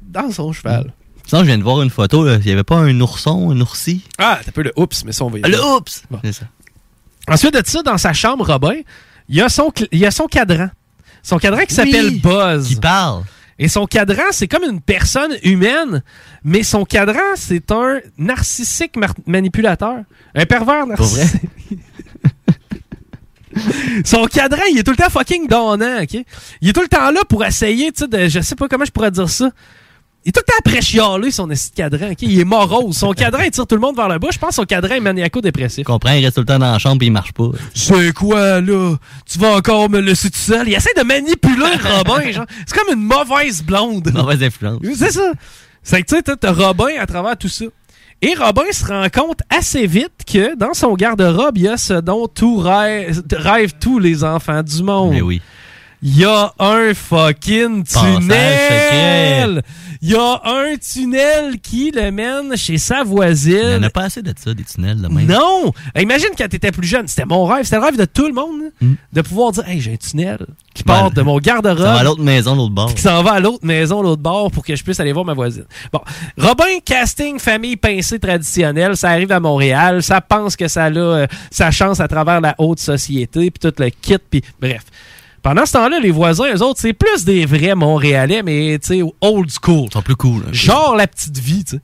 dans 0.01 0.31
son 0.31 0.51
cheval. 0.53 0.93
Sinon, 1.27 1.41
je 1.41 1.47
viens 1.47 1.57
de 1.57 1.63
voir 1.63 1.81
une 1.81 1.89
photo, 1.89 2.23
là. 2.23 2.37
il 2.39 2.47
y 2.47 2.51
avait 2.51 2.63
pas 2.63 2.77
un 2.77 2.99
ourson, 3.01 3.49
un 3.49 3.59
oursi? 3.59 4.03
Ah, 4.17 4.39
t'as 4.45 4.51
peu 4.51 4.61
le 4.61 4.71
oups, 4.75 5.03
mais 5.05 5.11
ça, 5.11 5.25
on 5.25 5.29
va 5.29 5.39
y 5.39 5.41
Ah, 5.43 5.49
le 5.49 5.59
oups! 5.59 6.03
Bon. 6.09 6.19
C'est 6.23 6.33
ça. 6.33 6.45
Ensuite 7.27 7.53
de 7.55 7.61
ça, 7.65 7.81
dans 7.81 7.97
sa 7.97 8.13
chambre, 8.13 8.45
Robin, 8.45 8.75
il 9.27 9.35
y 9.35 9.41
a 9.41 9.49
son, 9.49 9.71
il 9.91 9.97
y 9.99 10.05
a 10.05 10.11
son 10.11 10.27
cadran. 10.27 10.69
Son 11.25 11.39
cadran 11.39 11.65
qui 11.65 11.73
s'appelle 11.73 12.05
Oui, 12.05 12.19
Buzz. 12.19 12.67
Qui 12.67 12.75
parle. 12.75 13.23
Et 13.57 13.67
son 13.67 13.87
cadran, 13.87 14.25
c'est 14.31 14.47
comme 14.47 14.63
une 14.63 14.79
personne 14.79 15.31
humaine, 15.43 16.03
mais 16.43 16.61
son 16.61 16.85
cadran, 16.85 17.35
c'est 17.35 17.71
un 17.71 17.99
narcissique 18.17 18.93
manipulateur. 19.25 20.01
Un 20.35 20.45
pervers 20.45 20.85
narcissique. 20.85 21.41
son 24.05 24.25
cadran, 24.25 24.61
il 24.71 24.77
est 24.77 24.83
tout 24.83 24.91
le 24.91 24.97
temps 24.97 25.09
fucking 25.09 25.47
donnant, 25.47 26.03
OK? 26.03 26.15
Il 26.61 26.69
est 26.69 26.73
tout 26.73 26.81
le 26.81 26.87
temps 26.87 27.09
là 27.09 27.21
pour 27.27 27.43
essayer, 27.43 27.91
tu 27.91 28.03
sais, 28.03 28.07
de, 28.07 28.27
je 28.27 28.41
sais 28.41 28.55
pas 28.55 28.67
comment 28.67 28.85
je 28.85 28.91
pourrais 28.91 29.11
dire 29.11 29.29
ça. 29.29 29.49
Il 30.25 30.29
est 30.29 30.31
tout 30.31 30.41
le 30.41 30.51
temps 30.51 30.57
après 30.57 30.81
chialer 30.81 31.29
son 31.29 31.47
cadran, 31.75 32.09
OK? 32.11 32.21
Il 32.23 32.39
est 32.39 32.45
morose. 32.45 32.97
Son 32.97 33.11
cadran, 33.13 33.43
il 33.43 33.51
tire 33.51 33.67
tout 33.67 33.75
le 33.75 33.81
monde 33.81 33.95
vers 33.95 34.09
le 34.09 34.17
bas. 34.17 34.29
Je 34.31 34.39
pense 34.39 34.49
que 34.49 34.55
son 34.55 34.63
cadran 34.65 34.95
est 34.95 34.99
maniaco-dépressif. 34.99 35.83
Comprends, 35.85 36.13
il 36.13 36.25
reste 36.25 36.35
tout 36.35 36.41
le 36.41 36.47
temps 36.47 36.57
dans 36.57 36.71
la 36.71 36.79
chambre 36.79 37.03
et 37.03 37.05
il 37.05 37.11
marche 37.11 37.31
pas. 37.31 37.49
C'est 37.75 38.11
quoi, 38.11 38.59
là? 38.59 38.95
Tu 39.31 39.37
vas 39.37 39.55
encore 39.57 39.87
me 39.87 39.99
laisser 39.99 40.31
tout 40.31 40.39
seul? 40.39 40.67
Il 40.67 40.73
essaie 40.73 40.93
de 40.97 41.03
manipuler 41.03 41.75
Robin, 41.79 42.31
genre. 42.31 42.45
C'est 42.65 42.75
comme 42.75 42.97
une 42.97 43.05
mauvaise 43.05 43.61
blonde. 43.61 44.11
Mauvaise 44.13 44.41
influence. 44.41 44.79
C'est 44.95 45.11
ça. 45.11 45.31
C'est 45.83 46.01
que 46.01 46.07
tu 46.07 46.15
sais, 46.15 46.35
t'as 46.35 46.51
Robin 46.51 46.89
à 46.99 47.05
travers 47.05 47.37
tout 47.37 47.47
ça. 47.47 47.65
Et 48.23 48.33
Robin 48.33 48.63
se 48.71 48.83
rend 48.85 49.07
compte 49.13 49.41
assez 49.55 49.85
vite 49.85 50.23
que 50.25 50.55
dans 50.55 50.73
son 50.73 50.95
garde-robe, 50.95 51.57
il 51.57 51.63
y 51.65 51.67
a 51.67 51.77
ce 51.77 51.93
dont 51.93 52.27
tout 52.27 52.57
rêve, 52.57 53.21
rêvent 53.31 53.73
tous 53.79 53.99
les 53.99 54.23
enfants 54.23 54.63
du 54.63 54.81
monde. 54.81 55.11
Mais 55.11 55.21
oui. 55.21 55.41
Il 56.01 56.17
y 56.17 56.25
a 56.25 56.53
un 56.59 56.93
fucking 56.93 57.83
tunnel! 57.83 59.61
Il 60.01 60.11
y 60.11 60.15
a 60.15 60.41
un 60.45 60.75
tunnel 60.77 61.59
qui 61.61 61.89
le 61.89 62.11
mène 62.11 62.55
chez 62.57 62.77
sa 62.77 63.03
voisine. 63.03 63.55
Il 63.59 63.67
n'y 63.69 63.75
en 63.75 63.83
a 63.83 63.89
pas 63.89 64.03
assez 64.03 64.21
de 64.21 64.31
ça, 64.37 64.53
des 64.53 64.63
tunnels 64.63 65.01
de 65.01 65.07
même. 65.07 65.25
Non! 65.25 65.71
Imagine 65.99 66.29
quand 66.37 66.47
t'étais 66.47 66.71
plus 66.71 66.85
jeune, 66.87 67.07
c'était 67.07 67.25
mon 67.25 67.45
rêve, 67.45 67.63
c'était 67.63 67.77
le 67.77 67.83
rêve 67.83 67.97
de 67.97 68.05
tout 68.05 68.27
le 68.27 68.33
monde, 68.33 68.61
là, 68.61 68.67
Mm. 68.81 68.93
de 69.13 69.21
pouvoir 69.21 69.51
dire 69.53 69.67
Hey, 69.67 69.79
j'ai 69.81 69.93
un 69.93 69.97
tunnel 69.97 70.45
qui 70.75 70.83
part 70.83 71.09
de 71.11 71.21
mon 71.21 71.37
garde-robe. 71.39 71.77
Ça 71.79 71.93
va 71.93 71.99
à 71.99 72.03
l'autre 72.03 72.21
maison, 72.21 72.55
l'autre 72.55 72.73
bord. 72.73 72.93
qui 72.93 73.01
s'en 73.01 73.23
va 73.23 73.31
à 73.33 73.39
l'autre 73.39 73.65
maison, 73.65 74.01
l'autre 74.03 74.21
bord, 74.21 74.51
pour 74.51 74.63
que 74.63 74.75
je 74.75 74.83
puisse 74.83 74.99
aller 74.99 75.13
voir 75.13 75.25
ma 75.25 75.33
voisine. 75.33 75.65
Bon, 75.91 76.01
Robin, 76.37 76.79
casting 76.83 77.39
famille 77.39 77.77
pincée 77.77 78.19
traditionnelle, 78.19 78.95
ça 78.97 79.09
arrive 79.09 79.31
à 79.31 79.39
Montréal, 79.39 80.03
ça 80.03 80.21
pense 80.21 80.55
que 80.55 80.67
ça 80.67 80.85
a 80.85 80.89
euh, 80.91 81.27
sa 81.49 81.71
chance 81.71 81.99
à 81.99 82.07
travers 82.07 82.41
la 82.41 82.53
haute 82.59 82.79
société, 82.79 83.49
puis 83.49 83.71
tout 83.71 83.73
le 83.81 83.89
kit, 83.89 84.17
puis 84.29 84.43
bref. 84.61 84.83
Pendant 85.45 85.63
ce 85.67 85.73
temps-là, 85.73 85.99
les 85.99 86.09
voisins, 86.09 86.51
eux 86.55 86.63
autres, 86.63 86.79
c'est 86.81 86.93
plus 86.93 87.23
des 87.23 87.45
vrais 87.45 87.75
Montréalais, 87.75 88.41
mais 88.41 88.79
tu 88.81 88.87
sais, 88.99 89.01
old 89.21 89.47
school. 89.51 89.87
Sont 89.93 90.01
plus 90.01 90.15
cool. 90.15 90.41
hein. 90.47 90.49
Genre 90.51 90.95
la 90.95 91.05
petite 91.05 91.37
vie, 91.37 91.63
tu 91.63 91.75
sais. 91.75 91.81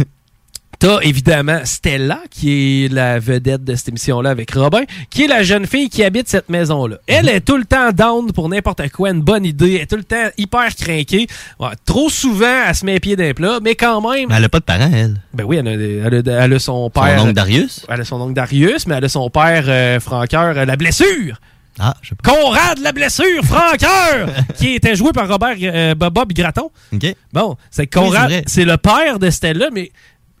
T'as 0.80 0.98
évidemment 1.02 1.60
Stella, 1.64 2.18
qui 2.30 2.84
est 2.84 2.92
la 2.92 3.20
vedette 3.20 3.62
de 3.62 3.76
cette 3.76 3.88
émission-là 3.90 4.28
avec 4.30 4.50
Robin, 4.52 4.82
qui 5.08 5.22
est 5.22 5.26
la 5.28 5.44
jeune 5.44 5.66
fille 5.66 5.88
qui 5.88 6.02
habite 6.02 6.28
cette 6.28 6.48
maison-là. 6.50 6.96
Elle 7.06 7.28
est 7.28 7.40
tout 7.42 7.56
le 7.56 7.64
temps 7.64 7.92
down 7.92 8.30
pour 8.32 8.48
n'importe 8.48 8.88
quoi, 8.90 9.10
une 9.10 9.22
bonne 9.22 9.44
idée, 9.46 9.76
elle 9.76 9.82
est 9.82 9.86
tout 9.86 9.96
le 9.96 10.02
temps 10.04 10.26
hyper 10.36 10.74
craquée. 10.74 11.28
Ouais, 11.60 11.68
trop 11.86 12.10
souvent, 12.10 12.64
elle 12.68 12.74
se 12.74 12.84
met 12.84 12.94
les 12.94 13.00
pieds 13.00 13.14
d'un 13.16 13.32
plat, 13.34 13.58
mais 13.62 13.76
quand 13.76 14.00
même... 14.10 14.28
Mais 14.28 14.34
elle 14.36 14.44
a 14.44 14.48
pas 14.50 14.58
de 14.58 14.64
parents, 14.64 14.90
elle. 14.92 15.20
Ben 15.32 15.44
oui, 15.44 15.56
elle 15.58 15.68
a, 15.68 15.72
elle 15.72 16.28
a- 16.28 16.44
elle 16.44 16.52
a 16.54 16.58
son 16.58 16.90
père... 16.90 17.22
oncle 17.22 17.32
Darius? 17.32 17.86
Elle 17.88 18.00
a 18.00 18.04
son 18.04 18.20
oncle 18.20 18.34
Darius, 18.34 18.86
mais 18.88 18.96
elle 18.96 19.04
a 19.04 19.08
son 19.08 19.30
père, 19.30 19.64
euh, 19.68 20.00
Franqueur, 20.00 20.58
euh, 20.58 20.64
la 20.66 20.76
blessure! 20.76 21.40
Ah, 21.78 21.94
je 22.02 22.10
sais 22.10 22.14
pas. 22.14 22.30
Conrad 22.30 22.78
la 22.78 22.92
blessure, 22.92 23.44
Franqueur! 23.44 24.28
qui 24.56 24.74
était 24.74 24.96
joué 24.96 25.12
par 25.12 25.28
Robert 25.28 25.56
euh, 25.60 25.94
Bob 25.94 26.32
Graton. 26.32 26.70
OK. 26.92 27.14
Bon, 27.32 27.56
c'est 27.70 27.86
Conrad, 27.86 28.42
c'est 28.46 28.64
le 28.64 28.76
père 28.78 29.18
de 29.18 29.28
Stella, 29.30 29.68
mais 29.72 29.92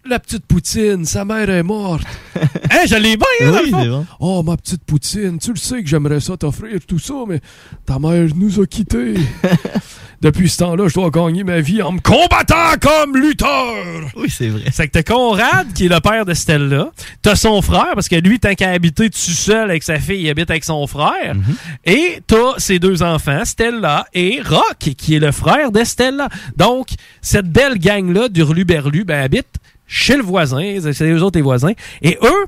la 0.08 0.18
petite 0.18 0.46
Poutine, 0.46 1.04
sa 1.04 1.24
mère 1.24 1.50
est 1.50 1.62
morte. 1.62 2.04
hein, 2.36 2.84
je 2.86 2.94
l'ai 2.94 3.16
bien, 3.16 3.26
hein, 3.42 3.50
dans 3.50 3.58
le 3.58 3.64
Oui, 3.64 3.70
fond? 3.70 3.82
c'est 3.82 3.88
bon. 3.88 4.06
Oh, 4.20 4.42
ma 4.42 4.56
petite 4.56 4.84
Poutine, 4.84 5.38
tu 5.38 5.50
le 5.50 5.56
sais 5.58 5.82
que 5.82 5.88
j'aimerais 5.88 6.20
ça 6.20 6.36
t'offrir 6.36 6.78
tout 6.86 6.98
ça, 6.98 7.14
mais 7.28 7.40
ta 7.84 7.98
mère 7.98 8.28
nous 8.34 8.60
a 8.60 8.66
quittés. 8.66 9.14
Depuis 10.22 10.48
ce 10.48 10.58
temps-là, 10.58 10.88
je 10.88 10.94
dois 10.94 11.10
gagner 11.10 11.44
ma 11.44 11.60
vie 11.60 11.82
en 11.82 11.92
me 11.92 12.00
combattant 12.00 12.74
comme 12.80 13.16
lutteur. 13.16 14.10
Oui, 14.16 14.30
c'est 14.30 14.48
vrai. 14.48 14.64
C'est 14.72 14.88
que 14.88 14.92
t'as 14.92 15.02
Conrad, 15.02 15.72
qui 15.74 15.86
est 15.86 15.88
le 15.88 16.00
père 16.00 16.24
de 16.24 16.34
Stella. 16.34 16.88
T'as 17.22 17.36
son 17.36 17.60
frère, 17.60 17.92
parce 17.94 18.08
que 18.08 18.16
lui, 18.16 18.38
tant 18.40 18.54
qu'à 18.54 18.70
habiter 18.70 19.10
tout 19.10 19.18
seul 19.18 19.70
avec 19.70 19.82
sa 19.82 19.98
fille, 19.98 20.22
il 20.22 20.30
habite 20.30 20.50
avec 20.50 20.64
son 20.64 20.86
frère. 20.86 21.36
Et 21.84 22.20
t'as 22.26 22.58
ses 22.58 22.78
deux 22.78 23.02
enfants, 23.02 23.44
Stella 23.44 24.06
et 24.14 24.40
Rock, 24.44 24.78
qui 24.96 25.16
est 25.16 25.20
le 25.20 25.32
frère 25.32 25.70
de 25.70 25.84
Stella. 25.84 26.28
Donc, 26.56 26.88
cette 27.20 27.50
belle 27.50 27.78
gang-là 27.78 28.28
d'Hurluberlu, 28.28 29.04
ben, 29.04 29.22
habite 29.22 29.48
chez 29.86 30.16
le 30.16 30.22
voisin. 30.22 30.78
C'est 30.80 31.10
eux 31.10 31.22
autres 31.22 31.38
les 31.38 31.42
voisins. 31.42 31.72
Et 32.02 32.18
eux, 32.22 32.46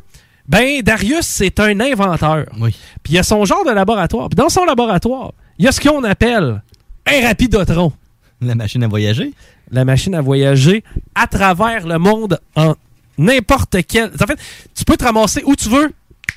ben, 0.49 0.81
Darius, 0.83 1.27
c'est 1.27 1.61
un 1.61 1.79
inventeur. 1.81 2.47
Oui. 2.59 2.75
Puis 3.03 3.13
il 3.13 3.17
y 3.17 3.19
a 3.19 3.23
son 3.23 3.45
genre 3.45 3.65
de 3.65 3.71
laboratoire. 3.71 4.31
Puis 4.31 4.37
dans 4.37 4.49
son 4.49 4.65
laboratoire, 4.65 5.33
il 5.59 5.67
y 5.67 5.69
a 5.69 5.73
ce 5.73 5.81
qu'on 5.81 6.05
appelle 6.05 6.63
un 7.11 7.27
rapidotron. 7.27 7.93
La 8.41 8.55
machine 8.55 8.83
à 8.85 8.89
voyager? 8.89 9.33
La 9.71 9.85
machine 9.85 10.15
à 10.15 10.21
voyager 10.21 10.85
à 11.15 11.27
travers 11.27 11.87
le 11.87 11.99
monde 11.99 12.39
en 12.55 12.75
n'importe 13.19 13.77
quel. 13.87 14.13
En 14.23 14.27
fait, 14.27 14.39
tu 14.75 14.85
peux 14.85 14.97
te 14.97 15.05
ramasser 15.05 15.43
où 15.45 15.57
tu 15.57 15.69
veux, 15.69 15.93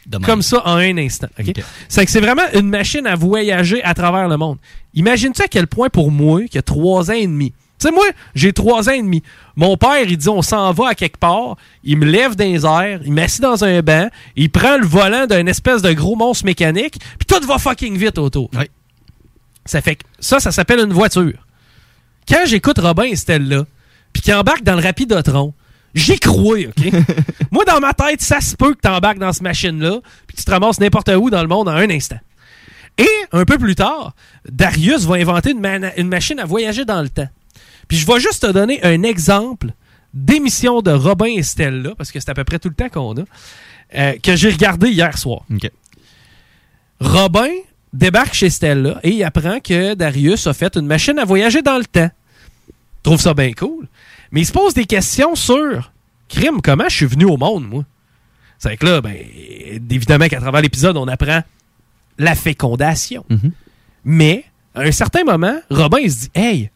Demain. 0.07 0.25
comme 0.25 0.41
ça, 0.41 0.61
en 0.65 0.77
un 0.77 0.97
instant. 0.97 1.27
C'est 1.87 2.05
que 2.05 2.11
c'est 2.11 2.19
vraiment 2.19 2.41
une 2.53 2.67
machine 2.67 3.05
à 3.05 3.15
voyager 3.15 3.83
à 3.83 3.93
travers 3.93 4.27
le 4.27 4.37
monde. 4.37 4.57
Imagine-tu 4.95 5.41
à 5.43 5.47
quel 5.47 5.67
point 5.67 5.89
pour 5.89 6.11
moi, 6.11 6.41
qui 6.49 6.57
a 6.57 6.61
trois 6.61 7.11
ans 7.11 7.15
et 7.15 7.27
demi, 7.27 7.53
tu 7.81 7.87
sais, 7.87 7.93
moi, 7.93 8.05
j'ai 8.35 8.53
trois 8.53 8.89
ans 8.89 8.91
et 8.91 9.01
demi. 9.01 9.23
Mon 9.55 9.75
père, 9.75 10.03
il 10.07 10.15
dit, 10.15 10.29
on 10.29 10.43
s'en 10.43 10.71
va 10.71 10.89
à 10.89 10.93
quelque 10.95 11.17
part. 11.17 11.55
Il 11.83 11.97
me 11.97 12.05
lève 12.05 12.35
dans 12.35 12.43
les 12.45 12.63
airs, 12.63 12.99
il 13.03 13.11
m'assit 13.11 13.41
dans 13.41 13.63
un 13.63 13.81
banc, 13.81 14.07
il 14.35 14.51
prend 14.51 14.77
le 14.77 14.85
volant 14.85 15.25
d'un 15.25 15.47
espèce 15.47 15.81
de 15.81 15.91
gros 15.91 16.15
monstre 16.15 16.45
mécanique, 16.45 16.99
puis 17.17 17.25
tout 17.27 17.43
va 17.47 17.57
fucking 17.57 17.97
vite 17.97 18.19
autour. 18.19 18.51
Ça 19.65 19.81
fait 19.81 19.97
que 19.97 20.03
ça, 20.19 20.39
ça 20.39 20.51
s'appelle 20.51 20.79
une 20.79 20.93
voiture. 20.93 21.47
Quand 22.27 22.45
j'écoute 22.45 22.79
Robin 22.79 23.03
et 23.03 23.15
Stella, 23.15 23.65
puis 24.13 24.21
qu'ils 24.21 24.33
embarquent 24.33 24.63
dans 24.63 24.75
le 24.75 24.81
Rapidotron, 24.81 25.53
j'y 25.93 26.19
crois, 26.19 26.59
OK? 26.67 26.91
Moi, 27.51 27.65
dans 27.65 27.79
ma 27.79 27.93
tête, 27.93 28.21
ça 28.21 28.41
se 28.41 28.55
peut 28.55 28.73
que 28.73 28.79
tu 28.81 28.87
embarques 28.87 29.19
dans 29.19 29.33
cette 29.33 29.43
machine-là, 29.43 29.99
puis 30.27 30.37
tu 30.37 30.43
te 30.43 30.51
ramasses 30.51 30.79
n'importe 30.79 31.09
où 31.09 31.29
dans 31.29 31.41
le 31.41 31.47
monde 31.47 31.67
en 31.67 31.73
un 31.73 31.89
instant. 31.89 32.19
Et 32.97 33.09
un 33.31 33.45
peu 33.45 33.57
plus 33.57 33.75
tard, 33.75 34.13
Darius 34.49 35.05
va 35.05 35.15
inventer 35.15 35.51
une, 35.51 36.07
machine 36.07 36.39
à 36.39 36.45
voyager 36.45 36.85
dans 36.85 37.01
le 37.01 37.09
temps. 37.09 37.29
Puis 37.87 37.97
je 37.97 38.05
vais 38.05 38.19
juste 38.19 38.41
te 38.43 38.51
donner 38.51 38.83
un 38.83 39.03
exemple 39.03 39.71
d'émission 40.13 40.81
de 40.81 40.91
Robin 40.91 41.33
et 41.37 41.43
Stella, 41.43 41.95
parce 41.95 42.11
que 42.11 42.19
c'est 42.19 42.29
à 42.29 42.33
peu 42.33 42.43
près 42.43 42.59
tout 42.59 42.69
le 42.69 42.75
temps 42.75 42.89
qu'on 42.89 43.17
a, 43.17 43.23
euh, 43.95 44.13
que 44.21 44.35
j'ai 44.35 44.49
regardé 44.49 44.89
hier 44.89 45.17
soir. 45.17 45.45
Robin 46.99 47.49
débarque 47.93 48.33
chez 48.33 48.49
Stella 48.49 48.99
et 49.03 49.11
il 49.11 49.23
apprend 49.23 49.59
que 49.59 49.93
Darius 49.93 50.47
a 50.47 50.53
fait 50.53 50.75
une 50.75 50.85
machine 50.85 51.19
à 51.19 51.25
voyager 51.25 51.61
dans 51.61 51.77
le 51.77 51.85
temps. 51.85 52.09
trouve 53.03 53.19
ça 53.19 53.33
bien 53.33 53.51
cool. 53.53 53.87
Mais 54.31 54.41
il 54.41 54.45
se 54.45 54.53
pose 54.53 54.73
des 54.73 54.85
questions 54.85 55.35
sur 55.35 55.91
crime, 56.29 56.61
comment 56.61 56.87
je 56.87 56.95
suis 56.95 57.05
venu 57.05 57.25
au 57.25 57.37
monde, 57.37 57.67
moi? 57.67 57.83
C'est 58.57 58.77
que 58.77 58.85
là, 58.85 59.01
ben, 59.01 59.15
évidemment 59.89 60.27
qu'à 60.27 60.39
travers 60.39 60.61
l'épisode, 60.61 60.95
on 60.95 61.07
apprend 61.07 61.41
la 62.17 62.35
fécondation. 62.35 63.25
Mais, 64.05 64.45
à 64.75 64.81
un 64.81 64.91
certain 64.91 65.23
moment, 65.23 65.59
Robin, 65.69 65.97
il 65.99 66.11
se 66.11 66.19
dit 66.19 66.31
Hey, 66.35 66.69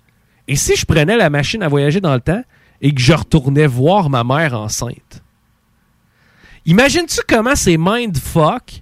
et 0.47 0.55
si 0.55 0.75
je 0.75 0.85
prenais 0.85 1.15
la 1.15 1.29
machine 1.29 1.63
à 1.63 1.67
voyager 1.67 2.01
dans 2.01 2.13
le 2.13 2.21
temps 2.21 2.43
et 2.81 2.93
que 2.93 3.01
je 3.01 3.13
retournais 3.13 3.67
voir 3.67 4.09
ma 4.09 4.23
mère 4.23 4.59
enceinte? 4.59 5.21
Imagines-tu 6.65 7.21
comment 7.27 7.55
c'est 7.55 7.77
mindfuck 7.77 8.81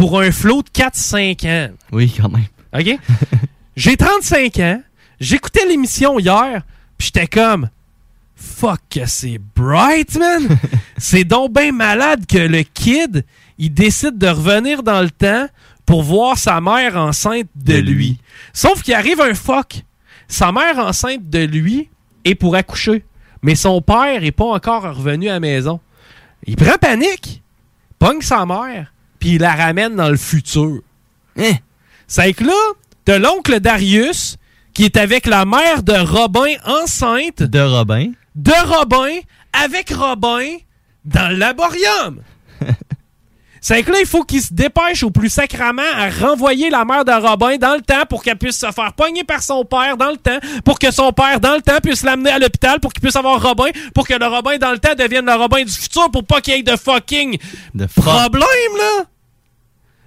pour 0.00 0.18
un 0.18 0.32
flow 0.32 0.62
de 0.62 0.70
4-5 0.70 1.46
ans? 1.46 1.74
Oui, 1.92 2.10
quand 2.16 2.30
même. 2.30 2.46
OK? 2.72 2.98
J'ai 3.76 3.98
35 3.98 4.58
ans, 4.60 4.82
j'écoutais 5.20 5.66
l'émission 5.66 6.18
hier, 6.18 6.62
puis 6.96 7.10
j'étais 7.12 7.26
comme 7.26 7.68
Fuck, 8.34 8.80
que 8.88 9.04
c'est 9.04 9.38
bright, 9.54 10.18
man! 10.18 10.56
c'est 10.96 11.24
donc 11.24 11.52
bien 11.52 11.72
malade 11.72 12.24
que 12.26 12.38
le 12.38 12.62
kid, 12.62 13.26
il 13.58 13.74
décide 13.74 14.16
de 14.16 14.28
revenir 14.28 14.82
dans 14.82 15.02
le 15.02 15.10
temps 15.10 15.46
pour 15.84 16.02
voir 16.02 16.38
sa 16.38 16.62
mère 16.62 16.96
enceinte 16.96 17.48
de, 17.54 17.74
lui. 17.74 18.16
Sauf 18.54 18.82
qu'il 18.82 18.94
arrive 18.94 19.20
un 19.20 19.34
fuck. 19.34 19.82
Sa 20.28 20.50
mère 20.50 20.78
enceinte 20.78 21.28
de 21.28 21.40
lui 21.40 21.90
est 22.24 22.36
pour 22.36 22.56
accoucher. 22.56 23.04
Mais 23.42 23.54
son 23.54 23.82
père 23.82 24.24
est 24.24 24.32
pas 24.32 24.46
encore 24.46 24.82
revenu 24.82 25.28
à 25.28 25.34
la 25.34 25.40
maison. 25.40 25.78
Il 26.46 26.56
prend 26.56 26.78
panique, 26.80 27.42
pogne 27.98 28.22
sa 28.22 28.46
mère, 28.46 28.94
puis 29.20 29.34
il 29.34 29.40
la 29.40 29.54
ramène 29.54 29.94
dans 29.94 30.08
le 30.08 30.16
futur. 30.16 30.80
Hein? 31.38 31.52
C'est 32.08 32.32
que 32.32 32.44
là, 32.44 32.72
t'as 33.04 33.18
l'oncle 33.18 33.60
Darius 33.60 34.36
qui 34.74 34.84
est 34.84 34.96
avec 34.96 35.26
la 35.26 35.44
mère 35.44 35.82
de 35.84 35.92
Robin 35.92 36.54
enceinte. 36.64 37.42
De 37.42 37.60
Robin. 37.60 38.12
De 38.34 38.52
Robin, 38.66 39.20
avec 39.52 39.90
Robin, 39.90 40.56
dans 41.04 41.28
le 41.28 41.36
laborium. 41.36 42.22
C'est 43.60 43.82
que 43.82 43.92
là, 43.92 44.00
il 44.00 44.06
faut 44.06 44.24
qu'il 44.24 44.40
se 44.40 44.54
dépêche 44.54 45.02
au 45.02 45.10
plus 45.10 45.28
sacrament 45.28 45.82
à 45.94 46.08
renvoyer 46.08 46.70
la 46.70 46.84
mère 46.84 47.04
de 47.04 47.12
Robin 47.12 47.58
dans 47.58 47.74
le 47.74 47.82
temps 47.82 48.06
pour 48.08 48.22
qu'elle 48.22 48.38
puisse 48.38 48.58
se 48.58 48.70
faire 48.72 48.94
pogner 48.94 49.22
par 49.22 49.42
son 49.42 49.64
père 49.64 49.98
dans 49.98 50.10
le 50.10 50.16
temps, 50.16 50.38
pour 50.64 50.78
que 50.78 50.90
son 50.90 51.12
père 51.12 51.40
dans 51.40 51.54
le 51.54 51.60
temps 51.60 51.78
puisse 51.82 52.02
l'amener 52.02 52.30
à 52.30 52.38
l'hôpital, 52.38 52.80
pour 52.80 52.92
qu'il 52.92 53.02
puisse 53.02 53.16
avoir 53.16 53.42
Robin, 53.42 53.70
pour 53.94 54.08
que 54.08 54.14
le 54.14 54.26
Robin 54.26 54.56
dans 54.56 54.72
le 54.72 54.78
temps 54.78 54.94
devienne 54.94 55.26
le 55.26 55.34
Robin 55.34 55.62
du 55.62 55.72
futur, 55.72 56.10
pour 56.10 56.24
pas 56.24 56.40
qu'il 56.40 56.54
y 56.54 56.58
ait 56.58 56.62
de 56.62 56.76
fucking 56.76 57.38
de 57.74 57.86
problème, 57.86 58.76
là. 58.78 59.04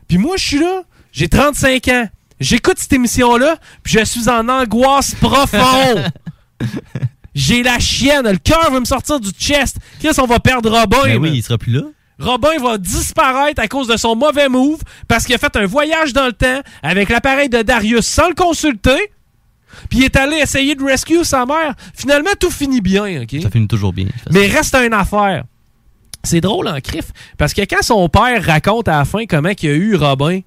Puis 0.08 0.18
moi, 0.18 0.36
je 0.38 0.46
suis 0.46 0.60
là, 0.60 0.82
j'ai 1.12 1.30
35 1.30 1.88
ans, 1.90 2.10
j'écoute 2.40 2.78
cette 2.80 2.94
émission-là, 2.94 3.58
puis 3.84 3.94
je 4.00 4.04
suis 4.04 4.30
en 4.30 4.50
angoisse 4.50 5.14
profonde. 5.16 6.12
j'ai 7.36 7.62
la 7.62 7.78
chienne, 7.78 8.28
le 8.28 8.38
cœur 8.38 8.72
veut 8.72 8.80
me 8.80 8.86
sortir 8.86 9.20
du 9.20 9.30
chest. 9.30 9.78
Chris, 10.00 10.16
on 10.18 10.26
va 10.26 10.40
perdre 10.40 10.72
Robin. 10.72 11.04
Ben 11.04 11.18
oui, 11.18 11.32
il 11.36 11.44
sera 11.44 11.60
plus 11.60 11.72
là. 11.72 11.82
Robin 12.20 12.58
va 12.62 12.78
disparaître 12.78 13.62
à 13.62 13.68
cause 13.68 13.88
de 13.88 13.98
son 13.98 14.16
mauvais 14.16 14.50
move 14.50 14.82
parce 15.08 15.26
qu'il 15.26 15.36
a 15.36 15.38
fait 15.38 15.56
un 15.56 15.66
voyage 15.66 16.14
dans 16.14 16.26
le 16.26 16.34
temps 16.34 16.62
avec 16.82 17.10
l'appareil 17.10 17.50
de 17.50 17.62
Darius 17.62 18.06
sans 18.06 18.30
le 18.30 18.36
consulter. 18.36 19.12
Puis 19.90 20.00
il 20.00 20.04
est 20.06 20.16
allé 20.16 20.38
essayer 20.38 20.76
de 20.76 20.84
rescue 20.84 21.24
sa 21.24 21.46
mère. 21.46 21.74
Finalement, 21.96 22.30
tout 22.40 22.52
finit 22.52 22.82
bien, 22.82 23.24
OK? 23.24 23.36
Ça 23.42 23.50
finit 23.50 23.68
toujours 23.68 23.94
bien. 23.94 24.08
Mais 24.32 24.48
reste 24.48 24.76
une 24.76 24.94
affaire. 24.94 25.44
C'est 26.24 26.42
drôle 26.42 26.68
en 26.68 26.80
crif 26.80 27.06
parce 27.38 27.54
que 27.54 27.62
quand 27.62 27.82
son 27.82 28.08
père 28.08 28.44
raconte 28.46 28.88
à 28.88 29.00
la 29.00 29.06
fin 29.06 29.26
comment 29.26 29.50
il 29.62 29.70
a 29.70 29.74
eu 29.74 29.96
Robin, 29.96 30.40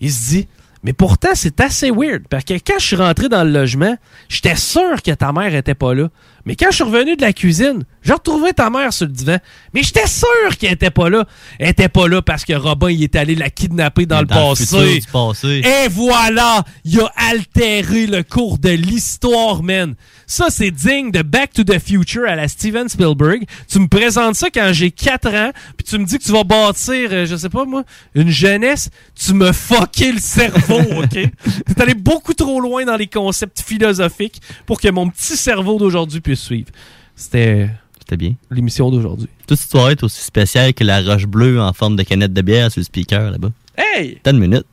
il 0.00 0.12
se 0.12 0.28
dit 0.28 0.48
mais 0.84 0.92
pourtant 0.92 1.30
c'est 1.34 1.60
assez 1.60 1.90
weird 1.90 2.28
parce 2.28 2.44
que 2.44 2.54
quand 2.54 2.78
je 2.78 2.84
suis 2.84 2.96
rentré 2.96 3.28
dans 3.28 3.42
le 3.42 3.50
logement, 3.50 3.96
j'étais 4.28 4.54
sûr 4.54 5.02
que 5.02 5.10
ta 5.10 5.32
mère 5.32 5.54
était 5.54 5.74
pas 5.74 5.92
là. 5.92 6.08
Mais 6.48 6.56
quand 6.56 6.70
je 6.70 6.76
suis 6.76 6.84
revenu 6.84 7.14
de 7.14 7.20
la 7.20 7.34
cuisine, 7.34 7.84
j'ai 8.02 8.14
retrouvé 8.14 8.54
ta 8.54 8.70
mère 8.70 8.90
sur 8.90 9.04
le 9.04 9.12
divan. 9.12 9.36
Mais 9.74 9.82
j'étais 9.82 10.06
sûr 10.06 10.56
qu'elle 10.58 10.72
était 10.72 10.88
pas 10.90 11.10
là. 11.10 11.26
Elle 11.58 11.68
était 11.68 11.90
pas 11.90 12.08
là 12.08 12.22
parce 12.22 12.46
que 12.46 12.54
Robin 12.54 12.88
il 12.88 13.02
est 13.02 13.16
allé 13.16 13.34
la 13.34 13.50
kidnapper 13.50 14.06
dans, 14.06 14.20
le 14.20 14.26
Dans 14.26 14.34
le 14.36 14.56
passé. 14.56 14.64
futur 14.64 14.82
du 14.82 15.12
passé. 15.12 15.62
Et 15.84 15.88
voilà, 15.90 16.64
il 16.86 16.98
a 17.00 17.12
altéré 17.16 18.06
le 18.06 18.22
cours 18.22 18.56
de 18.56 18.70
l'histoire, 18.70 19.62
man. 19.62 19.94
Ça, 20.26 20.46
c'est 20.48 20.70
digne 20.70 21.10
de 21.10 21.20
Back 21.20 21.52
to 21.52 21.64
the 21.64 21.78
Future 21.78 22.24
à 22.26 22.34
la 22.34 22.48
Steven 22.48 22.88
Spielberg. 22.88 23.44
Tu 23.70 23.78
me 23.78 23.86
présentes 23.88 24.34
ça 24.36 24.48
quand 24.48 24.70
j'ai 24.72 24.90
4 24.90 25.28
ans, 25.34 25.50
puis 25.76 25.84
tu 25.86 25.98
me 25.98 26.06
dis 26.06 26.18
que 26.18 26.24
tu 26.24 26.32
vas 26.32 26.44
bâtir, 26.44 27.10
euh, 27.12 27.26
je 27.26 27.36
sais 27.36 27.48
pas 27.50 27.66
moi, 27.66 27.82
une 28.14 28.30
jeunesse. 28.30 28.88
Tu 29.14 29.34
me 29.34 29.52
fucké 29.52 30.12
le 30.12 30.18
cerveau, 30.18 30.80
OK? 31.02 31.10
T'es 31.10 31.82
allé 31.82 31.94
beaucoup 31.94 32.32
trop 32.32 32.58
loin 32.60 32.86
dans 32.86 32.96
les 32.96 33.06
concepts 33.06 33.60
philosophiques 33.60 34.40
pour 34.64 34.80
que 34.80 34.88
mon 34.88 35.10
petit 35.10 35.36
cerveau 35.36 35.78
d'aujourd'hui 35.78 36.20
puisse 36.20 36.37
suivre. 36.38 36.70
C'était... 37.16 37.68
C'était 37.98 38.16
bien. 38.16 38.34
L'émission 38.50 38.90
d'aujourd'hui. 38.90 39.28
Toute 39.46 39.58
cette 39.58 39.70
soirée 39.70 39.92
est 39.92 40.02
aussi 40.02 40.22
spéciale 40.22 40.72
que 40.72 40.82
la 40.84 41.02
roche 41.02 41.26
bleue 41.26 41.60
en 41.60 41.72
forme 41.72 41.96
de 41.96 42.02
canette 42.02 42.32
de 42.32 42.42
bière 42.42 42.70
sur 42.72 42.80
le 42.80 42.84
speaker 42.84 43.30
là-bas. 43.30 43.50
Hey! 43.76 44.18
T'as 44.22 44.30
une 44.30 44.38
minute. 44.38 44.64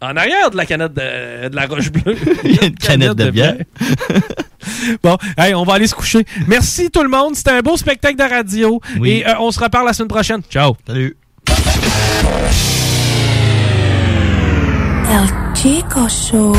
En 0.00 0.14
arrière 0.16 0.50
de 0.50 0.56
la 0.56 0.66
canette 0.66 0.92
de, 0.92 1.48
de 1.48 1.56
la 1.56 1.66
roche 1.66 1.90
bleue. 1.90 2.16
Il 2.44 2.54
y 2.54 2.58
a 2.60 2.66
une 2.66 2.74
canette 2.76 3.14
de 3.14 3.30
bière. 3.30 3.56
bon, 5.02 5.16
hey, 5.38 5.54
on 5.54 5.64
va 5.64 5.74
aller 5.74 5.86
se 5.86 5.94
coucher. 5.94 6.24
Merci 6.46 6.90
tout 6.90 7.02
le 7.02 7.08
monde. 7.08 7.34
C'était 7.34 7.52
un 7.52 7.60
beau 7.60 7.76
spectacle 7.76 8.16
de 8.16 8.22
radio. 8.22 8.80
Oui. 9.00 9.10
Et 9.10 9.26
euh, 9.26 9.32
on 9.40 9.50
se 9.50 9.58
reparle 9.58 9.86
la 9.86 9.92
semaine 9.92 10.08
prochaine. 10.08 10.42
Ciao. 10.50 10.76
Salut. 10.86 11.16
El 15.08 15.54
Chico 15.54 16.08
Show. 16.08 16.54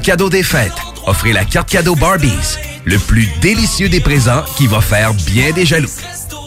Cadeaux 0.00 0.30
des 0.30 0.42
fêtes, 0.42 0.72
offrez 1.06 1.32
la 1.32 1.44
carte 1.44 1.68
cadeau 1.68 1.94
Barbies, 1.94 2.58
le 2.84 2.98
plus 2.98 3.28
délicieux 3.40 3.88
des 3.88 4.00
présents 4.00 4.42
qui 4.56 4.66
va 4.66 4.80
faire 4.80 5.14
bien 5.14 5.52
des 5.52 5.66
jaloux. 5.66 5.90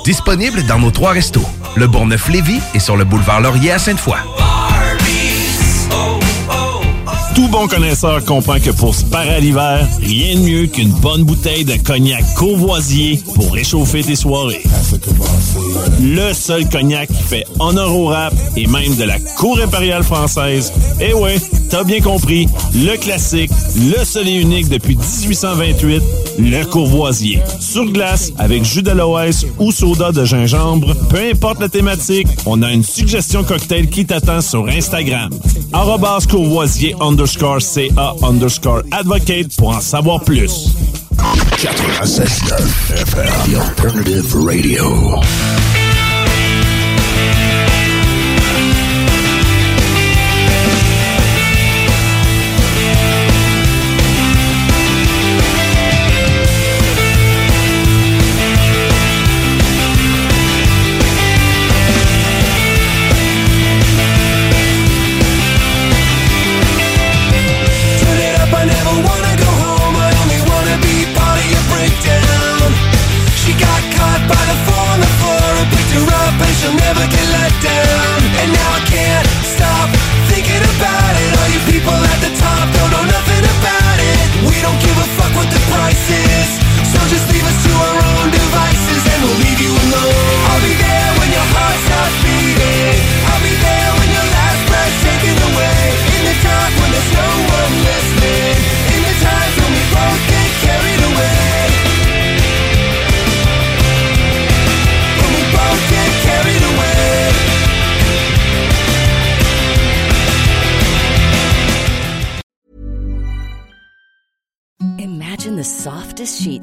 Disponible 0.04 0.64
dans 0.64 0.80
nos 0.80 0.92
trois 0.92 1.12
restos, 1.12 1.46
le 1.76 1.88
Bourgneuf-Lévis 1.88 2.62
et 2.74 2.80
sur 2.80 2.98
le 2.98 3.06
boulevard 3.06 3.42
Laurier 3.42 3.72
à 3.72 3.80
Sainte-Foy. 3.80 4.18
Bon 7.54 7.68
connaisseur 7.68 8.26
comprend 8.26 8.60
que 8.60 8.72
pour 8.72 8.96
se 8.96 9.06
parer 9.06 9.36
à 9.36 9.40
l'hiver, 9.40 9.88
rien 10.02 10.36
de 10.38 10.40
mieux 10.40 10.66
qu'une 10.66 10.90
bonne 10.90 11.24
bouteille 11.24 11.64
de 11.64 11.76
cognac 11.76 12.24
courvoisier 12.34 13.22
pour 13.36 13.54
réchauffer 13.54 14.02
tes 14.02 14.16
soirées. 14.16 14.64
Le 16.02 16.34
seul 16.34 16.68
cognac 16.68 17.10
qui 17.10 17.22
fait 17.22 17.46
honneur 17.60 17.96
au 17.96 18.08
rap 18.08 18.34
et 18.58 18.66
même 18.66 18.96
de 18.96 19.04
la 19.04 19.20
cour 19.38 19.60
impériale 19.62 20.02
française. 20.02 20.74
Eh 21.00 21.14
ouais, 21.14 21.36
t'as 21.70 21.84
bien 21.84 22.02
compris, 22.02 22.48
le 22.74 22.98
classique, 22.98 23.52
le 23.76 24.04
seul 24.04 24.28
et 24.30 24.34
unique 24.34 24.70
depuis 24.70 24.96
1828, 24.96 26.02
le 26.40 26.64
courvoisier. 26.66 27.40
Sur 27.60 27.86
glace, 27.86 28.32
avec 28.40 28.64
jus 28.64 28.82
d'aloès 28.82 29.46
ou 29.60 29.72
soda 29.72 30.12
de 30.12 30.26
gingembre, 30.26 30.96
peu 31.08 31.20
importe 31.32 31.60
la 31.60 31.70
thématique, 31.70 32.28
on 32.48 32.64
a 32.64 32.72
une 32.72 32.84
suggestion 32.84 33.44
cocktail 33.44 33.90
qui 33.90 34.08
t'attend 34.08 34.42
sur 34.42 34.68
Instagram. 34.68 35.30
CA 37.44 38.16
underscore 38.24 38.84
advocate 38.92 39.56
pour 39.58 39.70
en 39.70 39.82
savoir 39.82 40.22
plus. 40.24 40.70
96.9 41.58 42.94
FM, 42.96 43.52
The 43.52 43.60
Alternative 43.60 44.36
Radio. 44.36 45.83